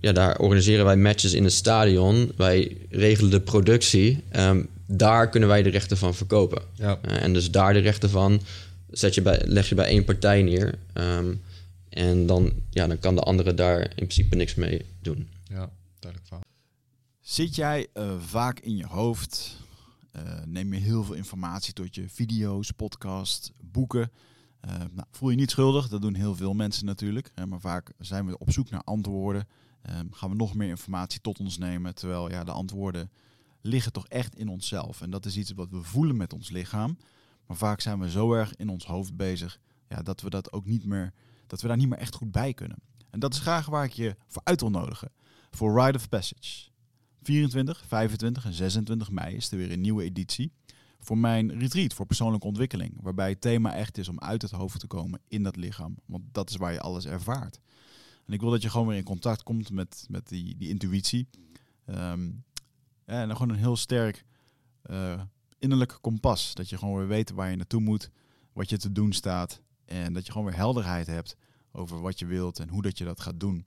ja, 0.00 0.12
daar 0.12 0.38
organiseren 0.38 0.84
wij 0.84 0.96
matches 0.96 1.32
in 1.32 1.44
een 1.44 1.50
stadion. 1.50 2.32
Wij 2.36 2.76
regelen 2.90 3.30
de 3.30 3.40
productie. 3.40 4.22
ehm, 4.30 4.62
daar 4.86 5.28
kunnen 5.30 5.48
wij 5.48 5.62
de 5.62 5.70
rechten 5.70 5.96
van 5.96 6.14
verkopen. 6.14 6.62
Ja. 6.74 6.98
En 7.02 7.32
dus 7.32 7.50
daar 7.50 7.72
de 7.72 7.78
rechten 7.78 8.10
van 8.10 8.40
zet 8.92 9.14
je 9.14 9.22
bij, 9.22 9.42
leg 9.44 9.68
je 9.68 9.74
bij 9.74 9.86
één 9.86 10.04
partij 10.04 10.42
neer. 10.42 10.78
Ehm, 10.92 11.34
en 11.88 12.26
dan, 12.26 12.52
ja, 12.70 12.86
dan 12.86 12.98
kan 12.98 13.14
de 13.14 13.20
andere 13.20 13.54
daar 13.54 13.80
in 13.80 13.94
principe 13.94 14.36
niks 14.36 14.54
mee 14.54 14.86
doen. 15.00 15.28
ja, 15.44 15.70
duidelijk 15.98 16.26
verhaal. 16.26 16.44
Zit 17.20 17.54
jij 17.54 17.86
eh, 17.92 18.20
vaak 18.20 18.60
in 18.60 18.76
je 18.76 18.86
hoofd? 18.86 19.56
Eh, 20.12 20.22
neem 20.44 20.74
je 20.74 20.80
heel 20.80 21.04
veel 21.04 21.14
informatie 21.14 21.72
tot 21.72 21.94
je 21.94 22.08
video's, 22.08 22.70
podcasts, 22.70 23.52
boeken? 23.60 24.10
Eh, 24.60 24.74
nou, 24.78 25.06
voel 25.10 25.30
je 25.30 25.36
niet 25.36 25.50
schuldig, 25.50 25.88
dat 25.88 26.02
doen 26.02 26.14
heel 26.14 26.34
veel 26.34 26.54
mensen 26.54 26.86
natuurlijk. 26.86 27.32
Maar 27.48 27.60
vaak 27.60 27.92
zijn 27.98 28.26
we 28.26 28.38
op 28.38 28.52
zoek 28.52 28.70
naar 28.70 28.82
antwoorden. 28.84 29.48
Eh, 29.82 29.98
gaan 30.10 30.30
we 30.30 30.36
nog 30.36 30.54
meer 30.54 30.68
informatie 30.68 31.20
tot 31.20 31.38
ons 31.38 31.58
nemen, 31.58 31.94
terwijl 31.94 32.30
ja, 32.30 32.44
de 32.44 32.50
antwoorden 32.50 33.10
liggen 33.60 33.92
toch 33.92 34.06
echt 34.08 34.36
in 34.36 34.48
onszelf. 34.48 35.00
En 35.00 35.10
dat 35.10 35.26
is 35.26 35.36
iets 35.36 35.52
wat 35.52 35.70
we 35.70 35.82
voelen 35.82 36.16
met 36.16 36.32
ons 36.32 36.50
lichaam. 36.50 36.98
Vaak 37.56 37.80
zijn 37.80 37.98
we 37.98 38.10
zo 38.10 38.32
erg 38.32 38.56
in 38.56 38.68
ons 38.68 38.86
hoofd 38.86 39.16
bezig 39.16 39.60
ja, 39.88 40.02
dat 40.02 40.20
we 40.20 40.30
dat 40.30 40.52
ook 40.52 40.66
niet 40.66 40.84
meer, 40.84 41.12
dat 41.46 41.60
we 41.60 41.68
daar 41.68 41.76
niet 41.76 41.88
meer 41.88 41.98
echt 41.98 42.14
goed 42.14 42.32
bij 42.32 42.54
kunnen. 42.54 42.78
En 43.10 43.20
dat 43.20 43.34
is 43.34 43.40
graag 43.40 43.66
waar 43.66 43.84
ik 43.84 43.92
je 43.92 44.16
voor 44.26 44.42
uit 44.44 44.60
wil 44.60 44.70
nodigen. 44.70 45.12
Voor 45.50 45.80
Rite 45.80 45.98
of 45.98 46.08
Passage. 46.08 46.70
24, 47.22 47.84
25 47.86 48.44
en 48.44 48.52
26 48.52 49.10
mei 49.10 49.36
is 49.36 49.50
er 49.50 49.56
weer 49.56 49.72
een 49.72 49.80
nieuwe 49.80 50.02
editie. 50.02 50.52
Voor 51.00 51.18
mijn 51.18 51.58
retreat 51.58 51.94
voor 51.94 52.06
persoonlijke 52.06 52.46
ontwikkeling. 52.46 52.98
Waarbij 53.00 53.28
het 53.28 53.40
thema 53.40 53.74
echt 53.74 53.98
is 53.98 54.08
om 54.08 54.20
uit 54.20 54.42
het 54.42 54.50
hoofd 54.50 54.80
te 54.80 54.86
komen 54.86 55.20
in 55.28 55.42
dat 55.42 55.56
lichaam. 55.56 55.96
Want 56.06 56.22
dat 56.32 56.50
is 56.50 56.56
waar 56.56 56.72
je 56.72 56.80
alles 56.80 57.06
ervaart. 57.06 57.60
En 58.26 58.32
ik 58.32 58.40
wil 58.40 58.50
dat 58.50 58.62
je 58.62 58.70
gewoon 58.70 58.86
weer 58.86 58.96
in 58.96 59.04
contact 59.04 59.42
komt 59.42 59.70
met, 59.70 60.06
met 60.08 60.28
die, 60.28 60.56
die 60.56 60.68
intuïtie. 60.68 61.28
Ehm, 61.84 62.30
en 63.04 63.26
dan 63.26 63.36
gewoon 63.36 63.48
een 63.48 63.62
heel 63.62 63.76
sterk 63.76 64.24
eh, 64.82 65.20
innerlijk 65.62 65.98
kompas. 66.00 66.54
Dat 66.54 66.68
je 66.68 66.78
gewoon 66.78 66.96
weer 66.96 67.08
weet 67.08 67.30
waar 67.30 67.50
je 67.50 67.56
naartoe 67.56 67.80
moet. 67.80 68.10
Wat 68.52 68.70
je 68.70 68.78
te 68.78 68.92
doen 68.92 69.12
staat. 69.12 69.62
En 69.84 70.12
dat 70.12 70.26
je 70.26 70.32
gewoon 70.32 70.46
weer 70.46 70.56
helderheid 70.56 71.06
hebt 71.06 71.36
over 71.72 72.00
wat 72.00 72.18
je 72.18 72.26
wilt 72.26 72.58
en 72.58 72.68
hoe 72.68 72.82
dat 72.82 72.98
je 72.98 73.04
dat 73.04 73.20
gaat 73.20 73.40
doen. 73.40 73.66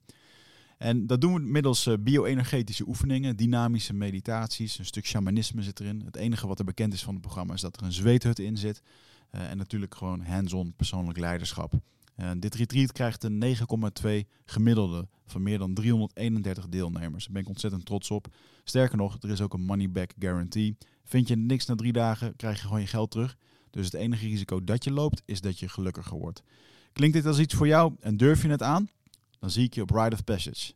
En 0.78 1.06
dat 1.06 1.20
doen 1.20 1.34
we 1.34 1.40
middels 1.40 1.86
eh, 1.86 1.94
bio-energetische 2.00 2.86
oefeningen, 2.86 3.36
dynamische 3.36 3.94
meditaties, 3.94 4.78
een 4.78 4.84
stuk 4.84 5.06
shamanisme 5.06 5.62
zit 5.62 5.80
erin. 5.80 6.02
Het 6.04 6.16
enige 6.16 6.46
wat 6.46 6.58
er 6.58 6.64
bekend 6.64 6.92
is 6.92 7.02
van 7.02 7.12
het 7.12 7.22
programma 7.22 7.54
is 7.54 7.60
dat 7.60 7.76
er 7.76 7.82
een 7.82 7.92
zweethut 7.92 8.38
in 8.38 8.56
zit. 8.56 8.82
Eh, 9.30 9.50
en 9.50 9.56
natuurlijk 9.56 9.94
gewoon 9.94 10.20
hands-on 10.20 10.74
persoonlijk 10.76 11.18
leiderschap. 11.18 11.72
Uh, 12.16 12.30
dit 12.38 12.54
retreat 12.54 12.92
krijgt 12.92 13.24
een 13.24 13.56
9,2 14.02 14.10
gemiddelde 14.44 15.08
van 15.26 15.42
meer 15.42 15.58
dan 15.58 15.74
331 15.74 16.68
deelnemers. 16.68 17.24
Daar 17.24 17.32
ben 17.32 17.42
ik 17.42 17.48
ontzettend 17.48 17.86
trots 17.86 18.10
op. 18.10 18.34
Sterker 18.64 18.96
nog, 18.96 19.16
er 19.20 19.30
is 19.30 19.40
ook 19.40 19.54
een 19.54 19.64
money 19.64 19.90
back 19.90 20.12
guarantee. 20.18 20.76
Vind 21.08 21.28
je 21.28 21.36
niks 21.36 21.66
na 21.66 21.74
drie 21.74 21.92
dagen, 21.92 22.36
krijg 22.36 22.56
je 22.56 22.62
gewoon 22.62 22.80
je 22.80 22.86
geld 22.86 23.10
terug. 23.10 23.36
Dus 23.70 23.84
het 23.84 23.94
enige 23.94 24.26
risico 24.26 24.64
dat 24.64 24.84
je 24.84 24.90
loopt, 24.90 25.22
is 25.24 25.40
dat 25.40 25.58
je 25.58 25.68
gelukkiger 25.68 26.18
wordt. 26.18 26.42
Klinkt 26.92 27.16
dit 27.16 27.26
als 27.26 27.38
iets 27.38 27.54
voor 27.54 27.66
jou 27.66 27.94
en 28.00 28.16
durf 28.16 28.42
je 28.42 28.48
het 28.48 28.62
aan? 28.62 28.88
Dan 29.38 29.50
zie 29.50 29.64
ik 29.64 29.74
je 29.74 29.82
op 29.82 29.90
Ride 29.90 30.14
of 30.14 30.24
Passage. 30.24 30.72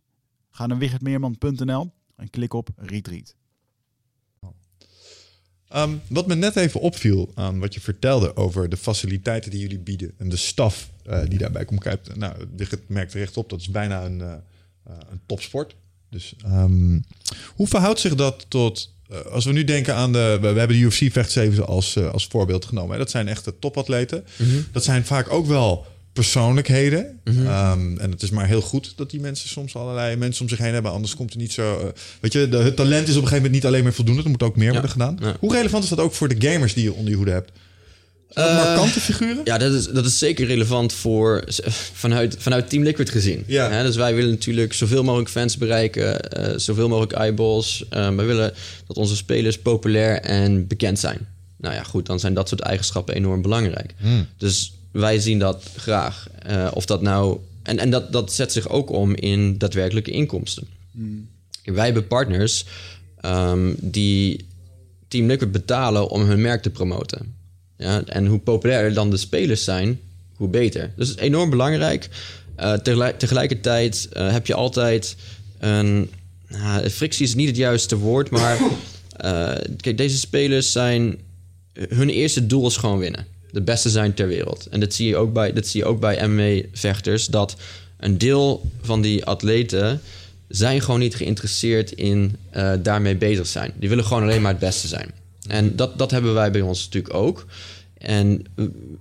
Ga 0.51 0.67
naar 0.67 0.79
wichertmeerman.nl 0.79 1.93
en 2.17 2.31
klik 2.31 2.53
op 2.55 2.69
Retreat. 2.77 3.35
Um, 5.75 6.01
wat 6.09 6.27
me 6.27 6.35
net 6.35 6.57
even 6.57 6.81
opviel 6.81 7.31
aan 7.35 7.59
wat 7.59 7.75
je 7.75 7.81
vertelde 7.81 8.37
over 8.37 8.69
de 8.69 8.77
faciliteiten 8.77 9.51
die 9.51 9.61
jullie 9.61 9.79
bieden 9.79 10.13
en 10.17 10.29
de 10.29 10.37
staf 10.37 10.91
uh, 11.07 11.25
die 11.25 11.39
daarbij 11.39 11.65
komt 11.65 11.81
kijken. 11.81 12.19
Nou, 12.19 12.47
Wigert 12.57 12.89
merkt 12.89 13.11
terecht 13.11 13.37
op, 13.37 13.49
dat 13.49 13.61
is 13.61 13.71
bijna 13.71 14.05
een, 14.05 14.19
uh, 14.19 14.35
een 14.85 15.21
topsport. 15.27 15.77
Dus 16.09 16.35
um, 16.45 17.05
hoe 17.55 17.67
verhoudt 17.67 18.01
zich 18.01 18.15
dat 18.15 18.47
tot 18.49 18.95
als 19.31 19.45
we 19.45 19.53
nu 19.53 19.65
denken 19.65 19.95
aan 19.95 20.13
de. 20.13 20.39
We, 20.41 20.47
hebben 20.47 20.69
de 20.69 20.83
UFC 20.83 21.13
vechtzeven 21.13 21.67
als, 21.67 21.97
uh, 21.97 22.11
als 22.11 22.27
voorbeeld 22.31 22.65
genomen. 22.65 22.93
Hè? 22.93 22.99
Dat 22.99 23.11
zijn 23.11 23.29
echte 23.29 23.59
topatleten. 23.59 24.25
Mm 24.37 24.51
-hmm. 24.51 24.67
Dat 24.73 24.85
zijn 24.85 25.05
vaak 25.05 25.33
ook 25.33 25.47
wel 25.47 25.87
persoonlijkheden. 26.13 27.21
Mm 27.25 27.37
-hmm. 27.37 27.47
um, 27.47 27.99
en 27.99 28.11
het 28.11 28.23
is 28.23 28.31
maar 28.31 28.47
heel 28.47 28.61
goed 28.61 28.93
dat 28.97 29.11
die 29.11 29.21
mensen 29.21 29.49
soms 29.49 29.77
allerlei 29.77 30.17
mensen 30.17 30.43
om 30.43 30.49
zich 30.49 30.59
heen 30.59 30.73
hebben. 30.73 30.93
Anders 30.93 31.17
komt 31.17 31.33
er 31.33 31.39
niet 31.39 31.53
zo. 31.53 31.79
Uh, 31.79 31.85
weet 32.21 32.33
je, 32.33 32.49
de, 32.49 32.57
het 32.57 32.77
talent 32.77 33.09
is 33.09 33.17
op 33.17 33.23
een 33.23 33.29
gegeven 33.29 33.37
moment 33.37 33.53
niet 33.53 33.67
alleen 33.67 33.83
maar 33.83 33.93
voldoende. 33.93 34.23
Er 34.23 34.31
moet 34.31 34.43
ook 34.43 34.57
meer 34.57 34.67
ja. 34.67 34.73
worden 34.73 34.91
gedaan. 34.91 35.19
Ja. 35.21 35.37
Hoe 35.41 35.53
relevant 35.53 35.85
is 35.85 35.91
dat 35.91 36.01
ook 36.01 36.13
voor 36.13 36.29
de 36.29 36.49
gamers 36.49 36.75
die 36.75 36.85
je 36.85 36.93
onder 36.93 37.11
je 37.11 37.17
hoede 37.17 37.31
hebt? 37.31 37.53
Dat 38.35 38.53
markante 38.53 39.01
figuren? 39.01 39.41
Ja, 39.45 39.59
dat 39.59 39.73
is, 39.73 39.87
dat 39.87 40.07
is 40.07 40.19
zeker 40.19 40.47
relevant 40.47 40.93
voor, 40.93 41.45
vanuit, 41.93 42.37
vanuit 42.39 42.71
Team 42.71 42.83
Liquid 42.83 43.11
gezien. 43.11 43.45
Ja. 43.47 43.71
Ja, 43.73 43.83
dus 43.83 43.97
wij 43.97 44.15
willen 44.15 44.31
natuurlijk 44.31 44.73
zoveel 44.73 45.03
mogelijk 45.05 45.31
fans 45.31 45.57
bereiken, 45.57 46.21
uh, 46.39 46.59
zoveel 46.59 46.89
mogelijk 46.89 47.13
eyeballs. 47.13 47.85
Uh, 47.93 48.09
we 48.09 48.23
willen 48.23 48.53
dat 48.87 48.97
onze 48.97 49.17
spelers 49.17 49.59
populair 49.59 50.21
en 50.21 50.67
bekend 50.67 50.99
zijn. 50.99 51.29
Nou 51.57 51.75
ja, 51.75 51.83
goed, 51.83 52.07
dan 52.07 52.21
zijn 52.21 52.35
dat 52.35 52.49
soort 52.49 52.61
eigenschappen 52.61 53.15
enorm 53.15 53.43
belangrijk. 53.43 53.95
Hmm. 53.99 54.27
Dus 54.37 54.73
wij 54.93 55.19
zien 55.19 55.39
dat 55.39 55.65
graag. 55.77 56.29
Uh, 56.51 56.69
of 56.75 56.87
dat 56.87 57.03
nou. 57.03 57.39
En, 57.63 57.79
en 57.79 57.91
dat, 57.91 58.13
dat 58.13 58.33
zet 58.33 58.53
zich 58.53 58.69
ook 58.69 58.91
om 58.91 59.15
in 59.15 59.59
daadwerkelijke 59.59 60.11
inkomsten. 60.11 60.67
Hmm. 60.93 61.29
Wij 61.65 61.85
hebben 61.85 62.07
partners 62.07 62.65
um, 63.25 63.75
die 63.79 64.47
Team 65.09 65.27
Liquid 65.27 65.53
betalen 65.53 66.09
om 66.09 66.23
hun 66.23 66.41
merk 66.41 66.63
te 66.63 66.71
promoten. 66.71 67.35
Ja, 67.81 68.03
en 68.07 68.27
hoe 68.27 68.39
populairder 68.39 68.95
dan 68.95 69.11
de 69.11 69.17
spelers 69.17 69.65
zijn, 69.65 70.01
hoe 70.37 70.49
beter. 70.49 70.93
Dus 70.97 71.09
het 71.09 71.19
is 71.19 71.25
enorm 71.25 71.51
belangrijk. 71.51 72.09
Uh, 72.59 72.73
tegelijk, 72.73 73.19
tegelijkertijd 73.19 74.09
uh, 74.13 74.33
heb 74.33 74.47
je 74.47 74.55
altijd 74.55 75.17
een. 75.59 76.11
Uh, 76.53 76.77
frictie 76.77 77.27
is 77.27 77.35
niet 77.35 77.49
het 77.49 77.57
juiste 77.57 77.97
woord, 77.97 78.31
maar. 78.31 78.59
uh, 79.25 79.53
kijk, 79.83 79.97
deze 79.97 80.19
spelers 80.19 80.73
zijn. 80.73 81.19
Hun 81.89 82.09
eerste 82.09 82.47
doel 82.47 82.67
is 82.67 82.77
gewoon 82.77 82.99
winnen. 82.99 83.27
De 83.51 83.63
beste 83.63 83.91
zijn 83.91 84.15
ter 84.15 84.29
wereld. 84.29 84.67
En 84.71 84.81
dat 84.81 84.95
zie 84.95 85.09
je 85.09 85.17
ook 85.17 85.33
bij, 85.33 85.53
dat 85.53 85.67
zie 85.67 85.81
je 85.81 85.87
ook 85.87 86.01
bij 86.01 86.29
MMA-vechters. 86.29 87.27
Dat 87.27 87.57
een 87.97 88.19
deel 88.19 88.71
van 88.83 89.01
die 89.01 89.25
atleten. 89.25 90.01
zijn 90.49 90.81
gewoon 90.81 91.01
niet 91.01 91.15
geïnteresseerd 91.15 91.93
in 91.93 92.37
daarmee 92.83 93.17
bezig 93.17 93.47
zijn. 93.47 93.73
Die 93.77 93.89
willen 93.89 94.05
gewoon 94.05 94.23
alleen 94.23 94.43
maar 94.43 94.51
het 94.51 94.61
beste 94.61 94.89
zijn. 94.89 95.11
En 95.49 95.77
dat, 95.77 95.99
dat 95.99 96.11
hebben 96.11 96.35
wij 96.35 96.51
bij 96.51 96.61
ons 96.61 96.85
natuurlijk 96.85 97.15
ook. 97.15 97.47
En 98.01 98.43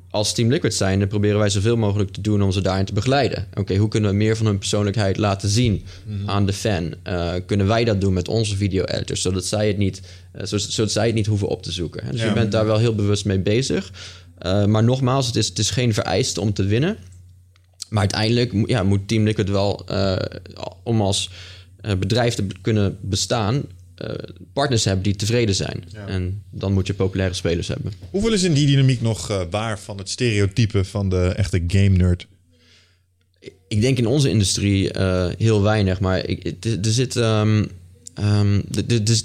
als 0.09 0.33
Team 0.33 0.49
Liquid 0.49 0.73
zijn, 0.73 0.99
dan 0.99 1.07
proberen 1.07 1.39
wij 1.39 1.49
zoveel 1.49 1.77
mogelijk 1.77 2.11
te 2.11 2.21
doen 2.21 2.41
om 2.41 2.51
ze 2.51 2.61
daarin 2.61 2.85
te 2.85 2.93
begeleiden. 2.93 3.47
Oké, 3.49 3.59
okay, 3.59 3.77
hoe 3.77 3.87
kunnen 3.87 4.09
we 4.09 4.15
meer 4.15 4.37
van 4.37 4.45
hun 4.45 4.57
persoonlijkheid 4.57 5.17
laten 5.17 5.49
zien 5.49 5.85
mm-hmm. 6.05 6.29
aan 6.29 6.45
de 6.45 6.53
fan? 6.53 6.93
Uh, 7.07 7.33
kunnen 7.45 7.67
wij 7.67 7.83
dat 7.83 8.01
doen 8.01 8.13
met 8.13 8.27
onze 8.27 8.55
video-editors, 8.55 9.21
zodat 9.21 9.45
zij 9.45 9.67
het 9.67 9.77
niet, 9.77 10.01
uh, 10.35 10.41
zodat 10.45 10.91
zij 10.91 11.05
het 11.05 11.15
niet 11.15 11.25
hoeven 11.25 11.47
op 11.47 11.63
te 11.63 11.71
zoeken? 11.71 12.11
Dus 12.11 12.21
ja. 12.21 12.27
je 12.27 12.33
bent 12.33 12.51
daar 12.51 12.65
wel 12.65 12.77
heel 12.77 12.95
bewust 12.95 13.25
mee 13.25 13.39
bezig. 13.39 13.91
Uh, 14.45 14.65
maar 14.65 14.83
nogmaals, 14.83 15.27
het 15.27 15.35
is, 15.35 15.47
het 15.47 15.59
is 15.59 15.69
geen 15.69 15.93
vereiste 15.93 16.41
om 16.41 16.53
te 16.53 16.63
winnen. 16.63 16.97
Maar 17.89 17.99
uiteindelijk 17.99 18.69
ja, 18.69 18.83
moet 18.83 19.07
Team 19.07 19.23
Liquid 19.23 19.49
wel, 19.49 19.85
om 20.83 21.01
als 21.01 21.29
bedrijf 21.99 22.33
te 22.33 22.47
kunnen 22.61 22.97
bestaan, 23.01 23.63
uh, 24.01 24.13
partners 24.53 24.83
hebben 24.85 25.03
die 25.03 25.15
tevreden 25.15 25.55
zijn. 25.55 25.83
Ja. 25.93 26.07
En 26.07 26.43
dan 26.49 26.73
moet 26.73 26.87
je 26.87 26.93
populaire 26.93 27.35
spelers 27.35 27.67
hebben. 27.67 27.93
Hoeveel 28.09 28.33
is 28.33 28.43
in 28.43 28.53
die 28.53 28.67
dynamiek 28.67 29.01
nog 29.01 29.31
uh, 29.31 29.41
waar 29.49 29.79
van 29.79 29.97
het 29.97 30.09
stereotype 30.09 30.83
van 30.83 31.09
de 31.09 31.33
echte 31.35 31.63
game 31.67 31.97
nerd? 31.97 32.27
Ik 33.67 33.81
denk 33.81 33.97
in 33.97 34.07
onze 34.07 34.29
industrie 34.29 34.97
uh, 34.97 35.27
heel 35.37 35.61
weinig, 35.61 35.99
maar 35.99 36.25
ik, 36.25 36.55
er 36.65 36.91
zit. 36.91 37.15
Um, 37.15 37.67
um, 38.19 38.63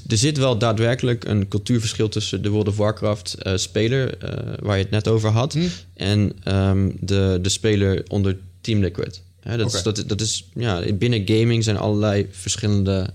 er 0.09 0.16
zit 0.18 0.39
wel 0.39 0.59
daadwerkelijk 0.59 1.25
een 1.25 1.49
cultuurverschil 1.49 2.09
tussen 2.09 2.43
de 2.43 2.49
World 2.49 2.68
of 2.68 2.77
Warcraft 2.77 3.37
speler, 3.55 4.18
waar 4.61 4.77
je 4.77 4.83
het 4.83 4.93
net 4.93 5.09
over 5.09 5.31
had, 5.31 5.53
Hmm. 5.53 5.68
en 5.95 6.33
um, 6.55 6.97
de, 7.01 7.39
de 7.43 7.49
speler 7.49 8.03
onder 8.09 8.37
Team 8.61 8.81
Liquid. 8.81 9.22
Hè, 9.41 9.57
dat, 9.57 9.66
okay. 9.66 9.79
is, 9.79 9.85
dat, 9.85 10.09
dat 10.09 10.20
is, 10.20 10.49
ja, 10.55 10.93
binnen 10.93 11.22
gaming 11.27 11.64
zijn 11.64 11.77
allerlei 11.77 12.27
verschillende 12.31 13.11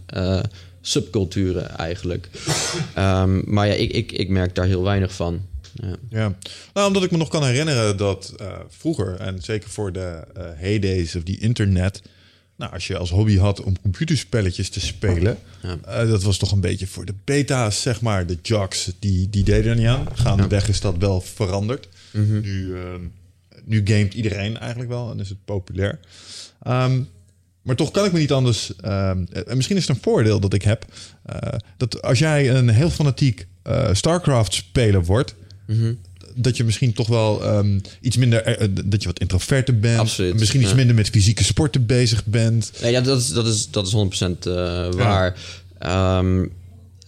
subculturen 0.81 1.77
eigenlijk. 1.77 2.29
um, 2.97 3.43
maar 3.45 3.67
ja, 3.67 3.73
ik, 3.73 3.91
ik, 3.91 4.11
ik 4.11 4.29
merk 4.29 4.55
daar 4.55 4.65
heel 4.65 4.83
weinig 4.83 5.13
van. 5.13 5.41
Ja. 5.73 5.95
ja. 6.09 6.37
Nou, 6.73 6.87
omdat 6.87 7.03
ik 7.03 7.11
me 7.11 7.17
nog 7.17 7.29
kan 7.29 7.45
herinneren 7.45 7.97
dat 7.97 8.33
uh, 8.41 8.59
vroeger, 8.69 9.15
en 9.15 9.41
zeker 9.41 9.69
voor 9.69 9.91
de 9.91 10.23
uh, 10.37 10.43
heydays 10.55 11.15
of 11.15 11.23
die 11.23 11.39
internet, 11.39 12.01
nou, 12.55 12.73
als 12.73 12.87
je 12.87 12.97
als 12.97 13.09
hobby 13.09 13.37
had 13.37 13.61
om 13.61 13.81
computerspelletjes 13.81 14.69
te 14.69 14.79
spelen, 14.79 15.37
ja. 15.61 16.03
uh, 16.03 16.09
dat 16.09 16.23
was 16.23 16.37
toch 16.37 16.51
een 16.51 16.61
beetje 16.61 16.87
voor 16.87 17.05
de 17.05 17.15
beta's, 17.23 17.81
zeg 17.81 18.01
maar. 18.01 18.25
De 18.25 18.37
jocks, 18.41 18.91
die, 18.99 19.29
die 19.29 19.43
deden 19.43 19.71
er 19.71 19.77
niet 19.77 19.87
aan. 19.87 20.07
Gaandeweg 20.13 20.63
ja. 20.63 20.69
is 20.69 20.81
dat 20.81 20.97
wel 20.97 21.21
veranderd. 21.21 21.87
Mm 22.11 22.27
-hmm. 22.27 22.41
Nu, 22.41 22.75
nu 23.65 23.81
gamet 23.83 24.13
iedereen 24.13 24.57
eigenlijk 24.57 24.89
wel 24.89 25.11
en 25.11 25.19
is 25.19 25.29
het 25.29 25.45
populair. 25.45 25.99
Um, 26.67 27.07
maar 27.61 27.75
toch 27.75 27.91
kan 27.91 28.05
ik 28.05 28.11
me 28.11 28.19
niet 28.19 28.31
anders. 28.31 28.71
Uh, 28.85 29.09
en 29.09 29.55
misschien 29.55 29.75
is 29.75 29.87
het 29.87 29.95
een 29.95 30.03
voordeel 30.03 30.39
dat 30.39 30.53
ik 30.53 30.61
heb. 30.61 30.85
Uh, 31.29 31.59
dat 31.77 32.01
als 32.01 32.19
jij 32.19 32.49
een 32.49 32.69
heel 32.69 32.89
fanatiek 32.89 33.47
uh, 33.67 33.89
StarCraft-speler 33.91 35.05
wordt. 35.05 35.35
Mm 35.67 35.79
-hmm. 35.79 35.97
Dat 36.35 36.57
je 36.57 36.63
misschien 36.63 36.93
toch 36.93 37.07
wel 37.07 37.57
um, 37.57 37.81
iets 38.01 38.17
minder. 38.17 38.61
Uh, 38.61 38.67
dat 38.85 39.01
je 39.01 39.07
wat 39.07 39.19
introverter 39.19 39.79
bent. 39.79 39.99
Absoluut, 39.99 40.39
misschien 40.39 40.61
iets 40.61 40.73
minder 40.73 40.95
met 40.95 41.09
fysieke 41.09 41.43
sporten 41.43 41.85
bezig 41.85 42.25
bent. 42.25 42.71
Nee, 42.81 42.91
ja, 42.91 43.01
dat 43.01 43.19
is, 43.19 43.27
dat 43.27 43.47
is, 43.47 43.69
dat 43.69 43.87
is 43.87 43.93
100% 43.93 44.37
waar. 44.95 45.37
Ja. 45.79 46.17
Um, 46.17 46.51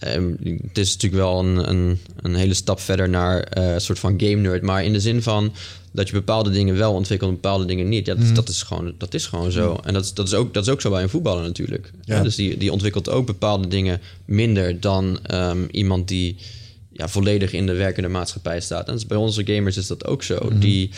het 0.02 0.78
is 0.78 0.92
natuurlijk 0.92 1.22
wel 1.22 1.38
een, 1.38 1.68
een, 1.70 1.98
een 2.22 2.34
hele 2.34 2.54
stap 2.54 2.80
verder 2.80 3.08
naar 3.08 3.46
een 3.50 3.80
soort 3.80 3.98
van 3.98 4.14
game 4.20 4.36
nerd. 4.36 4.62
Maar 4.62 4.84
in 4.84 4.92
de 4.92 5.00
zin 5.00 5.22
van 5.22 5.52
dat 5.92 6.08
je 6.08 6.12
bepaalde 6.12 6.50
dingen 6.50 6.76
wel 6.76 6.92
ontwikkelt 6.92 7.30
en 7.30 7.36
bepaalde 7.36 7.64
dingen 7.64 7.88
niet. 7.88 8.06
Ja, 8.06 8.14
dat, 8.14 8.24
mm. 8.24 8.34
dat, 8.34 8.48
is, 8.48 8.62
gewoon, 8.62 8.94
dat 8.98 9.14
is 9.14 9.26
gewoon 9.26 9.52
zo. 9.52 9.72
Mm. 9.72 9.84
En 9.84 9.94
dat, 9.94 10.10
dat, 10.14 10.26
is 10.26 10.34
ook, 10.34 10.54
dat 10.54 10.66
is 10.66 10.72
ook 10.72 10.80
zo 10.80 10.90
bij 10.90 11.02
een 11.02 11.08
voetballer 11.08 11.42
natuurlijk. 11.42 11.92
Ja. 12.04 12.16
Ja, 12.16 12.22
dus 12.22 12.34
die, 12.34 12.56
die 12.56 12.72
ontwikkelt 12.72 13.08
ook 13.08 13.26
bepaalde 13.26 13.68
dingen 13.68 14.00
minder 14.24 14.80
dan 14.80 15.18
um, 15.30 15.68
iemand 15.70 16.08
die 16.08 16.36
ja, 16.92 17.08
volledig 17.08 17.52
in 17.52 17.66
de 17.66 17.72
werkende 17.72 18.08
maatschappij 18.08 18.60
staat. 18.60 18.86
En 18.86 18.94
dus 18.94 19.06
bij 19.06 19.16
onze 19.16 19.46
gamers 19.46 19.76
is 19.76 19.86
dat 19.86 20.06
ook 20.06 20.22
zo. 20.22 20.48
Mm. 20.50 20.58
Die, 20.58 20.90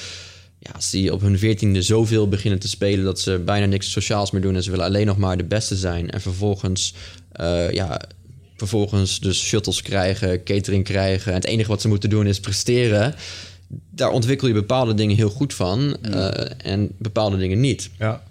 ja, 0.59 0.71
als 0.75 0.91
die 0.91 1.13
op 1.13 1.21
hun 1.21 1.39
veertiende 1.39 1.83
zoveel 1.83 2.29
beginnen 2.29 2.61
te 2.61 2.69
spelen... 2.69 3.05
dat 3.05 3.21
ze 3.21 3.43
bijna 3.45 3.67
niks 3.67 3.91
sociaals 3.91 4.31
meer 4.31 4.43
doen... 4.43 4.55
en 4.55 4.63
ze 4.63 4.71
willen 4.71 4.85
alleen 4.85 5.07
nog 5.07 5.19
maar 5.19 5.37
de 5.37 5.45
beste 5.45 5.77
zijn... 5.77 6.11
en 6.11 6.21
vervolgens... 6.21 6.95
Uh, 7.41 7.71
ja, 7.71 8.01
vervolgens 8.57 9.21
dus 9.21 9.47
shuttles 9.47 9.83
krijgen, 9.83 10.43
catering 10.43 10.85
krijgen... 10.85 11.33
en 11.33 11.39
het 11.39 11.47
enige 11.47 11.69
wat 11.69 11.81
ze 11.81 11.89
moeten 11.89 12.11
doen 12.11 12.27
is 12.27 12.41
presteren 12.41 13.15
daar 13.91 14.11
ontwikkel 14.11 14.49
je 14.49 14.55
bepaalde 14.55 14.95
dingen 14.95 15.17
heel 15.17 15.31
goed 15.31 15.55
van 15.55 15.97
uh, 16.03 16.31
en 16.67 16.91
bepaalde 16.99 17.37
dingen 17.37 17.61
niet. 17.61 17.91
Ja. 17.99 18.23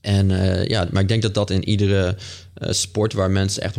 En 0.00 0.30
uh, 0.30 0.66
ja, 0.66 0.88
maar 0.90 1.02
ik 1.02 1.08
denk 1.08 1.22
dat 1.22 1.34
dat 1.34 1.50
in 1.50 1.68
iedere 1.68 2.16
uh, 2.62 2.70
sport 2.70 3.12
waar 3.12 3.30
mensen 3.30 3.62
echt 3.62 3.76
100% 3.76 3.78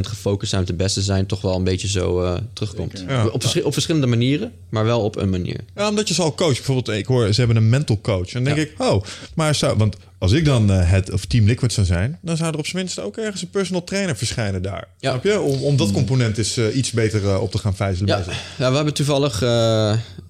gefocust 0.00 0.50
zijn 0.50 0.62
op 0.62 0.68
de 0.68 0.74
beste 0.74 1.02
zijn, 1.02 1.26
toch 1.26 1.40
wel 1.40 1.54
een 1.56 1.64
beetje 1.64 1.88
zo 1.88 2.22
uh, 2.22 2.36
terugkomt. 2.52 3.04
Ja. 3.08 3.26
Op, 3.26 3.42
vers 3.42 3.62
op, 3.62 3.72
verschillende 3.72 4.06
manieren, 4.06 4.52
maar 4.68 4.84
wel 4.84 5.00
op 5.00 5.16
een 5.16 5.30
manier. 5.30 5.60
Ja, 5.74 5.88
omdat 5.88 6.08
je 6.08 6.14
ze 6.14 6.22
al 6.22 6.34
coach. 6.34 6.54
Bijvoorbeeld, 6.54 6.88
ik 6.98 7.06
hoor, 7.06 7.32
ze 7.32 7.38
hebben 7.38 7.56
een 7.56 7.68
mental 7.68 8.00
coach. 8.00 8.32
En 8.32 8.44
dan 8.44 8.54
denk 8.54 8.56
ja. 8.56 8.62
ik, 8.62 8.90
oh, 8.90 9.02
maar 9.34 9.54
zou, 9.54 9.76
want 9.76 9.96
als 10.18 10.32
ik 10.32 10.44
dan 10.44 10.70
uh, 10.70 10.90
het 10.90 11.12
of 11.12 11.24
Team 11.24 11.46
Liquid 11.46 11.72
zou 11.72 11.86
zijn, 11.86 12.18
dan 12.22 12.36
zou 12.36 12.52
er 12.52 12.58
op 12.58 12.66
zijn 12.66 12.82
minst 12.82 13.00
ook 13.00 13.16
ergens 13.16 13.42
een 13.42 13.50
personal 13.50 13.84
trainer 13.84 14.16
verschijnen 14.16 14.62
daar. 14.62 14.88
Ja. 14.98 15.10
Snap 15.10 15.24
je? 15.24 15.40
Om, 15.40 15.62
om 15.62 15.76
dat 15.76 15.92
component 15.92 16.38
is 16.38 16.58
uh, 16.58 16.76
iets 16.76 16.90
beter 16.90 17.22
uh, 17.22 17.42
op 17.42 17.50
te 17.50 17.58
gaan 17.58 17.76
vijzelen. 17.76 18.08
Ja. 18.08 18.24
ja, 18.58 18.70
we 18.70 18.76
hebben 18.76 18.94
toevallig 18.94 19.42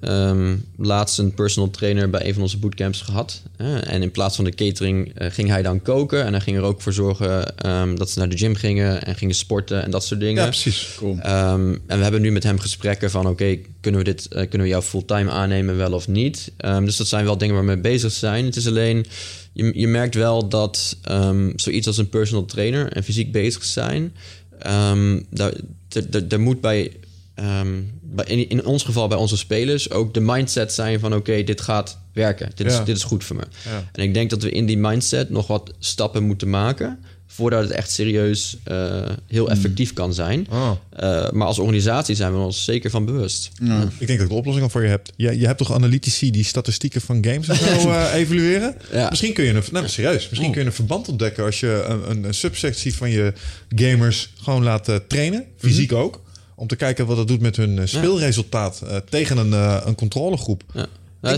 um, 0.00 0.64
laatst 0.76 1.18
een 1.18 1.34
personal 1.34 1.70
trainer 1.70 2.10
bij 2.10 2.26
een 2.26 2.32
van 2.32 2.42
onze 2.42 2.58
bootcamps 2.58 3.00
gehad. 3.00 3.42
en 3.56 4.02
in 4.02 4.10
plaats 4.10 4.36
van 4.36 4.44
de 4.44 4.54
catering 4.54 5.12
ging 5.14 5.48
hij 5.48 5.62
dan 5.62 5.82
koken 5.82 6.24
en 6.24 6.32
hij 6.32 6.40
ging 6.40 6.56
er 6.56 6.62
ook 6.62 6.82
voor 6.82 6.92
zorgen. 6.92 7.54
Um, 7.86 7.92
Ehm, 7.92 7.98
dat 7.98 8.10
ze 8.10 8.18
naar 8.18 8.28
de 8.28 8.36
gym 8.38 8.54
gingen 8.54 9.04
en 9.04 9.14
gingen 9.14 9.34
sporten 9.34 9.82
en 9.82 9.90
dat 9.90 10.04
soort 10.04 10.20
dingen. 10.20 10.42
Ja, 10.42 10.48
precies. 10.48 10.94
Cool. 10.96 11.18
Ehm, 11.18 11.76
en 11.86 11.96
we 11.96 12.02
hebben 12.02 12.20
nu 12.20 12.30
met 12.32 12.42
hem 12.42 12.58
gesprekken 12.58 13.10
van... 13.10 13.26
oké, 13.26 13.58
kunnen 13.80 14.00
we 14.00 14.06
dit, 14.06 14.26
eh, 14.28 14.40
kunnen 14.48 14.60
we 14.66 14.72
jou 14.72 14.82
fulltime 14.82 15.30
aannemen, 15.30 15.76
wel 15.76 15.92
of 15.92 16.08
niet? 16.08 16.52
Ehm, 16.56 16.84
dus 16.84 16.96
dat 16.96 17.06
zijn 17.06 17.24
wel 17.24 17.38
dingen 17.38 17.54
waar 17.54 17.64
we 17.64 17.70
mee 17.72 17.80
bezig 17.80 18.12
zijn. 18.12 18.44
Het 18.44 18.56
is 18.56 18.66
alleen, 18.66 19.06
je, 19.52 19.72
je 19.74 19.86
merkt 19.88 20.14
wel 20.14 20.48
dat 20.48 20.96
ehm, 21.02 21.52
zoiets 21.56 21.86
als 21.86 21.98
een 21.98 22.08
personal 22.08 22.44
trainer... 22.44 22.92
en 22.92 23.04
fysiek 23.04 23.32
bezig 23.32 23.64
zijn... 23.64 24.14
ehm, 24.58 25.20
daar, 25.30 25.52
daar- 25.88 26.10
daar- 26.10 26.28
daar 26.28 26.40
moet 26.40 26.60
bij, 26.60 26.92
ehm, 27.34 27.82
bij 28.02 28.24
in, 28.24 28.48
in 28.48 28.64
ons 28.64 28.82
geval 28.82 29.08
bij 29.08 29.18
onze 29.18 29.36
spelers... 29.36 29.90
ook 29.90 30.14
de 30.14 30.20
mindset 30.20 30.72
zijn 30.72 31.00
van... 31.00 31.14
oké, 31.14 31.42
dit 31.42 31.60
gaat 31.60 31.98
werken. 32.12 32.50
Dit, 32.54 32.66
Ja. 32.72 32.78
is, 32.80 32.84
dit 32.84 32.96
is 32.96 33.04
goed 33.04 33.24
voor 33.24 33.36
me. 33.36 33.42
Ja. 33.64 33.90
En 33.92 34.02
ik 34.02 34.14
denk 34.14 34.30
dat 34.30 34.42
we 34.42 34.50
in 34.50 34.66
die 34.66 34.78
mindset 34.78 35.30
nog 35.30 35.46
wat 35.46 35.70
stappen 35.78 36.22
moeten 36.22 36.50
maken... 36.50 36.98
voordat 37.36 37.62
het 37.62 37.70
echt 37.70 37.90
serieus 37.90 38.56
eh, 38.64 39.08
heel 39.26 39.50
effectief 39.50 39.92
kan 39.92 40.14
zijn... 40.14 40.46
Oh. 40.50 40.70
Uh, 41.00 41.30
maar 41.30 41.46
als 41.46 41.58
organisatie 41.58 42.14
zijn 42.14 42.32
we 42.32 42.38
ons 42.38 42.64
zeker 42.64 42.90
van 42.90 43.04
bewust. 43.04 43.50
Ik 43.98 44.06
denk 44.06 44.18
dat 44.18 44.20
ik 44.20 44.28
de 44.28 44.34
oplossing 44.34 44.64
al 44.64 44.70
voor 44.70 44.82
je 44.82 44.88
heb. 44.88 45.08
Je, 45.16 45.38
je 45.38 45.46
hebt 45.46 45.58
toch 45.58 45.72
analytici 45.72 46.30
die 46.30 46.44
statistieken 46.44 47.00
van 47.00 47.24
games 47.24 47.48
en 47.48 47.56
zo 47.56 47.90
eh, 47.90 48.14
evalueren? 48.14 48.76
Ja. 48.92 49.08
Misschien 49.08 49.32
kun 49.32 49.44
je 49.44 49.52
een, 49.52 49.62
nou, 49.72 49.88
serieus, 49.88 50.28
misschien 50.28 50.52
kun 50.52 50.60
je 50.60 50.66
een 50.66 50.72
verband 50.72 51.08
ontdekken 51.08 51.44
als 51.44 51.60
je 51.60 51.84
een, 51.88 52.10
een, 52.10 52.24
een 52.24 52.34
subsectie 52.34 52.94
van 52.94 53.10
je 53.10 53.32
gamers 53.68 54.32
gewoon 54.42 54.62
laat 54.62 54.88
eh, 54.88 54.96
trainen, 55.08 55.44
fysiek 55.58 55.92
ook. 55.92 56.22
Om 56.54 56.66
te 56.66 56.76
kijken 56.76 57.06
wat 57.06 57.16
dat 57.16 57.28
doet 57.28 57.40
met 57.40 57.56
hun 57.56 57.78
eh, 57.78 57.86
speelresultaat 57.86 58.82
eh, 58.82 58.96
tegen 58.96 59.36
een, 59.36 59.52
eh, 59.52 59.82
een 59.84 59.94
controlegroep. 59.94 60.62
Ja. 60.74 60.86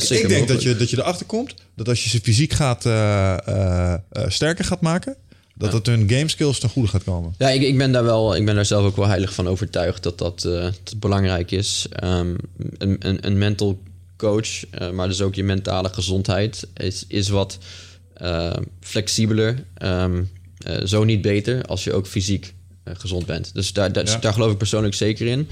Ik 0.09 0.29
denk 0.29 0.49
dat 0.49 0.63
je, 0.63 0.77
dat 0.77 0.91
je 0.91 0.99
erachter 0.99 1.27
komt 1.27 1.55
dat 1.79 1.89
als 1.89 2.05
je 2.05 2.09
ze 2.09 2.21
fysiek 2.21 2.53
gaat, 2.53 2.87
eh, 2.87 3.49
eh, 3.49 3.93
eh, 3.93 4.25
sterker 4.29 4.65
gaat 4.65 4.81
maken, 4.81 5.17
dat 5.59 5.73
het 5.73 5.87
hun 5.87 6.11
game 6.11 6.29
skills 6.29 6.59
ten 6.59 6.69
goede 6.69 6.89
gaat 6.89 7.05
komen. 7.05 7.35
Ja, 7.39 7.49
ik, 7.49 7.63
ik, 7.63 7.79
ben 7.79 7.93
daar 7.93 8.05
wel, 8.05 8.37
ik 8.37 8.45
ben 8.45 8.55
daar 8.55 8.65
zelf 8.67 8.85
ook 8.85 8.97
wel 8.97 9.07
heilig 9.07 9.35
van 9.35 9.49
overtuigd 9.49 10.03
dat 10.03 10.19
dat, 10.19 10.45
eh, 10.45 10.53
dat 10.63 10.95
belangrijk 10.99 11.51
is. 11.51 11.87
Ehm, 11.93 12.35
een, 12.79 12.97
een, 12.99 13.27
een 13.27 13.39
mental 13.39 13.79
coach, 14.17 14.67
eh, 14.71 14.91
maar 14.91 15.09
dus 15.09 15.21
ook 15.21 15.35
je 15.35 15.45
mentale 15.45 15.89
gezondheid, 15.89 16.67
is, 16.75 17.05
is 17.09 17.29
wat 17.29 17.59
eh, 18.15 18.53
flexibeler. 18.81 19.65
Ehm, 19.75 20.23
eh, 20.59 20.85
zo 20.85 21.05
niet 21.05 21.23
beter 21.23 21.63
als 21.65 21.85
je 21.85 21.93
ook 21.93 22.07
fysiek 22.07 22.55
gezond 22.93 23.27
bent. 23.27 23.55
Dus 23.55 23.73
daar, 23.73 23.93
daar, 23.93 24.07
Ja. 24.07 24.17
daar 24.17 24.33
geloof 24.33 24.53
ik 24.53 24.59
persoonlijk 24.59 24.95
zeker 24.95 25.27
in. 25.27 25.49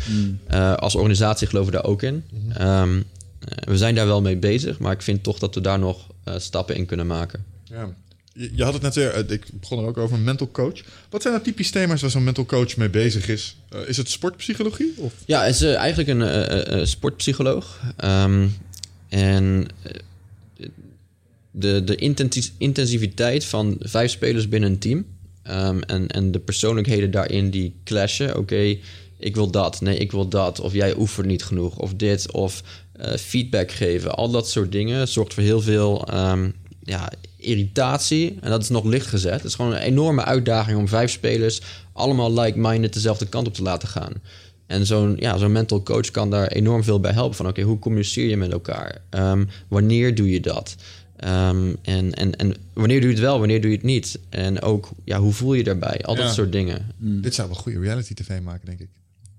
Eh, 0.46 0.74
als 0.74 0.94
organisatie 0.94 1.46
geloven 1.46 1.72
we 1.72 1.76
daar 1.78 1.86
ook 1.90 2.02
in. 2.02 2.24
Ehm, 2.56 2.96
eh, 2.96 3.68
we 3.68 3.76
zijn 3.76 3.94
daar 3.94 4.06
wel 4.06 4.22
mee 4.22 4.36
bezig, 4.36 4.78
maar 4.78 4.92
ik 4.92 5.02
vind 5.02 5.22
toch 5.22 5.38
dat 5.38 5.54
we 5.54 5.60
daar 5.60 5.78
nog 5.78 6.06
eh, 6.24 6.34
stappen 6.38 6.76
in 6.76 6.86
kunnen 6.86 7.06
maken. 7.06 7.44
Ja. 7.64 7.88
Je, 8.36 8.64
had 8.64 8.72
het 8.72 8.82
net 8.82 8.94
weer, 8.94 9.10
eh, 9.10 9.30
ik 9.30 9.44
begon 9.52 9.78
er 9.78 9.86
ook 9.86 9.96
over, 9.96 10.16
een 10.16 10.24
mental 10.24 10.50
coach. 10.50 10.80
Wat 11.10 11.22
zijn 11.22 11.34
nou 11.34 11.46
typisch 11.46 11.70
thema's 11.70 12.00
waar 12.00 12.10
zo'n 12.10 12.24
mental 12.24 12.46
coach 12.46 12.76
mee 12.76 12.90
bezig 12.90 13.28
is? 13.28 13.56
Eh, 13.68 13.80
is 13.86 13.96
het 13.96 14.10
sportpsychologie? 14.10 14.94
Of? 14.96 15.12
Ja, 15.26 15.44
is 15.44 15.62
eh, 15.62 15.74
eigenlijk 15.74 16.08
een 16.08 16.86
sportpsycholoog. 16.86 17.80
Ehm, 17.96 18.46
en 19.08 19.66
de, 21.50 21.84
de 21.84 21.96
intensi- 21.96 22.52
intensiviteit 22.58 23.44
van 23.44 23.76
vijf 23.80 24.10
spelers 24.10 24.48
binnen 24.48 24.70
een 24.70 24.78
team... 24.78 25.06
ehm, 25.42 25.78
en, 25.80 26.08
en 26.08 26.30
de 26.30 26.38
persoonlijkheden 26.38 27.10
daarin 27.10 27.50
die 27.50 27.74
clashen. 27.84 28.36
Oké, 28.36 28.76
ik 29.18 29.34
wil 29.34 29.50
dat. 29.50 29.80
Nee, 29.80 29.98
ik 29.98 30.12
wil 30.12 30.28
dat. 30.28 30.60
Of 30.60 30.72
jij 30.72 30.96
oefent 30.96 31.26
niet 31.26 31.44
genoeg. 31.44 31.76
Of 31.78 31.94
dit. 31.94 32.32
Of 32.32 32.62
feedback 33.18 33.70
geven. 33.72 34.14
Al 34.14 34.30
dat 34.30 34.50
soort 34.50 34.72
dingen 34.72 35.08
zorgt 35.08 35.34
voor 35.34 35.42
heel 35.42 35.60
veel 35.60 36.06
ehm, 36.08 36.50
ja, 36.82 37.12
irritatie. 37.46 38.38
En 38.40 38.50
dat 38.50 38.62
is 38.62 38.68
nog 38.68 38.84
licht 38.84 39.06
gezet. 39.06 39.32
Het 39.32 39.44
is 39.44 39.54
gewoon 39.54 39.72
een 39.72 39.78
enorme 39.78 40.24
uitdaging 40.24 40.78
om 40.78 40.88
vijf 40.88 41.10
spelers... 41.10 41.60
allemaal 41.92 42.40
like-minded 42.40 42.92
dezelfde 42.92 43.26
kant 43.26 43.46
op 43.46 43.54
te 43.54 43.62
laten 43.62 43.88
gaan. 43.88 44.12
En 44.66 44.86
zo'n 44.86 45.16
ja, 45.18 45.36
zo'n 45.36 45.52
mental 45.52 45.82
coach 45.82 46.10
kan 46.10 46.30
daar 46.30 46.46
enorm 46.48 46.84
veel 46.84 47.00
bij 47.00 47.12
helpen. 47.12 47.36
Van 47.36 47.46
oké, 47.48 47.62
hoe 47.62 47.78
communiceer 47.78 48.28
je 48.28 48.36
met 48.36 48.52
elkaar? 48.52 48.98
Ehm, 49.10 49.44
wanneer 49.68 50.14
doe 50.14 50.30
je 50.30 50.40
dat? 50.40 50.76
Ehm, 51.16 51.74
en, 51.82 52.14
en, 52.14 52.36
en 52.36 52.54
wanneer 52.72 53.00
doe 53.00 53.08
je 53.08 53.14
het 53.14 53.24
wel, 53.24 53.38
wanneer 53.38 53.60
doe 53.60 53.70
je 53.70 53.76
het 53.76 53.84
niet? 53.86 54.18
En 54.28 54.60
ook, 54.62 54.88
ja, 55.04 55.18
hoe 55.18 55.32
voel 55.32 55.54
je 55.54 55.64
daarbij? 55.64 56.00
Al 56.04 56.14
dat 56.14 56.24
Ja. 56.24 56.32
soort 56.32 56.52
dingen. 56.52 56.86
Dit 56.98 57.34
zou 57.34 57.48
wel 57.48 57.56
goede 57.56 57.78
reality 57.80 58.14
tv 58.14 58.40
maken, 58.42 58.66
denk 58.66 58.80
ik. 58.80 58.88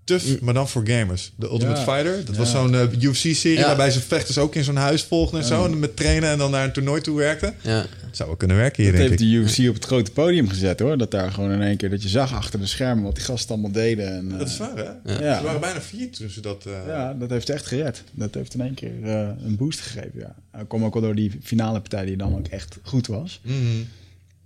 Tough, 0.07 0.39
maar 0.41 0.53
dan 0.53 0.67
voor 0.69 0.87
gamers. 0.87 1.31
De 1.35 1.45
Ultimate 1.45 1.79
Ja. 1.79 1.93
Fighter. 1.93 2.25
Dat 2.25 2.35
Ja. 2.35 2.41
was 2.41 2.51
zo'n 2.51 2.75
eh, 2.75 3.01
UFC-serie 3.01 3.57
Ja. 3.57 3.65
waarbij 3.65 3.91
ze 3.91 3.99
vechters 4.01 4.37
ook 4.37 4.55
in 4.55 4.63
zo'n 4.63 4.75
huis 4.75 5.03
volgden 5.03 5.39
en 5.39 5.45
zo. 5.45 5.65
En 5.65 5.79
met 5.79 5.95
trainen 5.95 6.29
en 6.29 6.37
dan 6.37 6.51
naar 6.51 6.63
een 6.63 6.71
toernooi 6.73 7.01
toe 7.01 7.17
werkten. 7.17 7.53
Ja, 7.61 7.85
Het 8.05 8.15
zou 8.17 8.27
wel 8.29 8.37
kunnen 8.37 8.57
werken 8.57 8.83
hier, 8.83 8.91
Dat 8.91 9.01
denk 9.01 9.09
heeft 9.09 9.21
ik. 9.21 9.27
de 9.57 9.63
UFC 9.63 9.69
op 9.69 9.75
het 9.75 9.85
grote 9.85 10.11
podium 10.11 10.49
gezet 10.49 10.79
hoor. 10.79 10.97
Dat 10.97 11.11
daar 11.11 11.31
gewoon 11.31 11.51
in 11.51 11.61
één 11.61 11.77
keer 11.77 11.89
dat 11.89 12.01
je 12.03 12.09
zag 12.09 12.33
achter 12.33 12.59
de 12.59 12.65
schermen 12.65 13.03
wat 13.03 13.15
die 13.15 13.23
gasten 13.23 13.49
allemaal 13.53 13.71
deden. 13.71 14.07
En, 14.15 14.31
eh, 14.31 14.37
Dat 14.39 14.47
is 14.47 14.57
waar, 14.57 14.75
hè? 15.03 15.13
Ja. 15.25 15.37
Ze 15.37 15.43
waren 15.43 15.61
bijna 15.61 15.81
vier 15.81 16.11
toen 16.11 16.29
ze 16.29 16.41
dat... 16.41 16.65
eh, 16.65 16.73
ja, 16.87 17.13
dat 17.13 17.29
heeft 17.29 17.49
echt 17.49 17.65
gered. 17.65 18.03
Dat 18.11 18.33
heeft 18.33 18.53
in 18.53 18.61
één 18.61 18.73
keer 18.73 18.91
eh, 19.03 19.29
een 19.45 19.55
boost 19.57 19.79
gegeven. 19.79 20.11
Ja. 20.19 20.35
Dat 20.57 20.67
kwam 20.67 20.83
ook 20.85 20.93
wel 20.93 21.03
door 21.03 21.15
die 21.15 21.31
finale 21.43 21.79
partij 21.79 22.05
die 22.05 22.17
dan 22.17 22.35
ook 22.37 22.47
echt 22.47 22.77
goed 22.83 23.07
was. 23.07 23.39
mhm. 23.43 23.55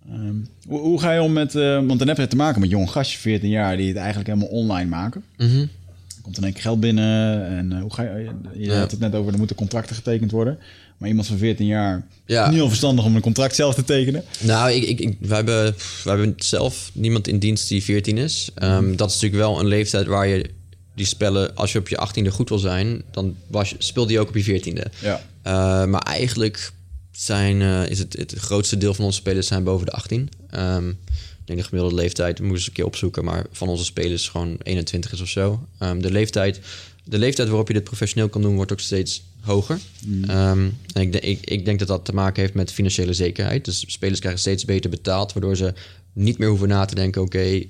Ehm, 0.10 0.36
hoe, 0.68 0.80
hoe 0.80 1.00
ga 1.00 1.12
je 1.14 1.22
om 1.22 1.34
met... 1.34 1.56
eh, 1.56 1.76
want 1.86 2.00
dan 2.00 2.08
heb 2.08 2.18
je 2.18 2.28
te 2.28 2.36
maken 2.36 2.62
met 2.62 2.70
jong 2.70 2.90
gastje, 2.92 3.18
14 3.18 3.50
jaar, 3.50 3.78
die 3.78 3.88
het 3.88 3.98
eigenlijk 3.98 4.28
helemaal 4.28 4.50
online 4.50 4.90
maken. 4.90 5.24
Mhm. 5.38 5.58
Er 5.60 6.22
komt 6.22 6.38
in 6.38 6.44
één 6.44 6.54
keer 6.54 6.62
geld 6.62 6.80
binnen 6.80 7.48
en 7.48 7.72
eh, 7.72 7.82
hoe 7.82 7.94
ga 7.94 8.04
je... 8.04 8.30
Je 8.54 8.66
Ja. 8.66 8.80
had 8.80 8.92
het 8.92 9.00
net 9.00 9.16
over, 9.16 9.32
er 9.32 9.38
moeten 9.38 9.56
contracten 9.56 9.96
getekend 9.96 10.32
worden. 10.32 10.58
Maar 10.98 11.10
iemand 11.10 11.28
van 11.28 11.38
14 11.38 11.66
jaar, 11.66 12.06
Ja. 12.26 12.46
niet 12.48 12.56
heel 12.56 12.68
verstandig 12.68 13.06
om 13.06 13.16
een 13.16 13.22
contract 13.22 13.56
zelf 13.56 13.76
te 13.76 13.84
tekenen. 13.84 14.24
Nou, 14.40 14.72
ik, 14.72 15.00
ik, 15.00 15.18
hebben, 15.28 15.76
hebben 16.04 16.34
zelf 16.38 16.92
niemand 16.94 17.28
in 17.28 17.40
dienst 17.40 17.68
die 17.70 17.84
14 17.84 18.18
is. 18.18 18.50
Ehm, 18.56 18.96
dat 18.96 19.10
is 19.10 19.14
natuurlijk 19.22 19.42
wel 19.42 19.60
een 19.60 19.68
leeftijd 19.68 20.06
waar 20.08 20.28
je 20.28 20.50
die 20.96 21.06
spellen, 21.06 21.56
als 21.56 21.72
je 21.72 21.80
op 21.80 21.88
je 21.88 21.98
18e 22.08 22.28
goed 22.32 22.50
wil 22.50 22.58
zijn, 22.58 23.02
dan 23.12 23.36
was 23.48 23.70
je, 23.70 23.76
speelde 23.78 24.14
je 24.14 24.20
ook 24.20 24.28
op 24.28 24.36
je 24.36 24.44
14e. 24.44 24.92
Ja. 25.02 25.22
Eh, 25.42 25.86
maar 25.86 26.02
eigenlijk 26.02 26.72
zijn, 27.12 27.62
eh, 27.62 27.90
is 27.90 28.00
het, 28.00 28.18
het 28.18 28.34
grootste 28.34 28.78
deel 28.78 28.94
van 28.94 29.06
onze 29.06 29.20
spelers 29.20 29.48
zijn 29.48 29.64
boven 29.64 29.86
de 29.86 29.92
18. 29.92 30.30
Ehm, 30.50 30.90
ik 30.90 31.48
denk 31.48 31.60
de 31.60 31.66
gemiddelde 31.66 31.96
leeftijd, 31.96 32.40
moeten 32.40 32.58
eens 32.58 32.68
een 32.68 32.74
keer 32.74 32.86
opzoeken, 32.86 33.24
maar 33.24 33.46
van 33.52 33.68
onze 33.68 33.86
spelers 33.86 34.30
gewoon 34.30 34.58
21 34.64 35.12
is 35.12 35.22
of 35.22 35.28
zo. 35.28 35.68
Ehm, 35.78 36.00
de, 36.00 36.12
leeftijd, 36.12 36.60
de 37.04 37.18
leeftijd 37.18 37.48
waarop 37.48 37.68
je 37.68 37.74
dit 37.74 37.84
professioneel 37.84 38.30
kan 38.30 38.42
doen, 38.42 38.56
wordt 38.56 38.72
ook 38.72 38.80
steeds 38.80 39.24
hoger. 39.42 39.80
Ehm, 40.28 40.70
en 40.94 41.02
ik, 41.02 41.16
ik, 41.16 41.46
ik 41.46 41.66
denk 41.66 41.80
dat 41.80 41.88
dat 41.88 42.06
te 42.06 42.14
maken 42.14 42.42
heeft 42.42 42.54
met 42.54 42.72
financiële 42.72 43.14
zekerheid. 43.14 43.66
Dus 43.66 43.84
spelers 43.88 44.20
krijgen 44.20 44.42
steeds 44.42 44.66
beter 44.66 44.90
betaald, 44.90 45.34
waardoor 45.34 45.56
ze 45.56 45.74
niet 46.14 46.38
meer 46.38 46.50
hoeven 46.50 46.68
na 46.68 46.86
te 46.86 46.96
denken: 46.96 47.22
oké, 47.22 47.40
eh, 47.40 47.64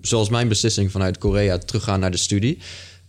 zoals 0.00 0.28
mijn 0.28 0.48
beslissing 0.48 0.90
vanuit 0.90 1.18
Korea 1.18 1.58
teruggaan 1.58 2.00
naar 2.00 2.10
de 2.10 2.16
studie. 2.16 2.58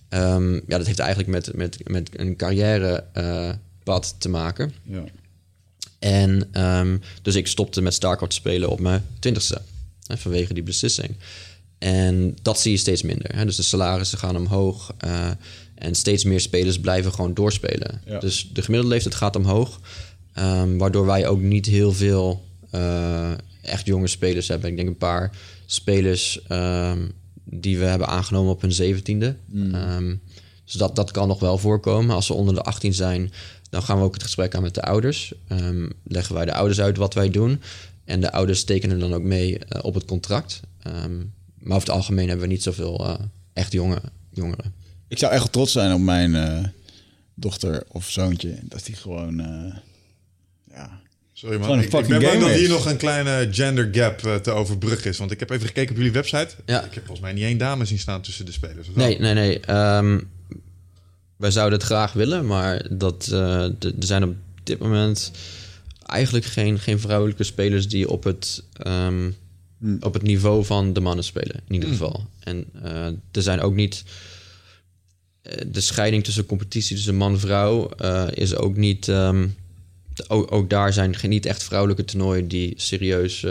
Ja, 0.10 0.52
dat 0.68 0.86
heeft 0.86 1.00
eigenlijk 1.00 1.30
met, 1.30 1.56
met, 1.56 1.90
met 1.90 2.10
een 2.20 2.36
carrièrepad 2.36 4.16
te 4.18 4.30
maken. 4.30 4.74
Ja. 4.84 5.04
En 6.06 6.48
ehm, 6.52 6.98
dus 7.22 7.36
ik 7.36 7.48
stopte 7.48 7.82
met 7.82 7.94
StarCraft 7.94 8.34
spelen 8.34 8.70
op 8.70 8.80
mijn 8.80 9.04
twintigste. 9.20 9.62
Hè, 10.08 10.18
vanwege 10.18 10.54
die 10.54 10.64
beslissing. 10.64 11.16
En 11.78 12.36
dat 12.42 12.60
zie 12.60 12.72
je 12.72 12.78
steeds 12.78 13.02
minder. 13.02 13.36
Hè? 13.36 13.46
Dus 13.46 13.56
de 13.56 13.64
salarissen 13.64 14.18
gaan 14.18 14.36
omhoog. 14.38 14.94
eh, 14.98 15.30
en 15.76 15.96
steeds 15.96 16.24
meer 16.24 16.40
spelers 16.40 16.80
blijven 16.80 17.14
gewoon 17.14 17.34
doorspelen. 17.34 18.02
Ja. 18.06 18.20
Dus 18.20 18.50
de 18.54 18.62
gemiddelde 18.62 18.94
leeftijd 18.94 19.16
gaat 19.16 19.36
omhoog. 19.36 19.80
ehm, 20.34 20.78
waardoor 20.78 21.06
wij 21.06 21.28
ook 21.28 21.42
niet 21.42 21.66
heel 21.66 21.92
veel 21.94 22.44
eh, 22.72 23.32
echt 23.62 23.86
jonge 23.86 24.08
spelers 24.08 24.48
hebben. 24.48 24.70
Ik 24.70 24.76
denk 24.76 24.88
een 24.88 24.98
paar 24.98 25.32
spelers 25.66 26.42
ehm, 26.48 27.00
die 27.44 27.78
we 27.78 27.86
hebben 27.86 28.08
aangenomen 28.08 28.52
op 28.52 28.62
hun 28.62 28.72
zeventiende. 28.74 29.36
Ehm, 29.72 30.16
dus 30.66 30.74
dat, 30.74 30.96
dat 30.96 31.12
kan 31.12 31.28
nog 31.28 31.40
wel 31.40 31.58
voorkomen. 31.58 32.16
Als 32.16 32.26
ze 32.26 32.34
onder 32.34 32.54
de 32.56 32.62
18 32.62 32.94
zijn, 32.94 33.32
dan 33.76 33.84
gaan 33.84 33.98
we 33.98 34.04
ook 34.04 34.14
het 34.14 34.24
gesprek 34.24 34.56
aan 34.56 34.62
met 34.62 34.74
de 34.74 34.82
ouders. 34.82 35.34
Ehm, 35.48 35.90
leggen 36.04 36.36
wij 36.36 36.46
de 36.46 36.54
ouders 36.54 36.82
uit 36.82 36.98
wat 36.98 37.14
wij 37.14 37.30
doen. 37.30 37.62
En 38.06 38.22
de 38.22 38.32
ouders 38.32 38.64
tekenen 38.64 39.00
dan 39.00 39.14
ook 39.14 39.22
mee 39.24 39.60
eh, 39.60 39.84
op 39.84 39.94
het 39.94 40.06
contract. 40.06 40.60
Ehm, 40.82 41.18
maar 41.60 41.76
over 41.76 41.88
het 41.88 41.98
algemeen 41.98 42.28
hebben 42.28 42.48
we 42.48 42.54
niet 42.54 42.64
zoveel 42.64 43.06
eh, 43.06 43.14
echt 43.54 43.72
jonge 43.72 44.02
jongeren. 44.32 44.74
Ik 45.08 45.18
zou 45.18 45.34
echt 45.34 45.52
trots 45.52 45.72
zijn 45.72 45.94
op 45.94 46.00
mijn 46.00 46.36
eh, 46.36 46.64
dochter 47.34 47.84
of 47.88 48.10
zoontje. 48.10 48.60
Dat 48.64 48.86
die 48.86 48.96
gewoon... 48.96 49.40
eh, 49.40 49.76
ja, 50.72 51.00
Sorry 51.34 51.58
man, 51.60 51.80
ik, 51.80 51.94
ik 51.94 52.08
ben 52.08 52.22
bang 52.22 52.40
dat 52.40 52.52
hier 52.52 52.70
nog 52.70 52.86
een 52.86 52.98
kleine 52.98 53.48
gender 53.52 53.90
gap 53.92 54.20
te 54.44 54.52
overbruggen 54.52 55.10
is. 55.10 55.18
Want 55.18 55.32
ik 55.32 55.40
heb 55.40 55.50
even 55.50 55.68
gekeken 55.68 55.90
op 55.92 55.98
jullie 55.98 56.12
website. 56.12 56.56
Ja. 56.66 56.84
Ik 56.84 56.94
heb 56.94 57.06
volgens 57.06 57.20
mij 57.20 57.34
niet 57.34 57.44
één 57.44 57.58
dame 57.58 57.86
zien 57.86 58.00
staan 58.00 58.22
tussen 58.22 58.46
de 58.46 58.52
spelers. 58.52 58.88
of 58.88 58.94
wel? 58.94 59.06
Nee, 59.08 59.20
nee, 59.20 59.34
nee. 59.34 59.60
Ehm, 59.60 60.20
wij 61.46 61.54
zouden 61.54 61.80
het 61.80 61.88
graag 61.88 62.14
willen, 62.14 62.46
maar 62.46 62.86
dat, 62.90 63.28
eh, 63.32 63.64
er 63.64 63.94
zijn 64.00 64.24
op 64.24 64.36
dit 64.64 64.80
moment 64.80 65.32
eigenlijk 66.06 66.46
geen, 66.46 66.80
geen 66.80 67.00
vrouwelijke 67.00 67.44
spelers 67.44 67.88
die 67.88 68.10
op 68.10 68.24
het, 68.24 68.64
ehm, 68.78 69.32
op 70.00 70.14
het 70.14 70.22
niveau 70.22 70.66
van 70.66 70.94
de 70.94 71.00
mannen 71.00 71.24
spelen, 71.24 71.56
in 71.68 71.74
ieder 71.74 71.90
geval. 71.90 72.26
En 72.40 72.66
eh, 72.84 73.06
er 73.32 73.42
zijn 73.42 73.62
ook 73.62 73.76
niet. 73.76 74.04
eh, 75.42 75.66
De 75.72 75.82
scheiding 75.82 76.24
tussen 76.24 76.46
competitie 76.46 76.96
tussen 76.96 77.16
man 77.16 77.34
en 77.34 77.40
vrouw 77.40 77.90
is 78.30 78.56
ook 78.56 78.76
niet. 78.76 79.08
ehm, 79.08 79.48
ook, 80.28 80.52
ook 80.52 80.70
daar 80.70 80.94
zijn 80.94 81.16
geen, 81.16 81.30
niet 81.30 81.46
echt 81.46 81.64
vrouwelijke 81.64 82.06
toernooien 82.06 82.48
die 82.48 82.74
serieus 82.78 83.46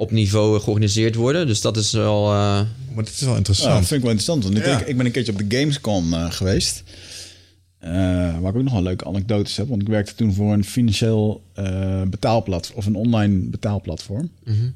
op 0.00 0.10
niveau 0.10 0.60
georganiseerd 0.60 1.14
worden. 1.14 1.46
Dus 1.46 1.60
dat 1.60 1.76
is 1.76 1.92
wel... 1.92 2.24
eh, 2.26 2.32
Maar 2.94 3.04
dit 3.04 3.08
is 3.14 3.20
wel 3.20 3.30
Ja, 3.30 3.36
interessant. 3.36 3.74
dat 3.74 3.86
vind 3.86 3.90
ik 4.00 4.06
wel 4.06 4.10
interessant. 4.16 4.42
Want 4.44 4.56
ik, 4.56 4.64
Ja. 4.64 4.80
ik, 4.80 4.86
ik 4.86 4.96
ben 4.96 5.06
een 5.06 5.12
keertje 5.12 5.32
op 5.32 5.38
de 5.50 5.56
Gamescom 5.58 6.12
eh, 6.14 6.30
geweest. 6.32 6.82
Eh, 7.78 7.90
waar 8.40 8.50
ik 8.50 8.56
ook 8.56 8.62
nog 8.62 8.72
wel 8.72 8.82
leuke 8.82 9.04
anekdotes 9.04 9.56
heb. 9.56 9.68
Want 9.68 9.82
ik 9.82 9.88
werkte 9.88 10.14
toen 10.14 10.32
voor 10.34 10.52
een 10.52 10.64
financieel 10.64 11.42
eh 11.54 12.02
betaalplatform. 12.02 12.78
Of 12.78 12.86
een 12.86 12.94
online 12.94 13.38
betaalplatform. 13.38 14.30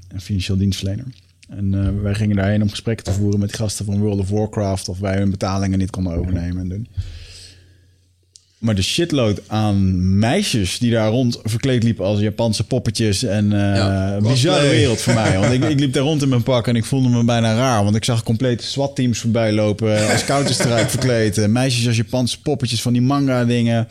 Een 0.09 0.21
financieel 0.21 0.57
dienstverlener. 0.59 1.07
En 1.49 1.75
eh, 1.75 2.03
wij 2.03 2.15
gingen 2.15 2.37
daarheen 2.37 2.63
om 2.63 2.71
gesprekken 2.71 3.05
te 3.05 3.13
voeren 3.13 3.41
met 3.41 3.55
gasten 3.57 3.85
van 3.85 3.99
World 3.99 4.19
of 4.21 4.29
Warcraft. 4.29 4.89
Of 4.89 4.99
wij 4.99 5.17
hun 5.19 5.31
betalingen 5.31 5.79
niet 5.79 5.91
konden 5.91 6.13
overnemen 6.15 6.61
en 6.63 6.69
doen. 6.69 6.89
Maar 8.65 8.75
de 8.75 8.83
shitload 8.83 9.41
aan 9.47 10.19
meisjes 10.19 10.79
die 10.79 10.91
daar 10.91 11.11
rond 11.11 11.39
verkleed 11.43 11.83
liepen 11.83 12.05
als 12.05 12.21
Japanse 12.21 12.67
poppetjes. 12.67 13.23
En 13.25 13.53
eh 13.53 13.77
Ja, 13.77 14.19
bizarre 14.23 14.69
wereld 14.69 15.01
voor 15.01 15.15
mij. 15.15 15.39
Want 15.39 15.53
ik, 15.53 15.65
ik 15.75 15.79
liep 15.81 15.93
daar 15.93 16.03
rond 16.03 16.23
in 16.23 16.29
mijn 16.29 16.43
pak 16.43 16.67
en 16.69 16.77
ik 16.77 16.85
voelde 16.85 17.09
me 17.09 17.25
bijna 17.25 17.55
raar. 17.55 17.85
Want 17.85 17.97
ik 17.97 18.05
zag 18.05 18.23
complete 18.23 18.65
SWAT-teams 18.65 19.19
voorbij 19.19 19.53
lopen. 19.53 20.11
Als 20.11 20.25
Counter-Strike 20.25 20.89
verkleed. 20.89 21.39
Eh, 21.39 21.47
Meisjes 21.47 21.87
als 21.87 21.97
Japanse 21.97 22.41
poppetjes 22.41 22.83
van 22.83 22.93
die 22.93 23.03
manga 23.03 23.45
dingen. 23.45 23.89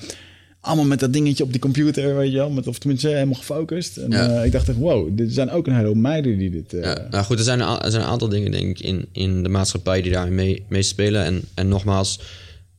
Allemaal 0.61 0.85
met 0.85 0.99
dat 0.99 1.13
dingetje 1.13 1.43
op 1.43 1.51
die 1.51 1.61
computer, 1.61 2.15
weet 2.15 2.31
je 2.31 2.37
wel. 2.37 2.49
Met, 2.49 2.67
of 2.67 2.77
tenminste 2.77 3.07
helemaal 3.07 3.33
gefocust. 3.33 3.97
En 3.97 4.11
Ja. 4.11 4.27
eh, 4.29 4.45
ik 4.45 4.51
dacht 4.51 4.69
echt, 4.69 4.77
wow, 4.77 5.19
er 5.19 5.25
zijn 5.31 5.49
ook 5.49 5.67
een 5.67 5.75
hele 5.75 5.87
hoop 5.87 5.95
meiden 5.95 6.37
die 6.37 6.49
dit... 6.51 6.73
eh, 6.73 6.81
Ja, 6.83 7.07
nou 7.11 7.23
goed, 7.23 7.37
er 7.37 7.43
zijn, 7.43 7.59
er 7.61 7.91
zijn 7.91 8.03
een 8.03 8.09
aantal 8.09 8.29
dingen 8.29 8.51
denk 8.51 8.69
ik 8.69 8.79
in, 8.79 9.05
in 9.11 9.43
de 9.43 9.49
maatschappij 9.49 10.01
die 10.01 10.11
daarin 10.11 10.35
mee, 10.67 10.81
spelen. 10.83 11.23
En, 11.23 11.41
en 11.53 11.67
nogmaals, 11.67 12.19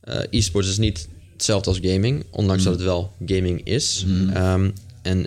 eh 0.01 0.19
e-sports 0.29 0.69
is 0.69 0.77
niet 0.77 1.07
hetzelfde 1.35 1.69
als 1.69 1.79
gaming, 1.81 2.25
ondanks 2.29 2.63
dat 2.63 2.73
het 2.73 2.83
wel 2.83 3.13
gaming 3.25 3.63
is. 3.63 4.05
Ehm, 4.33 4.69
en 5.01 5.25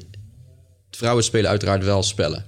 vrouwen 0.90 1.24
spelen 1.24 1.50
uiteraard 1.50 1.84
wel 1.84 2.02
spellen. 2.02 2.44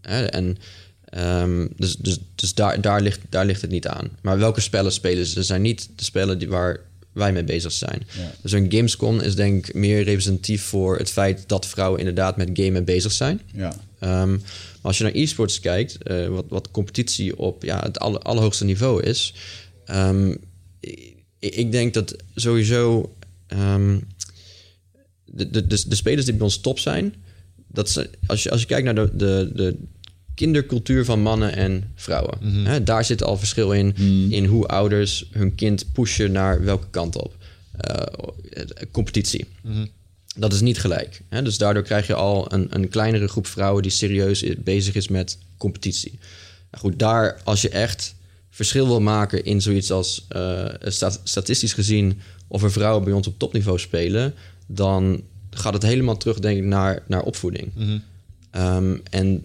Hè? 0.00 0.24
En, 0.24 0.56
ehm, 1.04 1.66
dus 1.76 1.96
dus, 1.96 2.18
dus 2.34 2.54
daar, 2.54 2.80
daar, 2.80 3.00
ligt, 3.00 3.20
daar 3.28 3.46
ligt 3.46 3.62
het 3.62 3.70
niet 3.70 3.86
aan. 3.86 4.10
Maar 4.22 4.38
welke 4.38 4.60
spellen 4.60 4.92
spelen 4.92 5.26
ze? 5.26 5.38
Er 5.38 5.44
zijn 5.44 5.62
niet 5.62 5.88
de 5.96 6.04
spellen 6.04 6.38
die, 6.38 6.48
waar 6.48 6.80
wij 7.12 7.32
mee 7.32 7.44
bezig 7.44 7.72
zijn. 7.72 8.02
Ja. 8.18 8.32
Dus 8.42 8.52
een 8.52 8.72
Gamescom 8.72 9.20
is 9.20 9.34
denk 9.34 9.66
ik 9.66 9.74
meer 9.74 10.02
representatief 10.02 10.62
voor 10.62 10.98
het 10.98 11.10
feit 11.10 11.44
dat 11.46 11.66
vrouwen 11.66 11.98
inderdaad 11.98 12.36
met 12.36 12.50
gamen 12.52 12.84
bezig 12.84 13.12
zijn. 13.12 13.40
ja. 13.52 13.76
Ehm, 13.98 14.30
maar 14.30 14.86
als 14.90 14.98
je 14.98 15.04
naar 15.04 15.14
e-sports 15.14 15.60
kijkt, 15.60 16.02
eh, 16.02 16.26
wat, 16.26 16.44
wat 16.48 16.70
competitie 16.70 17.38
op 17.38 17.62
ja, 17.62 17.80
het 17.82 17.98
aller, 17.98 18.20
allerhoogste 18.20 18.64
niveau 18.64 19.02
is. 19.02 19.34
Ik, 21.38 21.72
denk 21.72 21.94
dat 21.94 22.16
sowieso 22.34 23.14
ehm, 23.46 23.98
de, 25.24 25.50
de, 25.50 25.66
de, 25.66 25.88
de 25.88 25.94
spelers 25.94 26.24
die 26.24 26.34
bij 26.34 26.44
ons 26.44 26.60
top 26.60 26.78
zijn, 26.78 27.14
dat 27.66 27.90
ze, 27.90 28.10
als, 28.26 28.42
je, 28.42 28.50
als 28.50 28.60
je 28.60 28.66
kijkt 28.66 28.84
naar 28.84 28.94
de, 28.94 29.10
de, 29.14 29.50
de 29.54 29.76
kindercultuur 30.34 31.04
van 31.04 31.20
mannen 31.20 31.52
en 31.52 31.92
vrouwen, 31.94 32.38
hè, 32.66 32.82
daar 32.82 33.04
zit 33.04 33.22
al 33.22 33.38
verschil 33.38 33.72
in, 33.72 33.96
in 34.30 34.44
hoe 34.44 34.66
ouders 34.66 35.28
hun 35.32 35.54
kind 35.54 35.92
pushen 35.92 36.32
naar 36.32 36.64
welke 36.64 36.86
kant 36.90 37.16
op. 37.16 37.36
Eh, 37.78 38.02
competitie. 38.90 39.46
Dat 40.36 40.52
is 40.52 40.60
niet 40.60 40.78
gelijk. 40.78 41.20
Hè? 41.28 41.42
Dus 41.42 41.58
daardoor 41.58 41.82
krijg 41.82 42.06
je 42.06 42.14
al 42.14 42.52
een, 42.52 42.66
een 42.70 42.88
kleinere 42.88 43.28
groep 43.28 43.46
vrouwen 43.46 43.82
die 43.82 43.92
serieus 43.92 44.44
bezig 44.58 44.94
is 44.94 45.08
met 45.08 45.38
competitie. 45.56 46.18
Nou 46.70 46.82
goed, 46.84 46.98
daar 46.98 47.40
als 47.44 47.62
je 47.62 47.68
echt 47.68 48.14
verschil 48.58 48.86
wil 48.86 49.00
maken 49.00 49.44
in 49.44 49.60
zoiets 49.60 49.90
als 49.90 50.26
eh, 50.28 50.64
sta- 50.80 51.16
statistisch 51.22 51.72
gezien 51.72 52.20
of 52.46 52.62
er 52.62 52.72
vrouwen 52.72 53.04
bij 53.04 53.12
ons 53.12 53.26
op 53.26 53.38
topniveau 53.38 53.78
spelen, 53.78 54.34
dan 54.66 55.22
gaat 55.50 55.72
het 55.72 55.82
helemaal 55.82 56.16
terug, 56.16 56.38
denk 56.38 56.58
ik, 56.58 56.64
naar, 56.64 57.02
naar 57.06 57.22
opvoeding. 57.22 57.72
Ehm, 58.50 58.96
en 59.10 59.44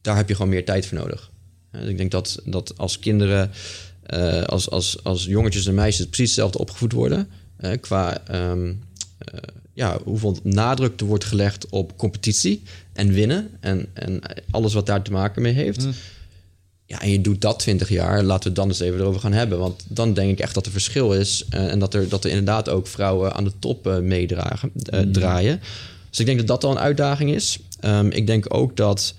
daar 0.00 0.16
heb 0.16 0.28
je 0.28 0.34
gewoon 0.34 0.50
meer 0.50 0.64
tijd 0.64 0.86
voor 0.86 0.98
nodig. 0.98 1.30
Dus 1.70 1.88
ik 1.88 1.96
denk 1.96 2.10
dat, 2.10 2.40
dat 2.44 2.78
als 2.78 2.98
kinderen, 2.98 3.50
eh, 4.02 4.42
als, 4.42 4.70
als, 4.70 5.04
als 5.04 5.24
jongetjes 5.24 5.66
en 5.66 5.74
meisjes 5.74 6.06
precies 6.06 6.28
hetzelfde 6.28 6.58
opgevoed 6.58 6.92
worden, 6.92 7.28
qua 7.80 8.18
ehm, 8.26 8.72
eh, 9.18 9.38
ja, 9.72 9.98
hoeveel 10.04 10.38
nadruk 10.42 11.00
er 11.00 11.06
wordt 11.06 11.24
gelegd 11.24 11.68
op 11.68 11.96
competitie 11.96 12.62
en 12.92 13.12
winnen 13.12 13.50
en, 13.60 13.86
en 13.92 14.20
alles 14.50 14.74
wat 14.74 14.86
daar 14.86 15.02
te 15.02 15.12
maken 15.12 15.42
mee 15.42 15.52
heeft. 15.52 15.86
Ja, 16.88 17.00
en 17.00 17.10
je 17.10 17.20
doet 17.20 17.40
dat 17.40 17.58
20 17.58 17.88
jaar, 17.88 18.22
laten 18.22 18.42
we 18.42 18.48
het 18.48 18.54
dan 18.54 18.68
eens 18.68 18.80
even 18.80 19.00
erover 19.00 19.20
gaan 19.20 19.32
hebben. 19.32 19.58
Want 19.58 19.84
dan 19.88 20.14
denk 20.14 20.30
ik 20.30 20.40
echt 20.40 20.54
dat 20.54 20.66
er 20.66 20.72
verschil 20.72 21.12
is. 21.12 21.44
eh, 21.50 21.72
en 21.72 21.78
dat 21.78 21.94
er, 21.94 22.08
dat 22.08 22.24
er 22.24 22.30
inderdaad 22.30 22.68
ook 22.68 22.86
vrouwen 22.86 23.34
aan 23.34 23.44
de 23.44 23.52
top 23.58 23.86
eh, 23.86 23.98
meedragen, 23.98 24.70
eh, 24.82 25.00
draaien. 25.00 25.60
Dus 26.10 26.18
ik 26.18 26.26
denk 26.26 26.38
dat 26.38 26.46
dat 26.46 26.64
al 26.64 26.70
een 26.70 26.78
uitdaging 26.78 27.34
is. 27.34 27.58
Ehm, 27.80 28.06
ik 28.06 28.26
denk 28.26 28.54
ook 28.54 28.76
dat 28.76 29.14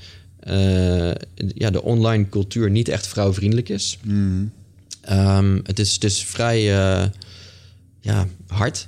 ja, 1.56 1.69
de 1.69 1.84
online 1.84 2.30
cultuur 2.30 2.69
niet 2.69 2.88
echt 2.89 3.07
vrouwvriendelijk 3.07 3.69
is. 3.69 3.98
Ehm, 5.02 5.60
het, 5.64 5.80
is 5.80 5.94
het 5.94 6.03
is 6.03 6.23
vrij 6.23 6.61
ja, 8.02 8.27
hard, 8.48 8.88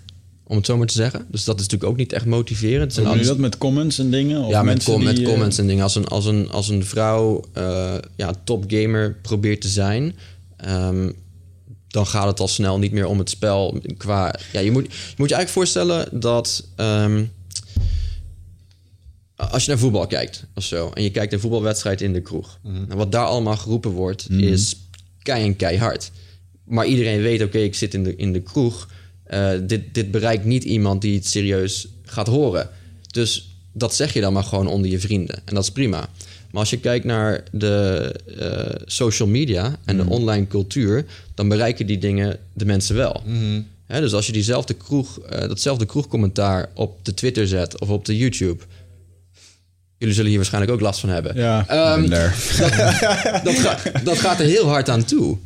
om 0.50 0.58
het 0.58 0.66
zo 0.66 0.78
maar 0.78 0.88
te 0.88 0.94
zeggen. 0.94 1.26
Dus 1.32 1.44
dat 1.44 1.56
is 1.56 1.62
natuurlijk 1.62 1.92
ook 1.92 1.98
niet 1.98 2.14
echt 2.14 2.26
motiverend. 2.26 2.96
Doen 2.96 3.04
jullie 3.04 3.18
alles- 3.18 3.28
dat 3.28 3.38
met 3.38 3.58
comments 3.58 4.00
en 4.00 4.12
dingen? 4.12 4.42
Of 4.42 4.50
ja, 4.50 4.64
met, 4.64 4.74
mensen 4.74 4.94
com- 4.94 5.04
met 5.04 5.16
die, 5.16 5.26
eh, 5.26 5.32
comments 5.32 5.58
en 5.58 5.68
dingen. 5.68 5.84
Als 5.84 5.96
een, 5.96 6.06
als 6.08 6.26
een, 6.26 6.50
als 6.50 6.70
een 6.70 6.86
vrouw 6.86 7.44
eh 7.54 7.96
ja, 8.16 8.34
topgamer 8.44 9.16
probeert 9.22 9.62
te 9.62 9.68
zijn... 9.68 10.16
ehm, 10.58 11.12
dan 11.88 12.08
gaat 12.08 12.28
het 12.28 12.40
al 12.40 12.48
snel 12.48 12.80
niet 12.80 12.92
meer 12.92 13.06
om 13.06 13.20
het 13.20 13.30
spel. 13.30 13.82
Qua, 13.98 14.36
ja, 14.52 14.60
je, 14.60 14.72
moet, 14.72 14.84
je 14.84 14.90
moet 15.18 15.30
je 15.30 15.36
eigenlijk 15.36 15.50
voorstellen 15.50 16.20
dat... 16.20 16.68
ehm, 16.76 17.24
als 19.36 19.64
je 19.64 19.70
naar 19.70 19.80
voetbal 19.80 20.08
kijkt 20.08 20.46
of 20.56 20.64
zo... 20.64 20.92
en 20.94 21.04
je 21.04 21.12
kijkt 21.12 21.34
een 21.34 21.40
voetbalwedstrijd 21.40 22.02
in 22.02 22.14
de 22.14 22.22
kroeg... 22.22 22.60
en 22.64 22.98
wat 22.98 23.12
daar 23.12 23.26
allemaal 23.26 23.58
geroepen 23.58 23.92
wordt, 23.92 24.30
is 24.30 24.76
kei 25.22 25.44
en 25.46 25.56
keihard. 25.56 26.12
Maar 26.64 26.86
iedereen 26.86 27.22
weet, 27.22 27.44
oké, 27.44 27.58
ik 27.58 27.76
zit 27.76 27.94
in 27.94 28.04
de, 28.04 28.16
in 28.16 28.34
de 28.34 28.42
kroeg... 28.42 28.90
eh, 29.30 29.50
dit, 29.62 29.94
dit 29.94 30.12
bereikt 30.12 30.46
niet 30.46 30.64
iemand 30.64 31.02
die 31.02 31.16
het 31.16 31.28
serieus 31.28 31.88
gaat 32.04 32.28
horen. 32.28 32.70
Dus 33.12 33.56
dat 33.72 33.96
zeg 33.96 34.14
je 34.14 34.22
dan 34.22 34.34
maar 34.34 34.44
gewoon 34.44 34.68
onder 34.68 34.92
je 34.92 35.00
vrienden. 35.00 35.42
En 35.46 35.56
dat 35.56 35.64
is 35.64 35.72
prima. 35.72 36.10
Maar 36.52 36.60
als 36.62 36.70
je 36.70 36.80
kijkt 36.80 37.06
naar 37.06 37.44
de 37.52 38.16
eh, 38.38 38.84
social 38.86 39.28
media 39.28 39.80
en 39.86 39.98
de 39.98 40.06
online 40.06 40.48
cultuur... 40.48 41.06
dan 41.34 41.48
bereiken 41.48 41.88
die 41.88 41.98
dingen 41.98 42.38
de 42.54 42.66
mensen 42.66 42.96
wel. 42.96 43.24
Hè, 43.86 44.02
dus 44.02 44.14
als 44.14 44.26
je 44.26 44.32
diezelfde 44.32 44.74
kroeg, 44.74 45.20
eh, 45.20 45.40
datzelfde 45.40 45.86
kroegcommentaar 45.86 46.70
op 46.74 47.06
de 47.06 47.14
Twitter 47.14 47.48
zet 47.48 47.80
of 47.80 47.90
op 47.90 48.06
de 48.06 48.18
YouTube... 48.18 48.64
Jullie 50.00 50.14
zullen 50.14 50.30
hier 50.30 50.40
waarschijnlijk 50.40 50.74
ook 50.74 50.80
last 50.82 51.00
van 51.00 51.10
hebben. 51.10 51.36
Ja, 51.36 51.66
Ehm, 51.68 52.10
dat, 53.44 53.56
ga- 53.60 53.78
dat 54.04 54.18
gaat 54.20 54.40
er 54.40 54.46
heel 54.46 54.68
hard 54.68 54.90
aan 54.90 55.04
toe. 55.06 55.38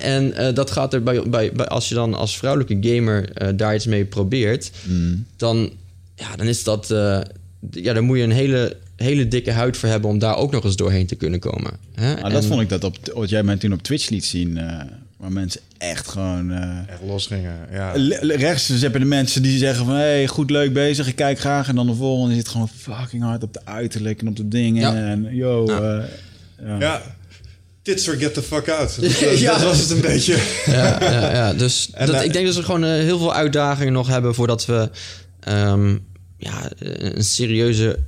En 0.00 0.32
eh, 0.32 0.54
dat 0.54 0.70
gaat 0.70 0.94
er 0.94 1.02
bij, 1.02 1.22
bij, 1.22 1.52
bij, 1.52 1.66
als 1.66 1.88
je 1.88 1.94
dan 1.94 2.14
als 2.14 2.36
vrouwelijke 2.38 2.88
gamer 2.94 3.32
eh, 3.32 3.48
daar 3.56 3.74
iets 3.74 3.86
mee 3.86 4.04
probeert, 4.04 4.70
dan, 5.36 5.70
ja, 6.14 6.36
dan 6.36 6.46
is 6.46 6.62
dat. 6.64 6.90
eh, 6.90 7.20
ja, 7.70 7.92
dan 7.92 8.04
moet 8.04 8.16
je 8.16 8.22
een 8.22 8.30
hele, 8.30 8.76
hele 8.96 9.28
dikke 9.28 9.50
huid 9.50 9.76
voor 9.76 9.88
hebben 9.88 10.10
om 10.10 10.18
daar 10.18 10.36
ook 10.36 10.52
nog 10.52 10.64
eens 10.64 10.76
doorheen 10.76 11.06
te 11.06 11.14
kunnen 11.14 11.40
komen. 11.40 11.70
Hè? 11.94 12.14
Ah, 12.16 12.32
dat 12.32 12.42
En- 12.42 12.48
vond 12.48 12.60
ik 12.60 12.68
dat 12.68 12.84
op, 12.84 12.96
wat 13.14 13.28
jij 13.28 13.42
mij 13.42 13.56
toen 13.56 13.72
op 13.72 13.82
Twitch 13.82 14.08
liet 14.08 14.24
zien. 14.24 14.58
Eh, 15.24 15.30
waar 15.30 15.32
mensen 15.40 15.60
echt 15.78 16.08
gewoon... 16.08 16.50
eh, 16.52 16.78
Echt 16.92 17.00
losgingen, 17.06 17.54
ja. 17.72 17.92
Le- 17.94 18.36
Rechts 18.36 18.66
dus 18.66 18.80
heb 18.80 18.92
je 18.92 18.98
de 18.98 19.04
mensen 19.04 19.42
die 19.42 19.58
zeggen 19.58 19.84
van... 19.86 19.94
hey, 19.94 20.26
goed, 20.26 20.50
leuk 20.50 20.72
bezig, 20.72 21.06
ik 21.06 21.16
kijk 21.16 21.38
graag. 21.38 21.68
En 21.68 21.74
dan 21.74 21.86
de 21.86 21.94
volgende 21.94 22.34
zit 22.34 22.48
gewoon 22.48 22.68
fucking 22.68 23.22
hard 23.22 23.42
op 23.42 23.52
de 23.52 23.60
uiterlijk 23.64 24.20
en 24.20 24.28
op 24.28 24.36
de 24.36 24.48
dingen. 24.48 24.82
Ja. 24.82 24.94
En 25.10 25.28
yo, 25.34 25.64
Ja. 25.66 25.78
eh, 25.98 26.04
ja. 26.66 26.76
Ja. 26.78 27.02
Tits 27.82 28.08
or 28.08 28.14
get 28.16 28.34
the 28.34 28.42
fuck 28.42 28.68
out. 28.68 28.98
Ja. 29.38 29.52
dat 29.52 29.62
was 29.62 29.80
het 29.80 29.90
een 29.90 30.00
beetje. 30.00 30.36
ja, 30.66 30.98
ja, 31.02 31.32
ja. 31.32 31.52
Dus 31.52 31.88
En, 31.92 32.06
dat, 32.06 32.14
eh, 32.16 32.24
ik 32.24 32.32
denk 32.32 32.46
dat 32.46 32.54
we 32.56 32.62
gewoon 32.62 32.84
eh, 32.84 32.90
heel 32.90 33.18
veel 33.18 33.34
uitdagingen 33.34 33.92
nog 33.92 34.08
hebben 34.08 34.34
voordat 34.34 34.66
we 34.66 34.90
ehm, 35.40 35.96
ja, 36.38 36.70
een 36.78 37.24
serieuze 37.24 37.98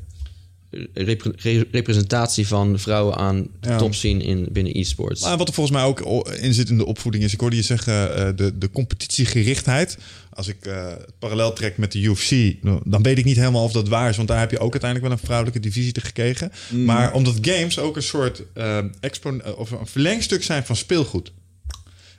repre- 0.94 1.32
re- 1.36 1.64
representatie 1.70 2.46
van 2.46 2.78
vrouwen 2.78 3.16
aan 3.16 3.46
de 3.60 3.68
Ja. 3.68 3.76
top 3.76 3.94
zien 3.94 4.20
in, 4.20 4.48
binnen 4.50 4.78
e-sports. 4.78 5.22
Maar 5.22 5.36
wat 5.36 5.48
er 5.48 5.54
volgens 5.54 5.76
mij 5.76 5.84
ook 5.86 6.28
in 6.40 6.54
zit 6.54 6.68
in 6.68 6.78
de 6.78 6.86
opvoeding 6.86 7.24
is, 7.24 7.32
ik 7.32 7.40
hoorde 7.40 7.56
je 7.56 7.62
zeggen, 7.62 8.16
eh, 8.16 8.28
de, 8.36 8.58
de 8.58 8.70
competitiegerichtheid. 8.70 9.98
Als 10.30 10.48
ik 10.48 10.66
eh, 10.66 10.86
het 10.88 11.18
parallel 11.18 11.52
trek 11.52 11.78
met 11.78 11.92
de 11.92 12.00
UFC, 12.00 12.30
nou, 12.62 12.80
dan 12.84 13.02
weet 13.02 13.18
ik 13.18 13.24
niet 13.24 13.36
helemaal 13.36 13.64
of 13.64 13.72
dat 13.72 13.88
waar 13.88 14.08
is, 14.10 14.16
want 14.16 14.28
daar 14.28 14.38
heb 14.38 14.50
je 14.50 14.58
ook 14.58 14.72
uiteindelijk 14.72 15.10
wel 15.10 15.18
een 15.20 15.24
vrouwelijke 15.26 15.60
divisie 15.60 15.92
te 15.92 16.00
gekregen. 16.00 16.52
Maar 16.84 17.12
omdat 17.12 17.38
games 17.40 17.78
ook 17.78 17.96
een 17.96 18.02
soort 18.02 18.42
expo- 19.00 19.40
of 19.56 19.70
een 19.70 19.86
verlengstuk 19.86 20.42
zijn 20.42 20.64
van 20.64 20.76
speelgoed. 20.76 21.32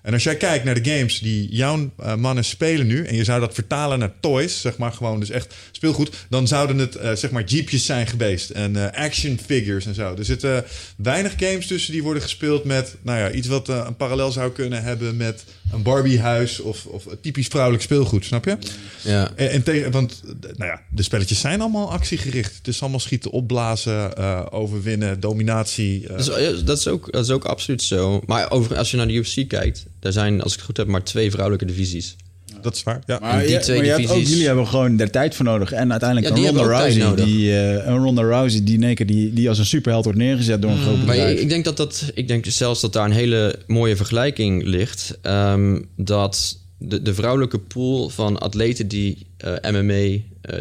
En 0.07 0.13
als 0.13 0.23
jij 0.23 0.35
kijkt 0.35 0.65
naar 0.65 0.81
de 0.81 0.89
games 0.89 1.19
die 1.19 1.47
jouw 1.51 1.91
eh, 1.97 2.15
mannen 2.15 2.45
spelen 2.45 2.87
nu... 2.87 3.05
en 3.05 3.15
je 3.15 3.23
zou 3.23 3.39
dat 3.39 3.53
vertalen 3.53 3.99
naar 3.99 4.11
toys, 4.19 4.61
zeg 4.61 4.77
maar 4.77 4.91
gewoon 4.91 5.19
dus 5.19 5.29
echt 5.29 5.55
speelgoed... 5.71 6.09
dan 6.29 6.47
zouden 6.47 6.77
het 6.77 6.95
eh, 6.95 7.13
zeg 7.13 7.31
maar 7.31 7.43
jeepjes 7.43 7.85
zijn 7.85 8.07
geweest 8.07 8.49
en 8.49 8.93
eh, 8.93 9.05
action 9.05 9.39
figures 9.45 9.85
en 9.85 9.93
zo. 9.93 10.15
Er 10.17 10.25
zitten 10.25 10.65
weinig 10.97 11.33
games 11.37 11.67
tussen 11.67 11.93
die 11.93 12.03
worden 12.03 12.21
gespeeld 12.21 12.63
met... 12.63 12.95
nou 13.01 13.19
ja, 13.19 13.31
iets 13.31 13.47
wat 13.47 13.67
een 13.67 13.95
parallel 13.95 14.31
zou 14.31 14.51
kunnen 14.51 14.83
hebben 14.83 15.17
met 15.17 15.43
een 15.71 15.81
Barbie-huis... 15.81 16.59
Of, 16.59 16.85
of 16.85 17.05
typisch 17.21 17.47
vrouwelijk 17.47 17.83
speelgoed, 17.83 18.25
snap 18.25 18.45
je? 18.45 18.57
Ja. 19.03 19.31
En, 19.35 19.51
en 19.51 19.63
tegen, 19.63 19.91
want 19.91 20.21
nou 20.41 20.71
ja, 20.71 20.81
de 20.89 21.03
spelletjes 21.03 21.39
zijn 21.39 21.61
allemaal 21.61 21.91
actiegericht. 21.91 22.57
Het 22.57 22.67
is 22.67 22.81
allemaal 22.81 22.99
schieten, 22.99 23.31
opblazen, 23.31 24.51
overwinnen, 24.51 25.19
dominatie. 25.19 26.07
Dus, 26.15 26.29
eh, 26.29 26.65
dat, 26.65 26.77
is 26.77 26.87
ook, 26.87 27.11
dat 27.11 27.23
is 27.23 27.31
ook 27.31 27.45
absoluut 27.45 27.81
zo. 27.81 28.21
Maar 28.25 28.51
over, 28.51 28.77
als 28.77 28.91
je 28.91 28.97
naar 28.97 29.07
de 29.07 29.13
UFC 29.13 29.47
kijkt, 29.47 29.85
daar 29.99 30.11
zijn, 30.11 30.41
als 30.41 30.51
ik 30.51 30.57
het 30.57 30.67
goed 30.67 30.77
heb, 30.77 30.87
maar 30.87 31.03
twee 31.03 31.31
vrouwelijke 31.31 31.65
divisies. 31.65 32.15
dat 32.61 32.75
is 32.75 32.83
waar. 32.83 33.01
Ja. 33.05 33.19
Maar, 33.19 33.41
die 33.41 33.49
je- 33.51 33.59
twee 33.59 33.77
maar 33.77 33.85
je 33.85 33.91
hebt 33.91 34.03
ook, 34.03 34.07
divisies- 34.09 34.29
jullie 34.31 34.45
hebben 34.47 34.67
gewoon 34.67 34.99
er 34.99 35.11
tijd 35.11 35.35
voor 35.35 35.45
nodig. 35.45 35.71
En 35.71 35.91
uiteindelijk 35.91 36.29
Ja, 36.29 36.35
die 36.41 36.47
een 36.49 36.55
Ronda 36.55 36.69
Rousey. 36.79 37.15
Die, 37.25 37.51
eh, 37.59 37.85
een 37.87 37.97
Ronda 37.97 38.21
Rousey 38.21 38.63
die, 38.63 38.93
keer 38.93 39.05
die, 39.05 39.33
die 39.33 39.49
als 39.49 39.57
een 39.59 39.65
superheld 39.65 40.03
wordt 40.03 40.19
neergezet 40.19 40.61
door 40.61 40.71
een 40.71 40.77
groot 40.81 40.95
Mm, 40.97 41.05
Maar 41.05 41.15
bedrijf. 41.15 41.35
ik, 41.35 41.41
ik 41.41 41.49
denk 41.49 41.65
dat 41.65 41.77
dat, 41.77 42.11
ik 42.13 42.27
denk 42.27 42.45
zelfs 42.45 42.81
dat 42.81 42.93
daar 42.93 43.05
een 43.05 43.11
hele 43.11 43.59
mooie 43.67 43.95
vergelijking 43.95 44.63
ligt. 44.63 45.17
Ehm, 45.21 45.81
dat 45.95 46.57
de, 46.77 47.01
de 47.01 47.13
vrouwelijke 47.13 47.59
pool 47.59 48.09
van 48.09 48.37
atleten 48.39 48.87
die 48.87 49.25
eh, 49.37 49.53
MMA 49.71 49.93
eh, 49.93 50.19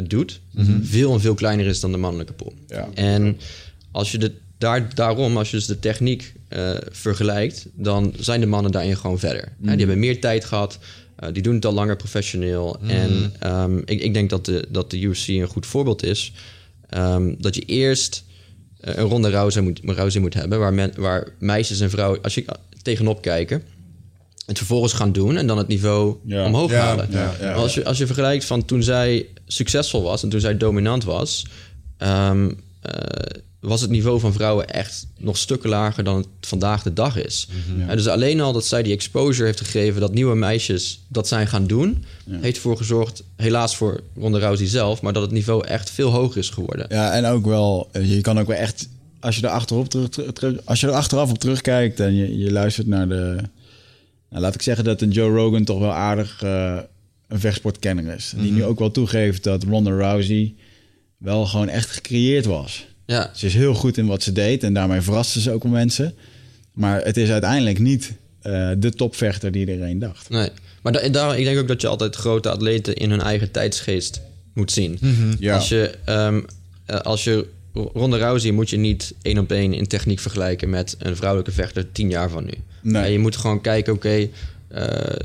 doet, 0.08 0.40
veel 0.82 1.12
en 1.12 1.20
veel 1.20 1.34
kleiner 1.34 1.66
is 1.66 1.80
dan 1.80 1.92
de 1.92 1.98
mannelijke 1.98 2.32
pool. 2.32 2.52
Ja. 2.68 2.88
En 2.94 3.38
als 3.90 4.10
je 4.12 4.18
de, 4.18 4.32
daar, 4.58 4.94
daarom, 4.94 5.36
als 5.36 5.50
je 5.50 5.56
dus 5.56 5.66
de 5.66 5.78
techniek 5.78 6.34
eh, 6.48 6.70
vergelijkt, 6.90 7.66
dan 7.74 8.12
zijn 8.18 8.40
de 8.40 8.46
mannen 8.46 8.72
daarin 8.72 8.96
gewoon 8.96 9.18
verder. 9.18 9.52
Hè, 9.62 9.70
die 9.70 9.78
hebben 9.78 9.98
meer 9.98 10.20
tijd 10.20 10.44
gehad. 10.44 10.78
eh, 11.16 11.28
die 11.32 11.42
doen 11.42 11.54
het 11.54 11.64
al 11.66 11.72
langer 11.72 11.96
professioneel. 11.96 12.78
En 12.86 13.32
ehm, 13.38 13.78
ik, 13.84 14.00
ik 14.00 14.14
denk 14.14 14.30
dat 14.30 14.44
de, 14.44 14.66
dat 14.68 14.90
de 14.90 15.00
UFC 15.00 15.28
een 15.28 15.46
goed 15.46 15.66
voorbeeld 15.66 16.02
is. 16.02 16.32
Ehm, 16.88 17.34
dat 17.38 17.54
je 17.54 17.62
eerst 17.62 18.24
eh, 18.80 18.94
een 18.96 19.04
ronde 19.04 19.30
Rousey 19.30 19.62
moet, 19.62 19.82
moet 20.20 20.34
hebben... 20.34 20.58
Waar, 20.58 20.74
men, 20.74 20.92
waar 20.96 21.28
meisjes 21.38 21.80
en 21.80 21.90
vrouwen, 21.90 22.22
als 22.22 22.34
je 22.34 22.44
tegenop 22.82 23.22
kijken... 23.22 23.62
het 24.46 24.56
vervolgens 24.58 24.92
gaan 24.92 25.12
doen 25.12 25.36
en 25.36 25.46
dan 25.46 25.58
het 25.58 25.68
niveau 25.68 26.16
Ja. 26.24 26.46
omhoog 26.46 26.70
Ja, 26.70 26.80
halen. 26.84 27.08
ja, 27.10 27.52
als, 27.52 27.74
je, 27.74 27.84
als 27.84 27.98
je 27.98 28.06
vergelijkt 28.06 28.44
van 28.44 28.64
toen 28.64 28.82
zij 28.82 29.26
succesvol 29.46 30.02
was... 30.02 30.22
en 30.22 30.28
toen 30.28 30.40
zij 30.40 30.56
dominant 30.56 31.04
was... 31.04 31.46
ehm, 31.98 32.50
eh, 32.80 32.92
was 33.60 33.80
het 33.80 33.90
niveau 33.90 34.20
van 34.20 34.32
vrouwen 34.32 34.68
echt 34.68 35.06
nog 35.18 35.36
stukken 35.36 35.70
lager 35.70 36.04
dan 36.04 36.16
het 36.16 36.26
vandaag 36.40 36.82
de 36.82 36.92
dag 36.92 37.24
is. 37.24 37.48
Mhm. 37.68 37.88
Eh, 37.88 37.96
dus 37.96 38.08
alleen 38.08 38.40
al 38.40 38.52
dat 38.52 38.66
zij 38.66 38.82
die 38.82 38.92
exposure 38.92 39.46
heeft 39.46 39.60
gegeven... 39.60 40.00
dat 40.00 40.14
nieuwe 40.14 40.34
meisjes 40.34 41.00
dat 41.08 41.28
zijn 41.28 41.46
gaan 41.46 41.66
doen... 41.66 42.04
heeft 42.30 42.56
ervoor 42.56 42.76
gezorgd, 42.76 43.22
helaas 43.36 43.76
voor 43.76 44.00
Ronda 44.16 44.38
Rousey 44.38 44.66
zelf... 44.66 45.02
maar 45.02 45.12
dat 45.12 45.22
het 45.22 45.30
niveau 45.30 45.66
echt 45.66 45.90
veel 45.90 46.10
hoger 46.10 46.38
is 46.38 46.50
geworden. 46.50 46.86
Ja, 46.88 47.12
en 47.12 47.24
ook 47.24 47.46
wel, 47.46 47.88
eh, 47.92 48.14
je 48.14 48.20
kan 48.20 48.38
ook 48.38 48.46
wel 48.46 48.56
echt, 48.56 48.88
als 49.20 49.36
je 49.36 49.42
er 49.42 49.48
achterop 49.48 49.88
terug, 49.88 50.08
terug, 50.08 50.58
als 50.64 50.80
je 50.80 50.86
er 50.86 50.92
achteraf 50.92 51.30
op 51.30 51.38
terugkijkt 51.38 52.00
en 52.00 52.14
je, 52.14 52.38
je 52.38 52.52
luistert 52.52 52.86
naar 52.86 53.08
de, 53.08 53.36
nou, 54.30 54.42
laat 54.42 54.54
ik 54.54 54.62
zeggen 54.62 54.84
dat 54.84 55.00
een 55.00 55.10
Joe 55.10 55.36
Rogan 55.36 55.64
toch 55.64 55.78
wel 55.78 55.92
aardig 55.92 56.42
eh, 56.42 56.78
een 57.28 57.40
vechtsportkenner 57.40 58.14
is. 58.14 58.32
Die 58.36 58.52
nu 58.52 58.64
ook 58.64 58.78
wel 58.78 58.90
toegeeft 58.90 59.44
dat 59.44 59.62
Ronda 59.62 59.90
Rousey 59.90 60.54
wel 61.16 61.46
gewoon 61.46 61.68
echt 61.68 61.90
gecreëerd 61.90 62.44
was. 62.44 62.86
Ja, 63.06 63.30
Ze 63.34 63.46
is 63.46 63.54
heel 63.54 63.74
goed 63.74 63.96
in 63.98 64.06
wat 64.06 64.22
ze 64.22 64.32
deed 64.32 64.62
en 64.62 64.74
daarmee 64.74 65.00
verraste 65.00 65.40
ze 65.40 65.50
ook 65.50 65.62
wel 65.62 65.72
mensen. 65.72 66.14
Maar 66.72 67.04
het 67.04 67.16
is 67.16 67.30
uiteindelijk 67.30 67.78
niet 67.78 68.12
eh, 68.42 68.70
de 68.78 68.90
topvechter 68.90 69.52
die 69.52 69.60
iedereen 69.68 69.98
dacht. 69.98 70.28
nee. 70.28 70.48
Maar 70.82 70.92
da- 70.94 71.08
daar, 71.08 71.38
ik 71.38 71.44
denk 71.44 71.58
ook 71.58 71.68
dat 71.68 71.80
je 71.80 71.86
altijd 71.86 72.16
grote 72.16 72.50
atleten 72.50 72.94
in 72.94 73.10
hun 73.10 73.20
eigen 73.20 73.50
tijdsgeest 73.50 74.20
moet 74.54 74.72
zien. 74.72 74.98
Ja. 75.38 75.54
Als 75.54 75.68
je, 75.68 75.94
ehm, 76.04 76.40
eh, 76.86 77.00
als 77.00 77.24
je 77.24 77.46
Ronda 77.72 78.16
Rousey 78.16 78.50
moet 78.50 78.70
je 78.70 78.76
niet 78.76 79.14
één 79.22 79.38
op 79.38 79.50
één 79.52 79.74
in 79.74 79.86
techniek 79.86 80.18
vergelijken 80.20 80.70
met 80.70 80.96
een 80.98 81.16
vrouwelijke 81.16 81.52
vechter 81.52 81.92
tien 81.92 82.08
jaar 82.10 82.30
van 82.30 82.44
nu. 82.44 82.52
Nee. 82.82 83.12
Je 83.12 83.18
moet 83.18 83.36
gewoon 83.36 83.60
kijken, 83.60 83.92
oké, 83.92 84.28
eh, 84.68 85.16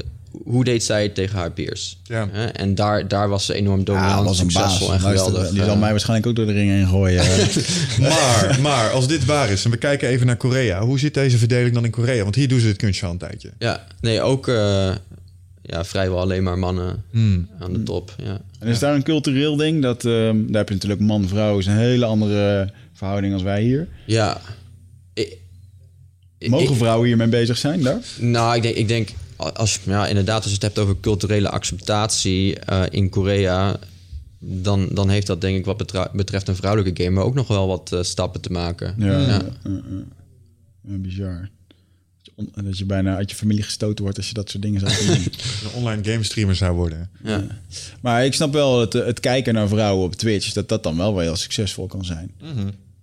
hoe 0.44 0.64
deed 0.64 0.84
zij 0.84 1.04
het 1.04 1.16
tegen 1.16 1.38
haar 1.38 1.52
peers? 1.52 1.98
Ja. 2.04 2.30
En 2.54 2.76
daar, 2.76 3.08
daar 3.08 3.30
was 3.30 3.46
ze 3.46 3.54
enorm 3.54 3.80
Ja, 3.80 3.86
dominant, 3.86 4.26
was 4.26 4.40
een 4.40 4.48
baas. 4.54 4.62
succesvol 4.72 4.94
en 4.94 5.02
Luister, 5.02 5.26
geweldig. 5.32 5.50
die 5.54 5.64
zal 5.64 5.74
eh. 5.74 5.80
mij 5.80 5.90
waarschijnlijk 5.92 6.28
ook 6.30 6.36
door 6.36 6.46
de 6.46 6.52
ring 6.52 6.70
heen 6.70 6.88
gooien. 6.88 7.24
Maar, 8.10 8.58
maar 8.62 8.90
als 8.90 9.08
dit 9.08 9.26
waar 9.26 9.50
is 9.50 9.66
en 9.66 9.72
we 9.72 9.78
kijken 9.78 10.08
even 10.10 10.26
naar 10.28 10.38
Korea, 10.38 10.82
hoe 10.82 11.00
zit 11.00 11.14
deze 11.14 11.38
verdeling 11.38 11.74
dan 11.74 11.86
in 11.86 11.92
Korea? 11.92 12.24
Want 12.24 12.36
hier 12.36 12.48
doen 12.48 12.60
ze 12.60 12.68
het 12.68 12.78
kunstje 12.78 13.06
al 13.06 13.12
een 13.12 13.18
tijdje. 13.18 13.52
Ja, 13.60 13.88
nee, 14.02 14.22
ook 14.22 14.48
eh, 14.48 14.92
ja, 15.62 15.86
vrijwel 15.86 16.20
alleen 16.20 16.44
maar 16.44 16.58
mannen 16.60 17.04
Hmm. 17.12 17.48
aan 17.60 17.74
de 17.74 17.84
top. 17.84 18.16
Ja. 18.24 18.40
En 18.60 18.68
is 18.68 18.80
daar 18.80 18.96
een 18.96 19.04
cultureel 19.04 19.56
ding? 19.56 19.82
Dat, 19.82 20.06
ehm, 20.06 20.36
daar 20.48 20.58
heb 20.58 20.68
je 20.68 20.74
natuurlijk 20.74 21.02
man-vrouw, 21.02 21.58
is 21.58 21.66
een 21.66 21.78
hele 21.78 22.06
andere 22.06 22.74
verhouding 22.94 23.34
als 23.34 23.44
wij 23.44 23.62
hier. 23.62 23.88
Ja. 24.06 24.42
Ik- 25.14 25.38
ik- 26.38 26.50
Mogen 26.50 26.76
vrouwen 26.76 27.08
hiermee 27.08 27.28
bezig 27.28 27.58
zijn 27.58 27.82
daar? 27.82 28.00
Nou, 28.20 28.56
ik 28.56 28.62
denk, 28.62 28.76
ik 28.76 28.88
denk 28.88 29.10
als, 29.54 29.80
ja, 29.84 30.08
inderdaad, 30.08 30.38
als 30.38 30.46
je 30.48 30.54
het 30.54 30.62
hebt 30.62 30.80
over 30.80 30.96
culturele 31.00 31.50
acceptatie 31.50 32.60
eh, 32.60 32.84
in 32.90 33.10
Korea, 33.10 33.80
dan, 34.40 34.90
dan 34.92 35.10
heeft 35.10 35.28
dat 35.28 35.42
denk 35.42 35.58
ik 35.58 35.66
wat 35.66 36.10
betreft 36.14 36.48
een 36.48 36.56
vrouwelijke 36.56 37.04
game 37.04 37.22
ook 37.22 37.34
nog 37.34 37.48
wel 37.48 37.68
wat 37.68 37.92
eh, 37.94 38.02
stappen 38.04 38.42
te 38.42 38.52
maken. 38.52 38.96
Ja, 38.98 39.06
Ja. 39.06 39.20
ja, 39.20 39.28
ja, 39.28 39.42
ja. 39.64 39.82
Ja, 40.88 40.98
bizar. 40.98 41.50
Dat 42.24 42.26
je 42.26 42.32
on- 42.36 42.64
Dat 42.66 42.78
je 42.78 42.86
bijna 42.86 43.16
uit 43.16 43.30
je 43.30 43.36
familie 43.36 43.64
gestoten 43.64 44.04
wordt 44.04 44.18
als 44.18 44.28
je 44.28 44.34
dat 44.34 44.50
soort 44.50 44.64
dingen 44.64 44.80
zou 44.90 45.06
doen. 45.06 45.16
Een 45.64 45.74
online 45.76 46.04
game 46.12 46.24
streamer 46.24 46.56
zou 46.56 46.76
worden. 46.76 47.10
Ja. 47.24 47.44
maar 48.02 48.26
ik 48.26 48.34
snap 48.34 48.54
wel 48.54 48.80
het, 48.80 48.94
het 48.94 49.20
kijken 49.20 49.54
naar 49.54 49.68
vrouwen 49.68 50.06
op 50.06 50.16
Twitch, 50.16 50.54
dat 50.54 50.70
dat 50.70 50.84
dan 50.84 50.98
wel 50.98 51.14
wel 51.14 51.22
heel 51.24 51.36
succesvol 51.36 51.88
kan 51.88 52.06
zijn. 52.06 52.32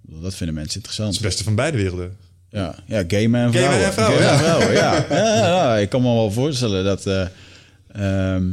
Dat 0.03 0.35
vinden 0.35 0.55
mensen 0.55 0.59
Het 0.59 0.67
is 0.69 0.75
interessant. 0.75 1.13
het 1.15 1.23
beste 1.23 1.45
van 1.45 1.55
beide 1.55 1.77
werelden. 1.77 2.17
Ja, 2.51 2.75
ja 2.87 3.05
gamen 3.09 3.41
en 3.41 3.53
Gamen 3.53 3.53
vrouwen. 3.53 3.85
en 3.85 3.93
vrouwen, 3.93 4.23
Gamen 4.23 4.25
ja. 4.25 4.33
en 4.33 4.39
vrouwen, 4.39 4.73
ja. 4.75 5.07
Ja, 5.11 5.35
ja, 5.37 5.47
ja. 5.47 5.77
Ik 5.77 5.89
kan 5.89 6.03
me 6.03 6.15
wel 6.15 6.31
voorstellen 6.31 6.85
dat... 6.85 7.07
eh, 7.07 7.27
ehm, 8.35 8.45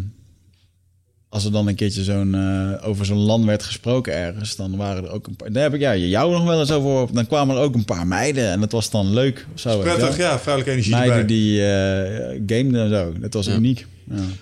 als 1.29 1.45
er 1.45 1.51
dan 1.51 1.67
een 1.67 1.75
keertje 1.75 2.03
zo'n, 2.03 2.35
eh, 2.35 2.87
over 2.87 3.05
zo'n 3.05 3.17
land 3.17 3.45
werd 3.45 3.63
gesproken 3.63 4.13
ergens... 4.13 4.55
dan 4.55 4.75
waren 4.75 5.03
er 5.03 5.09
ook 5.11 5.27
een 5.27 5.35
paar... 5.35 5.51
Daar 5.51 5.63
heb 5.63 5.73
ik 5.73 5.79
ja, 5.79 5.95
jou 5.95 6.31
nog 6.31 6.43
wel 6.43 6.59
eens 6.59 6.71
over... 6.71 7.13
Dan 7.13 7.27
kwamen 7.27 7.55
er 7.55 7.61
ook 7.61 7.75
een 7.75 7.85
paar 7.85 8.07
meiden 8.07 8.49
en 8.51 8.59
dat 8.59 8.71
was 8.71 8.89
dan 8.89 9.13
leuk. 9.13 9.45
Of 9.53 9.59
zo, 9.59 9.79
Prettig, 9.79 10.17
ja, 10.17 10.39
vrouwelijke 10.39 10.71
energie 10.71 10.93
Meiden 10.95 11.17
erbij. 11.17 11.35
die 11.35 11.61
eh 11.65 12.41
gameden 12.47 12.81
en 12.81 12.89
zo. 12.89 13.13
Dat 13.19 13.33
was 13.33 13.45
Ja. 13.45 13.55
uniek. 13.55 13.85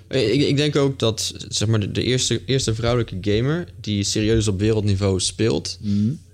Ja. 0.10 0.18
Ik, 0.20 0.42
ik 0.42 0.58
denk 0.58 0.76
ook 0.76 1.00
dat 1.00 1.34
zeg 1.50 1.68
maar, 1.68 1.80
de, 1.80 1.92
de 1.92 2.04
eerste, 2.04 2.42
eerste 2.46 2.76
vrouwelijke 2.76 3.18
gamer 3.22 3.66
die 3.82 4.04
serieus 4.04 4.48
op 4.48 4.60
wereldniveau 4.60 5.20
speelt. 5.20 5.80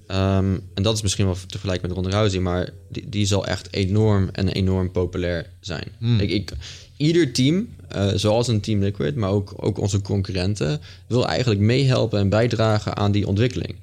Ehm, 0.10 0.58
en 0.74 0.84
dat 0.84 0.96
is 0.96 1.02
misschien 1.02 1.26
wel 1.26 1.34
te 1.34 1.48
vergelijken 1.50 1.88
met 1.88 1.98
Ronda 1.98 2.10
Rousey, 2.18 2.40
maar 2.40 2.70
die, 2.90 3.10
die 3.10 3.26
zal 3.26 3.46
echt 3.46 3.74
enorm 3.74 4.30
en 4.32 4.48
enorm 4.48 4.92
populair 4.92 5.50
zijn. 5.60 5.88
Ik, 6.20 6.30
ik, 6.30 6.52
ieder 6.98 7.32
team, 7.32 7.68
eh, 7.88 8.08
zoals 8.16 8.48
een 8.48 8.62
Team 8.62 8.84
Liquid, 8.84 9.16
maar 9.16 9.30
ook, 9.30 9.54
ook 9.56 9.80
onze 9.80 10.02
concurrenten, 10.02 10.82
wil 11.08 11.28
eigenlijk 11.28 11.60
meehelpen 11.60 12.20
en 12.20 12.30
bijdragen 12.30 12.96
aan 12.96 13.12
die 13.12 13.28
ontwikkeling. 13.28 13.76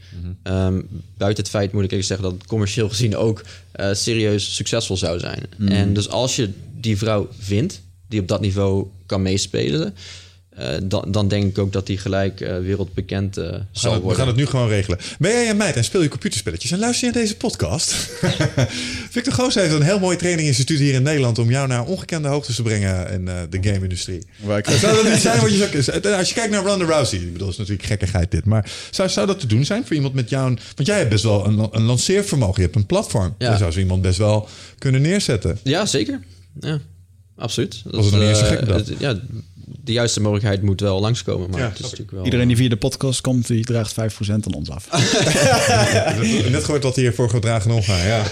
Ehm, 0.43 0.81
buiten 1.16 1.43
het 1.43 1.53
feit 1.53 1.73
moet 1.73 1.85
ik 1.85 1.93
even 1.93 2.05
zeggen 2.05 2.27
dat 2.27 2.35
het 2.39 2.47
commercieel 2.47 2.89
gezien 2.89 3.16
ook 3.16 3.43
eh, 3.73 3.93
serieus 3.93 4.55
succesvol 4.55 4.97
zou 4.97 5.19
zijn. 5.19 5.43
En 5.69 5.93
dus 5.93 6.09
als 6.09 6.36
je 6.36 6.51
die 6.81 6.97
vrouw 6.97 7.28
vindt 7.39 7.81
die 8.09 8.20
op 8.20 8.28
dat 8.28 8.40
niveau 8.40 8.86
kan 9.07 9.23
meespelen, 9.23 9.94
eh, 10.57 10.74
dan, 10.83 11.05
dan 11.11 11.28
denk 11.28 11.45
ik 11.45 11.59
ook 11.59 11.73
dat 11.73 11.87
die 11.87 11.99
gelijk 11.99 12.41
eh, 12.41 12.59
wereldbekend 12.59 13.37
eh, 13.37 13.45
We 13.45 13.51
gaan, 13.51 13.66
zal 13.73 13.91
het, 13.91 14.01
we 14.01 14.05
worden. 14.05 14.19
gaan 14.19 14.28
het 14.28 14.37
nu 14.37 14.47
gewoon 14.47 14.69
regelen. 14.69 14.99
Ben 15.19 15.31
jij 15.31 15.51
een 15.51 15.57
meid 15.57 15.77
en 15.77 15.85
speel 15.85 16.03
je 16.03 16.09
computerspelletjes 16.09 16.70
en 16.70 16.78
luister 16.78 17.07
je 17.07 17.15
naar 17.15 17.23
deze 17.23 17.37
podcast? 17.37 17.93
Victor 19.15 19.33
Goos 19.33 19.55
heeft 19.55 19.74
een 19.74 19.83
heel 19.83 19.99
mooi 19.99 20.16
traininginstituut 20.16 20.78
hier 20.78 20.95
in 20.95 21.03
Nederland... 21.03 21.39
om 21.39 21.51
jou 21.51 21.69
naar 21.69 21.85
ongekende 21.85 22.28
hoogtes 22.28 22.57
te 22.57 22.62
brengen 22.62 23.11
in 23.11 23.28
eh, 23.28 23.35
de 23.51 23.59
game-industrie. 23.61 24.23
Zou 24.62 24.95
dat 24.95 25.05
niet 25.11 25.20
zijn 25.20 25.41
wat 25.41 25.51
je 25.51 25.83
zou... 25.83 26.15
Als 26.15 26.28
je 26.28 26.35
kijkt 26.35 26.51
naar 26.51 26.65
Ronda 26.65 26.85
Rousey, 26.85 27.19
ik 27.19 27.24
bedoel, 27.24 27.39
dat 27.39 27.49
is 27.49 27.57
natuurlijk 27.57 27.89
gekkigheid 27.89 28.31
dit... 28.31 28.45
maar 28.45 28.70
zou, 28.91 29.09
zou 29.09 29.27
dat 29.27 29.41
te 29.41 29.47
doen 29.47 29.65
zijn 29.65 29.87
voor 29.87 29.97
iemand 29.97 30.15
met 30.15 30.28
jou? 30.28 30.57
Want 30.74 30.89
jij 30.89 30.99
hebt 30.99 31.11
best 31.11 31.24
wel 31.24 31.47
een, 31.47 31.69
een 31.70 31.83
lanceervermogen, 31.83 32.55
je 32.57 32.62
hebt 32.62 32.77
een 32.77 32.87
platform. 32.87 33.35
Ja. 33.39 33.53
Je 33.53 33.59
zou 33.59 33.73
zo 33.73 33.78
iemand 33.78 34.03
best 34.03 34.19
wel 34.19 34.49
kunnen 34.78 35.03
neerzetten. 35.03 35.59
Ja, 35.62 35.87
zeker. 35.87 36.20
Ja, 36.61 36.81
absoluut. 37.37 37.81
Dat 37.85 37.95
Was 37.95 38.05
het 38.05 38.37
zo 38.37 38.45
eh, 38.45 38.77
gek 38.77 38.99
Ja, 38.99 39.20
de 39.84 39.93
juiste 39.93 40.20
mogelijkheid 40.20 40.62
moet 40.62 40.80
wel 40.80 41.01
langskomen, 41.01 41.51
maar 41.51 41.60
Ja, 41.60 41.64
het 41.66 41.72
is 41.74 41.78
ik. 41.78 41.82
natuurlijk 41.84 42.10
wel... 42.10 42.24
Iedereen 42.24 42.48
die 42.48 42.56
via 42.56 42.68
de 42.68 42.76
podcast 42.76 43.20
komt, 43.20 43.47
die 43.47 43.64
draagt 43.64 43.94
5% 43.94 43.97
aan 44.30 44.55
ons 44.55 44.70
af. 44.70 44.88
Net 46.51 46.64
gehoord 46.64 46.82
wat 46.82 46.97
hiervoor 46.97 47.30
gedragen 47.30 47.70
omgaan, 47.70 48.06
ja. 48.06 48.22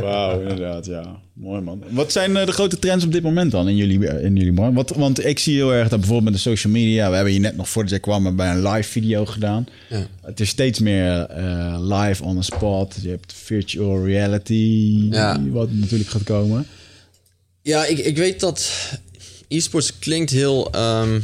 Wauw, 0.00 0.40
inderdaad, 0.40 0.86
ja. 0.86 1.20
Mooi 1.32 1.60
man. 1.60 1.82
Wat 1.90 2.12
zijn 2.12 2.36
eh, 2.36 2.46
de 2.46 2.52
grote 2.52 2.78
trends 2.78 3.04
op 3.04 3.12
dit 3.12 3.22
moment 3.22 3.50
dan 3.50 3.68
in 3.68 3.76
jullie, 3.76 4.06
eh, 4.08 4.24
in 4.24 4.36
jullie 4.36 4.52
markt? 4.52 4.74
Wat, 4.74 4.90
want 4.90 5.24
ik 5.24 5.38
zie 5.38 5.54
heel 5.54 5.72
erg 5.72 5.88
dat 5.88 5.98
bijvoorbeeld 5.98 6.30
met 6.32 6.42
de 6.42 6.50
social 6.50 6.72
media... 6.72 7.08
We 7.08 7.14
hebben 7.14 7.32
hier 7.32 7.42
net 7.42 7.56
nog 7.56 7.68
voordat 7.68 7.90
jij 7.90 8.00
kwam 8.00 8.36
bij 8.36 8.50
een 8.50 8.62
live 8.68 8.88
video 8.90 9.26
gedaan. 9.26 9.66
Ja. 9.88 10.06
Het 10.22 10.40
is 10.40 10.48
steeds 10.48 10.78
meer 10.78 11.20
eh, 11.20 11.76
live 11.80 12.24
on 12.24 12.36
the 12.36 12.42
spot. 12.42 12.96
Je 13.02 13.08
hebt 13.08 13.32
virtual 13.32 14.04
reality, 14.04 15.06
Ja. 15.10 15.40
wat 15.50 15.68
natuurlijk 15.72 16.10
gaat 16.10 16.24
komen. 16.24 16.66
Ja, 17.62 17.84
ik, 17.84 17.98
ik 17.98 18.16
weet 18.16 18.40
dat. 18.40 18.70
E-sports 19.48 19.98
klinkt 19.98 20.30
heel 20.30 20.70
ehm, 20.72 21.20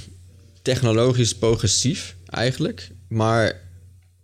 technologisch 0.62 1.35
progressief 1.35 2.16
eigenlijk. 2.27 2.90
Maar 3.09 3.61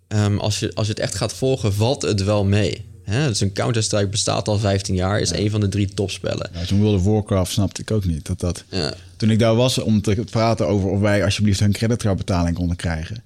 ehm, 0.08 0.38
als, 0.38 0.58
je, 0.58 0.74
als 0.74 0.86
je 0.86 0.92
het 0.92 1.02
echt 1.02 1.14
gaat 1.14 1.34
volgen, 1.34 1.74
valt 1.74 2.02
het 2.02 2.24
wel 2.24 2.44
mee. 2.44 2.86
Hè? 3.02 3.28
Dus 3.28 3.40
een 3.40 3.52
Counter-Strike 3.52 4.08
bestaat 4.08 4.48
al 4.48 4.58
15 4.58 4.94
jaar, 4.94 5.20
is 5.20 5.30
een 5.30 5.50
van 5.50 5.60
de 5.60 5.68
drie 5.68 5.88
topspellen. 5.94 6.50
Ja, 6.52 6.76
World 6.76 6.98
of 6.98 7.04
Warcraft 7.04 7.52
snapte 7.52 7.80
ik 7.80 7.90
ook 7.90 8.04
niet. 8.04 8.26
Dat 8.26 8.40
dat... 8.40 8.64
Ja. 8.70 8.94
Toen 9.16 9.30
ik 9.30 9.38
daar 9.38 9.54
was 9.54 9.78
om 9.78 10.02
te 10.02 10.24
praten 10.30 10.68
over 10.68 10.90
of 10.90 11.00
wij 11.00 11.24
alsjeblieft 11.24 11.60
hun 11.60 11.72
creditcardbetaling 11.72 12.56
konden 12.56 12.76
krijgen. 12.76 13.24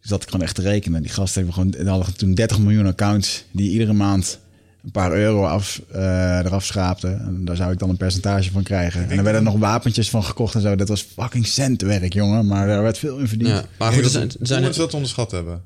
Dus 0.00 0.10
dat 0.10 0.22
ik 0.22 0.28
gewoon 0.28 0.46
echt 0.46 0.54
te 0.54 0.62
rekenen. 0.62 1.02
Die 1.02 1.10
gasten 1.10 1.44
hebben 1.44 1.54
gewoon, 1.54 1.88
hadden 1.88 2.16
toen 2.16 2.34
30 2.34 2.58
miljoen 2.58 2.86
accounts 2.86 3.44
die 3.50 3.70
iedere 3.70 3.92
maand 3.92 4.38
een 4.84 4.90
paar 4.90 5.12
euro 5.12 5.44
af, 5.44 5.82
eh, 5.92 6.38
eraf 6.38 6.64
schraapten. 6.64 7.20
En 7.20 7.44
daar 7.44 7.56
zou 7.56 7.72
ik 7.72 7.78
dan 7.78 7.88
een 7.88 7.96
percentage 7.96 8.50
van 8.50 8.62
krijgen. 8.62 9.08
En 9.08 9.18
er 9.18 9.24
werden 9.24 9.42
nog 9.42 9.56
wapentjes 9.58 10.10
van 10.10 10.24
gekocht 10.24 10.54
en 10.54 10.60
zo. 10.60 10.76
Dat 10.76 10.88
was 10.88 11.02
fucking 11.02 11.46
centwerk, 11.46 12.12
jongen. 12.12 12.46
Maar 12.46 12.66
daar 12.66 12.82
werd 12.82 12.98
veel 12.98 13.18
in 13.18 13.28
verdiend. 13.28 13.50
Ja, 13.50 13.64
maar 13.78 13.92
goed, 13.92 14.04
er 14.04 14.10
zijn, 14.10 14.28
er 14.28 14.34
Hoe 14.38 14.46
zijn 14.46 14.62
mensen 14.62 14.82
dat 14.82 14.94
onderschat 14.94 15.30
hebben. 15.30 15.62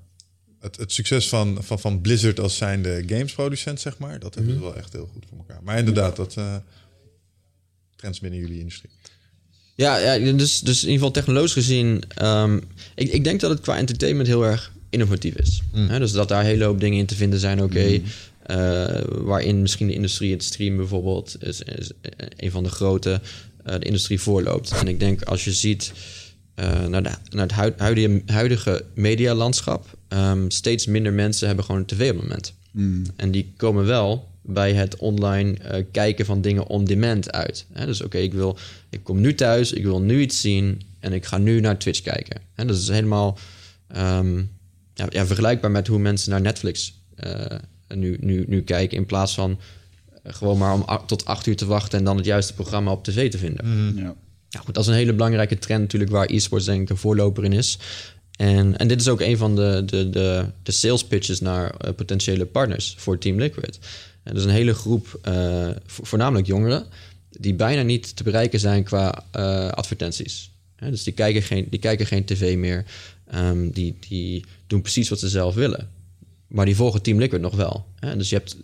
Het, 0.61 0.77
het 0.77 0.93
succes 0.93 1.28
van, 1.28 1.59
van, 1.61 1.78
van 1.78 2.01
Blizzard 2.01 2.40
als 2.40 2.57
zijnde 2.57 3.03
gamesproducent, 3.07 3.81
zeg 3.81 3.99
maar. 3.99 4.19
Dat 4.19 4.35
hebben 4.35 4.55
ze 4.55 4.61
wel 4.61 4.77
echt 4.77 4.93
heel 4.93 5.11
goed 5.12 5.24
voor 5.28 5.39
elkaar. 5.39 5.61
Maar 5.62 5.78
inderdaad, 5.78 6.16
dat 6.16 6.35
eh, 6.36 6.55
trends 7.97 8.20
binnen 8.20 8.40
jullie 8.40 8.59
industrie. 8.59 8.90
Ja, 9.74 9.97
ja 9.97 10.32
dus, 10.32 10.61
dus 10.61 10.82
in 10.82 10.90
ieder 10.90 10.93
geval 10.93 11.11
technologisch 11.11 11.53
gezien... 11.53 12.03
ehm, 12.15 12.57
ik, 12.95 13.12
ik 13.12 13.24
denk 13.24 13.40
dat 13.40 13.51
het 13.51 13.61
qua 13.61 13.77
entertainment 13.77 14.28
heel 14.28 14.45
erg 14.45 14.73
innovatief 14.90 15.35
is. 15.35 15.62
Hè, 15.73 15.99
dus 15.99 16.12
dat 16.12 16.28
daar 16.28 16.40
een 16.40 16.47
hele 16.47 16.65
hoop 16.65 16.81
dingen 16.81 16.99
in 16.99 17.07
te 17.07 17.15
vinden 17.15 17.39
zijn, 17.39 17.62
oké. 17.62 17.78
eh, 17.78 18.01
waarin 19.09 19.61
misschien 19.61 19.87
de 19.87 19.95
industrie, 19.95 20.33
het 20.33 20.43
stream 20.43 20.77
bijvoorbeeld... 20.77 21.37
is, 21.41 21.62
is 21.62 21.91
een 22.37 22.51
van 22.51 22.62
de 22.62 22.70
grote, 22.70 23.20
eh, 23.65 23.79
de 23.79 23.85
industrie 23.85 24.20
voorloopt. 24.20 24.73
En 24.73 24.89
ik 24.89 25.01
denk 25.01 25.23
als 25.23 25.45
je 25.45 25.53
ziet 25.53 25.93
eh, 26.55 26.87
naar, 26.87 27.03
de, 27.03 27.11
naar 27.31 27.43
het 27.43 27.53
huid- 27.53 27.79
huidige, 27.79 28.23
huidige 28.27 28.85
medialandschap... 28.95 29.97
ehm, 30.09 30.49
steeds 30.49 30.87
minder 30.87 31.12
mensen 31.12 31.47
hebben 31.47 31.65
gewoon 31.65 31.81
een 31.81 31.87
tv 31.87 32.11
op 32.11 32.16
het 32.16 32.29
moment. 32.29 32.55
En 33.16 33.31
die 33.31 33.53
komen 33.57 33.85
wel 33.85 34.29
bij 34.43 34.73
het 34.73 34.97
online 34.97 35.59
eh, 35.59 35.85
kijken 35.93 36.27
van 36.27 36.41
dingen 36.41 36.66
on 36.66 36.85
demand 36.85 37.33
uit. 37.33 37.66
Dus 37.85 38.03
oké, 38.03 38.19
ik 38.19 38.33
wil, 38.33 38.59
ik 38.91 39.05
kom 39.05 39.20
nu 39.20 39.35
thuis, 39.35 39.73
ik 39.73 39.83
wil 39.83 40.01
nu 40.01 40.20
iets 40.20 40.41
zien 40.41 40.83
en 41.01 41.12
ik 41.12 41.25
ga 41.25 41.39
nu 41.39 41.61
naar 41.61 41.79
Twitch 41.79 42.01
kijken. 42.01 42.41
Hè? 42.55 42.65
Dat 42.65 42.77
is 42.77 42.89
helemaal 42.89 43.39
ehm, 43.89 44.37
ja, 44.95 45.07
ja, 45.09 45.27
vergelijkbaar 45.27 45.70
met 45.70 45.87
hoe 45.87 45.99
mensen 45.99 46.31
naar 46.31 46.41
Netflix 46.41 47.03
eh, 47.15 47.59
nu, 47.94 48.16
nu, 48.20 48.44
nu 48.48 48.62
kijken 48.62 48.97
in 48.97 49.06
plaats 49.06 49.35
van 49.35 49.59
eh, 50.23 50.35
gewoon 50.35 50.59
maar 50.59 50.74
om 50.74 51.06
tot 51.06 51.24
acht 51.24 51.47
uur 51.47 51.56
te 51.56 51.66
wachten 51.66 51.98
en 51.98 52.05
dan 52.05 52.16
het 52.16 52.27
juiste 52.27 52.55
programma 52.55 52.90
op 52.93 53.05
tv 53.05 53.31
te 53.31 53.39
vinden. 53.39 53.93
Ja. 53.97 54.15
Ja, 54.51 54.60
goed, 54.60 54.74
dat 54.74 54.82
is 54.82 54.90
een 54.90 54.97
hele 54.97 55.12
belangrijke 55.12 55.59
trend 55.59 55.81
natuurlijk 55.81 56.10
waar 56.10 56.28
e-sports 56.31 56.65
denk 56.65 56.82
ik 56.82 56.90
een 56.90 56.97
voorloper 56.97 57.44
in 57.44 57.52
is. 57.52 57.78
En, 58.36 58.77
en 58.78 58.89
dit 58.89 59.01
is 59.01 59.09
ook 59.09 59.20
een 59.20 59.36
van 59.36 59.56
de, 59.56 59.82
de, 59.86 60.10
de, 60.10 60.44
de 60.62 60.73
sales 60.73 61.05
pitches 61.05 61.40
naar 61.40 61.70
eh, 61.77 61.94
potentiële 61.94 62.47
partners 62.47 62.94
voor 62.98 63.19
Team 63.19 63.39
Liquid. 63.39 63.78
En 64.23 64.32
dat 64.35 64.36
is 64.36 64.44
een 64.44 64.55
hele 64.55 64.74
groep, 64.74 65.19
eh, 65.23 65.69
vo- 65.86 66.05
voornamelijk 66.05 66.47
jongeren, 66.47 66.86
die 67.31 67.55
bijna 67.55 67.82
niet 67.82 68.16
te 68.16 68.23
bereiken 68.23 68.60
zijn 68.60 68.85
qua 68.85 69.24
eh, 69.31 69.69
advertenties. 69.69 70.51
Hè, 70.77 70.90
dus 70.90 71.02
die 71.02 71.12
kijken 71.12 71.43
geen, 71.43 71.66
die 71.70 71.81
kijken 71.81 72.06
geen 72.06 72.24
tv 72.24 72.56
meer. 72.56 72.85
Ehm, 73.31 73.70
die, 73.70 73.97
die 74.09 74.44
doen 74.66 74.82
precies 74.82 75.09
wat 75.09 75.19
ze 75.19 75.28
zelf 75.28 75.55
willen. 75.55 75.89
Maar 76.49 76.65
die 76.65 76.77
volgen 76.77 77.03
Team 77.03 77.19
Liquid 77.19 77.41
nog 77.41 77.55
wel. 77.55 77.87
Hè? 77.95 78.16
Dus 78.16 78.29
je 78.29 78.37
hebt, 78.37 78.57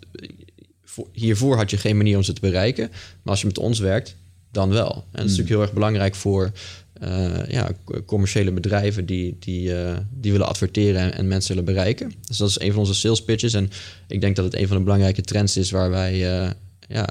voor- 0.83 1.07
hiervoor 1.11 1.57
had 1.57 1.69
je 1.69 1.77
geen 1.77 1.97
manier 1.97 2.15
om 2.17 2.23
ze 2.23 2.33
te 2.33 2.41
bereiken. 2.41 2.89
Maar 2.89 3.31
als 3.33 3.41
je 3.41 3.47
met 3.47 3.57
ons 3.57 3.79
werkt, 3.79 4.15
dan 4.51 4.69
wel. 4.69 4.91
En 4.93 5.01
dat 5.11 5.19
is 5.21 5.23
natuurlijk 5.23 5.49
heel 5.49 5.61
erg 5.61 5.73
belangrijk 5.73 6.15
voor 6.15 6.51
eh, 6.93 7.47
ja, 7.47 7.71
commerciële 8.05 8.51
bedrijven 8.51 9.05
die, 9.05 9.35
die, 9.39 9.75
eh, 9.81 9.97
die 10.11 10.31
willen 10.31 10.47
adverteren 10.47 11.01
en, 11.01 11.13
en 11.13 11.27
mensen 11.27 11.55
willen 11.55 11.73
bereiken. 11.73 12.13
Dus 12.27 12.37
dat 12.37 12.49
is 12.49 12.59
een 12.59 12.71
van 12.71 12.79
onze 12.79 12.93
sales 12.93 13.23
pitches. 13.23 13.53
En 13.53 13.69
ik 14.07 14.21
denk 14.21 14.35
dat 14.35 14.45
het 14.45 14.55
een 14.55 14.67
van 14.67 14.77
de 14.77 14.83
belangrijke 14.83 15.21
trends 15.21 15.57
is 15.57 15.71
waar 15.71 15.89
wij 15.89 16.41
eh, 16.41 16.51
ja, 16.87 17.09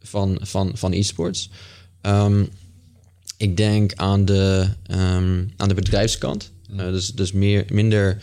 van, 0.00 0.38
van, 0.42 0.70
van 0.74 0.92
e-sports. 0.92 1.50
Ehm, 2.00 2.44
ik 3.36 3.56
denk 3.56 3.94
aan 3.94 4.24
de, 4.24 4.68
ehm, 4.86 5.44
aan 5.56 5.68
de 5.68 5.74
bedrijfskant. 5.74 6.50
Eh, 6.76 6.76
dus 6.86 7.14
dus 7.14 7.32
meer, 7.32 7.64
minder, 7.72 8.22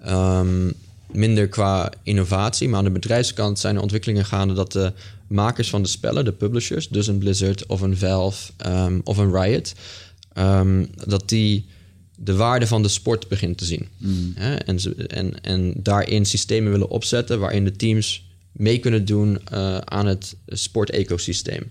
ehm, 0.00 0.70
minder 1.16 1.48
qua 1.48 1.92
innovatie. 2.02 2.68
Maar 2.68 2.78
aan 2.78 2.84
de 2.84 2.90
bedrijfskant 2.90 3.58
zijn 3.58 3.76
er 3.76 3.82
ontwikkelingen 3.82 4.24
gaande 4.24 4.54
dat 4.54 4.72
de 4.72 4.92
makers 5.26 5.70
van 5.70 5.82
de 5.82 5.88
spellen, 5.88 6.24
de 6.24 6.32
publishers, 6.32 6.88
dus 6.88 7.06
een 7.06 7.18
Blizzard 7.18 7.66
of 7.66 7.80
een 7.80 7.96
Valve 7.96 8.52
ehm, 8.56 9.00
of 9.04 9.16
een 9.16 9.32
Riot, 9.32 9.74
ehm, 10.32 10.84
dat 11.06 11.28
die 11.28 11.66
de 12.16 12.34
waarde 12.34 12.66
van 12.66 12.82
de 12.82 12.88
sport 12.88 13.28
begint 13.28 13.58
te 13.58 13.64
zien. 13.64 13.88
Hè? 14.34 14.54
En, 14.54 14.80
ze, 14.80 14.94
en, 14.94 15.40
en 15.42 15.72
daarin 15.76 16.26
systemen 16.26 16.72
willen 16.72 16.90
opzetten 16.90 17.38
waarin 17.38 17.64
de 17.64 17.76
teams 17.76 18.24
mee 18.52 18.78
kunnen 18.78 19.04
doen 19.04 19.38
eh, 19.44 19.76
aan 19.76 20.06
het 20.06 20.36
sportecosysteem. 20.46 21.62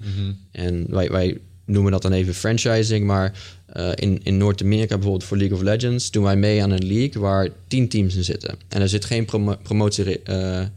En 0.52 0.86
wij, 0.90 1.10
wij 1.10 1.38
noemen 1.66 1.92
dat 1.92 2.02
dan 2.02 2.12
even 2.12 2.34
franchising, 2.34 3.06
maar 3.06 3.40
eh, 3.76 3.92
in, 3.96 4.20
in 4.24 4.38
Noord-Amerika 4.38 4.96
bijvoorbeeld 4.96 5.24
voor 5.24 5.38
League 5.38 5.58
of 5.58 5.64
Legends 5.64 6.12
doen 6.12 6.24
wij 6.24 6.36
mee 6.36 6.64
aan 6.64 6.72
een 6.72 6.86
league 6.86 7.22
waar 7.22 7.50
tien 7.68 7.88
teams 7.88 8.16
in 8.16 8.24
zitten. 8.24 8.58
En 8.68 8.82
er 8.82 8.90
zit 8.90 9.06
geen 9.06 9.26
promo 9.26 9.56
promotie, 9.64 10.22
eh, 10.24 10.62
eh, 10.62 10.68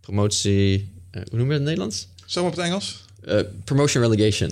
promotie, 0.00 0.90
hoe 1.10 1.22
noemen 1.30 1.30
we 1.30 1.38
dat 1.38 1.42
in 1.46 1.52
het 1.52 1.62
Nederlands? 1.62 2.08
Zo 2.26 2.44
op 2.44 2.50
het 2.50 2.60
Engels? 2.60 3.04
Eh, 3.24 3.40
promotion 3.64 4.02
relegation. 4.02 4.50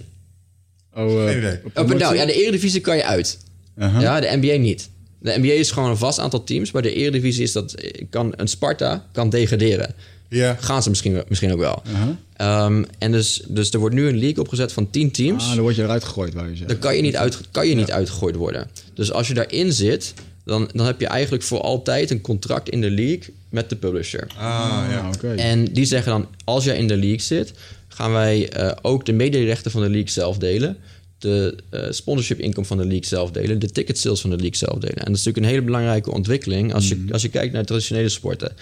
Oh, 0.95 1.23
eh, 1.23 1.29
Geen 1.29 1.39
idee. 1.39 1.61
op 1.65 1.79
Oh, 1.79 1.87
maar 1.87 1.97
nou, 1.97 2.15
ja, 2.17 2.27
de 2.27 2.33
Eredivisie 2.33 2.81
kan 2.81 2.97
je 2.97 3.05
uit. 3.05 3.39
Uh-huh. 3.79 4.01
Ja, 4.01 4.21
de 4.21 4.37
NBA 4.37 4.57
niet. 4.57 4.91
De 5.19 5.39
NBA 5.39 5.53
is 5.53 5.71
gewoon 5.71 5.91
een 5.91 5.97
vast 5.97 6.19
aantal 6.19 6.45
teams. 6.45 6.71
Maar 6.71 6.83
de 6.83 6.95
Eredivisie 6.95 7.43
is 7.43 7.53
dat 7.53 7.75
kan 8.11 8.33
een 8.37 8.49
Sparta 8.49 9.07
kan 9.13 9.31
degraderen. 9.31 9.95
Ja. 10.29 10.57
Gaan 10.61 10.83
ze 10.83 10.89
misschien, 10.89 11.23
misschien 11.29 11.53
ook 11.53 11.59
wel. 11.59 11.83
Uh-huh. 11.87 12.09
Ehm, 12.37 12.85
en 12.99 13.13
dus, 13.13 13.43
dus 13.49 13.71
er 13.71 13.79
wordt 13.79 13.95
nu 13.95 14.09
een 14.09 14.19
league 14.19 14.41
opgezet 14.41 14.73
van 14.73 14.91
10 14.91 15.11
teams. 15.11 15.45
Ah, 15.45 15.55
dan 15.55 15.61
word 15.61 15.77
je 15.77 15.83
eruit 15.83 16.05
gegooid, 16.05 16.35
wou 16.35 16.45
je 16.47 16.51
zeggen. 16.51 16.69
dan 16.69 16.79
kan 16.79 16.97
je 16.97 17.03
niet, 17.03 17.17
uit, 17.17 17.41
kan 17.51 17.69
je 17.69 17.75
niet 17.75 17.91
uitgegooid 17.91 18.37
worden. 18.37 18.71
Dus 18.95 19.13
als 19.13 19.29
je 19.29 19.35
daarin 19.35 19.73
zit, 19.73 20.15
dan, 20.45 20.69
dan 20.73 20.87
heb 20.87 21.01
je 21.01 21.07
eigenlijk 21.07 21.43
voor 21.43 21.61
altijd 21.61 22.11
een 22.11 22.21
contract 22.21 22.69
in 22.69 22.81
de 22.81 22.91
league 22.91 23.35
met 23.49 23.71
de 23.71 23.77
publisher. 23.77 24.27
Ah, 24.37 24.85
ja. 24.91 24.99
Ah, 24.99 25.09
oké. 25.15 25.35
En 25.35 25.65
die 25.65 25.85
zeggen 25.85 26.13
dan, 26.13 26.27
als 26.45 26.65
jij 26.65 26.77
in 26.77 26.89
de 26.89 26.97
league 26.97 27.21
zit, 27.21 27.53
gaan 27.89 28.13
wij 28.13 28.51
eh, 28.51 28.73
ook 28.83 29.07
de 29.07 29.13
mediarechten 29.13 29.71
van 29.71 29.81
de 29.81 29.89
league 29.89 30.11
zelf 30.11 30.39
delen. 30.39 30.77
De 31.19 31.57
eh, 31.71 31.87
sponsorship 31.91 32.39
income 32.39 32.67
van 32.67 32.77
de 32.77 32.87
league 32.87 33.07
zelf 33.07 33.31
delen. 33.31 33.59
De 33.59 33.71
ticket 33.71 33.99
sales 33.99 34.21
van 34.21 34.31
de 34.31 34.37
league 34.37 34.57
zelf 34.57 34.79
delen. 34.79 34.97
En 34.97 35.05
dat 35.05 35.17
is 35.17 35.25
natuurlijk 35.25 35.47
een 35.47 35.53
hele 35.53 35.63
belangrijke 35.63 36.13
ontwikkeling 36.13 36.75
als 36.75 36.89
je, 36.89 37.05
als 37.11 37.23
je 37.23 37.29
kijkt 37.29 37.53
naar 37.53 37.65
traditionele 37.65 38.09
sporten. 38.09 38.53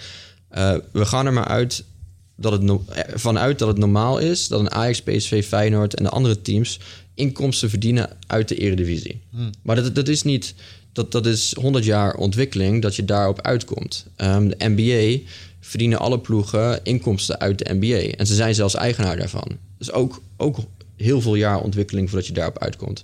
Eh, 0.49 0.75
we 0.91 1.05
gaan 1.05 1.25
er 1.25 1.33
maar 1.33 1.47
uit 1.47 1.83
dat 2.35 2.51
het 2.51 2.61
no- 2.61 2.85
eh, 2.89 3.03
vanuit 3.13 3.59
dat 3.59 3.67
het 3.67 3.77
normaal 3.77 4.17
is 4.17 4.47
dat 4.47 4.59
een 4.59 4.71
Ajax, 4.71 5.01
PSV, 5.01 5.45
Feyenoord 5.45 5.95
en 5.95 6.03
de 6.03 6.09
andere 6.09 6.41
teams 6.41 6.79
inkomsten 7.13 7.69
verdienen 7.69 8.09
uit 8.27 8.47
de 8.47 8.55
eredivisie. 8.55 9.21
Maar 9.61 9.75
dat, 9.75 9.95
dat 9.95 10.07
is 10.07 10.23
niet, 10.23 10.53
dat, 10.91 11.11
dat 11.11 11.25
is 11.25 11.53
100 11.59 11.85
jaar 11.85 12.15
ontwikkeling 12.15 12.81
dat 12.81 12.95
je 12.95 13.05
daarop 13.05 13.41
uitkomt. 13.41 14.05
Ehm, 14.15 14.47
de 14.47 14.55
NBA 14.59 15.29
verdienen 15.59 15.99
alle 15.99 16.19
ploegen 16.19 16.79
inkomsten 16.83 17.39
uit 17.39 17.57
de 17.57 17.73
NBA. 17.73 18.15
En 18.17 18.27
ze 18.27 18.35
zijn 18.35 18.55
zelfs 18.55 18.75
eigenaar 18.75 19.17
daarvan. 19.17 19.57
Dus 19.77 19.91
ook, 19.91 20.21
ook 20.37 20.57
heel 20.95 21.21
veel 21.21 21.35
jaar 21.35 21.61
ontwikkeling 21.61 22.09
voordat 22.09 22.27
je 22.27 22.33
daarop 22.33 22.59
uitkomt. 22.59 23.03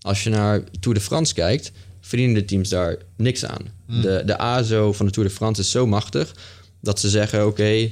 Als 0.00 0.22
je 0.24 0.30
naar 0.30 0.62
Tour 0.80 0.98
de 0.98 1.04
France 1.04 1.34
kijkt, 1.34 1.72
verdienen 2.00 2.34
de 2.34 2.44
teams 2.44 2.68
daar 2.68 2.96
niks 3.16 3.44
aan. 3.44 3.62
De, 4.02 4.22
de 4.26 4.38
ASO 4.38 4.92
van 4.92 5.06
de 5.06 5.12
Tour 5.12 5.28
de 5.28 5.34
France 5.34 5.60
is 5.60 5.70
zo 5.70 5.86
machtig 5.86 6.34
dat 6.80 7.00
ze 7.00 7.08
zeggen: 7.08 7.46
oké, 7.46 7.90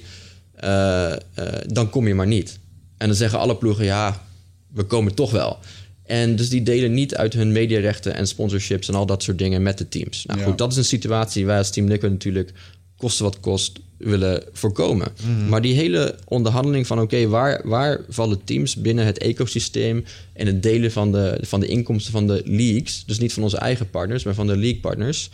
eh, 0.54 1.12
eh, 1.12 1.18
dan 1.66 1.90
kom 1.90 2.06
je 2.08 2.14
maar 2.14 2.26
niet. 2.26 2.58
En 2.96 3.06
dan 3.06 3.16
zeggen 3.16 3.38
alle 3.38 3.56
ploegen: 3.56 3.84
ja, 3.84 4.24
we 4.72 4.82
komen 4.82 5.14
toch 5.14 5.30
wel. 5.30 5.58
En 6.04 6.36
dus 6.36 6.48
die 6.48 6.62
delen 6.62 6.94
niet 6.94 7.14
uit 7.14 7.32
hun 7.32 7.52
mediarechten 7.52 8.14
en 8.14 8.26
sponsorships 8.26 8.88
en 8.88 8.94
al 8.94 9.06
dat 9.06 9.22
soort 9.22 9.38
dingen 9.38 9.62
met 9.62 9.78
de 9.78 9.88
teams. 9.88 10.24
Nou 10.26 10.38
Ja. 10.38 10.44
goed, 10.44 10.58
dat 10.58 10.70
is 10.70 10.76
een 10.76 10.84
situatie 10.84 11.46
waar 11.46 11.58
als 11.58 11.70
Team 11.70 11.88
Liquid 11.88 12.12
natuurlijk 12.12 12.52
koste 12.96 13.22
wat 13.22 13.40
kost 13.40 13.78
willen 13.96 14.42
voorkomen. 14.52 15.08
Maar 15.48 15.62
die 15.62 15.74
hele 15.74 16.14
onderhandeling 16.24 16.86
van 16.86 17.00
oké, 17.00 17.26
waar, 17.26 17.60
waar 17.64 18.00
vallen 18.08 18.44
teams 18.44 18.76
binnen 18.76 19.06
het 19.06 19.18
ecosysteem 19.18 20.04
en 20.32 20.46
het 20.46 20.62
delen 20.62 20.92
van 20.92 21.12
de, 21.12 21.38
van 21.40 21.60
de 21.60 21.66
inkomsten 21.66 22.12
van 22.12 22.26
de 22.26 22.42
leagues, 22.44 23.02
dus 23.06 23.18
niet 23.18 23.32
van 23.32 23.42
onze 23.42 23.56
eigen 23.58 23.90
partners, 23.90 24.24
maar 24.24 24.34
van 24.34 24.46
de 24.46 24.56
league 24.56 24.80
partners. 24.80 25.30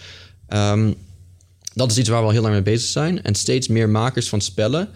ehm, 0.48 0.93
dat 1.75 1.91
is 1.91 1.99
iets 1.99 2.09
waar 2.09 2.21
we 2.21 2.27
al 2.27 2.33
heel 2.33 2.43
lang 2.43 2.55
mee 2.55 2.63
bezig 2.63 2.89
zijn. 2.89 3.23
En 3.23 3.35
steeds 3.35 3.69
meer 3.69 3.89
makers 3.89 4.29
van 4.29 4.41
spellen 4.41 4.89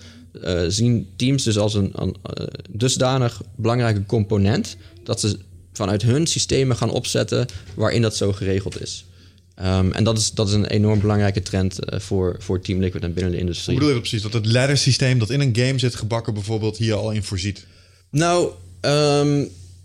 eh, 0.43 0.61
zien 0.69 1.09
teams 1.17 1.43
dus 1.43 1.59
als 1.59 1.75
een, 1.75 1.91
een 1.95 2.17
eh, 2.23 2.47
dusdanig 2.71 3.41
belangrijke 3.57 4.07
component 4.07 4.77
dat 5.05 5.21
ze 5.21 5.39
vanuit 5.73 6.03
hun 6.03 6.27
systemen 6.27 6.77
gaan 6.77 6.91
opzetten 6.91 7.47
waarin 7.75 8.03
dat 8.03 8.17
zo 8.17 8.33
geregeld 8.33 8.81
is. 8.81 9.05
Ehm, 9.55 9.91
en 9.93 10.05
dat 10.05 10.19
is, 10.19 10.31
dat 10.31 10.49
is 10.49 10.55
een 10.55 10.67
enorm 10.67 11.01
belangrijke 11.01 11.43
trend 11.43 11.79
eh, 11.85 12.01
voor, 12.01 12.37
voor 12.39 12.61
Team 12.61 12.81
Liquid 12.81 13.03
en 13.03 13.13
binnen 13.13 13.33
de 13.33 13.39
Hoe 13.39 13.47
industrie. 13.47 13.77
bedoel 13.77 13.93
je 13.95 13.99
precies? 14.01 14.23
Dat 14.23 14.33
het 14.33 14.47
ladder 14.47 14.77
systeem 14.79 15.19
dat 15.19 15.31
in 15.31 15.41
een 15.41 15.57
game 15.57 15.79
zit 15.79 15.95
gebakken 15.95 16.35
bijvoorbeeld 16.35 16.77
hier 16.77 16.95
al 16.95 17.11
in 17.11 17.23
voorziet? 17.23 17.67
Nou, 18.11 18.51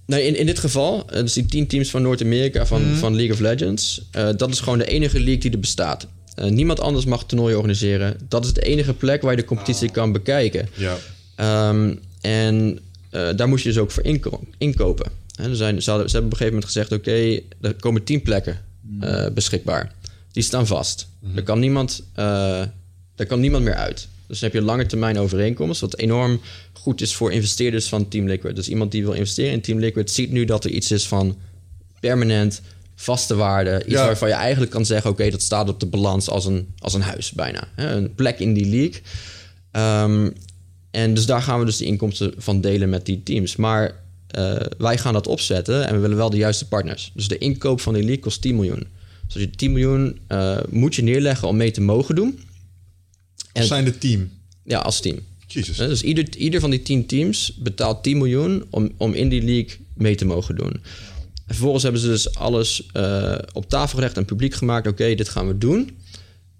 Nee, 0.05 0.25
in, 0.27 0.35
in 0.37 0.45
dit 0.45 0.59
geval, 0.59 1.05
dus 1.05 1.33
die 1.33 1.45
tien 1.45 1.67
teams 1.67 1.89
van 1.89 2.01
Noord-Amerika 2.01 2.65
van, 2.65 2.81
Mhm. 2.89 2.95
van 2.99 3.15
League 3.15 3.33
of 3.33 3.39
Legends, 3.39 4.01
dat 4.11 4.49
is 4.51 4.59
gewoon 4.59 4.77
de 4.77 4.85
enige 4.85 5.17
league 5.19 5.37
die 5.41 5.51
er 5.51 5.59
bestaat. 5.59 6.07
Eh, 6.35 6.49
niemand 6.49 6.79
anders 6.79 7.05
mag 7.05 7.25
toernooien 7.25 7.57
organiseren. 7.57 8.17
Dat 8.27 8.45
is 8.45 8.53
de 8.53 8.61
enige 8.61 8.93
plek 8.93 9.21
waar 9.21 9.31
je 9.31 9.37
de 9.41 9.45
competitie 9.45 9.91
kan 9.91 10.11
bekijken. 10.11 10.69
Ja. 10.73 10.97
Ehm, 11.35 11.95
en 12.21 12.79
eh, 13.09 13.29
daar 13.35 13.47
moest 13.47 13.63
je 13.63 13.69
dus 13.69 13.77
ook 13.77 13.91
voor 13.91 14.03
inko- 14.03 14.43
inkopen. 14.57 15.11
Er 15.35 15.55
zijn, 15.55 15.81
ze, 15.81 15.89
hadden, 15.89 16.09
ze 16.09 16.15
hebben 16.15 16.31
op 16.33 16.39
een 16.39 16.45
gegeven 16.45 16.45
moment 16.45 16.65
gezegd: 16.65 16.91
oké, 16.91 17.39
er 17.61 17.73
komen 17.79 18.03
tien 18.03 18.21
plekken 18.21 18.59
eh, 18.99 19.25
beschikbaar. 19.33 19.93
Die 20.31 20.43
staan 20.43 20.67
vast. 20.67 21.07
Er, 21.35 21.43
kan 21.43 21.59
niemand, 21.59 22.03
er 23.15 23.25
kan 23.27 23.39
niemand 23.39 23.63
meer 23.63 23.73
uit. 23.75 24.07
Dus 24.27 24.39
dan 24.39 24.49
heb 24.51 24.59
je 24.59 24.65
lange 24.65 24.85
termijn 24.85 25.19
overeenkomst, 25.19 25.81
wat 25.81 25.97
enorm 25.97 26.41
goed 26.73 27.01
is 27.01 27.15
voor 27.15 27.31
investeerders 27.31 27.87
van 27.87 28.07
Team 28.07 28.27
Liquid. 28.27 28.55
Dus 28.55 28.69
iemand 28.69 28.91
die 28.91 29.03
wil 29.03 29.13
investeren 29.13 29.51
in 29.51 29.61
Team 29.61 29.79
Liquid 29.79 30.11
ziet 30.11 30.31
nu 30.31 30.45
dat 30.45 30.63
er 30.63 30.71
iets 30.71 30.91
is 30.91 31.07
van 31.07 31.37
permanent, 31.99 32.61
vaste 32.95 33.35
waarde. 33.35 33.81
Iets 33.85 33.93
Ja. 33.93 34.05
waarvan 34.05 34.27
je 34.27 34.33
eigenlijk 34.33 34.71
kan 34.71 34.85
zeggen: 34.85 35.11
oké, 35.11 35.29
dat 35.29 35.41
staat 35.41 35.69
op 35.69 35.79
de 35.79 35.85
balans 35.85 36.29
als 36.29 36.45
een, 36.45 36.67
als 36.79 36.93
een 36.93 37.01
huis 37.01 37.31
bijna. 37.31 37.67
Hè, 37.75 37.95
een 37.95 38.15
plek 38.15 38.39
in 38.39 38.53
die 38.53 38.65
league. 38.65 39.01
Ehm, 39.71 40.29
en 40.91 41.13
dus 41.13 41.25
daar 41.25 41.41
gaan 41.41 41.59
we 41.59 41.65
dus 41.65 41.77
de 41.77 41.85
inkomsten 41.85 42.33
van 42.37 42.61
delen 42.61 42.89
met 42.89 43.05
die 43.05 43.23
teams. 43.23 43.55
Maar 43.55 44.01
eh, 44.27 44.55
wij 44.77 44.97
gaan 44.97 45.13
dat 45.13 45.27
opzetten 45.27 45.87
en 45.87 45.93
we 45.95 45.99
willen 45.99 46.17
wel 46.17 46.29
de 46.29 46.37
juiste 46.37 46.67
partners. 46.67 47.11
Dus 47.13 47.27
de 47.27 47.37
inkoop 47.37 47.81
van 47.81 47.93
die 47.93 48.03
league 48.03 48.21
kost 48.23 48.41
10 48.41 48.55
miljoen. 48.55 48.87
Dus 49.27 49.41
je 49.41 49.49
10 49.49 49.71
miljoen 49.71 50.19
eh, 50.27 50.57
moet 50.69 50.95
je 50.95 51.03
neerleggen 51.03 51.47
om 51.47 51.57
mee 51.57 51.71
te 51.71 51.81
mogen 51.81 52.15
doen. 52.15 52.39
En- 53.53 53.65
Zijn 53.65 53.85
het 53.85 53.99
team. 54.01 54.29
Ja, 54.63 54.79
als 54.79 54.99
team. 54.99 55.19
Jezus. 55.47 55.77
Dus 55.77 56.01
ieder, 56.03 56.35
ieder 56.37 56.59
van 56.59 56.69
die 56.69 56.81
10 56.81 57.05
teams 57.05 57.53
betaalt 57.59 58.03
10 58.03 58.17
miljoen 58.17 58.63
om, 58.69 58.91
om 58.97 59.13
in 59.13 59.29
die 59.29 59.41
league 59.43 59.77
mee 59.93 60.15
te 60.15 60.25
mogen 60.25 60.55
doen. 60.55 60.81
En 61.53 61.59
vervolgens 61.59 61.83
hebben 61.83 62.01
ze 62.01 62.07
dus 62.07 62.35
alles 62.35 62.85
eh, 62.93 63.35
op 63.51 63.69
tafel 63.69 63.97
gelegd 63.97 64.17
en 64.17 64.25
publiek 64.25 64.53
gemaakt. 64.53 64.87
Oké, 64.87 65.15
dit 65.15 65.29
gaan 65.29 65.47
we 65.47 65.57
doen. 65.57 65.97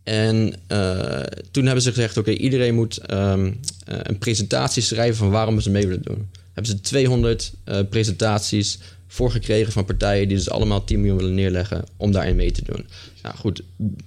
En 0.03 0.53
eh, 0.67 1.23
toen 1.51 1.65
hebben 1.65 1.83
ze 1.83 1.89
gezegd: 1.89 2.17
oké, 2.17 2.31
iedereen 2.31 2.75
moet 2.75 2.97
ehm, 2.97 3.51
eh, 3.85 3.97
een 4.03 4.17
presentatie 4.17 4.81
schrijven 4.81 5.15
van 5.15 5.29
waarom 5.29 5.59
ze 5.59 5.69
mee 5.69 5.87
willen 5.87 6.03
doen. 6.03 6.29
Hebben 6.53 6.71
ze 6.71 6.81
200 6.81 7.53
eh, 7.63 7.79
presentaties 7.89 8.79
voorgekregen 9.07 9.71
van 9.71 9.85
partijen 9.85 10.27
die 10.27 10.37
dus 10.37 10.49
allemaal 10.49 10.83
10 10.83 10.99
miljoen 10.99 11.17
willen 11.17 11.33
neerleggen 11.33 11.83
om 11.97 12.11
daarin 12.11 12.35
mee 12.35 12.51
te 12.51 12.63
doen. 12.63 12.85
Nou 13.21 13.35
goed, 13.35 13.63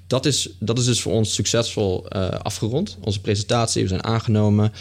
dat 0.07 0.27
is, 0.27 0.49
dat 0.59 0.79
is 0.79 0.85
dus 0.85 1.01
voor 1.01 1.13
ons 1.13 1.35
succesvol 1.35 2.09
afgerond. 2.43 2.97
Onze 3.01 3.21
presentatie, 3.21 3.83
we 3.83 3.89
zijn 3.89 4.05
aangenomen. 4.05 4.73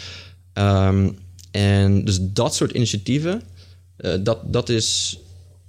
Ehm, 0.52 1.10
en 1.50 2.04
dus 2.04 2.18
dat 2.20 2.54
soort 2.54 2.72
initiatieven, 2.72 3.42
dat, 4.20 4.38
dat, 4.52 4.68
is, 4.68 5.18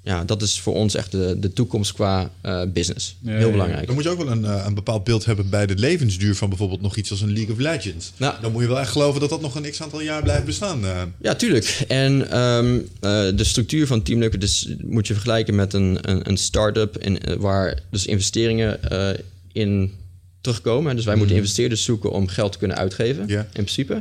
ja, 0.08 0.24
dat 0.24 0.42
is 0.42 0.60
voor 0.60 0.74
ons 0.74 0.96
echt 0.96 1.12
de, 1.12 1.36
de 1.40 1.54
toekomst 1.54 1.94
qua 1.94 2.32
eh, 2.42 2.62
business. 2.74 3.16
Ja, 3.22 3.32
Heel 3.32 3.52
belangrijk. 3.52 3.86
Dan 3.86 3.96
moet 3.96 4.04
je 4.04 4.10
ook 4.10 4.18
wel 4.24 4.32
een, 4.32 4.46
eh, 4.46 4.64
een 4.66 4.74
bepaald 4.74 5.04
beeld 5.04 5.26
hebben 5.26 5.50
bij 5.50 5.66
de 5.66 5.76
levensduur 5.76 6.36
van 6.36 6.50
bijvoorbeeld 6.50 6.82
nog 6.82 6.96
iets 6.96 7.12
als 7.12 7.22
een 7.22 7.34
League 7.34 7.54
of 7.54 7.60
Legends. 7.60 8.14
Nou. 8.18 8.42
Dan 8.42 8.52
moet 8.52 8.62
je 8.62 8.68
wel 8.68 8.80
echt 8.80 8.92
geloven 8.92 9.20
dat 9.20 9.30
dat 9.30 9.42
nog 9.42 9.56
een 9.56 9.72
x 9.72 9.82
aantal 9.82 10.02
jaar 10.02 10.24
blijft 10.24 10.46
bestaan. 10.46 10.86
eh. 10.86 11.02
Ja, 11.22 11.36
tuurlijk. 11.36 11.84
En 11.88 12.30
ehm, 12.32 12.76
eh, 13.00 13.38
de 13.38 13.44
structuur 13.44 13.88
van 13.88 14.02
Team 14.02 14.20
Liquid 14.20 14.44
is, 14.44 14.74
moet 14.82 15.08
je 15.08 15.14
vergelijken 15.14 15.56
met 15.56 15.74
een, 15.74 15.98
een, 16.02 16.30
een 16.30 16.38
start-up 16.38 16.98
in, 16.98 17.20
waar 17.40 17.80
dus 17.92 18.06
investeringen 18.06 18.84
eh, 18.90 19.20
in 19.52 19.94
terugkomen. 20.42 20.96
Dus 20.96 21.06
wij 21.06 21.16
moeten 21.16 21.36
investeerders 21.36 21.84
zoeken 21.84 22.12
om 22.12 22.28
geld 22.28 22.52
te 22.52 22.58
kunnen 22.58 22.78
uitgeven, 22.78 23.24
Ja. 23.28 23.40
in 23.40 23.48
principe. 23.52 24.00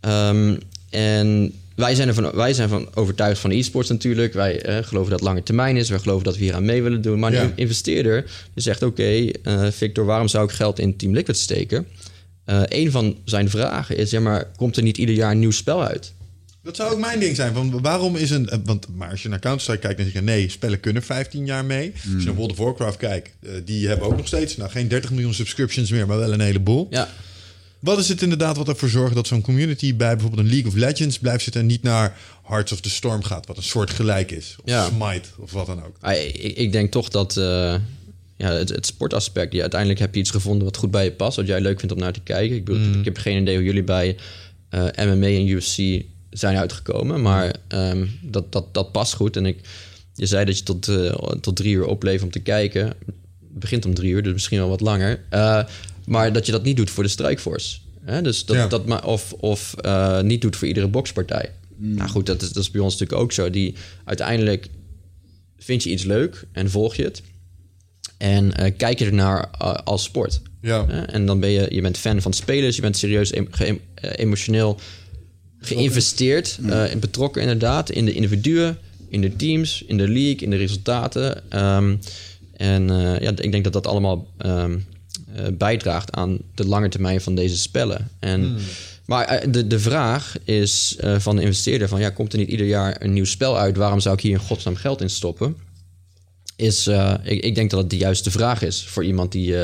Ehm, 0.00 0.56
en 0.96 1.52
wij 1.74 1.94
zijn, 1.94 2.08
ervan, 2.08 2.30
wij 2.34 2.52
zijn 2.54 2.68
van 2.68 2.88
overtuigd 2.94 3.40
van 3.40 3.50
e-sports 3.50 3.88
natuurlijk. 3.88 4.32
Wij 4.32 4.62
eh, 4.62 4.84
geloven 4.84 5.10
dat 5.10 5.18
het 5.18 5.28
lange 5.28 5.42
termijn 5.42 5.76
is. 5.76 5.88
Wij 5.88 5.98
geloven 5.98 6.24
dat 6.24 6.36
we 6.36 6.44
hier 6.44 6.54
aan 6.54 6.64
mee 6.64 6.82
willen 6.82 7.02
doen. 7.02 7.18
Maar 7.18 7.32
Ja. 7.32 7.42
een 7.42 7.52
investeerder 7.54 8.22
die 8.54 8.62
zegt... 8.62 8.82
oké, 8.82 9.30
eh, 9.42 9.66
Victor, 9.70 10.04
waarom 10.04 10.28
zou 10.28 10.44
ik 10.44 10.50
geld 10.54 10.78
in 10.78 10.96
Team 10.96 11.14
Liquid 11.14 11.36
steken? 11.36 11.86
Eh 12.44 12.62
een 12.68 12.90
van 12.90 13.16
zijn 13.24 13.50
vragen 13.50 13.96
is... 13.96 14.10
Ja, 14.10 14.20
maar 14.20 14.50
komt 14.56 14.76
er 14.76 14.82
niet 14.82 14.98
ieder 14.98 15.14
jaar 15.14 15.30
een 15.30 15.38
nieuw 15.38 15.50
spel 15.50 15.84
uit? 15.84 16.12
Dat 16.62 16.76
zou 16.76 16.92
ook 16.92 16.98
mijn 17.00 17.20
ding 17.20 17.36
zijn. 17.36 17.54
Van 17.54 17.80
waarom 17.80 18.16
is 18.16 18.30
een. 18.30 18.50
Want 18.64 18.86
maar 18.96 19.10
als 19.10 19.22
je 19.22 19.28
naar 19.28 19.38
Counter-Strike 19.38 19.80
kijkt, 19.80 19.96
dan 19.96 20.06
zeg 20.06 20.14
je 20.14 20.22
nee, 20.22 20.48
spellen 20.48 20.80
kunnen 20.80 21.02
15 21.02 21.46
jaar 21.46 21.64
mee. 21.64 21.92
Als 21.94 22.22
je 22.22 22.26
naar 22.26 22.34
World 22.34 22.50
of 22.50 22.56
Warcraft 22.58 22.96
kijkt, 22.96 23.30
die 23.64 23.88
hebben 23.88 24.06
ook 24.06 24.16
nog 24.16 24.26
steeds 24.26 24.56
nou, 24.56 24.70
geen 24.70 24.88
30 24.88 25.10
miljoen 25.10 25.34
subscriptions 25.34 25.90
meer, 25.90 26.06
maar 26.06 26.18
wel 26.18 26.32
een 26.32 26.40
heleboel. 26.40 26.86
Ja, 26.90 27.08
Wat 27.80 27.98
is 27.98 28.08
het 28.08 28.22
inderdaad 28.22 28.56
wat 28.56 28.68
ervoor 28.68 28.88
zorgt 28.88 29.14
dat 29.14 29.26
zo'n 29.26 29.40
community 29.40 29.96
bij 29.96 30.12
bijvoorbeeld 30.12 30.42
een 30.42 30.52
League 30.52 30.70
of 30.70 30.76
Legends 30.76 31.18
blijft 31.18 31.42
zitten 31.42 31.60
en 31.60 31.66
niet 31.66 31.82
naar 31.82 32.18
Hearts 32.42 32.72
of 32.72 32.80
the 32.80 32.90
Storm 32.90 33.22
gaat, 33.22 33.46
wat 33.46 33.56
een 33.56 33.62
soort 33.62 33.90
gelijk 33.90 34.30
is? 34.30 34.56
Of 34.64 34.70
Ja. 34.70 34.86
Smite 34.86 35.28
of 35.38 35.52
wat 35.52 35.66
dan 35.66 35.84
ook. 35.84 35.96
Ah, 36.00 36.24
ik, 36.24 36.56
ik 36.56 36.72
denk 36.72 36.90
toch 36.92 37.08
dat 37.08 37.36
eh, 37.36 37.74
ja, 38.36 38.52
het, 38.52 38.68
het 38.68 38.86
sportaspect... 38.86 39.54
Uiteindelijk 39.60 40.00
heb 40.00 40.14
je 40.14 40.20
iets 40.20 40.30
gevonden 40.30 40.64
wat 40.64 40.76
goed 40.76 40.90
bij 40.90 41.04
je 41.04 41.12
past... 41.12 41.36
wat 41.36 41.46
jij 41.46 41.60
leuk 41.60 41.78
vindt 41.78 41.94
om 41.94 42.00
naar 42.00 42.12
te 42.12 42.20
kijken. 42.20 42.56
Ik, 42.56 42.64
bedoel, 42.64 42.98
ik 42.98 43.04
heb 43.04 43.18
geen 43.18 43.40
idee 43.40 43.56
hoe 43.56 43.64
jullie 43.64 43.84
bij 43.84 44.16
eh, 44.68 44.80
MMA 44.80 45.26
en 45.26 45.48
UFC 45.48 46.04
zijn 46.30 46.56
uitgekomen... 46.56 47.22
maar 47.22 47.54
ehm, 47.68 48.06
dat, 48.22 48.52
dat, 48.52 48.74
dat 48.74 48.92
past 48.92 49.14
goed. 49.14 49.36
En 49.36 49.46
ik, 49.46 49.58
je 50.14 50.26
zei 50.26 50.44
dat 50.44 50.58
je 50.58 50.64
tot, 50.64 50.88
eh, 50.88 51.12
tot 51.40 51.56
drie 51.56 51.74
uur 51.74 51.86
opleeft 51.86 52.22
om 52.22 52.30
te 52.30 52.40
kijken. 52.40 52.86
Het 52.86 53.64
begint 53.64 53.84
om 53.84 53.94
drie 53.94 54.12
uur, 54.12 54.22
dus 54.22 54.32
misschien 54.32 54.58
wel 54.58 54.68
wat 54.68 54.80
langer. 54.80 55.20
Maar 56.06 56.32
dat 56.32 56.46
je 56.46 56.52
dat 56.52 56.62
niet 56.64 56.76
doet 56.76 56.90
voor 56.90 57.02
de 57.02 57.08
Strikeforce. 57.08 57.78
Hè? 58.04 58.22
Dus 58.22 58.44
dat, 58.44 58.56
Ja. 58.56 58.66
dat 58.66 58.86
maar, 58.86 59.04
of 59.06 59.32
of 59.32 59.74
eh, 59.74 60.20
niet 60.20 60.40
doet 60.40 60.56
voor 60.56 60.68
iedere 60.68 60.88
bokspartij. 60.88 61.50
Nou 61.76 62.08
goed, 62.08 62.26
dat 62.26 62.42
is, 62.42 62.48
dat 62.52 62.62
is 62.62 62.70
bij 62.70 62.80
ons 62.80 62.92
natuurlijk 62.92 63.20
ook 63.22 63.32
zo. 63.32 63.50
Die 63.50 63.74
uiteindelijk 64.04 64.68
vind 65.58 65.82
je 65.82 65.90
iets 65.90 66.04
leuk 66.04 66.44
en 66.52 66.70
volg 66.70 66.94
je 66.94 67.02
het. 67.04 67.22
En 68.18 68.54
eh, 68.56 68.72
kijk 68.76 68.98
je 68.98 69.04
ernaar 69.04 69.48
eh, 69.58 69.74
als 69.74 70.02
sport. 70.02 70.40
Ja. 70.62 70.86
En 71.06 71.26
dan 71.26 71.40
ben 71.40 71.50
je, 71.50 71.66
je 71.70 71.80
bent 71.80 71.98
fan 71.98 72.22
van 72.22 72.32
spelers, 72.32 72.76
je 72.76 72.82
bent 72.82 72.96
serieus 72.96 73.30
em- 73.32 73.48
ge- 73.50 73.80
emotioneel 73.94 74.78
geïnvesteerd, 75.58 76.58
eh, 76.66 76.92
en 76.92 76.98
betrokken 77.00 77.42
inderdaad 77.42 77.90
in 77.90 78.04
de 78.04 78.12
individuen, 78.12 78.78
in 79.08 79.20
de 79.20 79.36
teams, 79.36 79.84
in 79.86 79.96
de 79.96 80.08
league, 80.08 80.36
in 80.36 80.50
de 80.50 80.56
resultaten. 80.56 81.50
Ehm, 81.50 81.96
en 82.56 82.88
ja, 83.20 83.30
ik 83.36 83.50
denk 83.52 83.64
dat 83.64 83.72
dat 83.72 83.86
allemaal 83.86 84.26
ehm, 84.38 84.78
eh, 85.36 85.44
bijdraagt 85.52 86.12
aan 86.12 86.38
de 86.54 86.66
lange 86.66 86.88
termijn 86.88 87.20
van 87.20 87.34
deze 87.34 87.56
spellen. 87.58 88.10
En, 88.18 88.40
Maar 89.06 89.24
eh, 89.24 89.48
de, 89.52 89.66
de 89.66 89.78
vraag 89.78 90.36
is 90.44 90.96
eh, 91.00 91.18
van 91.18 91.36
de 91.36 91.42
investeerder: 91.42 91.88
van 91.88 92.00
ja, 92.00 92.10
komt 92.10 92.32
er 92.32 92.38
niet 92.38 92.48
ieder 92.48 92.66
jaar 92.66 92.96
een 93.02 93.12
nieuw 93.12 93.24
spel 93.24 93.58
uit? 93.58 93.76
Waarom 93.76 94.00
zou 94.00 94.14
ik 94.16 94.20
hier 94.22 94.32
in 94.32 94.38
godsnaam 94.38 94.76
geld 94.76 95.00
in 95.00 95.10
stoppen? 95.10 95.56
Is, 96.56 96.86
ik, 97.22 97.42
ik 97.44 97.54
denk 97.54 97.70
dat 97.70 97.80
het 97.80 97.90
de 97.90 97.96
juiste 97.96 98.30
vraag 98.30 98.62
is 98.62 98.84
voor 98.84 99.04
iemand 99.04 99.32
die, 99.32 99.54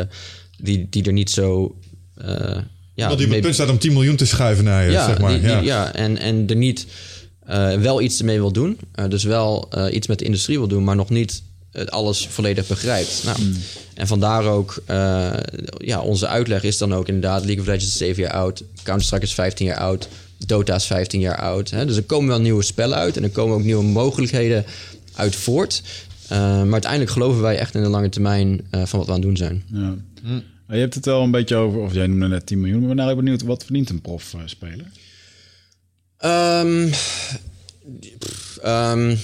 die, 0.58 0.86
die 0.90 1.02
er 1.04 1.12
niet 1.12 1.30
zo. 1.30 1.76
ja, 2.16 3.06
Want 3.06 3.18
die 3.18 3.26
op 3.26 3.32
het 3.32 3.40
punt 3.40 3.54
staat 3.54 3.68
om 3.70 3.78
10 3.78 3.92
miljoen 3.92 4.16
te 4.16 4.26
schuiven 4.26 4.64
naar 4.64 4.84
je, 4.84 4.90
ja, 4.90 5.06
zeg 5.06 5.18
maar. 5.18 5.30
die- 5.32 5.40
die- 5.40 5.48
ja. 5.50 5.60
ja, 5.60 5.94
en, 5.94 6.18
en 6.18 6.46
er 6.48 6.56
niet 6.56 6.86
wel 7.80 8.00
iets 8.00 8.22
mee 8.22 8.38
wil 8.38 8.52
doen. 8.52 8.78
Dus 9.08 9.24
wel 9.24 9.68
iets 9.90 10.06
met 10.06 10.18
de 10.18 10.24
industrie 10.24 10.58
wil 10.58 10.68
doen, 10.68 10.84
maar 10.84 10.96
nog 10.96 11.10
niet 11.10 11.42
alles 11.88 12.26
volledig 12.30 12.66
begrijpt. 12.66 13.22
Nou, 13.24 13.36
En 13.94 14.06
vandaar 14.06 14.44
ook, 14.44 14.82
eh, 14.86 15.32
ja, 15.78 16.00
onze 16.00 16.26
uitleg 16.26 16.62
is 16.62 16.78
dan 16.78 16.94
ook 16.94 17.08
inderdaad... 17.08 17.44
League 17.44 17.60
of 17.60 17.66
Legends 17.66 17.86
is 17.86 17.96
7 17.96 18.22
jaar 18.22 18.32
oud, 18.32 18.62
Counter-Strike 18.82 19.24
is 19.24 19.34
15 19.34 19.66
jaar 19.66 19.78
oud... 19.78 20.08
Dota 20.46 20.74
is 20.74 20.84
15 20.84 21.20
jaar 21.20 21.36
oud. 21.36 21.70
Hè? 21.70 21.86
Dus 21.86 21.96
er 21.96 22.02
komen 22.02 22.28
wel 22.28 22.40
nieuwe 22.40 22.62
spellen 22.62 22.98
uit... 22.98 23.16
en 23.16 23.22
er 23.22 23.30
komen 23.30 23.56
ook 23.56 23.64
nieuwe 23.64 23.84
mogelijkheden 23.84 24.64
uit 25.14 25.36
voort. 25.36 25.82
Eh, 26.28 26.38
maar 26.38 26.72
uiteindelijk 26.72 27.10
geloven 27.10 27.42
wij 27.42 27.58
echt 27.58 27.74
in 27.74 27.82
de 27.82 27.88
lange 27.88 28.08
termijn... 28.08 28.60
eh, 28.70 28.82
van 28.84 28.98
wat 28.98 29.08
we 29.08 29.14
aan 29.14 29.18
het 29.18 29.26
doen 29.28 29.36
zijn. 29.36 29.62
Ja. 29.66 29.94
Je 30.68 30.78
hebt 30.78 30.94
het 30.94 31.04
wel 31.04 31.22
een 31.22 31.30
beetje 31.30 31.56
over, 31.56 31.80
of 31.80 31.94
jij 31.94 32.06
noemde 32.06 32.28
net 32.28 32.46
10 32.46 32.60
miljoen. 32.60 32.80
Maar 32.80 32.90
ik 32.90 32.96
ben 32.96 33.04
nou 33.04 33.16
benieuwd, 33.16 33.42
wat 33.42 33.64
verdient 33.64 33.90
een 33.90 34.00
prof 34.00 34.34
eh, 34.34 34.40
speler? 34.44 34.86
Ehm, 36.18 36.88
pff, 38.18 38.56
ehm, 38.62 39.16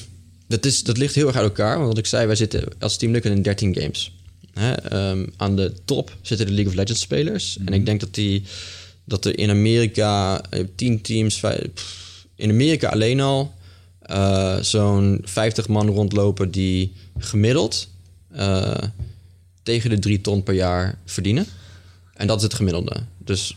dat, 0.48 0.64
is, 0.64 0.82
dat 0.82 0.96
ligt 0.96 1.14
heel 1.14 1.26
erg 1.26 1.36
uit 1.36 1.44
elkaar. 1.44 1.76
Want 1.76 1.88
wat 1.88 1.98
ik 1.98 2.06
zei, 2.06 2.26
wij 2.26 2.36
zitten 2.36 2.64
als 2.78 2.96
Team 2.96 3.12
Liquid 3.12 3.34
in 3.34 3.42
13 3.42 3.74
games. 3.74 4.12
Hè, 4.52 4.72
ehm, 4.72 5.26
aan 5.36 5.56
de 5.56 5.72
top 5.84 6.16
zitten 6.22 6.46
de 6.46 6.52
League 6.52 6.70
of 6.72 6.78
Legends 6.78 7.00
spelers. 7.00 7.58
En 7.64 7.72
ik 7.72 7.86
denk 7.86 8.00
dat, 8.00 8.14
die, 8.14 8.42
dat 9.04 9.24
er 9.24 9.38
in 9.38 9.50
Amerika 9.50 10.40
eh, 10.50 10.64
10 10.74 11.00
teams... 11.00 11.38
vij- 11.38 11.68
pff, 11.74 12.26
in 12.34 12.50
Amerika 12.50 12.88
alleen 12.88 13.20
al 13.20 13.54
eh, 14.00 14.58
zo'n 14.60 15.20
50 15.24 15.68
man 15.68 15.88
rondlopen... 15.88 16.50
die 16.50 16.92
gemiddeld 17.18 17.88
eh, 18.30 18.74
tegen 19.62 19.90
de 19.90 19.98
3 19.98 20.20
ton 20.20 20.42
per 20.42 20.54
jaar 20.54 20.98
verdienen. 21.04 21.46
En 22.14 22.26
dat 22.26 22.36
is 22.36 22.42
het 22.42 22.54
gemiddelde. 22.54 22.96
Dus 23.18 23.56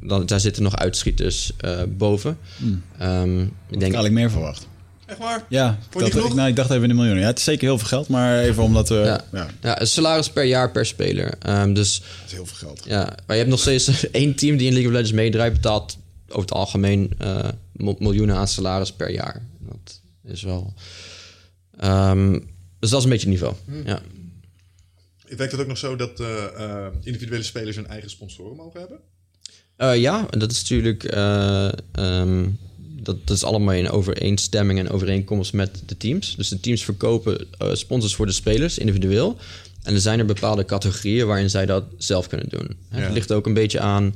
dan, 0.00 0.26
daar 0.26 0.40
zitten 0.40 0.62
nog 0.62 0.76
uitschieters 0.76 1.52
eh, 1.58 1.82
boven. 1.88 2.38
Ehm, 2.98 3.40
ik 3.40 3.48
Ik 3.70 3.80
denk, 3.80 3.94
had 3.94 4.04
ik 4.04 4.12
meer 4.12 4.30
verwacht. 4.30 4.66
Echt 5.14 5.22
waar? 5.22 5.44
Ja, 5.48 5.78
Vond 5.90 6.06
je 6.06 6.12
dat, 6.12 6.24
ik, 6.24 6.34
nou, 6.34 6.48
ik 6.48 6.56
dacht 6.56 6.70
even 6.70 6.82
in 6.82 6.88
de 6.88 6.94
miljoenen. 6.94 7.22
Ja, 7.22 7.28
het 7.28 7.38
is 7.38 7.44
zeker 7.44 7.66
heel 7.66 7.78
veel 7.78 7.86
geld, 7.88 8.08
maar 8.08 8.38
even 8.40 8.62
omdat 8.62 8.88
we... 8.88 8.94
Ja, 8.94 9.48
Ja. 9.60 9.80
een 9.80 9.86
salaris 9.86 10.30
per 10.30 10.44
jaar 10.44 10.70
per 10.70 10.86
speler. 10.86 11.34
Ehm, 11.38 11.72
dus 11.72 11.98
dat 12.00 12.08
is 12.26 12.32
heel 12.32 12.46
veel 12.46 12.56
geld. 12.68 12.84
ja, 12.84 13.02
maar 13.04 13.36
je 13.36 13.42
hebt 13.42 13.48
nog 13.50 13.60
steeds 13.60 13.88
één 14.10 14.34
team 14.34 14.56
die 14.56 14.66
in 14.66 14.72
League 14.72 14.86
of 14.90 14.92
Legends 14.96 15.12
meedraait, 15.12 15.52
betaalt 15.52 15.96
over 16.28 16.40
het 16.40 16.52
algemeen 16.52 17.12
eh, 17.18 17.48
mil- 17.72 17.96
miljoenen 17.98 18.36
aan 18.36 18.48
salaris 18.48 18.92
per 18.92 19.10
jaar. 19.10 19.42
Dat, 19.60 20.00
is 20.24 20.42
wel... 20.42 20.74
Ehm, 21.78 22.32
dus 22.78 22.90
dat 22.90 22.98
is 22.98 23.04
een 23.04 23.10
beetje 23.10 23.30
het 23.30 23.40
niveau. 23.42 23.54
Ja. 23.84 24.00
Werkt 25.36 25.52
het 25.52 25.60
ook 25.60 25.66
nog 25.66 25.78
zo 25.78 25.96
dat 25.96 26.20
eh, 26.20 26.44
eh, 26.56 26.86
individuele 27.02 27.42
spelers 27.42 27.76
hun 27.76 27.86
eigen 27.86 28.10
sponsoren 28.10 28.56
mogen 28.56 28.80
hebben? 28.80 28.98
Eh, 29.76 29.96
ja, 30.00 30.26
dat 30.30 30.50
is 30.50 30.60
natuurlijk. 30.60 31.04
eh, 31.04 31.68
ehm, 31.92 32.46
dat, 33.04 33.26
dat 33.26 33.36
is 33.36 33.44
allemaal 33.44 33.74
in 33.74 33.90
overeenstemming 33.90 34.78
en 34.78 34.90
overeenkomst 34.90 35.52
met 35.52 35.82
de 35.86 35.96
teams. 35.96 36.36
Dus 36.36 36.48
de 36.48 36.60
teams 36.60 36.84
verkopen 36.84 37.46
eh, 37.58 37.74
sponsors 37.74 38.14
voor 38.14 38.26
de 38.26 38.32
spelers 38.32 38.78
individueel. 38.78 39.36
En 39.82 39.94
er 39.94 40.00
zijn 40.00 40.18
er 40.18 40.24
bepaalde 40.26 40.64
categorieën 40.64 41.26
waarin 41.26 41.50
zij 41.50 41.66
dat 41.66 41.84
zelf 41.98 42.28
kunnen 42.28 42.48
doen. 42.48 42.76
Ja. 42.90 42.98
Het 42.98 43.12
ligt 43.12 43.32
ook 43.32 43.46
een 43.46 43.54
beetje 43.54 43.80
aan. 43.80 44.14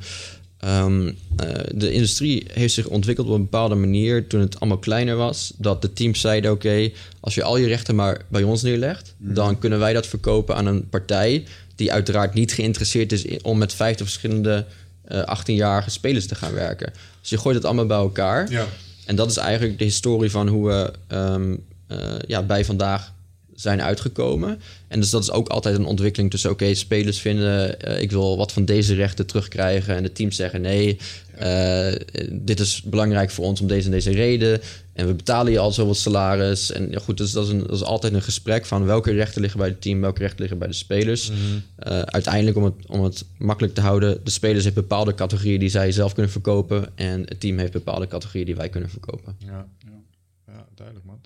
ehm, 0.58 1.12
eh, 1.36 1.48
de 1.74 1.92
industrie 1.92 2.46
heeft 2.52 2.74
zich 2.74 2.86
ontwikkeld 2.86 3.26
op 3.26 3.34
een 3.34 3.42
bepaalde 3.42 3.74
manier 3.74 4.26
toen 4.26 4.40
het 4.40 4.60
allemaal 4.60 4.78
kleiner 4.78 5.16
was. 5.16 5.52
Dat 5.56 5.82
de 5.82 5.92
teams 5.92 6.20
zeiden: 6.20 6.50
oké, 6.50 6.90
als 7.20 7.34
je 7.34 7.42
al 7.42 7.56
je 7.56 7.66
rechten 7.66 7.94
maar 7.94 8.24
bij 8.28 8.42
ons 8.42 8.62
neerlegt, 8.62 9.14
dan 9.18 9.58
kunnen 9.58 9.78
wij 9.78 9.92
dat 9.92 10.06
verkopen 10.06 10.56
aan 10.56 10.66
een 10.66 10.88
partij 10.88 11.44
die 11.74 11.92
uiteraard 11.92 12.34
niet 12.34 12.52
geïnteresseerd 12.52 13.12
is 13.12 13.24
om 13.42 13.58
met 13.58 13.74
50 13.74 14.06
verschillende 14.06 14.64
18-jarige 15.10 15.90
spelers 15.90 16.26
te 16.26 16.34
gaan 16.34 16.52
werken. 16.52 16.92
Dus 17.20 17.30
je 17.30 17.38
gooit 17.38 17.56
het 17.56 17.64
allemaal 17.64 17.86
bij 17.86 17.96
elkaar. 17.96 18.50
Ja. 18.50 18.66
En 19.06 19.16
dat 19.16 19.30
is 19.30 19.36
eigenlijk 19.36 19.78
de 19.78 19.84
historie 19.84 20.30
van 20.30 20.48
hoe 20.48 20.68
we 20.68 20.92
ehm, 21.06 21.56
eh, 21.86 21.98
ja, 22.26 22.42
bij 22.42 22.64
vandaag 22.64 23.12
zijn 23.60 23.82
uitgekomen. 23.82 24.60
En 24.88 25.00
dus 25.00 25.10
dat 25.10 25.22
is 25.22 25.30
ook 25.30 25.48
altijd 25.48 25.78
een 25.78 25.84
ontwikkeling 25.84 26.30
tussen... 26.30 26.50
oké, 26.50 26.74
spelers 26.74 27.18
vinden... 27.18 27.80
eh, 27.80 28.02
ik 28.02 28.10
wil 28.10 28.36
wat 28.36 28.52
van 28.52 28.64
deze 28.64 28.94
rechten 28.94 29.26
terugkrijgen... 29.26 29.96
en 29.96 30.02
de 30.02 30.12
teams 30.12 30.36
zeggen 30.36 30.60
nee, 30.60 30.98
eh, 31.34 31.92
dit 32.30 32.60
is 32.60 32.82
belangrijk 32.82 33.30
voor 33.30 33.44
ons 33.44 33.60
om 33.60 33.66
deze 33.66 33.84
en 33.84 33.90
deze 33.90 34.10
reden... 34.10 34.60
en 34.92 35.06
we 35.06 35.14
betalen 35.14 35.52
je 35.52 35.58
al 35.58 35.72
zoveel 35.72 35.94
salaris. 35.94 36.72
En 36.72 36.90
ja, 36.90 36.98
goed, 36.98 37.16
dus 37.16 37.32
dat 37.32 37.44
is, 37.44 37.50
een, 37.50 37.58
dat 37.58 37.70
is 37.70 37.82
altijd 37.82 38.12
een 38.12 38.22
gesprek 38.22 38.66
van... 38.66 38.84
welke 38.84 39.12
rechten 39.12 39.40
liggen 39.40 39.60
bij 39.60 39.68
het 39.68 39.80
team, 39.80 40.00
welke 40.00 40.20
rechten 40.20 40.40
liggen 40.40 40.58
bij 40.58 40.68
de 40.68 40.74
spelers. 40.74 41.30
Eh, 41.76 42.00
uiteindelijk, 42.00 42.56
om 42.56 42.64
het, 42.64 42.74
om 42.86 43.04
het 43.04 43.24
makkelijk 43.38 43.74
te 43.74 43.80
houden... 43.80 44.20
de 44.24 44.30
spelers 44.30 44.64
hebben 44.64 44.82
bepaalde 44.82 45.14
categorieën 45.14 45.60
die 45.60 45.68
zij 45.68 45.92
zelf 45.92 46.12
kunnen 46.12 46.32
verkopen... 46.32 46.86
en 46.94 47.20
het 47.20 47.40
team 47.40 47.58
heeft 47.58 47.72
bepaalde 47.72 48.06
categorieën 48.06 48.46
die 48.46 48.56
wij 48.56 48.68
kunnen 48.68 48.90
verkopen. 48.90 49.36
Ja, 49.38 49.66
ja. 49.78 50.02
ja, 50.46 50.66
duidelijk 50.74 51.06
man. 51.06 51.20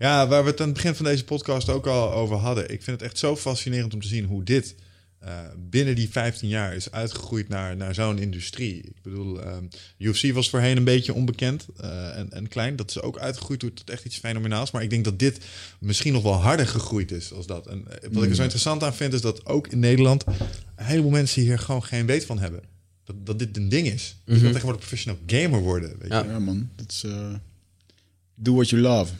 Ja, 0.00 0.28
waar 0.28 0.44
we 0.44 0.50
het 0.50 0.60
aan 0.60 0.66
het 0.66 0.74
begin 0.74 0.94
van 0.94 1.04
deze 1.04 1.24
podcast 1.24 1.68
ook 1.68 1.86
al 1.86 2.12
over 2.12 2.36
hadden. 2.36 2.64
Ik 2.70 2.82
vind 2.82 3.00
het 3.00 3.08
echt 3.10 3.18
zo 3.18 3.36
fascinerend 3.36 3.94
om 3.94 4.00
te 4.00 4.08
zien 4.08 4.24
hoe 4.24 4.44
dit 4.44 4.74
eh, 5.18 5.38
binnen 5.70 5.94
die 5.94 6.08
15 6.10 6.48
jaar 6.48 6.74
is 6.74 6.90
uitgegroeid 6.90 7.48
naar, 7.48 7.76
naar 7.76 7.94
zo'n 7.94 8.18
industrie. 8.18 8.76
Ik 8.82 9.02
bedoel, 9.02 9.42
ehm, 9.42 9.64
UFC 9.98 10.32
was 10.32 10.50
voorheen 10.50 10.76
een 10.76 10.84
beetje 10.84 11.14
onbekend 11.14 11.66
eh, 11.76 12.16
en, 12.18 12.32
en 12.32 12.48
klein. 12.48 12.76
Dat 12.76 12.90
is 12.90 13.00
ook 13.00 13.18
uitgegroeid 13.18 13.60
tot 13.60 13.90
echt 13.90 14.04
iets 14.04 14.16
fenomenaals. 14.18 14.70
Maar 14.70 14.82
ik 14.82 14.90
denk 14.90 15.04
dat 15.04 15.18
dit 15.18 15.38
misschien 15.80 16.12
nog 16.12 16.22
wel 16.22 16.32
harder 16.32 16.66
gegroeid 16.66 17.10
is 17.12 17.32
als 17.32 17.46
dat. 17.46 17.66
En 17.66 17.84
eh, 17.88 18.08
wat 18.12 18.22
ik 18.22 18.28
er 18.28 18.34
zo 18.36 18.42
interessant 18.42 18.82
aan 18.82 18.94
vind, 18.94 19.12
is 19.12 19.20
dat 19.20 19.46
ook 19.46 19.66
in 19.68 19.78
Nederland 19.78 20.24
een 20.76 20.84
heleboel 20.84 21.10
mensen 21.10 21.42
hier 21.42 21.58
gewoon 21.58 21.84
geen 21.84 22.06
weet 22.06 22.24
van 22.24 22.38
hebben. 22.38 22.60
Dat, 23.04 23.26
dat 23.26 23.38
dit 23.38 23.56
een 23.56 23.68
ding 23.68 23.86
is. 23.86 24.16
Je 24.24 24.32
kan 24.32 24.42
tegenwoordig 24.42 24.80
professional 24.80 25.18
gamer 25.26 25.60
worden. 25.60 25.88
Weet 25.88 26.08
je? 26.08 26.14
Ja. 26.14 26.24
Ja, 26.24 26.38
man. 26.38 26.68
Dat 26.76 26.90
is... 26.90 27.04
eh, 27.04 27.34
do 28.34 28.54
what 28.54 28.68
you 28.68 28.82
love. 28.82 29.12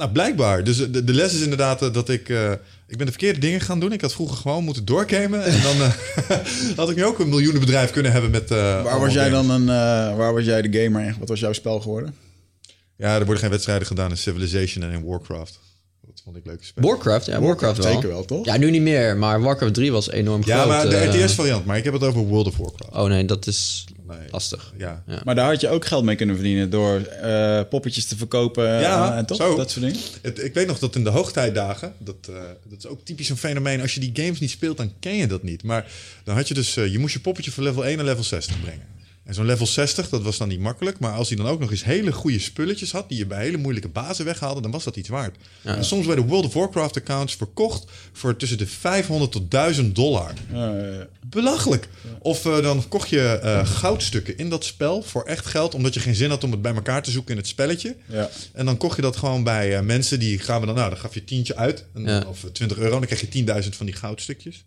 Nou, 0.00 0.12
blijkbaar. 0.12 0.64
Dus 0.64 0.76
de, 0.76 1.04
de 1.04 1.14
les 1.14 1.34
is 1.34 1.40
inderdaad 1.42 1.82
eh, 1.82 1.92
dat 1.92 2.08
ik... 2.08 2.28
eh, 2.28 2.52
ik 2.86 2.96
ben 2.96 3.06
de 3.06 3.12
verkeerde 3.12 3.40
dingen 3.40 3.60
gaan 3.60 3.80
doen. 3.80 3.92
Ik 3.92 4.00
had 4.00 4.12
vroeger 4.12 4.36
gewoon 4.36 4.64
moeten 4.64 4.84
doorgamen. 4.84 5.44
En 5.44 5.60
dan 5.62 5.76
eh, 5.80 5.92
had 6.76 6.90
ik 6.90 6.96
nu 6.96 7.04
ook 7.04 7.18
een 7.18 7.28
miljoenenbedrijf 7.28 7.90
kunnen 7.90 8.12
hebben 8.12 8.30
met... 8.30 8.50
eh, 8.50 8.82
Waar 8.82 9.00
was 9.00 9.12
jij 9.12 9.30
games. 9.30 9.46
dan 9.46 9.50
een... 9.60 9.68
eh, 9.68 10.16
waar 10.16 10.34
was 10.34 10.44
jij 10.44 10.62
de 10.62 10.82
gamer 10.82 11.04
in? 11.06 11.14
Wat 11.18 11.28
was 11.28 11.40
jouw 11.40 11.52
spel 11.52 11.80
geworden? 11.80 12.14
Ja, 12.96 13.12
er 13.14 13.24
worden 13.24 13.38
geen 13.38 13.50
wedstrijden 13.50 13.86
gedaan 13.86 14.10
in 14.10 14.16
Civilization 14.16 14.84
en 14.84 14.90
in 14.90 15.04
Warcraft. 15.04 15.58
Dat 16.06 16.20
vond 16.24 16.36
ik 16.36 16.46
leuke 16.46 16.64
spellen. 16.64 16.88
Warcraft, 16.88 17.26
ja, 17.26 17.40
Warcraft 17.40 17.82
wel. 17.84 17.92
Zeker 17.92 18.08
wel, 18.08 18.24
toch? 18.24 18.44
Ja, 18.44 18.56
nu 18.56 18.70
niet 18.70 18.82
meer, 18.82 19.16
maar 19.16 19.40
Warcraft 19.42 19.74
3 19.74 19.92
was 19.92 20.10
enorm 20.10 20.42
Ja, 20.44 20.56
groot. 20.56 20.68
maar 20.68 20.88
de 20.88 21.04
RTS-variant. 21.04 21.64
Maar 21.64 21.76
ik 21.76 21.84
heb 21.84 21.92
het 21.92 22.02
over 22.02 22.20
World 22.20 22.46
of 22.46 22.56
Warcraft. 22.56 22.94
Oh 22.96 23.04
nee, 23.08 23.24
dat 23.24 23.46
is 23.46 23.84
Nee. 24.18 24.28
lastig. 24.30 24.72
Ja. 24.76 25.02
Ja. 25.06 25.20
Maar 25.24 25.34
daar 25.34 25.46
had 25.50 25.60
je 25.60 25.68
ook 25.68 25.86
geld 25.86 26.04
mee 26.04 26.16
kunnen 26.16 26.34
verdienen 26.34 26.70
door 26.70 27.00
eh, 27.00 27.60
poppetjes 27.68 28.06
te 28.06 28.16
verkopen 28.16 28.64
Ja, 28.80 29.12
eh, 29.12 29.18
en 29.18 29.26
toch? 29.26 29.36
zo. 29.36 29.56
Dat 29.56 29.70
soort 29.70 29.84
dingen. 29.84 30.00
Het, 30.22 30.44
ik 30.44 30.54
weet 30.54 30.66
nog 30.66 30.78
dat 30.78 30.94
in 30.94 31.04
de 31.04 31.10
hoogtijdagen, 31.10 31.92
dat, 31.98 32.16
eh, 32.28 32.34
dat 32.68 32.78
is 32.78 32.86
ook 32.86 33.04
typisch 33.04 33.28
een 33.28 33.36
fenomeen. 33.36 33.80
Als 33.80 33.94
je 33.94 34.00
die 34.00 34.24
games 34.24 34.40
niet 34.40 34.50
speelt, 34.50 34.76
dan 34.76 34.92
ken 35.00 35.16
je 35.16 35.26
dat 35.26 35.42
niet. 35.42 35.62
Maar 35.62 35.86
dan 36.24 36.36
had 36.36 36.48
je 36.48 36.54
dus, 36.54 36.74
je 36.74 36.98
moest 36.98 37.14
je 37.14 37.20
poppetje 37.20 37.52
van 37.52 37.62
level 37.62 37.86
1 37.86 37.96
naar 37.96 38.06
level 38.06 38.24
60 38.24 38.60
brengen. 38.60 38.86
En 39.30 39.36
zo'n 39.36 39.46
level 39.46 39.66
60, 39.66 40.08
dat 40.08 40.22
was 40.22 40.38
dan 40.38 40.48
niet 40.48 40.60
makkelijk. 40.60 40.98
Maar 40.98 41.12
als 41.12 41.28
hij 41.28 41.36
dan 41.36 41.46
ook 41.46 41.60
nog 41.60 41.70
eens 41.70 41.84
hele 41.84 42.12
goede 42.12 42.38
spulletjes 42.38 42.92
had, 42.92 43.08
die 43.08 43.18
je 43.18 43.26
bij 43.26 43.42
hele 43.42 43.56
moeilijke 43.56 43.88
bazen 43.88 44.24
weghaalde, 44.24 44.60
dan 44.60 44.70
was 44.70 44.84
dat 44.84 44.96
iets 44.96 45.08
waard. 45.08 45.36
En 45.62 45.84
soms 45.84 46.06
werden 46.06 46.26
World 46.26 46.44
of 46.44 46.54
Warcraft 46.54 46.96
accounts 46.96 47.34
verkocht 47.34 47.84
voor 48.12 48.36
tussen 48.36 48.58
de 48.58 48.66
500 48.66 49.32
tot 49.32 49.50
1000 49.50 49.94
dollar. 49.94 50.32
Eh, 50.52 50.60
Belachelijk. 51.26 51.88
Of 52.18 52.46
eh, 52.46 52.62
dan 52.62 52.88
kocht 52.88 53.08
je 53.08 53.20
eh, 53.42 53.66
goudstukken 53.66 54.38
in 54.38 54.48
dat 54.50 54.64
spel 54.64 55.02
voor 55.02 55.22
echt 55.24 55.46
geld, 55.46 55.74
omdat 55.74 55.94
je 55.94 56.00
geen 56.00 56.14
zin 56.14 56.30
had 56.30 56.44
om 56.44 56.50
het 56.50 56.62
bij 56.62 56.74
elkaar 56.74 57.02
te 57.02 57.10
zoeken 57.10 57.30
in 57.32 57.38
het 57.38 57.48
spelletje. 57.48 57.96
ja. 58.06 58.30
En 58.52 58.64
dan 58.64 58.76
kocht 58.76 58.96
je 58.96 59.02
dat 59.02 59.16
gewoon 59.16 59.44
bij 59.44 59.76
eh, 59.76 59.82
mensen 59.82 60.18
die 60.18 60.38
gaven 60.38 60.66
dan, 60.66 60.76
nou, 60.76 60.90
dan 60.90 60.98
gaf 60.98 61.14
je 61.14 61.24
tientje 61.24 61.56
uit, 61.56 61.84
en, 61.94 62.02
Ja. 62.04 62.24
of 62.28 62.44
20 62.52 62.78
euro, 62.78 62.90
dan 62.98 63.06
kreeg 63.08 63.20
je 63.20 63.44
10.000 63.62 63.68
van 63.76 63.86
die 63.86 63.94
goudstukjes. 63.94 64.64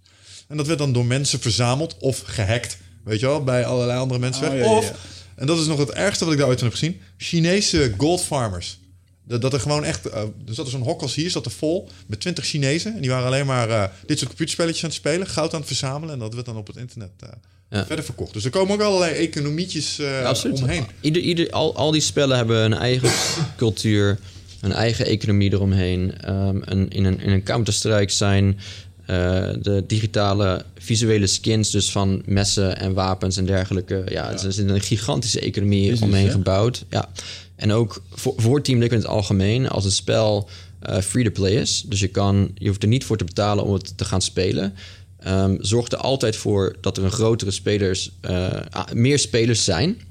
En 0.48 0.58
dat 0.58 0.68
werd 0.68 0.80
dan 0.80 0.94
door 0.94 1.06
mensen 1.06 1.40
verzameld 1.40 1.96
of 2.00 2.22
gehackt, 2.26 2.78
weet 3.04 3.20
je 3.20 3.26
wel, 3.26 3.44
bij 3.44 3.66
allerlei 3.66 4.00
andere 4.00 4.20
mensen. 4.20 4.44
Oh, 4.44 4.50
weg. 4.50 4.60
ja, 4.60 4.66
ja, 4.66 4.78
of, 4.78 4.86
ja. 4.86 4.96
en 5.36 5.48
dat 5.48 5.60
is 5.60 5.66
nog 5.66 5.80
het 5.80 5.92
ergste 5.92 6.24
wat 6.24 6.34
ik 6.34 6.40
daar 6.40 6.48
ooit 6.48 6.60
van 6.60 6.68
heb 6.68 6.78
gezien, 6.78 7.02
Chinese 7.18 7.94
gold 7.98 8.22
farmers. 8.22 8.82
Dat, 9.28 9.42
dat 9.42 9.54
er 9.54 9.60
gewoon 9.60 9.84
echt, 9.84 10.06
eh, 10.10 10.22
er 10.22 10.54
zat 10.54 10.70
zo'n 10.70 10.82
hok 10.82 11.02
als 11.02 11.16
hier, 11.16 11.30
zat 11.30 11.46
er 11.46 11.52
vol 11.52 11.90
met 12.08 12.20
20 12.20 12.46
Chinezen. 12.46 12.96
En 12.96 13.02
die 13.02 13.10
waren 13.10 13.26
alleen 13.26 13.46
maar 13.46 13.70
eh, 13.70 13.84
dit 14.06 14.18
soort 14.18 14.30
computerspelletjes 14.30 14.84
aan 14.84 14.90
het 14.90 14.98
spelen, 15.00 15.28
goud 15.28 15.54
aan 15.54 15.60
het 15.60 15.68
verzamelen. 15.68 16.14
En 16.14 16.20
dat 16.20 16.34
werd 16.34 16.46
dan 16.46 16.58
op 16.58 16.68
het 16.68 16.76
internet 16.76 17.10
eh, 17.20 17.30
Ja. 17.70 17.86
verder 17.86 18.06
verkocht. 18.06 18.34
Dus 18.34 18.46
er 18.46 18.52
komen 18.52 18.74
ook 18.74 18.82
allerlei 18.82 19.14
economietjes 19.14 20.00
eh, 20.00 20.34
omheen. 20.52 20.86
Ieder, 21.02 21.22
ieder, 21.22 21.52
al, 21.52 21.76
al 21.76 21.92
die 21.92 22.02
spellen 22.02 22.38
hebben 22.38 22.58
een 22.66 22.74
eigen 22.74 23.12
cultuur, 23.58 24.20
een 24.62 24.72
eigen 24.72 25.06
economie 25.06 25.52
eromheen. 25.52 26.18
Ehm, 26.22 26.58
een, 26.62 26.90
in, 26.90 27.06
een, 27.06 27.20
in 27.20 27.32
een 27.32 27.44
Counter-Strike 27.44 28.12
zijn 28.12 28.60
de 29.06 29.84
digitale 29.88 30.66
visuele 30.78 31.28
skins, 31.28 31.72
dus 31.72 31.92
van 31.92 32.22
messen 32.26 32.78
en 32.78 32.94
wapens 32.94 33.38
en 33.38 33.46
dergelijke. 33.46 34.04
Ja, 34.08 34.32
er 34.32 34.48
is 34.48 34.58
een 34.58 34.82
gigantische 34.82 35.40
economie 35.40 35.90
Business, 35.90 36.02
omheen 36.02 36.26
hè? 36.26 36.32
gebouwd. 36.32 36.86
Ja. 36.90 37.10
En 37.56 37.72
ook 37.72 38.04
voor, 38.12 38.34
voor 38.38 38.62
Team 38.62 38.80
Liquid 38.80 39.00
in 39.00 39.06
het 39.06 39.16
algemeen, 39.16 39.70
als 39.70 39.84
het 39.84 39.94
spel 39.94 40.50
eh, 40.80 40.98
free-to-play 40.98 41.52
is, 41.52 41.84
dus 41.88 42.00
je, 42.00 42.08
kan, 42.08 42.52
je 42.56 42.68
hoeft 42.68 42.82
er 42.82 42.90
niet 42.90 43.04
voor 43.04 43.18
te 43.18 43.24
betalen 43.24 43.64
om 43.64 43.74
het 43.74 43.98
te 43.98 44.06
gaan 44.06 44.22
spelen. 44.22 44.74
Ehm 45.20 45.56
zorg 45.60 45.92
er 45.92 45.98
altijd 45.98 46.36
voor 46.36 46.76
dat 46.82 46.98
er 46.98 47.04
een 47.04 47.12
grotere 47.12 47.52
spelers, 47.52 48.12
eh, 48.22 48.48
ah, 48.70 48.92
meer 48.94 49.20
spelers 49.20 49.64
zijn. 49.64 50.02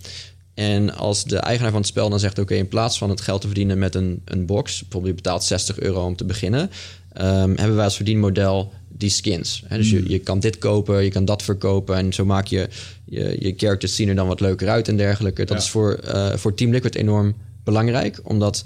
En 0.55 0.95
als 0.95 1.25
de 1.25 1.37
eigenaar 1.37 1.71
van 1.71 1.81
het 1.81 1.89
spel 1.89 2.11
dan 2.11 2.21
zegt: 2.21 2.39
Oké, 2.39 2.55
in 2.55 2.69
plaats 2.69 2.99
van 2.99 3.11
het 3.11 3.21
geld 3.21 3.41
te 3.41 3.47
verdienen 3.47 3.79
met 3.79 3.95
een, 3.95 4.23
een 4.25 4.47
box, 4.47 4.81
bijvoorbeeld 4.81 5.17
je 5.17 5.23
betaalt 5.23 5.45
60 5.45 5.79
euro 5.79 6.05
om 6.05 6.17
te 6.17 6.25
beginnen, 6.25 6.71
ehm, 7.13 7.55
hebben 7.57 7.75
wij 7.75 7.85
als 7.85 7.97
verdienmodel 7.97 8.73
die 8.97 9.11
skins. 9.11 9.63
Hè, 9.67 9.77
dus 9.77 9.91
je, 9.91 10.09
je 10.09 10.19
kan 10.19 10.41
dit 10.41 10.59
kopen, 10.59 11.05
je 11.05 11.11
kan 11.11 11.25
dat 11.25 11.43
verkopen 11.43 11.97
en 11.97 12.13
zo 12.13 12.25
maak 12.25 12.47
je 12.47 12.69
je, 13.05 13.37
je 13.41 13.55
characters 13.57 13.95
zien 13.95 14.09
er 14.09 14.15
dan 14.15 14.27
wat 14.27 14.41
leuker 14.41 14.69
uit 14.69 14.89
en 14.89 14.97
dergelijke. 14.97 15.45
Dat 15.45 15.57
Ja. 15.57 15.63
is 15.63 15.71
voor, 15.71 15.93
eh, 15.95 16.37
voor 16.37 16.55
Team 16.55 16.71
Liquid 16.73 16.95
enorm 16.95 17.35
belangrijk, 17.65 18.21
omdat 18.23 18.65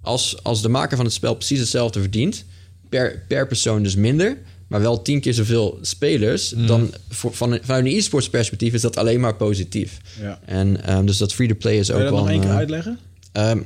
als, 0.00 0.42
als 0.42 0.62
de 0.62 0.68
maker 0.68 0.96
van 0.96 1.06
het 1.06 1.14
spel 1.14 1.34
precies 1.34 1.58
hetzelfde 1.58 2.00
verdient, 2.00 2.44
per, 2.88 3.24
per 3.28 3.46
persoon 3.46 3.82
dus 3.82 3.94
minder, 3.96 4.36
maar 4.68 4.80
wel 4.80 5.02
tien 5.02 5.20
keer 5.20 5.34
zoveel 5.34 5.78
spelers, 5.82 6.48
dan 6.48 6.94
voor, 7.08 7.34
van, 7.34 7.58
vanuit 7.62 7.84
een 7.86 7.92
e-sports 7.96 8.28
perspectief 8.30 8.72
is 8.74 8.80
dat 8.80 8.96
alleen 8.96 9.20
maar 9.20 9.34
positief. 9.34 9.98
Ja. 10.20 10.40
En 10.44 10.84
ehm, 10.84 11.04
dus 11.04 11.16
dat 11.16 11.32
free-to-play 11.34 11.78
is 11.78 11.86
Kun 11.86 11.94
ook 11.96 12.02
je 12.02 12.06
dat 12.08 12.14
wel... 12.14 12.24
nog 12.24 12.32
één 12.32 12.40
keer 12.40 12.50
eh, 12.50 12.56
uitleggen? 12.56 12.98
Ehm, 13.32 13.60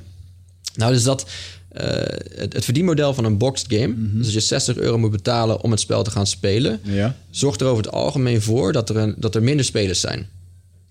nou, 0.74 0.93
dus 0.93 1.03
dat 1.03 1.27
eh, 1.73 1.86
het, 2.39 2.53
het 2.53 2.65
verdienmodel 2.65 3.15
van 3.15 3.24
een 3.24 3.39
boxed 3.39 3.66
game, 3.73 3.94
dus 3.97 4.24
dat 4.24 4.32
je 4.32 4.40
60 4.40 4.77
euro 4.77 4.99
moet 4.99 5.11
betalen 5.11 5.62
om 5.62 5.70
het 5.70 5.81
spel 5.81 6.03
te 6.03 6.11
gaan 6.11 6.27
spelen, 6.27 6.81
Ja. 6.82 7.16
zorgt 7.31 7.61
er 7.61 7.66
over 7.66 7.85
het 7.85 7.93
algemeen 7.93 8.43
voor 8.43 8.73
dat 8.73 8.89
er, 8.90 8.97
een, 8.97 9.15
dat 9.19 9.35
er 9.35 9.43
minder 9.43 9.65
spelers 9.65 10.01
zijn. 10.01 10.28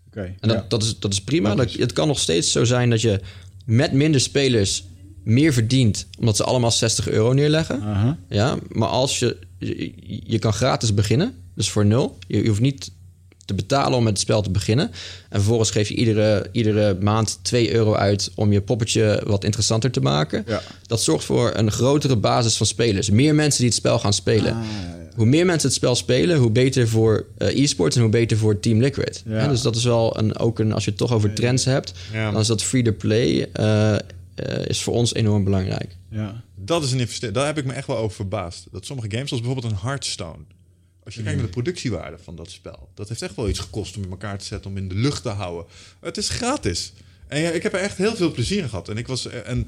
Oké. 0.07 0.21
En 0.39 0.47
dat, 0.47 0.57
ja. 0.57 0.65
dat, 0.67 0.83
is, 0.83 0.99
dat 0.99 1.11
is 1.13 1.21
prima. 1.21 1.55
Dat, 1.55 1.71
het 1.73 1.93
kan 1.93 2.07
nog 2.07 2.19
steeds 2.19 2.51
zo 2.51 2.63
zijn 2.63 2.89
dat 2.89 3.01
je 3.01 3.19
met 3.65 3.91
minder 3.91 4.21
spelers 4.21 4.83
meer 5.23 5.53
verdient, 5.53 6.07
omdat 6.19 6.35
ze 6.35 6.43
allemaal 6.43 6.71
60 6.71 7.09
euro 7.09 7.33
neerleggen. 7.33 7.81
Ja, 8.29 8.57
maar 8.69 8.89
als 8.89 9.19
je, 9.19 9.37
je, 9.57 9.93
je 10.23 10.39
kan 10.39 10.53
gratis 10.53 10.93
beginnen, 10.93 11.33
dus 11.55 11.69
voor 11.69 11.85
nul. 11.85 12.17
Je, 12.27 12.41
je 12.41 12.47
hoeft 12.47 12.61
niet 12.61 12.91
te 13.55 13.63
betalen 13.63 13.97
om 13.97 14.03
met 14.03 14.13
het 14.13 14.21
spel 14.21 14.41
te 14.41 14.49
beginnen. 14.51 14.87
En 15.29 15.37
vervolgens 15.39 15.71
geef 15.71 15.87
je 15.87 15.95
iedere, 15.95 16.47
iedere 16.51 16.97
maand 16.99 17.39
2 17.41 17.73
euro 17.73 17.93
uit 17.95 18.31
om 18.35 18.51
je 18.51 18.61
poppetje 18.61 19.21
wat 19.25 19.43
interessanter 19.43 19.91
te 19.91 20.01
maken. 20.01 20.43
Ja. 20.47 20.61
Dat 20.87 21.01
zorgt 21.03 21.25
voor 21.25 21.51
een 21.55 21.71
grotere 21.71 22.15
basis 22.15 22.57
van 22.57 22.65
spelers. 22.65 23.09
Meer 23.09 23.35
mensen 23.35 23.59
die 23.59 23.69
het 23.69 23.77
spel 23.77 23.99
gaan 23.99 24.13
spelen. 24.13 24.53
Ah, 24.55 24.63
ja, 24.63 24.87
ja. 24.95 24.99
Hoe 25.15 25.25
meer 25.25 25.45
mensen 25.45 25.67
het 25.67 25.77
spel 25.77 25.95
spelen, 25.95 26.37
hoe 26.37 26.51
beter 26.51 26.87
voor 26.87 27.25
eh, 27.37 27.57
e-sports 27.63 27.95
en 27.95 28.01
hoe 28.01 28.11
beter 28.11 28.37
voor 28.37 28.59
Team 28.59 28.81
Liquid. 28.81 29.23
Dus 29.25 29.61
dat 29.61 29.75
is 29.75 29.83
wel 29.83 30.17
een, 30.17 30.37
ook 30.37 30.59
een, 30.59 30.73
als 30.73 30.83
je 30.83 30.89
het 30.89 30.99
toch 30.99 31.11
over 31.13 31.33
trends 31.33 31.65
hebt, 31.65 31.93
Ja. 32.13 32.31
dan 32.31 32.41
is 32.41 32.47
dat 32.47 32.63
free-to-play. 32.63 33.49
eh, 33.53 33.93
eh, 33.95 33.99
is 34.67 34.81
voor 34.81 34.93
ons 34.93 35.13
enorm 35.13 35.43
belangrijk. 35.43 35.95
Ja. 36.09 36.43
Dat 36.55 36.83
is 36.83 36.91
een 36.91 36.99
investering. 36.99 37.37
Daar 37.37 37.45
heb 37.45 37.57
ik 37.57 37.65
me 37.65 37.73
echt 37.73 37.87
wel 37.87 37.97
over 37.97 38.15
verbaasd. 38.15 38.67
Dat 38.71 38.85
sommige 38.85 39.11
games, 39.11 39.27
zoals 39.29 39.43
bijvoorbeeld 39.43 39.73
een 39.73 39.79
Hearthstone. 39.81 40.43
Als 41.03 41.15
je 41.15 41.21
kijkt 41.21 41.37
naar 41.37 41.45
de 41.45 41.53
productiewaarde 41.53 42.17
van 42.17 42.35
dat 42.35 42.51
spel. 42.51 42.89
Dat 42.93 43.09
heeft 43.09 43.21
echt 43.21 43.35
wel 43.35 43.49
iets 43.49 43.59
gekost 43.59 43.97
om 43.97 44.03
in 44.03 44.09
elkaar 44.09 44.37
te 44.37 44.45
zetten, 44.45 44.71
om 44.71 44.77
in 44.77 44.87
de 44.87 44.95
lucht 44.95 45.23
te 45.23 45.29
houden. 45.29 45.71
Het 45.99 46.17
is 46.17 46.29
gratis. 46.29 46.93
En 47.27 47.41
ja, 47.41 47.49
ik 47.49 47.63
heb 47.63 47.73
er 47.73 47.79
echt 47.79 47.97
heel 47.97 48.15
veel 48.15 48.31
plezier 48.31 48.61
in 48.61 48.69
gehad. 48.69 48.89
En 48.89 48.97
ik 48.97 49.07
was. 49.07 49.27
En 49.27 49.65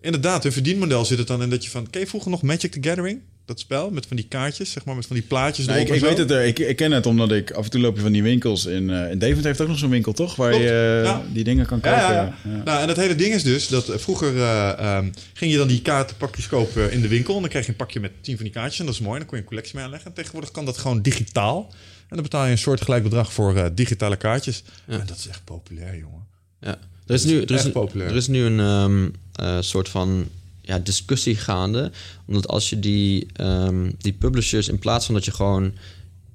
inderdaad, 0.00 0.42
hun 0.42 0.52
verdienmodel 0.52 1.04
zit 1.04 1.18
het 1.18 1.26
dan 1.26 1.42
in 1.42 1.50
dat 1.50 1.64
je 1.64 1.70
van. 1.70 1.90
Ken 1.90 2.00
je 2.00 2.06
vroeger 2.06 2.30
nog 2.30 2.42
Magic 2.42 2.72
the 2.72 2.82
Gathering? 2.82 3.20
Dat 3.46 3.60
spel 3.60 3.90
met 3.90 4.06
van 4.06 4.16
die 4.16 4.26
kaartjes, 4.28 4.72
zeg 4.72 4.84
maar, 4.84 4.94
met 4.94 5.06
van 5.06 5.16
die 5.16 5.24
plaatjes. 5.24 5.66
Nou, 5.66 5.80
ik, 5.80 6.00
weet 6.00 6.18
het, 6.18 6.30
er. 6.30 6.44
ik, 6.44 6.58
ik 6.58 6.76
ken 6.76 6.92
het 6.92 7.06
omdat 7.06 7.32
ik 7.32 7.50
af 7.50 7.64
en 7.64 7.70
toe 7.70 7.80
loop 7.80 7.96
je 7.96 8.02
van 8.02 8.12
die 8.12 8.22
winkels 8.22 8.66
in, 8.66 8.90
eh 8.90 9.10
in 9.10 9.18
Deventer 9.18 9.46
heeft 9.46 9.60
ook 9.60 9.68
nog 9.68 9.78
zo'n 9.78 9.90
winkel, 9.90 10.12
toch? 10.12 10.36
Waar 10.36 10.50
Klopt, 10.50 10.64
je 10.64 11.00
eh, 11.00 11.04
ja. 11.04 11.22
die 11.32 11.44
dingen 11.44 11.66
kan 11.66 11.80
kopen. 11.80 11.98
Ja, 11.98 12.12
ja, 12.12 12.22
Ja, 12.22 12.50
ja. 12.50 12.62
Nou, 12.64 12.82
en 12.82 12.88
het 12.88 12.96
hele 12.96 13.14
ding 13.14 13.34
is 13.34 13.42
dus 13.42 13.68
dat 13.68 13.88
eh, 13.88 13.98
vroeger 13.98 14.36
eh, 14.36 14.78
ehm, 14.78 15.08
ging 15.32 15.52
je 15.52 15.58
dan 15.58 15.68
die 15.68 15.82
kaartenpakjes 15.82 16.48
kopen 16.48 16.92
in 16.92 17.00
de 17.00 17.08
winkel. 17.08 17.34
En 17.34 17.40
dan 17.40 17.50
kreeg 17.50 17.64
je 17.64 17.70
een 17.70 17.76
pakje 17.76 18.00
met 18.00 18.12
tien 18.20 18.34
van 18.34 18.44
die 18.44 18.54
kaartjes. 18.54 18.78
En 18.78 18.86
dat 18.86 18.94
is 18.94 19.00
mooi. 19.00 19.18
Dan 19.18 19.26
kon 19.26 19.36
je 19.36 19.42
een 19.42 19.48
collectie 19.48 19.74
mee 19.74 19.84
aanleggen. 19.84 20.08
En 20.08 20.14
tegenwoordig 20.16 20.50
kan 20.50 20.64
dat 20.64 20.78
gewoon 20.78 21.02
digitaal. 21.02 21.72
En 22.08 22.16
dan 22.16 22.22
betaal 22.22 22.44
je 22.44 22.50
een 22.50 22.58
soortgelijk 22.58 23.02
bedrag 23.02 23.32
voor 23.32 23.56
eh, 23.56 23.66
digitale 23.74 24.16
kaartjes. 24.16 24.62
En 24.86 25.02
dat 25.06 25.16
is 25.16 25.28
echt 25.28 25.44
populair, 25.44 25.98
jongen. 25.98 26.26
Ja. 26.60 26.78
Er 27.06 27.14
is 27.14 27.24
nu, 27.24 27.42
er 27.42 27.50
is, 27.50 27.64
echt 27.64 27.72
populair. 27.72 28.10
Er 28.10 28.16
is 28.16 28.26
nu 28.26 28.44
een 28.44 28.60
ehm, 28.60 29.08
eh, 29.32 29.60
soort 29.60 29.88
van 29.88 30.28
ja, 30.66 30.78
discussie 30.78 31.36
gaande. 31.36 31.90
Omdat 32.26 32.48
als 32.48 32.70
je 32.70 32.78
die, 32.78 33.26
ehm, 33.32 33.90
die 33.98 34.12
publishers, 34.12 34.68
in 34.68 34.78
plaats 34.78 35.06
van 35.06 35.14
dat 35.14 35.24
je 35.24 35.32
gewoon 35.32 35.72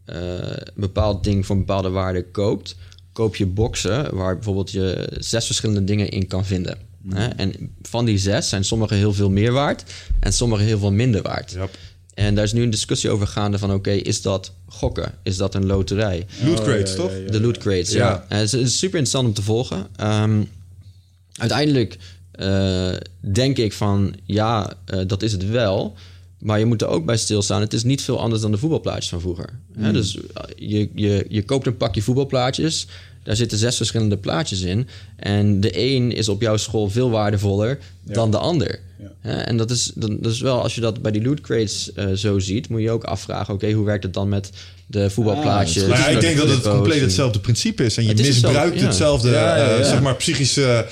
eh, 0.06 0.18
een 0.44 0.74
bepaald 0.76 1.24
ding 1.24 1.46
voor 1.46 1.56
een 1.56 1.66
bepaalde 1.66 1.90
waarde 1.90 2.26
koopt, 2.32 2.76
koop 3.12 3.36
je 3.36 3.46
boxen 3.46 4.16
waar 4.16 4.36
bijvoorbeeld 4.36 4.72
je 4.72 5.10
zes 5.20 5.46
verschillende 5.46 5.84
dingen 5.84 6.10
in 6.10 6.28
kan 6.28 6.46
vinden. 6.46 6.78
Hè? 7.10 7.28
En 7.28 7.76
van 7.82 8.06
die 8.06 8.18
zes 8.18 8.50
zijn 8.50 8.64
sommige 8.64 8.94
heel 8.94 9.14
veel 9.14 9.30
meer 9.30 9.52
waard 9.52 9.84
en 10.20 10.34
sommige 10.34 10.64
heel 10.64 10.80
veel 10.80 10.92
minder 10.92 11.22
waard. 11.22 11.52
Yep. 11.52 11.78
En 12.14 12.36
daar 12.36 12.44
is 12.44 12.54
nu 12.54 12.64
een 12.64 12.70
discussie 12.70 13.10
over 13.10 13.28
gaande 13.28 13.60
van 13.60 13.74
oké, 13.74 13.92
is 13.92 14.22
dat 14.22 14.54
gokken? 14.68 15.14
Is 15.24 15.38
dat 15.38 15.56
een 15.56 15.66
loterij? 15.66 16.26
Loot 16.44 16.60
Oh, 16.60 16.66
crates, 16.66 16.92
ja, 16.92 16.96
toch? 16.96 17.12
ja, 17.12 17.18
ja. 17.18 17.32
De 17.32 17.42
loot 17.42 17.58
crates, 17.58 17.92
ja. 17.92 17.98
Ja. 17.98 18.26
En 18.28 18.38
het, 18.40 18.54
is, 18.54 18.78
super 18.78 19.00
interessant 19.00 19.28
om 19.28 19.34
te 19.34 19.42
volgen. 19.42 19.88
Ehm, 19.96 20.44
uiteindelijk 21.36 21.98
denk 23.20 23.58
ik 23.58 23.74
van 23.74 24.14
ja, 24.26 24.74
eh, 24.86 25.00
dat 25.08 25.22
is 25.22 25.32
het 25.32 25.50
wel. 25.50 25.96
Maar 26.40 26.60
je 26.60 26.66
moet 26.66 26.82
er 26.82 26.88
ook 26.88 27.06
bij 27.06 27.18
stilstaan. 27.18 27.62
Het 27.62 27.74
is 27.74 27.84
niet 27.84 28.02
veel 28.02 28.20
anders 28.20 28.42
dan 28.42 28.52
de 28.52 28.58
voetbalplaatjes 28.58 29.10
van 29.10 29.22
vroeger. 29.22 29.50
Hè, 29.78 29.92
dus 29.92 30.18
eh, 30.18 30.44
je, 30.56 30.90
je, 30.96 31.26
je 31.30 31.44
koopt 31.44 31.66
een 31.66 31.78
pakje 31.78 32.02
voetbalplaatjes. 32.02 32.88
Daar 33.24 33.36
zitten 33.36 33.58
zes 33.58 33.78
verschillende 33.78 34.18
plaatjes 34.18 34.62
in. 34.62 34.88
En 35.16 35.60
de 35.60 35.80
een 35.80 36.12
is 36.12 36.30
op 36.30 36.42
jouw 36.42 36.58
school 36.58 36.90
veel 36.90 37.10
waardevoller 37.10 37.80
dan 38.04 38.32
de 38.32 38.38
ander. 38.38 38.80
Ja. 39.00 39.12
Hè, 39.20 39.42
en 39.42 39.58
dat 39.58 39.72
is, 39.72 39.92
dat 39.96 40.24
dat 40.24 40.32
is 40.32 40.42
wel, 40.42 40.62
als 40.62 40.76
je 40.76 40.82
dat 40.82 41.02
bij 41.02 41.12
die 41.12 41.24
loot 41.24 41.42
crates 41.42 41.94
eh, 41.94 42.12
zo 42.12 42.40
ziet, 42.40 42.70
moet 42.70 42.82
je 42.82 42.92
ook 42.92 43.04
afvragen: 43.04 43.54
oké, 43.54 43.72
hoe 43.72 43.86
werkt 43.86 44.04
het 44.04 44.14
dan 44.14 44.30
met 44.30 44.50
de 44.88 45.10
voetbalplaatjes? 45.10 45.84
Ah, 45.84 45.90
Maar 45.90 46.00
ja, 46.00 46.08
ik 46.08 46.22
denk 46.22 46.38
dat 46.38 46.50
het 46.50 46.62
compleet 46.62 47.02
hetzelfde 47.02 47.40
principe 47.40 47.86
is. 47.86 47.98
En 47.98 48.04
je 48.04 48.10
Het 48.10 48.22
misbruikt 48.22 48.82
hetzelfde, 48.82 48.82
ja. 48.82 48.86
hetzelfde 48.86 49.30
Ja, 49.30 49.58
ja, 49.58 49.74
eh, 49.74 49.80
ja. 49.80 49.90
zeg 49.90 50.02
maar, 50.02 50.16
psychische 50.16 50.66
eh, 50.66 50.92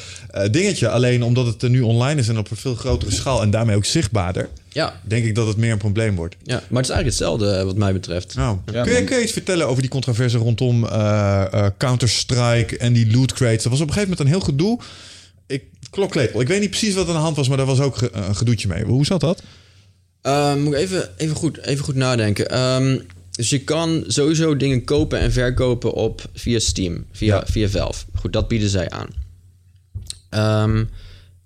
dingetje. 0.51 0.89
Alleen 0.89 1.23
omdat 1.23 1.45
het 1.45 1.63
er 1.63 1.69
nu 1.69 1.81
online 1.81 2.19
is 2.19 2.27
en 2.27 2.37
op 2.37 2.51
een 2.51 2.57
veel 2.57 2.75
grotere 2.75 3.11
schaal... 3.11 3.41
en 3.41 3.49
daarmee 3.51 3.75
ook 3.75 3.85
zichtbaarder... 3.85 4.49
Ja, 4.71 4.99
denk 5.03 5.25
ik 5.25 5.35
dat 5.35 5.47
het 5.47 5.57
meer 5.57 5.71
een 5.71 5.77
probleem 5.77 6.15
wordt. 6.15 6.35
ja, 6.43 6.53
maar 6.69 6.81
het 6.81 6.89
is 6.89 6.95
eigenlijk 6.95 7.05
hetzelfde 7.05 7.49
eh, 7.57 7.63
wat 7.63 7.75
mij 7.77 7.93
betreft. 7.93 8.35
Nou, 8.35 8.57
Ja, 8.65 8.81
kun, 8.83 8.91
je, 8.91 8.97
man. 8.97 9.05
kun 9.07 9.17
je 9.17 9.23
iets 9.23 9.31
vertellen 9.31 9.67
over 9.67 9.81
die 9.81 9.91
controverse 9.91 10.37
rondom 10.37 10.85
eh, 10.85 11.45
eh, 11.51 11.65
Counter-Strike 11.77 12.77
en 12.77 12.93
die 12.93 13.11
loot 13.11 13.33
crates? 13.33 13.63
Dat 13.63 13.71
was 13.71 13.81
op 13.81 13.87
een 13.87 13.93
gegeven 13.93 14.09
moment 14.17 14.19
een 14.19 14.35
heel 14.35 14.45
gedoe. 14.45 14.79
Ik, 15.47 15.63
kloklepel. 15.89 16.41
Ik 16.41 16.47
weet 16.47 16.59
niet 16.59 16.69
precies 16.69 16.93
wat 16.93 17.07
aan 17.07 17.13
de 17.13 17.19
hand 17.19 17.35
was, 17.35 17.47
maar 17.47 17.57
daar 17.57 17.65
was 17.65 17.79
ook 17.79 17.97
ge- 17.97 18.09
een 18.13 18.35
gedoetje 18.35 18.67
mee. 18.67 18.83
Hoe 18.83 19.05
zat 19.05 19.19
dat? 19.19 19.41
Ehm, 20.21 20.61
moet 20.61 20.73
ik 20.73 20.79
even, 20.79 21.09
even, 21.17 21.35
goed, 21.35 21.57
even 21.61 21.83
goed 21.85 21.95
nadenken. 21.95 22.49
Ehm, 22.49 22.99
dus 23.31 23.49
je 23.49 23.59
kan 23.59 24.03
sowieso 24.07 24.57
dingen 24.57 24.83
kopen 24.83 25.19
en 25.19 25.31
verkopen 25.31 25.93
op, 25.93 26.29
via 26.33 26.59
Steam, 26.59 27.05
via, 27.11 27.35
Ja. 27.35 27.43
via 27.45 27.67
Valve. 27.69 28.05
Goed, 28.15 28.33
dat 28.33 28.47
bieden 28.47 28.69
zij 28.69 28.89
aan. 28.89 29.07
Ehm, 30.29 30.85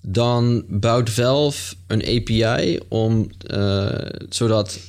dan 0.06 0.64
bouwt 0.68 1.10
Valve 1.10 1.76
een 1.88 2.02
API 2.02 2.80
om, 2.90 3.30
eh, 3.48 3.88
zodat 4.30 4.80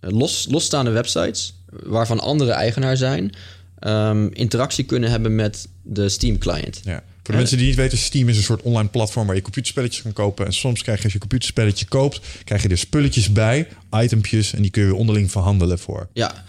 los, 0.00 0.46
losstaande 0.50 0.90
websites, 0.90 1.54
waarvan 1.70 2.20
andere 2.20 2.50
eigenaar 2.50 2.96
zijn, 2.96 3.32
ehm, 3.78 4.26
interactie 4.32 4.84
kunnen 4.84 5.10
hebben 5.10 5.34
met 5.34 5.68
de 5.82 6.08
Steam 6.08 6.38
client. 6.38 6.80
Ja. 6.84 7.02
Voor 7.26 7.34
de 7.34 7.40
mensen 7.40 7.58
die 7.58 7.66
niet 7.66 7.76
weten, 7.76 7.98
Steam 7.98 8.28
is 8.28 8.36
een 8.36 8.42
soort 8.42 8.62
online 8.62 8.88
platform 8.88 9.26
waar 9.26 9.36
je 9.36 9.42
computerspelletjes 9.42 10.02
kan 10.02 10.12
kopen. 10.12 10.46
En 10.46 10.52
soms 10.52 10.82
krijg 10.82 10.98
je 10.98 11.04
als 11.04 11.12
je 11.12 11.18
een 11.18 11.28
computerspelletje 11.28 11.86
koopt, 11.86 12.20
krijg 12.44 12.62
je 12.62 12.68
er 12.68 12.78
spulletjes 12.78 13.32
bij, 13.32 13.68
itempjes, 14.02 14.52
en 14.52 14.62
die 14.62 14.70
kun 14.70 14.82
je 14.82 14.88
weer 14.88 14.96
onderling 14.96 15.30
verhandelen 15.30 15.78
voor 15.78 16.08
Ja, 16.12 16.44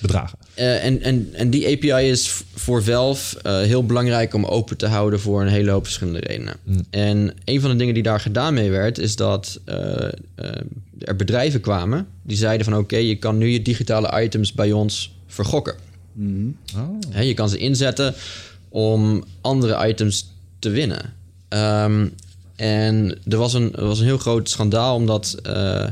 bedragen. 0.00 0.38
Eh, 0.54 0.84
en, 0.84 1.02
en, 1.02 1.28
en 1.32 1.50
die 1.50 1.66
API 1.66 2.08
is 2.08 2.42
voor 2.54 2.82
Valve 2.82 3.40
eh, 3.40 3.60
heel 3.60 3.86
belangrijk 3.86 4.34
om 4.34 4.44
open 4.44 4.76
te 4.76 4.86
houden 4.86 5.20
voor 5.20 5.40
een 5.40 5.48
hele 5.48 5.70
hoop 5.70 5.84
verschillende 5.84 6.20
redenen. 6.20 6.56
En 6.90 7.34
een 7.44 7.60
van 7.60 7.70
de 7.70 7.76
dingen 7.76 7.94
die 7.94 8.02
daar 8.02 8.20
gedaan 8.20 8.54
mee 8.54 8.70
werd, 8.70 8.98
is 8.98 9.16
dat 9.16 9.60
eh, 9.64 9.76
er 10.98 11.16
bedrijven 11.16 11.60
kwamen 11.60 12.06
die 12.22 12.36
zeiden 12.36 12.64
van 12.66 12.76
oké, 12.76 12.96
je 12.96 13.16
kan 13.16 13.38
nu 13.38 13.48
je 13.48 13.62
digitale 13.62 14.22
items 14.22 14.52
bij 14.52 14.72
ons 14.72 15.14
vergokken. 15.26 15.74
Hè, 17.10 17.20
je 17.20 17.34
kan 17.34 17.48
ze 17.48 17.58
inzetten 17.58 18.14
om 18.68 19.24
andere 19.40 19.88
items 19.88 20.32
te 20.58 20.70
winnen. 20.70 21.14
Ehm, 21.48 22.06
en 22.56 23.18
er 23.28 23.36
was, 23.36 23.54
een, 23.54 23.74
er 23.74 23.86
was 23.86 23.98
een 23.98 24.06
heel 24.06 24.18
groot 24.18 24.50
schandaal 24.50 24.94
omdat 24.94 25.36
eh, 25.42 25.86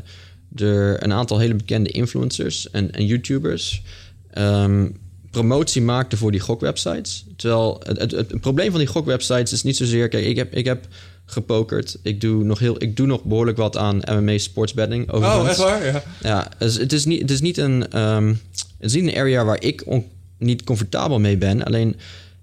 er 0.57 1.03
een 1.03 1.13
aantal 1.13 1.39
hele 1.39 1.55
bekende 1.55 1.91
influencers 1.91 2.71
en, 2.71 2.93
en 2.93 3.07
YouTubers 3.07 3.83
ehm, 4.31 4.87
promotie 5.31 5.83
maakten 5.83 6.19
voor 6.19 6.31
die 6.31 6.41
gokwebsites. 6.41 7.25
Terwijl 7.37 7.81
het, 7.85 7.99
het, 7.99 8.11
het, 8.11 8.41
probleem 8.41 8.71
van 8.71 8.79
die 8.79 8.89
gokwebsites 8.89 9.53
is 9.53 9.63
niet 9.63 9.77
zozeer... 9.77 10.09
Kijk, 10.09 10.25
ik 10.25 10.37
heb, 10.37 10.55
ik 10.55 10.65
heb 10.65 10.87
gepokerd. 11.27 11.99
Ik 12.03 12.21
doe, 12.21 12.45
nog 12.45 12.59
heel, 12.59 12.83
ik 12.83 12.97
doe 12.97 13.07
nog 13.07 13.23
behoorlijk 13.23 13.57
wat 13.57 13.77
aan 13.77 14.03
MMA 14.11 14.39
sportsbetting. 14.39 15.11
overigens. 15.11 15.59
Ja. 15.59 16.03
Ja, 16.23 16.49
dus 16.59 16.77
het 16.77 16.93
is 16.93 17.05
niet, 17.05 17.21
het 17.21 17.31
is 17.31 17.41
niet 17.41 17.59
een, 17.59 17.91
ehm, 17.91 18.29
het 18.29 18.37
is 18.79 18.93
niet 18.95 19.05
een 19.05 19.19
area 19.19 19.45
waar 19.45 19.63
ik 19.63 19.83
on- 19.87 20.07
niet 20.39 20.65
comfortabel 20.65 21.21
mee 21.21 21.37
ben. 21.37 21.65
Alleen 21.65 21.97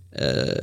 eh, 0.10 0.56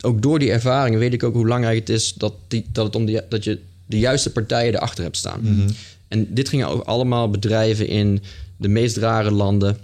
ook 0.00 0.22
door 0.22 0.38
die 0.38 0.50
ervaringen 0.50 0.98
weet 0.98 1.12
ik 1.12 1.22
ook 1.22 1.34
hoe 1.34 1.42
belangrijk 1.42 1.78
het 1.78 1.88
is 1.88 2.12
dat, 2.14 2.34
die, 2.48 2.66
dat, 2.72 2.86
het 2.86 2.96
om 2.96 3.04
die, 3.04 3.20
dat 3.28 3.44
je 3.44 3.58
de 3.86 3.98
juiste 3.98 4.32
partijen 4.32 4.74
erachter 4.74 5.04
hebt 5.04 5.16
staan. 5.16 5.40
En 6.10 6.34
dit 6.34 6.48
gingen 6.48 6.68
ook 6.68 6.82
allemaal 6.84 7.30
bedrijven 7.30 7.88
in 7.88 8.22
de 8.56 8.68
meest 8.68 8.96
rare 8.96 9.30
landen. 9.30 9.78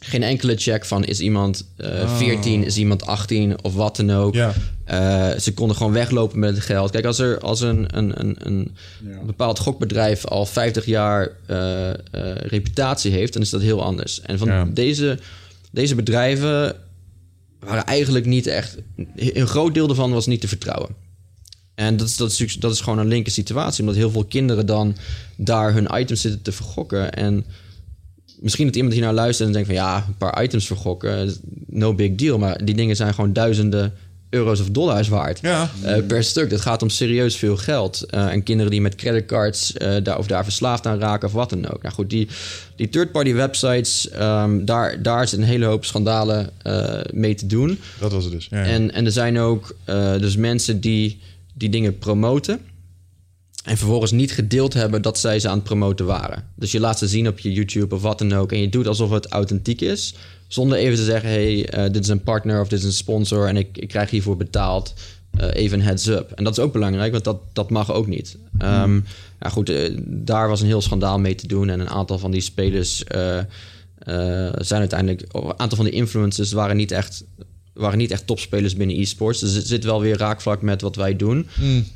Geen 0.00 0.22
enkele 0.22 0.56
check 0.56 0.84
van 0.84 1.04
is 1.04 1.20
iemand 1.20 1.68
eh 1.76 2.16
14, 2.16 2.64
is 2.64 2.76
iemand 2.76 3.06
18 3.06 3.64
of 3.64 3.74
wat 3.74 3.96
dan 3.96 4.10
ook. 4.10 4.34
Ja. 4.34 4.52
Eh, 4.84 5.38
ze 5.38 5.54
konden 5.54 5.76
gewoon 5.76 5.92
weglopen 5.92 6.38
met 6.38 6.54
het 6.54 6.64
geld. 6.64 6.90
Kijk, 6.90 7.04
als 7.04 7.18
er 7.18 7.38
als 7.40 7.60
een, 7.60 7.98
een, 7.98 8.20
een, 8.20 8.36
een 8.46 8.74
bepaald 9.26 9.58
gokbedrijf 9.58 10.24
al 10.26 10.46
50 10.46 10.84
jaar 10.84 11.30
eh, 11.46 11.90
eh, 11.90 11.96
reputatie 12.36 13.10
heeft, 13.12 13.32
dan 13.32 13.42
is 13.42 13.50
dat 13.50 13.60
heel 13.60 13.82
anders. 13.82 14.20
En 14.20 14.38
van 14.38 14.48
Ja. 14.48 14.64
deze, 14.64 15.18
deze 15.72 15.94
bedrijven 15.94 16.76
waren 17.60 17.84
eigenlijk 17.84 18.26
niet 18.26 18.46
echt. 18.46 18.76
Een 19.16 19.46
groot 19.46 19.74
deel 19.74 19.86
daarvan 19.86 20.12
was 20.12 20.26
niet 20.26 20.40
te 20.40 20.48
vertrouwen. 20.48 20.94
En 21.80 21.96
dat 21.96 22.08
is, 22.08 22.16
dat, 22.16 22.30
is, 22.30 22.54
dat 22.54 22.72
is 22.72 22.80
gewoon 22.80 22.98
een 22.98 23.08
linker 23.08 23.32
situatie, 23.32 23.80
omdat 23.80 23.96
heel 23.96 24.10
veel 24.10 24.24
kinderen 24.24 24.66
dan 24.66 24.96
daar 25.36 25.72
hun 25.72 25.88
items 25.94 26.20
zitten 26.20 26.42
te 26.42 26.52
vergokken. 26.52 27.12
En 27.12 27.44
misschien 28.40 28.66
dat 28.66 28.76
iemand 28.76 28.94
hier 28.94 29.02
naar 29.02 29.12
luistert 29.12 29.48
en 29.48 29.52
denkt 29.52 29.68
van 29.68 29.76
ja, 29.76 29.96
een 29.96 30.16
paar 30.16 30.42
items 30.42 30.66
vergokken, 30.66 31.34
no 31.66 31.94
big 31.94 32.14
deal. 32.14 32.38
Maar 32.38 32.64
die 32.64 32.74
dingen 32.74 32.96
zijn 32.96 33.14
gewoon 33.14 33.32
duizenden 33.32 33.92
euro's 34.30 34.60
of 34.60 34.70
dollars 34.70 35.08
waard. 35.08 35.38
Ja. 35.42 35.70
Eh, 35.82 36.06
per 36.06 36.24
stuk. 36.24 36.50
Dat 36.50 36.60
gaat 36.60 36.82
om 36.82 36.88
serieus 36.88 37.36
veel 37.36 37.56
geld. 37.56 38.02
Eh, 38.02 38.32
en 38.32 38.42
kinderen 38.42 38.70
die 38.70 38.80
met 38.80 38.94
creditcards 38.94 39.72
eh, 39.72 39.94
daar, 40.02 40.18
of 40.18 40.26
daar 40.26 40.44
verslaafd 40.44 40.86
aan 40.86 40.98
raken 40.98 41.28
of 41.28 41.34
wat 41.34 41.50
dan 41.50 41.70
ook. 41.70 41.82
Nou 41.82 41.94
goed, 41.94 42.10
die, 42.10 42.28
die 42.76 42.88
third-party 42.88 43.32
websites, 43.32 44.08
ehm, 44.08 44.64
daar, 44.64 45.02
daar 45.02 45.22
is 45.22 45.32
een 45.32 45.42
hele 45.42 45.64
hoop 45.64 45.84
schandalen 45.84 46.50
mee 47.12 47.34
te 47.34 47.46
doen. 47.46 47.78
Dat 47.98 48.12
was 48.12 48.24
het 48.24 48.32
dus. 48.32 48.46
Ja, 48.50 48.58
ja. 48.58 48.64
En, 48.64 48.92
en 48.92 49.04
er 49.04 49.12
zijn 49.12 49.38
ook 49.38 49.76
dus 50.20 50.36
mensen 50.36 50.80
die 50.80 51.20
die 51.60 51.68
dingen 51.68 51.98
promoten. 51.98 52.60
En 53.64 53.76
vervolgens 53.76 54.10
niet 54.10 54.32
gedeeld 54.32 54.74
hebben 54.74 55.02
dat 55.02 55.18
zij 55.18 55.40
ze 55.40 55.48
aan 55.48 55.54
het 55.54 55.64
promoten 55.64 56.06
waren. 56.06 56.44
Dus 56.54 56.72
je 56.72 56.80
laat 56.80 56.98
ze 56.98 57.08
zien 57.08 57.28
op 57.28 57.38
je 57.38 57.52
YouTube 57.52 57.94
of 57.94 58.02
wat 58.02 58.18
dan 58.18 58.32
ook. 58.32 58.52
En 58.52 58.60
je 58.60 58.68
doet 58.68 58.86
alsof 58.86 59.10
het 59.10 59.26
authentiek 59.26 59.80
is. 59.80 60.14
Zonder 60.48 60.78
even 60.78 60.96
te 60.96 61.04
zeggen: 61.04 61.28
hey, 61.30 61.68
eh, 61.68 61.92
dit 61.92 62.02
is 62.02 62.08
een 62.08 62.22
partner 62.22 62.60
of 62.60 62.68
dit 62.68 62.78
is 62.78 62.84
een 62.84 62.92
sponsor. 62.92 63.48
En 63.48 63.56
ik, 63.56 63.78
ik 63.78 63.88
krijg 63.88 64.10
hiervoor 64.10 64.36
betaald. 64.36 64.94
Eh, 65.36 65.48
even 65.52 65.80
heads 65.80 66.06
up. 66.06 66.30
En 66.30 66.44
dat 66.44 66.58
is 66.58 66.64
ook 66.64 66.72
belangrijk, 66.72 67.12
want 67.12 67.24
dat, 67.24 67.40
dat 67.52 67.70
mag 67.70 67.92
ook 67.92 68.06
niet. 68.06 68.36
Ehm, 68.58 69.00
ja, 69.40 69.48
goed, 69.48 69.68
eh, 69.68 69.96
daar 70.06 70.48
was 70.48 70.60
een 70.60 70.66
heel 70.66 70.80
schandaal 70.80 71.18
mee 71.18 71.34
te 71.34 71.46
doen. 71.46 71.68
En 71.68 71.80
een 71.80 71.88
aantal 71.88 72.18
van 72.18 72.30
die 72.30 72.40
spelers 72.40 73.04
zijn 74.56 74.80
uiteindelijk. 74.80 75.24
Een 75.28 75.58
aantal 75.58 75.76
van 75.76 75.84
die 75.84 75.94
influencers 75.94 76.52
waren 76.52 76.76
niet 76.76 76.92
echt 76.92 77.24
waren 77.72 77.98
niet 77.98 78.10
echt 78.10 78.26
topspelers 78.26 78.74
binnen 78.76 79.00
e-sports. 79.00 79.40
Dus 79.40 79.54
het 79.54 79.66
zit 79.66 79.84
wel 79.84 80.00
weer 80.00 80.16
raakvlak 80.16 80.62
met 80.62 80.80
wat 80.80 80.96
wij 80.96 81.16
doen. 81.16 81.46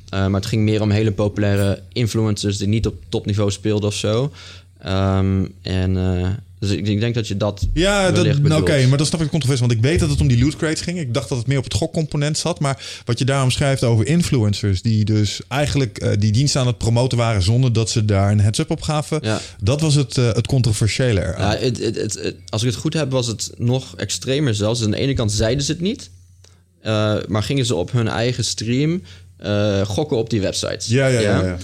Eh, 0.09 0.27
maar 0.27 0.41
het 0.41 0.47
ging 0.47 0.63
meer 0.63 0.83
om 0.83 0.91
hele 0.91 1.13
populaire 1.13 1.83
influencers 1.93 2.59
die 2.59 2.69
niet 2.69 2.87
op 2.87 2.95
topniveau 3.09 3.51
speelden 3.51 3.89
of 3.89 3.95
zo. 3.95 4.33
Ehm, 4.79 5.45
en 5.63 5.97
eh, 5.97 6.31
dus 6.69 6.77
ik, 6.77 6.87
ik 6.87 7.01
denk 7.01 7.15
dat 7.15 7.29
je 7.29 7.37
dat. 7.37 7.67
Ja, 7.75 8.11
nou, 8.11 8.61
oké, 8.61 8.87
maar 8.87 8.99
dat 8.99 9.07
snap 9.07 9.21
ik 9.21 9.29
controversie. 9.31 9.67
Want 9.67 9.79
ik 9.79 9.85
weet 9.85 10.01
dat 10.01 10.11
het 10.11 10.21
om 10.21 10.29
die 10.29 10.45
loot 10.45 10.57
crates 10.57 10.81
ging. 10.81 10.99
Ik 10.99 11.15
dacht 11.15 11.29
dat 11.29 11.39
het 11.39 11.47
meer 11.47 11.59
op 11.59 11.65
het 11.65 11.75
gokcomponent 11.75 12.39
zat. 12.39 12.61
Maar 12.61 12.83
wat 13.05 13.19
je 13.19 13.25
daarom 13.25 13.51
schrijft 13.51 13.85
over 13.85 14.07
influencers... 14.07 14.83
die 14.83 15.05
dus 15.05 15.41
eigenlijk 15.49 15.99
eh, 15.99 16.11
die 16.19 16.33
dienst 16.33 16.57
aan 16.57 16.67
het 16.67 16.79
promoten 16.79 17.19
waren... 17.19 17.43
zonder 17.43 17.73
dat 17.73 17.91
ze 17.91 18.05
daar 18.05 18.31
een 18.31 18.41
heads-up 18.41 18.71
op 18.71 18.83
gaven... 18.83 19.19
Ja. 19.23 19.41
dat 19.63 19.81
was 19.81 19.95
het, 19.95 20.19
eh, 20.19 20.33
het 20.33 20.47
controversiële 20.47 21.21
eraan. 21.21 21.53
Ja, 21.53 21.59
het, 21.61 21.79
het, 21.79 21.97
het, 21.97 22.15
het- 22.23 22.37
als 22.49 22.63
ik 22.63 22.69
het 22.69 22.79
goed 22.79 22.95
heb, 22.95 23.11
was 23.11 23.27
het 23.27 23.51
nog 23.57 23.97
extremer 23.97 24.55
zelfs. 24.55 24.79
Dus 24.79 24.87
aan 24.89 24.95
de 24.95 25.01
ene 25.01 25.15
kant 25.15 25.33
zeiden 25.33 25.65
ze 25.65 25.73
het 25.73 25.81
niet, 25.81 26.11
eh, 26.81 27.17
maar 27.29 27.43
gingen 27.43 27.67
ze 27.67 27.75
op 27.75 27.93
hun 27.93 28.09
eigen 28.09 28.45
stream 28.45 29.03
gokken 29.85 30.17
op 30.17 30.31
die 30.31 30.41
websites. 30.41 30.87
ja, 30.87 31.07
ja, 31.07 31.21
ja. 31.21 31.45
ja. 31.45 31.57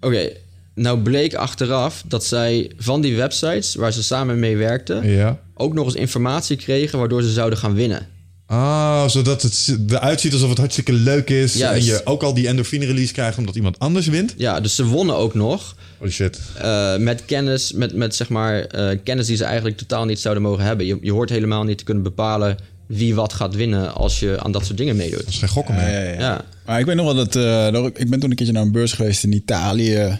Oké, 0.00 0.30
nou 0.74 0.98
bleek 0.98 1.34
achteraf 1.34 2.02
dat 2.06 2.24
zij 2.24 2.70
van 2.76 3.00
die 3.00 3.16
websites 3.16 3.74
waar 3.74 3.92
ze 3.92 4.02
samen 4.02 4.38
mee 4.38 4.56
werkten, 4.56 5.08
ja. 5.10 5.38
ook 5.54 5.74
nog 5.74 5.84
eens 5.86 5.94
informatie 5.94 6.56
kregen 6.56 6.98
waardoor 6.98 7.22
ze 7.22 7.32
zouden 7.32 7.58
gaan 7.58 7.74
winnen. 7.74 8.06
Ah, 8.46 9.08
zodat 9.08 9.42
het 9.42 9.76
eruit 9.88 10.20
ziet 10.20 10.32
alsof 10.32 10.48
het 10.48 10.58
hartstikke 10.58 10.92
leuk 10.92 11.30
is. 11.30 11.54
Juist. 11.54 11.88
En 11.88 11.94
je 11.94 12.00
ook 12.06 12.22
al 12.22 12.34
die 12.34 12.46
endorfine 12.48 12.86
release 12.86 13.12
krijgt 13.12 13.38
omdat 13.38 13.56
iemand 13.56 13.78
anders 13.78 14.06
wint. 14.06 14.34
Ja, 14.36 14.60
dus 14.60 14.74
ze 14.74 14.84
wonnen 14.84 15.16
ook 15.16 15.34
nog 15.34 15.76
Holy 15.98 16.10
shit. 16.10 16.40
eh, 16.58 16.96
met 16.96 17.24
kennis, 17.24 17.72
met, 17.72 17.94
met 17.94 18.14
zeg 18.14 18.28
maar 18.28 18.60
eh, 18.60 18.98
kennis 19.04 19.26
die 19.26 19.36
ze 19.36 19.44
eigenlijk 19.44 19.76
totaal 19.76 20.04
niet 20.04 20.20
zouden 20.20 20.42
mogen 20.42 20.64
hebben. 20.64 20.86
Je, 20.86 20.98
je 21.00 21.12
hoort 21.12 21.30
helemaal 21.30 21.64
niet 21.64 21.78
te 21.78 21.84
kunnen 21.84 22.02
bepalen 22.02 22.56
wie 22.86 23.14
wat 23.14 23.32
gaat 23.32 23.54
winnen 23.54 23.94
als 23.94 24.20
je 24.20 24.40
aan 24.42 24.52
dat 24.52 24.64
soort 24.66 24.78
dingen 24.78 24.96
meedoet. 24.96 25.18
Dat 25.18 25.28
is 25.28 25.38
geen 25.38 25.48
gokken 25.48 25.74
meer. 25.74 25.88
Ja, 25.90 25.98
ja, 26.02 26.10
ja. 26.12 26.18
Ja. 26.20 26.44
Maar 26.66 26.80
ik 26.80 26.86
weet 26.86 26.96
nog 26.96 27.04
wel 27.04 27.14
dat... 27.14 27.36
eh, 27.36 27.72
dat 27.72 27.86
ik- 27.86 27.98
ik 27.98 28.10
ben 28.10 28.20
toen 28.20 28.30
een 28.30 28.36
keertje 28.36 28.54
naar 28.54 28.62
een 28.62 28.72
beurs 28.72 28.92
geweest 28.92 29.24
in 29.24 29.32
Italië. 29.32 30.18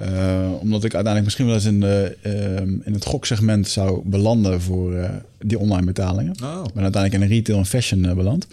Eh, 0.00 0.50
omdat 0.60 0.84
ik 0.84 0.94
uiteindelijk 0.94 1.24
misschien 1.24 1.46
wel 1.46 1.54
eens 1.54 1.64
in, 1.64 1.80
de, 1.80 2.16
ehm, 2.22 2.74
in 2.84 2.92
het 2.92 3.04
goksegment 3.04 3.68
zou 3.68 4.00
belanden 4.04 4.60
voor 4.60 4.94
eh, 4.94 5.10
die 5.38 5.58
online 5.58 5.86
betalingen. 5.86 6.34
Oh. 6.42 6.64
Ik 6.66 6.72
ben 6.72 6.82
uiteindelijk 6.82 7.14
in 7.14 7.22
een 7.22 7.36
retail 7.36 7.58
en 7.58 7.66
fashion 7.66 8.04
eh, 8.04 8.14
beland. 8.14 8.46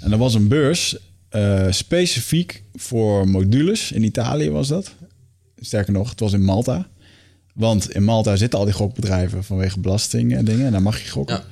En 0.00 0.12
er 0.12 0.18
was 0.18 0.34
een 0.34 0.48
beurs 0.48 0.96
specifiek 1.70 2.62
voor 2.74 3.28
modules. 3.28 3.92
In 3.92 4.02
Italië 4.02 4.50
was 4.50 4.68
dat. 4.68 4.94
Sterker 5.60 5.92
nog, 5.92 6.10
het 6.10 6.20
was 6.20 6.32
in 6.32 6.44
Malta. 6.44 6.88
Want 7.54 7.90
in 7.90 8.04
Malta 8.04 8.36
zitten 8.36 8.58
al 8.58 8.64
die 8.64 8.74
gokbedrijven 8.74 9.44
vanwege 9.44 9.80
belasting 9.80 10.36
en 10.36 10.44
dingen. 10.44 10.66
En 10.66 10.72
daar 10.72 10.82
mag 10.82 11.02
je 11.02 11.10
gokken. 11.10 11.36
Ja. 11.36 11.44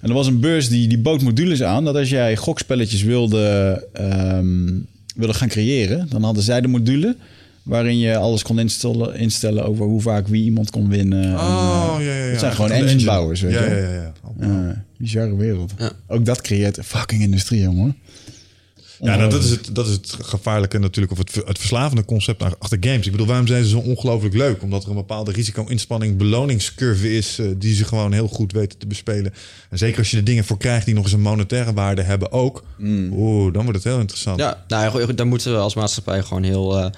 En 0.00 0.08
er 0.08 0.14
was 0.14 0.26
een 0.26 0.40
beurs 0.40 0.68
die, 0.68 0.88
die 0.88 0.98
bood 0.98 1.22
modules 1.22 1.62
aan. 1.62 1.84
Dat 1.84 1.96
als 1.96 2.10
jij 2.10 2.36
gokspelletjes 2.36 3.02
wilde, 3.02 3.88
ehm, 3.92 4.70
wilde 5.14 5.34
gaan 5.34 5.48
creëren... 5.48 6.06
dan 6.08 6.22
hadden 6.22 6.42
zij 6.42 6.60
de 6.60 6.68
module 6.68 7.16
waarin 7.64 7.98
je 7.98 8.16
alles 8.16 8.42
kon 8.42 8.58
instellen, 8.58 9.14
instellen 9.14 9.64
over 9.64 9.84
hoe 9.86 10.00
vaak 10.00 10.28
wie 10.28 10.44
iemand 10.44 10.70
kon 10.70 10.88
winnen. 10.88 11.24
En, 11.24 11.34
Oh, 11.34 11.96
eh, 11.98 12.06
ja, 12.06 12.12
ja, 12.12 12.24
ja. 12.24 12.30
Het 12.30 12.40
zijn 12.40 12.52
gewoon 12.52 12.70
enginebouwers, 12.70 13.40
weet 13.40 13.52
ja, 13.52 13.64
je. 13.64 13.70
Ja, 13.70 13.76
ja, 13.76 13.92
ja. 13.92 14.12
Ja, 14.40 14.84
bizarre 14.96 15.36
wereld. 15.36 15.72
Ja. 15.78 15.92
Ook 16.06 16.24
dat 16.24 16.40
creëert 16.40 16.76
een 16.76 16.84
fucking 16.84 17.22
industrie, 17.22 17.60
jongen. 17.60 17.96
Ja, 19.00 19.16
nou, 19.16 19.30
dat, 19.30 19.44
is 19.44 19.50
het, 19.50 19.68
dat 19.72 19.86
is 19.86 19.92
het 19.92 20.16
gevaarlijke 20.20 20.78
natuurlijk, 20.78 21.12
of 21.12 21.18
het, 21.18 21.34
het 21.34 21.58
verslavende 21.58 22.04
concept 22.04 22.42
achter 22.58 22.78
games. 22.80 23.06
Ik 23.06 23.12
bedoel, 23.12 23.26
waarom 23.26 23.46
zijn 23.46 23.62
ze 23.62 23.68
zo 23.68 23.78
ongelooflijk 23.78 24.34
leuk? 24.34 24.62
Omdat 24.62 24.82
er 24.82 24.88
een 24.88 24.94
bepaalde 24.94 25.32
risico-inspanning 25.32 26.16
beloningscurve 26.16 27.16
is 27.16 27.38
eh, 27.38 27.46
die 27.56 27.74
ze 27.74 27.84
gewoon 27.84 28.12
heel 28.12 28.28
goed 28.28 28.52
weten 28.52 28.78
te 28.78 28.86
bespelen. 28.86 29.34
En 29.70 29.78
zeker 29.78 29.98
als 29.98 30.10
je 30.10 30.16
er 30.16 30.24
dingen 30.24 30.44
voor 30.44 30.58
krijgt 30.58 30.84
die 30.84 30.94
nog 30.94 31.04
eens 31.04 31.12
een 31.12 31.20
monetaire 31.20 31.72
waarde 31.72 32.02
hebben 32.02 32.32
ook. 32.32 32.64
Oeh, 32.80 33.52
dan 33.52 33.62
wordt 33.62 33.78
het 33.78 33.84
heel 33.84 34.00
interessant. 34.00 34.38
Ja, 34.38 34.64
nou, 34.68 35.14
daar 35.14 35.26
moeten 35.26 35.52
we 35.52 35.58
als 35.58 35.74
maatschappij 35.74 36.22
gewoon 36.22 36.42
heel 36.42 36.78
eh, 36.78 36.90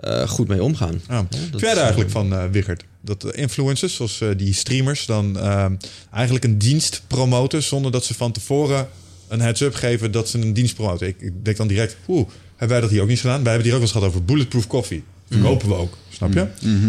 eh, 0.00 0.28
goed 0.28 0.48
mee 0.48 0.62
omgaan. 0.62 1.00
Ja. 1.08 1.16
dat 1.30 1.38
Vind 1.40 1.54
is, 1.54 1.60
jij 1.60 1.70
er 1.72 1.78
eigenlijk 1.78 2.10
van, 2.10 2.32
eh 2.32 2.44
Wiggert? 2.50 2.84
Dat 3.00 3.20
de 3.20 3.32
influencers, 3.32 3.94
zoals 3.94 4.20
eh, 4.20 4.28
die 4.36 4.52
streamers, 4.54 5.06
dan 5.06 5.38
eh, 5.38 5.66
eigenlijk 6.12 6.44
een 6.44 6.58
dienst 6.58 7.02
promoten 7.06 7.62
zonder 7.62 7.92
dat 7.92 8.04
ze 8.04 8.14
van 8.14 8.32
tevoren 8.32 8.88
een 9.28 9.40
heads-up 9.40 9.74
geven 9.74 10.10
dat 10.12 10.28
ze 10.28 10.38
een 10.38 10.52
dienst 10.52 10.74
promoten. 10.74 11.06
Ik, 11.06 11.20
ik 11.20 11.44
denk 11.44 11.56
dan 11.56 11.66
direct, 11.68 11.96
oeh, 12.08 12.28
hebben 12.50 12.68
wij 12.68 12.80
dat 12.80 12.90
hier 12.90 13.02
ook 13.02 13.08
niet 13.08 13.20
gedaan? 13.20 13.42
Wij 13.42 13.52
hebben 13.52 13.70
het 13.70 13.72
hier 13.72 13.74
ook 13.74 13.78
wel 13.78 13.88
eens 13.88 13.96
gehad 13.96 14.08
over 14.08 14.24
bulletproof 14.24 14.66
koffie. 14.66 15.02
Verkopen 15.30 15.68
we 15.68 15.74
ook, 15.74 15.98
snap 16.10 16.32
je? 16.32 16.46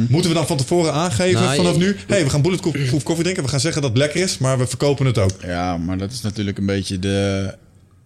Moeten 0.10 0.30
we 0.32 0.36
dan 0.38 0.48
van 0.48 0.58
tevoren 0.58 0.94
aangeven 0.94 1.42
Nou, 1.42 1.56
vanaf 1.56 1.74
je- 1.74 1.80
nu, 1.80 1.96
hey, 2.08 2.24
we 2.24 2.30
gaan 2.30 2.42
bulletproof 2.42 3.04
koffie 3.04 3.24
drinken, 3.24 3.44
we 3.44 3.50
gaan 3.50 3.60
zeggen 3.60 3.82
dat 3.82 3.90
het 3.92 4.00
lekker 4.00 4.22
is, 4.22 4.38
maar 4.38 4.58
we 4.58 4.68
verkopen 4.68 5.06
het 5.06 5.18
ook. 5.18 5.32
Ja, 5.42 5.78
maar 5.78 5.98
dat 5.98 6.12
is 6.12 6.22
natuurlijk 6.22 6.58
een 6.58 6.66
beetje 6.66 7.00
de... 7.00 7.54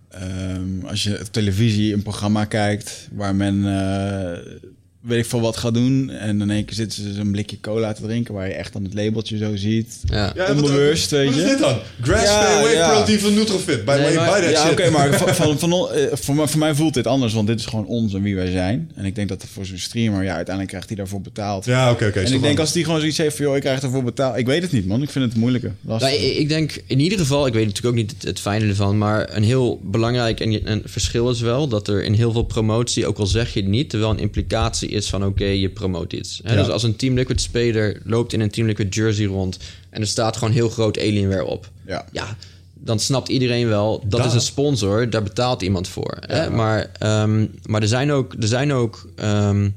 ehm, 0.09 0.85
als 0.85 1.03
je 1.03 1.19
op 1.19 1.27
televisie 1.31 1.93
een 1.93 2.03
programma 2.03 2.45
kijkt 2.45 3.07
waar 3.11 3.35
men 3.35 3.55
eh, 3.65 4.53
weet 4.99 5.19
ik 5.23 5.25
veel 5.29 5.41
wat 5.41 5.57
gaat 5.57 5.73
doen 5.73 6.09
en 6.09 6.41
in 6.41 6.49
één 6.49 6.65
keer 6.65 6.75
zitten 6.75 7.03
ze 7.03 7.13
zo'n 7.13 7.31
blikje 7.31 7.59
cola 7.61 7.93
te 7.93 8.01
drinken 8.01 8.33
waar 8.33 8.47
je 8.47 8.53
echt 8.53 8.73
dan 8.73 8.83
het 8.83 8.93
labeltje 8.93 9.37
zo 9.37 9.55
ziet. 9.55 9.99
Ja. 10.05 10.33
Ja, 10.35 10.53
wat- 10.53 10.63
Onbewust, 10.63 11.11
weet 11.11 11.25
Wat 11.25 11.35
is 11.35 11.41
je. 11.41 11.47
dit 11.47 11.59
dan? 11.59 11.77
Grass 12.01 12.23
Ja, 12.23 12.57
Away 12.57 12.73
ja. 12.73 12.89
Protein 12.93 13.19
van 13.19 13.33
Nutrofit. 13.33 13.85
By 13.85 13.91
Nee, 13.91 14.15
maar- 14.15 14.41
that 14.41 14.49
Ja, 14.51 14.61
shit. 14.61 14.71
oké, 14.71 14.89
maar 14.89 15.13
van, 15.35 15.59
van, 15.59 15.71
eh, 15.89 16.03
voor, 16.11 16.35
mij- 16.35 16.47
voor 16.47 16.59
mij 16.59 16.75
voelt 16.75 16.93
dit 16.93 17.07
anders, 17.07 17.33
want 17.33 17.47
dit 17.47 17.59
is 17.59 17.65
gewoon 17.65 17.85
ons 17.85 18.13
en 18.13 18.21
wie 18.21 18.35
wij 18.35 18.51
zijn. 18.51 18.91
En 18.95 19.05
ik 19.05 19.15
denk 19.15 19.29
dat 19.29 19.45
voor 19.53 19.65
zo'n 19.65 19.77
streamer, 19.77 20.23
ja, 20.23 20.29
uiteindelijk 20.35 20.67
krijgt 20.67 20.87
hij 20.87 20.97
daarvoor 20.97 21.21
betaald. 21.21 21.65
Ja, 21.65 21.91
oké, 21.91 22.05
oké. 22.05 22.19
en 22.19 22.33
ik 22.33 22.41
denk 22.41 22.59
als 22.59 22.71
die 22.71 22.83
gewoon 22.83 22.99
zoiets 22.99 23.17
heeft 23.17 23.35
van, 23.35 23.45
joh, 23.45 23.55
ik 23.55 23.61
krijg 23.61 23.81
ervoor 23.81 24.03
betaald. 24.03 24.37
Ik 24.37 24.45
weet 24.45 24.61
het 24.61 24.71
niet, 24.71 24.85
man. 24.85 25.01
Ik 25.01 25.09
vind 25.09 25.25
het 25.25 25.35
moeilijker. 25.35 25.73
Lastig. 25.81 26.09
Nou, 26.11 26.21
ik, 26.23 26.49
denk 26.49 26.81
in 26.87 26.99
ieder 26.99 27.17
geval, 27.19 27.47
ik 27.47 27.53
weet 27.53 27.65
natuurlijk 27.65 27.95
ook 27.95 28.01
niet 28.01 28.11
het, 28.11 28.23
het 28.23 28.39
fijne 28.39 28.67
ervan, 28.67 28.97
maar 28.97 29.35
een 29.35 29.43
heel 29.43 29.79
belangrijk 29.83 30.39
en, 30.39 30.71
een 30.71 30.81
verschil 30.85 31.29
is 31.29 31.41
wel 31.41 31.67
dat 31.67 31.87
er 31.87 32.03
in 32.03 32.13
heel 32.13 32.31
veel 32.31 32.43
promotie, 32.43 33.07
ook 33.07 33.17
al 33.17 33.25
zeg 33.25 33.53
je 33.53 33.59
het 33.59 33.69
niet, 33.69 33.93
er 33.93 33.99
wel 33.99 34.09
een 34.09 34.19
implicatie 34.19 34.88
is 34.89 35.09
van 35.09 35.25
oké, 35.25 35.45
je 35.45 35.69
promoot 35.69 36.13
iets. 36.13 36.39
Hè, 36.43 36.53
Ja. 36.53 36.59
Dus 36.63 36.71
als 36.71 36.83
een 36.83 36.95
Team 36.95 37.15
Liquid 37.15 37.41
speler 37.41 38.01
loopt 38.03 38.33
in 38.33 38.39
een 38.39 38.49
Team 38.51 38.67
Liquid 38.67 38.95
jersey 38.95 39.25
rond 39.25 39.57
en 39.89 40.01
er 40.01 40.07
staat 40.07 40.37
gewoon 40.37 40.53
heel 40.53 40.69
groot 40.69 40.99
Alienware 40.99 41.45
op. 41.45 41.69
Ja. 41.87 42.05
Ja, 42.11 42.37
dan 42.73 42.99
snapt 42.99 43.27
iedereen 43.29 43.67
wel, 43.67 44.03
dat 44.07 44.19
Da- 44.19 44.25
is 44.25 44.33
een 44.33 44.41
sponsor, 44.41 45.09
daar 45.09 45.23
betaalt 45.23 45.61
iemand 45.61 45.87
voor. 45.87 46.17
Hè? 46.19 46.49
Maar, 46.49 46.89
ehm, 46.99 47.45
maar 47.65 47.81
er 47.81 47.87
zijn 47.87 48.11
ook, 48.11 48.33
er 48.39 48.47
zijn 48.47 48.73
ook 48.73 49.09
ehm, 49.15 49.69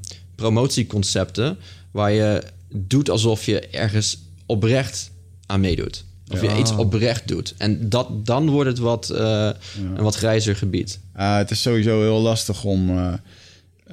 promotieconcepten 0.63 1.57
waar 1.91 2.13
je 2.13 2.43
doet 2.75 3.11
alsof 3.11 3.47
je 3.47 3.61
ergens 3.61 4.19
oprecht 4.47 5.11
aan 5.47 5.61
meedoet. 5.61 6.05
Of 6.31 6.43
je 6.43 6.57
iets 6.59 6.73
oprecht 6.77 7.29
doet. 7.29 7.55
En 7.59 7.89
dat, 7.89 8.27
dan 8.27 8.51
wordt 8.51 8.69
het 8.71 8.79
wat, 8.79 9.11
eh, 9.11 9.51
een 9.97 10.03
wat 10.03 10.15
grijzer 10.15 10.57
gebied. 10.57 10.99
Ah, 11.15 11.37
het 11.37 11.51
is 11.51 11.63
sowieso 11.63 12.01
heel 12.01 12.21
lastig 12.21 12.65
om. 12.65 12.91
eh, 12.99 13.13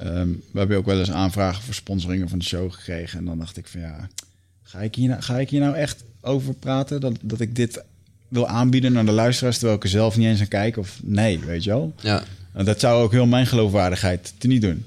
ehm, 0.00 0.28
we 0.52 0.58
hebben 0.58 0.76
ook 0.76 0.86
wel 0.86 0.98
eens 0.98 1.10
aanvragen 1.10 1.62
voor 1.62 1.74
sponsoringen 1.74 2.28
van 2.28 2.38
de 2.38 2.44
show 2.44 2.72
gekregen. 2.72 3.18
En 3.18 3.24
dan 3.24 3.38
dacht 3.38 3.56
ik 3.56 3.66
van 3.66 3.80
ja, 3.80 4.08
ga 4.62 4.78
ik 4.80 4.94
hier 4.94 5.08
nou, 5.08 5.22
ga 5.22 5.38
ik 5.38 5.50
hier 5.50 5.60
nou 5.60 5.74
echt 5.76 6.04
over 6.20 6.54
praten? 6.54 7.00
Dat, 7.00 7.18
dat 7.22 7.40
ik 7.40 7.56
dit 7.56 7.82
wil 8.28 8.46
aanbieden 8.48 8.98
aan 8.98 9.06
de 9.06 9.12
luisteraars 9.12 9.56
terwijl 9.56 9.76
ik 9.78 9.84
er 9.84 9.90
zelf 9.90 10.16
niet 10.16 10.26
eens 10.26 10.40
aan 10.40 10.48
kijk? 10.48 10.76
Of 10.76 11.00
nee, 11.02 11.38
weet 11.38 11.64
je 11.64 11.70
wel? 11.70 11.94
Ja, 12.00 12.22
En 12.52 12.64
dat 12.64 12.80
zou 12.80 13.02
ook 13.02 13.12
heel 13.12 13.26
mijn 13.26 13.46
geloofwaardigheid 13.46 14.32
te 14.38 14.46
niet 14.46 14.62
doen. 14.62 14.84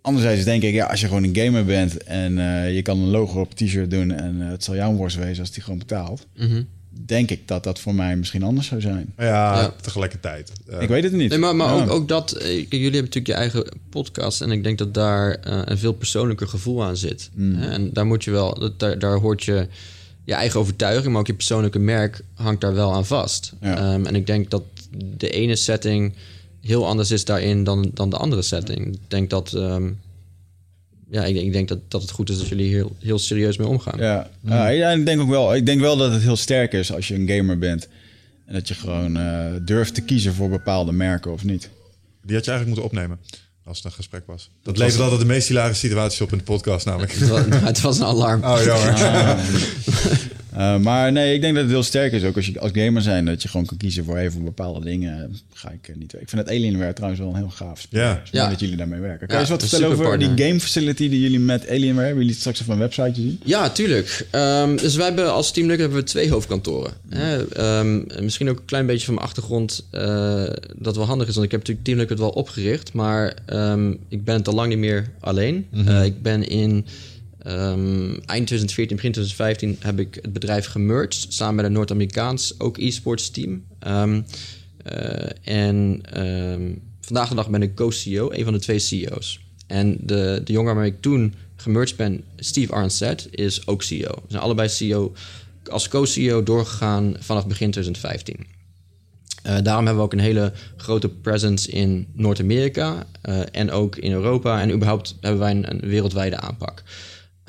Anderzijds 0.00 0.44
denk 0.44 0.62
ik, 0.62 0.72
ja, 0.74 0.86
als 0.86 1.00
je 1.00 1.06
gewoon 1.06 1.24
een 1.24 1.36
gamer 1.36 1.64
bent 1.64 2.02
en 2.04 2.38
eh, 2.38 2.74
je 2.74 2.82
kan 2.82 2.98
een 2.98 3.08
logo 3.08 3.40
op 3.40 3.54
t-shirt 3.54 3.90
doen 3.90 4.10
en 4.12 4.42
eh, 4.42 4.48
het 4.48 4.64
zal 4.64 4.74
jouw 4.74 4.92
worst 4.92 5.16
wezen 5.16 5.40
als 5.40 5.50
die 5.50 5.62
gewoon 5.62 5.78
betaalt, 5.78 6.26
Mhm. 6.36 6.62
Denk 7.06 7.30
ik 7.30 7.48
dat 7.48 7.64
dat 7.64 7.80
voor 7.80 7.94
mij 7.94 8.16
misschien 8.16 8.42
anders 8.42 8.66
zou 8.66 8.80
zijn. 8.80 9.12
Ja, 9.18 9.24
Ja. 9.60 9.74
tegelijkertijd. 9.80 10.52
Ik 10.80 10.88
weet 10.88 11.02
het 11.02 11.12
niet. 11.12 11.28
Nee, 11.30 11.38
maar, 11.38 11.56
maar 11.56 11.76
Ja. 11.76 11.82
ook, 11.82 11.90
ook 11.90 12.08
dat, 12.08 12.32
eh, 12.32 12.40
kijk, 12.42 12.70
jullie 12.70 12.82
hebben 12.82 13.00
natuurlijk 13.04 13.26
je 13.26 13.34
eigen 13.34 13.64
podcast 13.90 14.40
en 14.40 14.50
ik 14.50 14.62
denk 14.62 14.78
dat 14.78 14.94
daar 14.94 15.34
eh, 15.34 15.60
een 15.64 15.78
veel 15.78 15.92
persoonlijker 15.92 16.48
gevoel 16.48 16.84
aan 16.84 16.96
zit. 16.96 17.30
Mm. 17.34 17.54
Hè, 17.54 17.70
En 17.70 17.92
daar 17.92 18.06
moet 18.06 18.24
je 18.24 18.30
wel, 18.30 18.54
dat, 18.58 18.78
daar, 18.78 18.98
daar 18.98 19.16
hoort 19.18 19.44
je 19.44 19.66
je 20.24 20.34
eigen 20.34 20.60
overtuiging, 20.60 21.10
maar 21.12 21.20
ook 21.20 21.26
je 21.26 21.34
persoonlijke 21.34 21.78
merk 21.78 22.20
hangt 22.34 22.60
daar 22.60 22.74
wel 22.74 22.92
aan 22.94 23.06
vast. 23.06 23.52
Ja. 23.60 23.76
Ehm, 23.76 24.06
en 24.06 24.14
ik 24.14 24.26
denk 24.26 24.50
dat 24.50 24.62
de 25.16 25.30
ene 25.30 25.56
setting 25.56 26.14
heel 26.60 26.86
anders 26.86 27.10
is 27.10 27.24
daarin 27.24 27.64
dan, 27.64 27.90
dan 27.94 28.10
de 28.10 28.16
andere 28.16 28.42
setting. 28.42 28.86
Ik 28.94 28.98
denk 29.08 29.30
dat, 29.30 29.52
ehm, 29.52 29.90
ja, 31.10 31.24
ik, 31.24 31.36
ik 31.36 31.52
denk 31.52 31.68
dat, 31.68 31.78
dat 31.88 32.02
het 32.02 32.10
goed 32.10 32.30
is 32.30 32.38
dat 32.38 32.48
jullie 32.48 32.74
heel, 32.74 32.96
heel 32.98 33.18
serieus 33.18 33.56
mee 33.56 33.66
omgaan. 33.66 33.98
Ja, 33.98 34.30
ja, 34.44 34.68
ja, 34.68 34.90
ik 34.90 35.06
denk 35.06 35.20
ook 35.20 35.28
wel. 35.28 35.54
Ik 35.54 35.66
denk 35.66 35.80
wel 35.80 35.96
dat 35.96 36.12
het 36.12 36.22
heel 36.22 36.36
sterk 36.36 36.72
is 36.72 36.92
als 36.92 37.08
je 37.08 37.14
een 37.14 37.28
gamer 37.28 37.58
bent. 37.58 37.88
En 38.46 38.54
dat 38.54 38.68
je 38.68 38.74
gewoon 38.74 39.16
eh, 39.16 39.46
durft 39.62 39.94
te 39.94 40.00
kiezen 40.00 40.34
voor 40.34 40.48
bepaalde 40.48 40.92
merken 40.92 41.32
of 41.32 41.44
niet. 41.44 41.68
Die 42.22 42.34
had 42.34 42.44
je 42.44 42.50
eigenlijk 42.50 42.66
moeten 42.66 42.84
opnemen 42.84 43.18
als 43.64 43.76
het 43.76 43.86
een 43.86 43.92
gesprek 43.92 44.22
was. 44.26 44.50
Dat 44.62 44.78
levert 44.78 45.00
altijd 45.00 45.20
de 45.20 45.26
meest 45.26 45.48
hilarische 45.48 45.86
situaties 45.86 46.20
op 46.20 46.32
in 46.32 46.38
de 46.38 46.44
podcast 46.44 46.86
namelijk. 46.86 47.12
Het, 47.12 47.28
was, 47.28 47.42
het 47.70 47.80
was 47.80 47.98
een 47.98 48.04
alarm. 48.04 48.44
Oh, 48.44 48.62
jammer. 48.64 48.94
Ah, 49.02 49.38
Eh, 50.60 50.76
maar 50.78 51.12
nee, 51.12 51.34
ik 51.34 51.40
denk 51.40 51.54
dat 51.54 51.62
het 51.62 51.72
heel 51.72 51.82
sterk 51.82 52.12
is 52.12 52.24
ook 52.24 52.36
als 52.36 52.46
je 52.46 52.60
als 52.60 52.70
gamer 52.74 53.02
zijn 53.02 53.24
dat 53.24 53.42
je 53.42 53.48
gewoon 53.48 53.66
kan 53.66 53.76
kiezen 53.76 54.04
voor 54.04 54.16
even 54.16 54.44
bepaalde 54.44 54.84
dingen. 54.84 55.36
Ga 55.52 55.70
ik 55.70 55.88
eh, 55.88 55.96
niet. 55.96 56.12
Ik 56.12 56.28
vind 56.28 56.42
het 56.42 56.50
Alienware 56.50 56.92
trouwens 56.92 57.20
wel 57.20 57.30
een 57.30 57.36
heel 57.36 57.50
gaaf 57.50 57.80
spel. 57.80 58.00
Ja. 58.00 58.22
Ja. 58.30 58.48
dat 58.48 58.60
jullie 58.60 58.76
daarmee 58.76 59.00
werken. 59.00 59.26
Kan 59.26 59.28
Ja, 59.28 59.34
je 59.34 59.40
eens 59.40 59.50
wat 59.50 59.60
vertellen 59.68 59.88
over 59.88 60.18
die 60.18 60.46
game 60.46 60.60
facility 60.60 61.08
die 61.08 61.20
jullie 61.20 61.38
met 61.38 61.68
Alienware 61.68 62.06
hebben? 62.06 62.24
Jullie 62.24 62.38
straks 62.38 62.60
even 62.60 62.72
een 62.72 62.78
website 62.78 63.12
zien. 63.14 63.40
Ja, 63.44 63.70
tuurlijk. 63.70 64.26
Ehm, 64.30 64.76
dus 64.76 64.96
wij 64.96 65.06
hebben 65.06 65.32
als 65.32 65.52
Team 65.52 65.66
Liquid 65.66 65.80
hebben 65.80 65.98
we 65.98 66.10
twee 66.10 66.30
hoofdkantoren. 66.30 66.92
Hè, 67.08 67.48
ehm, 67.48 68.02
en 68.08 68.24
misschien 68.24 68.48
ook 68.48 68.58
een 68.58 68.64
klein 68.64 68.86
beetje 68.86 69.04
van 69.04 69.14
mijn 69.14 69.26
achtergrond 69.26 69.86
eh, 69.90 70.44
dat 70.76 70.96
wel 70.96 71.06
handig 71.06 71.28
is. 71.28 71.34
Want 71.34 71.46
ik 71.46 71.52
heb 71.52 71.60
natuurlijk 71.60 71.86
Team 71.86 71.98
Liquid 71.98 72.18
wel 72.18 72.30
opgericht. 72.30 72.92
Maar 72.92 73.34
ehm, 73.46 73.94
ik 74.08 74.24
ben 74.24 74.34
het 74.34 74.48
al 74.48 74.54
lang 74.54 74.68
niet 74.68 74.78
meer 74.78 75.10
alleen. 75.20 75.66
Eh, 75.86 76.04
ik 76.04 76.22
ben 76.22 76.48
in 76.48 76.86
ehm, 77.42 78.10
eind 78.10 78.46
2014, 78.46 78.96
begin 78.96 79.12
2015 79.12 79.76
heb 79.80 79.98
ik 79.98 80.18
het 80.22 80.32
bedrijf 80.32 80.66
gemerged. 80.66 81.26
Samen 81.28 81.54
met 81.54 81.64
een 81.64 81.72
Noord-Amerikaans, 81.72 82.60
ook 82.60 82.78
e-sports 82.78 83.30
team. 83.30 83.64
Ehm, 83.78 84.20
eh, 84.84 85.58
en 85.64 86.00
em, 86.02 86.82
vandaag 87.00 87.28
de 87.28 87.34
dag 87.34 87.50
ben 87.50 87.62
ik 87.62 87.74
co-CEO, 87.74 88.30
een 88.30 88.44
van 88.44 88.52
de 88.52 88.58
twee 88.58 88.78
CEO's. 88.78 89.40
En 89.66 89.96
de, 90.00 90.40
de 90.44 90.52
jongen 90.52 90.74
waarmee 90.74 90.92
ik 90.92 91.00
toen 91.00 91.34
gemerged 91.56 91.96
ben, 91.96 92.24
Steve 92.36 92.72
Arnset, 92.72 93.28
is 93.30 93.66
ook 93.66 93.82
CEO. 93.82 94.10
We 94.14 94.28
zijn 94.28 94.42
allebei 94.42 94.68
CEO, 94.68 95.12
als 95.70 95.88
co-CEO 95.88 96.42
doorgegaan 96.42 97.16
vanaf 97.18 97.46
begin 97.46 97.70
2015. 97.70 98.58
Eh, 99.42 99.56
daarom 99.62 99.84
hebben 99.86 99.96
we 99.96 100.08
ook 100.08 100.12
een 100.12 100.18
hele 100.18 100.52
grote 100.76 101.08
presence 101.08 101.70
in 101.70 102.06
Noord-Amerika 102.12 103.06
eh, 103.22 103.40
en 103.52 103.70
ook 103.70 103.96
in 103.96 104.12
Europa. 104.12 104.60
En 104.60 104.72
überhaupt 104.72 105.16
hebben 105.20 105.40
wij 105.40 105.50
een, 105.50 105.70
een 105.70 105.80
wereldwijde 105.80 106.36
aanpak. 106.36 106.82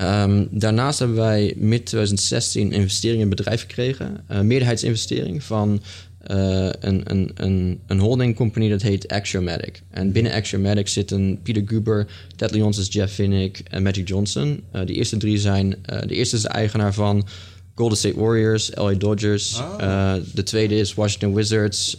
Ehm, 0.02 0.46
daarnaast 0.50 1.00
hebben 1.00 1.18
wij 1.18 1.54
mid 1.58 1.86
2016 1.86 2.66
een 2.66 2.72
investering 2.72 3.22
in 3.22 3.24
een 3.24 3.36
bedrijf 3.36 3.62
gekregen. 3.62 4.24
Een 4.28 4.48
meerderheidsinvestering 4.48 5.44
van 5.44 5.82
eh, 6.22 6.70
een, 6.80 7.02
een, 7.04 7.32
een, 7.36 7.80
een 7.88 8.00
holding 8.00 8.36
company 8.36 8.70
dat 8.70 8.82
heet 8.82 9.08
Axiomatic. 9.08 9.82
En 9.90 10.12
binnen 10.12 10.34
Axiomatic 10.34 10.88
zitten 10.88 11.40
Peter 11.44 11.64
Guber, 11.66 12.08
Ted 12.36 12.52
Leonsis, 12.52 12.88
Jeff 12.90 13.14
Vinnick 13.14 13.62
en 13.70 13.84
Magic 13.84 14.08
Johnson. 14.08 14.64
Eh, 14.72 14.86
die 14.86 14.96
eerste 14.96 15.18
drie 15.18 15.38
zijn... 15.38 15.76
de 16.06 16.16
eerste 16.16 16.36
is 16.36 16.42
de 16.42 16.48
eigenaar 16.48 16.94
van 16.94 17.28
Golden 17.76 17.98
State 17.98 18.20
Warriors, 18.20 18.72
LA 18.76 18.94
Dodgers. 18.94 19.62
Eh, 19.80 20.14
de 20.34 20.44
tweede 20.44 20.76
is 20.76 20.94
Washington 20.94 21.34
Wizards, 21.34 21.98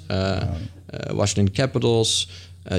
Washington 1.13 1.51
Capitals. 1.53 2.29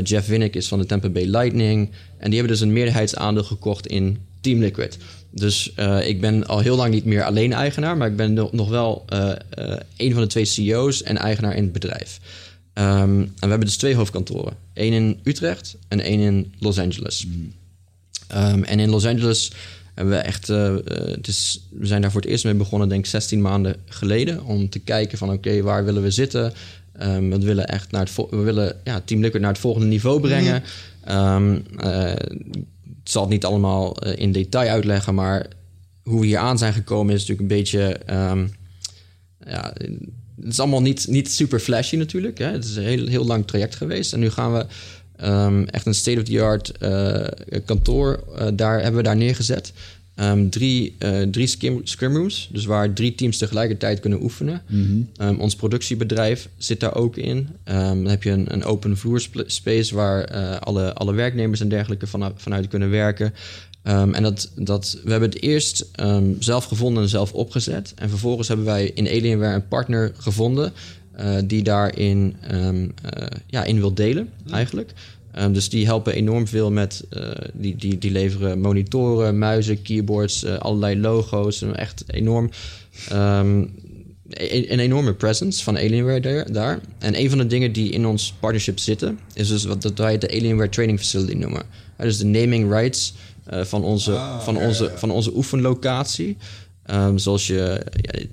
Jeff 0.03 0.27
Winnick 0.27 0.55
is 0.55 0.67
van 0.67 0.79
de 0.79 0.85
Tampa 0.85 1.09
Bay 1.09 1.25
Lightning. 1.25 1.91
En 2.17 2.29
die 2.29 2.39
hebben 2.39 2.57
dus 2.57 2.61
een 2.61 2.73
meerderheidsaandeel 2.73 3.43
gekocht 3.43 3.87
in 3.87 4.17
Team 4.43 4.59
Liquid. 4.59 4.97
Dus 5.29 5.73
eh, 5.75 6.07
ik 6.07 6.21
ben 6.21 6.47
al 6.47 6.59
heel 6.59 6.75
lang 6.75 6.93
niet 6.93 7.05
meer 7.05 7.23
alleen 7.23 7.53
eigenaar, 7.53 7.97
maar 7.97 8.07
ik 8.07 8.15
ben 8.15 8.33
no- 8.33 8.49
nog 8.51 8.69
wel 8.69 9.03
eh, 9.07 9.31
eh, 9.49 9.79
een 9.97 10.13
van 10.13 10.21
de 10.21 10.27
twee 10.27 10.45
CEO's 10.45 11.03
en 11.03 11.17
eigenaar 11.17 11.55
in 11.55 11.63
het 11.63 11.73
bedrijf. 11.73 12.19
Ehm, 12.73 13.09
en 13.09 13.29
we 13.39 13.47
hebben 13.47 13.67
dus 13.67 13.77
twee 13.77 13.95
hoofdkantoren. 13.95 14.53
Eén 14.73 14.93
in 14.93 15.19
Utrecht 15.23 15.75
en 15.87 15.99
één 15.99 16.19
in 16.19 16.53
Los 16.59 16.79
Angeles. 16.79 17.27
Ehm, 18.27 18.63
en 18.63 18.79
in 18.79 18.89
Los 18.89 19.05
Angeles 19.05 19.51
hebben 19.93 20.13
we 20.13 20.19
echt, 20.19 20.47
het 20.47 21.27
is, 21.27 21.67
we 21.71 21.85
zijn 21.85 22.01
daar 22.01 22.11
voor 22.11 22.21
het 22.21 22.29
eerst 22.29 22.43
mee 22.43 22.53
begonnen, 22.53 22.89
denk 22.89 23.03
ik 23.03 23.09
16 23.09 23.41
maanden 23.41 23.75
geleden, 23.85 24.43
om 24.45 24.69
te 24.69 24.79
kijken 24.79 25.17
van 25.17 25.31
oké, 25.31 25.61
waar 25.61 25.85
willen 25.85 26.01
we 26.03 26.11
zitten? 26.11 26.53
Ehm, 26.93 27.29
we 27.29 27.39
willen 27.39 27.67
echt 27.67 27.91
naar 27.91 28.01
het, 28.05 28.15
we 28.29 28.37
willen 28.37 28.75
ja, 28.83 29.01
Team 29.05 29.21
Liquid 29.21 29.41
naar 29.41 29.51
het 29.51 29.61
volgende 29.61 29.87
niveau 29.87 30.19
brengen. 30.21 30.63
Eh, 31.03 32.15
ik 32.15 32.82
zal 33.03 33.21
het 33.21 33.31
niet 33.31 33.45
allemaal 33.45 33.95
eh, 33.97 34.17
in 34.17 34.31
detail 34.31 34.69
uitleggen, 34.69 35.15
maar 35.15 35.47
hoe 36.03 36.19
we 36.19 36.25
hier 36.25 36.37
aan 36.37 36.57
zijn 36.57 36.73
gekomen 36.73 37.13
is 37.13 37.19
natuurlijk 37.19 37.51
een 37.51 37.57
beetje, 37.57 37.97
ehm, 38.05 38.47
ja, 39.45 39.73
het 40.41 40.51
is 40.51 40.59
allemaal 40.59 40.81
niet, 40.81 41.07
niet 41.07 41.31
super 41.31 41.59
flashy 41.59 41.95
natuurlijk. 41.95 42.37
Hè? 42.37 42.51
Het 42.51 42.65
is 42.65 42.75
een 42.75 42.83
heel, 42.83 43.07
heel 43.07 43.25
lang 43.25 43.47
traject 43.47 43.75
geweest 43.75 44.13
en 44.13 44.19
nu 44.19 44.29
gaan 44.29 44.53
we 44.53 44.65
Ehm, 45.15 45.63
echt 45.63 45.85
een 45.85 45.93
state-of-the-art 45.93 46.77
eh, 46.77 47.59
kantoor. 47.65 48.23
eh, 48.35 48.47
daar 48.53 48.75
hebben 48.81 48.95
we 48.95 49.03
daar 49.03 49.15
neergezet. 49.15 49.73
Ehm, 50.15 50.49
drie 50.49 50.95
eh, 50.99 51.21
drie 51.21 51.47
scrim, 51.47 51.81
scrim 51.83 52.15
rooms, 52.15 52.49
dus 52.51 52.65
waar 52.65 52.93
drie 52.93 53.15
teams 53.15 53.37
tegelijkertijd 53.37 53.99
kunnen 53.99 54.23
oefenen. 54.23 54.61
Ehm, 55.17 55.35
ons 55.35 55.55
productiebedrijf 55.55 56.49
zit 56.57 56.79
daar 56.79 56.95
ook 56.95 57.17
in. 57.17 57.47
Ehm, 57.63 57.95
dan 57.95 58.05
heb 58.05 58.23
je 58.23 58.31
een, 58.31 58.53
een 58.53 58.63
open 58.63 58.97
vloer 58.97 59.19
sp- 59.21 59.43
space 59.45 59.95
waar 59.95 60.23
eh, 60.23 60.59
alle, 60.59 60.93
alle 60.93 61.13
werknemers 61.13 61.59
en 61.59 61.69
dergelijke 61.69 62.07
vanuit, 62.07 62.33
vanuit 62.37 62.67
kunnen 62.67 62.89
werken. 62.89 63.33
En 63.83 64.23
dat, 64.23 64.51
dat, 64.55 64.99
we 65.03 65.11
hebben 65.11 65.29
het 65.29 65.41
eerst 65.41 65.89
zelf 66.39 66.65
gevonden 66.65 67.03
en 67.03 67.09
zelf 67.09 67.33
opgezet. 67.33 67.93
En 67.95 68.09
vervolgens 68.09 68.47
hebben 68.47 68.65
wij 68.65 68.91
in 68.93 69.07
Alienware 69.07 69.55
een 69.55 69.67
partner 69.67 70.11
gevonden 70.17 70.73
eh, 71.13 71.35
die 71.45 71.63
daarin 71.63 72.35
eh, 72.41 72.69
ja, 73.47 73.63
in 73.63 73.79
wil 73.79 73.93
delen, 73.93 74.29
eigenlijk. 74.51 74.93
Ehm, 75.33 75.51
dus 75.51 75.69
die 75.69 75.85
helpen 75.85 76.13
enorm 76.13 76.47
veel 76.47 76.71
met, 76.71 77.03
eh, 77.09 77.29
die, 77.53 77.75
die, 77.75 77.97
die 77.97 78.11
leveren 78.11 78.59
monitoren, 78.59 79.37
muizen, 79.37 79.81
keyboards, 79.81 80.43
eh, 80.43 80.57
allerlei 80.57 80.99
logo's. 80.99 81.61
Een 81.61 81.75
Echt 81.75 82.03
enorm, 82.07 82.49
ehm, 83.09 83.57
een, 84.29 84.73
een 84.73 84.79
enorme 84.79 85.13
presence 85.13 85.63
van 85.63 85.77
Alienware 85.77 86.19
daar, 86.19 86.51
daar. 86.51 86.79
En 86.99 87.19
een 87.19 87.29
van 87.29 87.37
de 87.37 87.47
dingen 87.47 87.71
die 87.71 87.91
in 87.91 88.05
ons 88.05 88.33
partnership 88.39 88.79
zitten, 88.79 89.19
is 89.33 89.47
dus 89.47 89.63
wat 89.63 89.81
dat 89.81 89.97
wij 89.97 90.17
de 90.17 90.29
Alienware 90.29 90.69
Training 90.69 90.99
Facility 90.99 91.33
noemen. 91.33 91.63
Eh, 91.95 92.05
dus 92.05 92.17
de 92.17 92.25
naming 92.25 92.71
rights 92.71 93.13
eh, 93.43 93.61
van, 93.61 93.83
onze, 93.83 94.19
van, 94.39 94.57
onze, 94.57 94.91
van 94.95 95.11
onze 95.11 95.35
oefenlocatie. 95.35 96.37
Ehm, 96.85 97.17
zoals 97.17 97.47
je, 97.47 97.81
ja, 98.01 98.11
in 98.19 98.29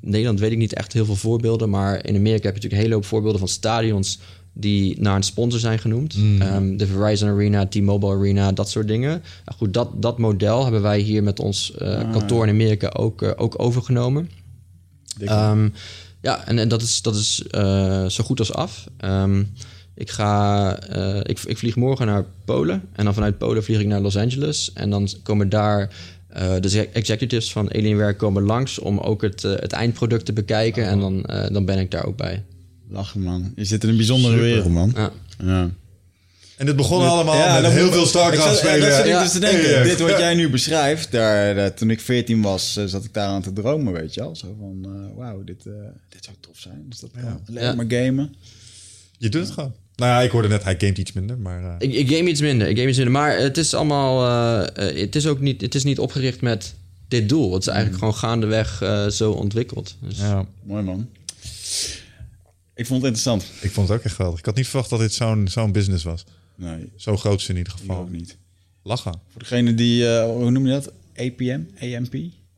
Nederland 0.00 0.40
weet 0.40 0.52
ik 0.52 0.58
niet 0.58 0.74
echt 0.74 0.92
heel 0.92 1.04
veel 1.04 1.16
voorbeelden, 1.16 1.70
maar 1.70 2.06
in 2.06 2.16
Amerika 2.16 2.44
heb 2.44 2.54
je 2.56 2.62
natuurlijk 2.62 2.72
een 2.72 2.78
hele 2.78 2.94
hoop 2.94 3.04
voorbeelden 3.04 3.38
van 3.38 3.48
stadions 3.48 4.18
die 4.54 5.00
naar 5.00 5.16
een 5.16 5.22
sponsor 5.22 5.60
zijn 5.60 5.78
genoemd. 5.78 6.16
Ehm, 6.38 6.76
de 6.76 6.86
Verizon 6.86 7.28
Arena, 7.28 7.66
T-Mobile 7.66 8.12
Arena, 8.12 8.52
dat 8.52 8.70
soort 8.70 8.88
dingen. 8.88 9.10
Nou 9.44 9.58
goed, 9.58 9.74
dat, 9.74 10.02
dat 10.02 10.18
model 10.18 10.62
hebben 10.62 10.82
wij 10.82 10.98
hier 10.98 11.22
met 11.22 11.40
ons 11.40 11.74
eh, 11.74 12.10
kantoor 12.12 12.46
in 12.46 12.52
Amerika 12.52 12.88
ook, 12.88 13.22
eh, 13.22 13.30
ook 13.36 13.54
overgenomen. 13.56 14.30
Ehm, 15.18 15.68
ja, 16.20 16.46
en, 16.46 16.58
en 16.58 16.68
dat 16.68 16.82
is, 16.82 17.02
dat 17.02 17.14
is 17.14 17.42
eh, 17.50 18.06
zo 18.06 18.24
goed 18.24 18.38
als 18.38 18.52
af. 18.52 18.86
Ehm, 18.96 19.44
ik, 19.94 20.10
ga, 20.10 20.78
ik, 21.22 21.40
ik 21.40 21.58
vlieg 21.58 21.76
morgen 21.76 22.06
naar 22.06 22.24
Polen. 22.44 22.82
En 22.92 23.04
dan 23.04 23.14
vanuit 23.14 23.38
Polen 23.38 23.64
vlieg 23.64 23.80
ik 23.80 23.86
naar 23.86 24.00
Los 24.00 24.16
Angeles. 24.16 24.72
En 24.72 24.90
dan 24.90 25.08
komen 25.22 25.48
daar 25.48 25.94
de 26.60 26.88
executives 26.92 27.52
van 27.52 27.74
Alienware 27.74 28.16
komen 28.16 28.42
langs... 28.42 28.78
om 28.78 28.98
ook 28.98 29.22
het, 29.22 29.42
het 29.42 29.72
eindproduct 29.72 30.24
te 30.24 30.32
bekijken. 30.32 30.86
En 30.86 31.00
dan, 31.00 31.22
dan 31.52 31.64
ben 31.64 31.78
ik 31.78 31.90
daar 31.90 32.04
ook 32.04 32.16
bij. 32.16 32.44
Lachen, 32.88 33.22
man. 33.22 33.52
Je 33.56 33.64
zit 33.64 33.82
in 33.82 33.88
een 33.88 33.96
bijzondere 33.96 34.32
Super. 34.34 34.48
wereld, 34.48 34.72
man. 34.72 34.92
Ja. 34.94 35.10
Ja. 35.44 35.70
En 36.56 36.66
dit 36.66 36.76
begon 36.76 37.06
allemaal 37.08 37.34
Ja, 37.36 37.60
met 37.60 37.70
heel 37.72 37.92
veel 37.92 38.06
StarCraft 38.06 38.42
zat- 38.56 38.62
ja, 38.64 38.70
spelen. 38.70 38.90
Dat 38.90 39.06
Ja. 39.06 39.22
dus 39.22 39.32
te 39.32 39.38
denken. 39.40 39.70
Ja. 39.70 39.82
Dit 39.82 40.00
wat 40.00 40.18
jij 40.18 40.34
nu 40.34 40.50
beschrijft, 40.50 41.10
daar, 41.12 41.54
daar- 41.54 41.74
toen 41.74 41.90
ik 41.90 42.00
14 42.00 42.42
was, 42.42 42.76
eh, 42.76 42.84
zat 42.84 43.04
ik 43.04 43.14
daar 43.14 43.26
aan 43.28 43.42
te 43.42 43.52
dromen, 43.52 43.92
weet 43.92 44.14
je 44.14 44.20
wel. 44.20 44.36
Zo 44.36 44.56
van, 44.58 44.78
eh, 44.84 45.16
wauw, 45.16 45.44
dit, 45.44 45.66
eh, 45.66 45.72
dit 46.08 46.24
zou 46.24 46.36
tof 46.40 46.58
zijn. 46.58 46.84
Dus 46.88 46.98
dat 47.00 47.10
kan 47.10 47.40
alleen 47.48 47.62
Ja. 47.62 47.74
maar 47.74 47.84
gamen. 47.88 48.34
Je 49.18 49.28
doet 49.28 49.42
het 49.44 49.50
gewoon. 49.50 49.74
Nou 49.96 50.10
ja, 50.10 50.20
ik 50.20 50.30
hoorde 50.30 50.48
net, 50.48 50.64
hij 50.64 50.74
gamet 50.78 50.98
iets 50.98 51.12
minder, 51.12 51.38
maar... 51.38 51.64
eh, 51.64 51.74
Ik, 51.88 51.94
ik 51.94 52.16
game 52.16 52.30
iets 52.30 52.40
minder. 52.40 52.68
Ik 52.68 52.76
game 52.76 52.88
iets 52.88 52.96
minder. 52.98 53.14
Maar 53.14 53.38
het 53.38 53.56
is 53.56 53.74
allemaal. 53.74 54.22
het 54.74 55.16
is 55.16 55.26
ook 55.26 55.40
niet. 55.40 55.60
Het 55.60 55.74
is 55.74 55.84
niet 55.84 55.98
opgericht 55.98 56.40
met 56.40 56.74
dit 57.08 57.28
doel. 57.28 57.52
Het 57.52 57.62
is 57.62 57.68
eigenlijk 57.68 57.98
gewoon 57.98 58.14
gaandeweg 58.14 58.82
eh, 58.82 59.06
zo 59.08 59.30
ontwikkeld. 59.32 59.96
Dus, 60.00 60.18
ja, 60.18 60.46
Mooi, 60.62 60.82
man. 60.82 61.08
Ik 62.74 62.86
vond 62.86 63.02
het 63.02 63.14
interessant. 63.14 63.44
ik 63.60 63.70
vond 63.70 63.88
het 63.88 63.98
ook 63.98 64.04
echt 64.04 64.14
geweldig. 64.14 64.38
Ik 64.38 64.44
had 64.46 64.56
niet 64.56 64.66
verwacht 64.68 64.90
dat 64.90 64.98
dit 64.98 65.12
zo'n 65.12 65.48
zo'n 65.48 65.72
business 65.72 66.04
was. 66.04 66.24
Nee, 66.56 66.90
Zo 66.96 67.16
groot 67.16 67.40
is 67.40 67.48
in 67.48 67.56
ieder 67.56 67.72
ik 67.72 67.78
geval. 67.78 67.96
ook 67.98 68.10
niet. 68.10 68.36
Lachen. 68.82 69.20
Voor 69.28 69.40
degene 69.40 69.74
die, 69.74 70.08
eh, 70.08 70.24
hoe 70.24 70.50
noem 70.50 70.66
je 70.66 70.72
dat? 70.72 70.92
APM? 71.16 71.60
AMP? 71.80 72.14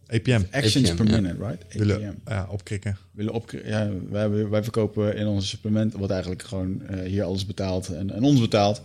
APM. 0.07 0.43
Actions 0.51 0.89
APM, 0.91 0.97
per 0.97 1.07
ja. 1.15 1.21
minute, 1.21 1.37
right? 1.47 1.65
APM. 1.65 1.79
Willen 1.79 2.21
ja, 2.27 2.47
opkrikken. 2.51 2.97
willen 3.13 3.33
op, 3.33 3.51
ja, 3.65 3.91
wij, 4.11 4.49
wij 4.49 4.63
verkopen 4.63 5.17
in 5.17 5.27
onze 5.27 5.47
supplement, 5.47 5.93
wat 5.95 6.11
eigenlijk 6.11 6.43
gewoon 6.43 6.83
eh, 6.87 7.09
hier 7.11 7.23
alles 7.25 7.47
betaalt 7.47 7.89
en, 7.89 8.11
en 8.11 8.23
ons 8.23 8.41
betaalt, 8.41 8.83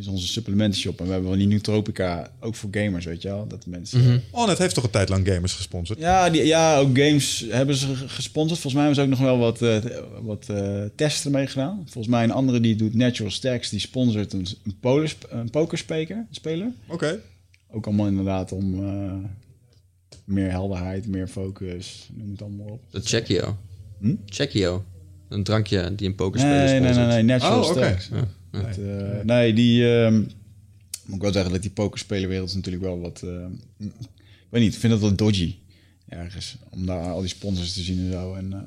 is 0.00 0.06
onze 0.06 0.26
supplementenshop. 0.26 0.98
En 1.00 1.04
we 1.06 1.10
hebben 1.12 1.28
wel 1.30 1.38
die 1.38 1.48
Nootropica 1.48 2.30
ook 2.40 2.54
voor 2.54 2.68
gamers, 2.72 3.04
weet 3.04 3.22
je 3.22 3.28
wel. 3.28 3.46
Dat 3.46 3.66
mensen. 3.66 4.22
Oh, 4.30 4.46
net 4.46 4.58
heeft 4.58 4.74
toch 4.74 4.84
een 4.84 4.90
tijd 4.90 5.08
lang 5.08 5.26
gamers 5.28 5.52
gesponsord? 5.54 5.98
Ja, 5.98 6.30
die, 6.30 6.44
ja, 6.46 6.78
ook 6.78 6.98
games 6.98 7.46
hebben 7.50 7.74
ze 7.76 7.94
ge- 7.96 8.08
gesponsord. 8.08 8.60
Volgens 8.60 8.74
mij 8.74 8.82
hebben 8.84 8.94
ze 8.94 9.02
ook 9.02 9.18
nog 9.18 9.28
wel 9.28 9.38
wat, 9.38 9.62
eh, 9.62 9.98
wat 10.22 10.48
eh, 10.48 10.82
testen 10.94 11.30
mee 11.32 11.46
gedaan. 11.46 11.76
Volgens 11.84 12.06
mij 12.14 12.24
een 12.24 12.30
andere 12.32 12.60
die 12.60 12.76
doet 12.76 12.94
Natural 12.94 13.30
Stacks, 13.32 13.70
die 13.70 13.80
sponsort 13.80 14.32
een, 14.32 14.46
een, 14.64 14.76
polis, 14.80 15.16
een 15.28 15.50
pokerspeler. 15.50 16.26
Speler. 16.30 16.72
Oké. 16.86 17.20
Ook 17.70 17.86
allemaal 17.86 18.06
inderdaad 18.06 18.52
om 18.52 18.84
eh, 18.86 19.12
meer 20.24 20.50
helderheid, 20.50 21.06
meer 21.06 21.28
focus, 21.28 22.08
noem 22.12 22.30
het 22.30 22.42
allemaal 22.42 22.66
op. 22.66 22.80
Dat 22.90 23.06
Checkio. 23.08 23.56
Hm? 24.00 24.14
Checkio. 24.26 24.84
Een 25.28 25.44
drankje 25.44 25.94
die 25.94 26.08
een 26.08 26.14
pokerspelen 26.14 26.56
Nee, 26.56 26.66
nee, 26.68 26.80
nee, 26.80 26.92
sponsort. 26.92 27.14
nee, 27.14 27.22
Natural 27.22 27.62
Oh, 27.62 27.68
oké. 27.68 27.78
Stacks. 27.78 28.08
Ja. 28.12 28.28
Dat, 28.50 28.76
eh, 28.78 29.24
nee, 29.24 29.52
die. 29.54 29.94
ehm, 29.98 30.14
moet 31.04 31.16
ik 31.16 31.22
wel 31.22 31.32
zeggen 31.32 31.52
dat 31.52 31.62
die 31.62 31.70
pokerspelerwereld 31.70 32.48
is 32.48 32.54
natuurlijk 32.54 32.84
wel 32.84 33.00
wat. 33.00 33.22
eh, 33.24 33.30
ik 33.78 33.92
weet 34.50 34.62
niet, 34.62 34.74
ik 34.74 34.80
vind 34.80 34.92
dat 34.92 35.00
wel 35.02 35.14
dodgy. 35.14 35.54
ergens. 36.08 36.56
Om 36.70 36.86
daar 36.86 37.04
al 37.10 37.20
die 37.20 37.28
sponsors 37.28 37.72
te 37.72 37.80
zien 37.82 37.98
en 37.98 38.12
zo. 38.12 38.34
En, 38.34 38.52
eh, 38.52 38.58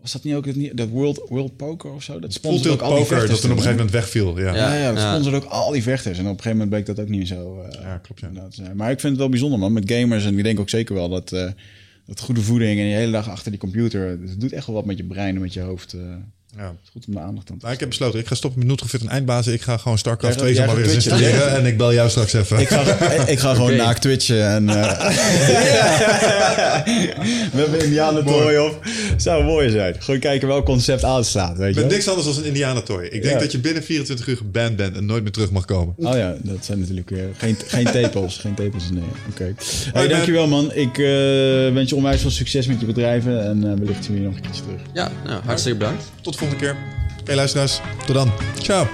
was 0.00 0.12
dat 0.12 0.24
niet 0.24 0.34
ook 0.34 0.46
het, 0.46 0.56
niet- 0.56 0.76
dat 0.76 0.88
World, 0.88 1.26
World 1.28 1.56
Poker 1.56 1.92
of 1.92 2.02
zo? 2.02 2.18
Dat 2.20 2.32
sponsorde 2.32 2.70
ook 2.70 2.80
al 2.80 2.88
die 2.88 2.98
Poker, 2.98 3.16
vechters 3.16 3.30
dat 3.30 3.40
toen 3.40 3.50
op 3.50 3.56
een 3.56 3.62
gegeven 3.62 3.84
moment 3.86 4.02
wegviel. 4.02 4.38
Ja? 4.38 4.44
Ja. 4.44 4.74
Ja, 4.74 4.74
ja, 4.82 4.92
dat 4.92 5.02
Ja. 5.02 5.10
sponsorde 5.12 5.36
ook 5.46 5.52
al 5.52 5.72
die 5.72 5.82
vechters. 5.82 6.18
En 6.18 6.24
op 6.24 6.30
een 6.30 6.36
gegeven 6.42 6.58
moment 6.58 6.70
bleek 6.84 6.96
dat 6.96 7.00
ook 7.04 7.10
niet 7.12 7.28
zo... 7.28 7.60
eh, 7.62 7.80
Ja, 7.82 7.98
klopt, 7.98 8.20
ja. 8.20 8.74
Maar 8.74 8.90
ik 8.90 9.00
vind 9.00 9.12
het 9.12 9.20
wel 9.20 9.28
bijzonder, 9.28 9.58
man. 9.58 9.72
Met 9.72 9.90
gamers 9.92 10.24
en 10.24 10.38
ik 10.38 10.44
denk 10.44 10.60
ook 10.60 10.68
zeker 10.68 10.94
wel 10.94 11.08
dat... 11.08 11.32
eh, 11.32 11.50
dat 12.06 12.20
goede 12.20 12.40
voeding 12.40 12.78
en 12.80 12.86
je 12.86 12.94
hele 12.94 13.12
dag 13.12 13.28
achter 13.30 13.50
die 13.50 13.60
computer... 13.60 14.08
Het 14.08 14.40
doet 14.40 14.52
echt 14.52 14.66
wel 14.66 14.74
wat 14.74 14.84
met 14.84 14.96
je 14.96 15.04
brein 15.04 15.34
en 15.34 15.40
met 15.40 15.52
je 15.52 15.60
hoofd. 15.60 15.96
Eh. 16.56 16.62
het 16.62 16.70
Ja. 16.72 16.76
is 16.84 16.90
goed 16.92 17.04
om 17.06 17.14
de 17.14 17.20
aandacht 17.20 17.50
aan 17.50 17.56
te 17.56 17.62
Nou, 17.62 17.74
ik 17.74 17.80
heb 17.80 17.88
besloten, 17.88 18.18
ik 18.20 18.26
ga 18.26 18.34
stoppen 18.34 18.58
met 18.60 18.68
Nutrofit 18.68 19.00
en 19.00 19.08
eindbazen. 19.08 19.52
Ik 19.52 19.62
ga 19.62 19.76
gewoon 19.76 19.98
StarCraft 19.98 20.34
Jij 20.34 20.42
2 20.42 20.54
gaat- 20.54 20.64
zomaar 20.64 20.76
weer 20.82 20.84
eens 20.94 21.04
installeren. 21.04 21.56
En 21.56 21.66
ik 21.66 21.76
bel 21.76 21.92
jou 21.94 22.08
straks 22.10 22.32
even. 22.32 22.58
Ik 22.58 22.68
ga, 22.68 22.80
ik 23.26 23.38
ga 23.38 23.54
gewoon 23.54 23.70
Oké. 23.72 23.82
naakt 23.82 24.00
twitchen 24.00 24.46
en... 24.48 24.68
eh 24.68 25.08
We 27.52 27.60
hebben 27.60 27.84
Indianen 27.84 28.24
toy 28.24 28.56
op. 28.56 28.84
Zou 29.16 29.44
mooi 29.44 29.70
zijn. 29.70 29.94
Gewoon 29.98 30.20
kijken 30.20 30.48
welk 30.48 30.64
concept 30.64 31.04
aanslaat, 31.04 31.56
weet 31.56 31.74
je 31.74 31.80
Met 31.80 31.90
niks 31.90 32.08
anders 32.08 32.26
dan 32.26 32.36
een 32.36 32.44
Indianatoy. 32.44 33.04
Ik 33.04 33.22
denk 33.22 33.34
Ja. 33.34 33.38
dat 33.40 33.52
je 33.52 33.58
binnen 33.58 33.82
24 33.82 34.26
uur 34.26 34.36
geband 34.36 34.76
bent 34.76 34.96
en 34.96 35.06
nooit 35.06 35.22
meer 35.22 35.32
terug 35.32 35.50
mag 35.50 35.64
komen. 35.64 35.94
Oh 35.96 36.16
ja, 36.16 36.34
dat 36.42 36.64
zijn 36.64 36.78
natuurlijk 36.78 37.10
weer... 37.10 37.28
Geen, 37.36 37.56
geen 37.66 37.84
tepels. 37.84 38.38
geen 38.38 38.54
tepels, 38.54 38.90
nee. 38.90 39.02
Oké. 39.30 39.54
Hey, 39.92 40.02
man. 40.02 40.08
dankjewel 40.08 40.46
man. 40.46 40.72
Ik 40.72 40.98
eh, 40.98 41.04
wens 41.74 41.90
je 41.90 41.96
onwijs 41.96 42.20
veel 42.20 42.30
succes 42.30 42.66
met 42.66 42.80
je 42.80 42.86
bedrijven. 42.86 43.44
En 43.44 43.64
eh, 43.64 43.78
wellicht 43.78 44.04
zien 44.04 44.14
we 44.14 44.20
je 44.20 44.26
nog 44.26 44.34
een 44.36 44.42
keertje 44.42 44.62
terug. 44.62 44.80
Ja, 44.92 45.10
nou, 45.24 45.42
hartstikke 45.44 45.78
bedankt. 45.78 46.04
Tot 46.20 46.32
de 46.32 46.38
volgende 46.48 46.64
keer. 46.64 46.76
Oké, 47.20 47.34
luisteraars. 47.34 47.80
Tot 48.06 48.14
dan. 48.14 48.32
Ciao. 48.62 48.86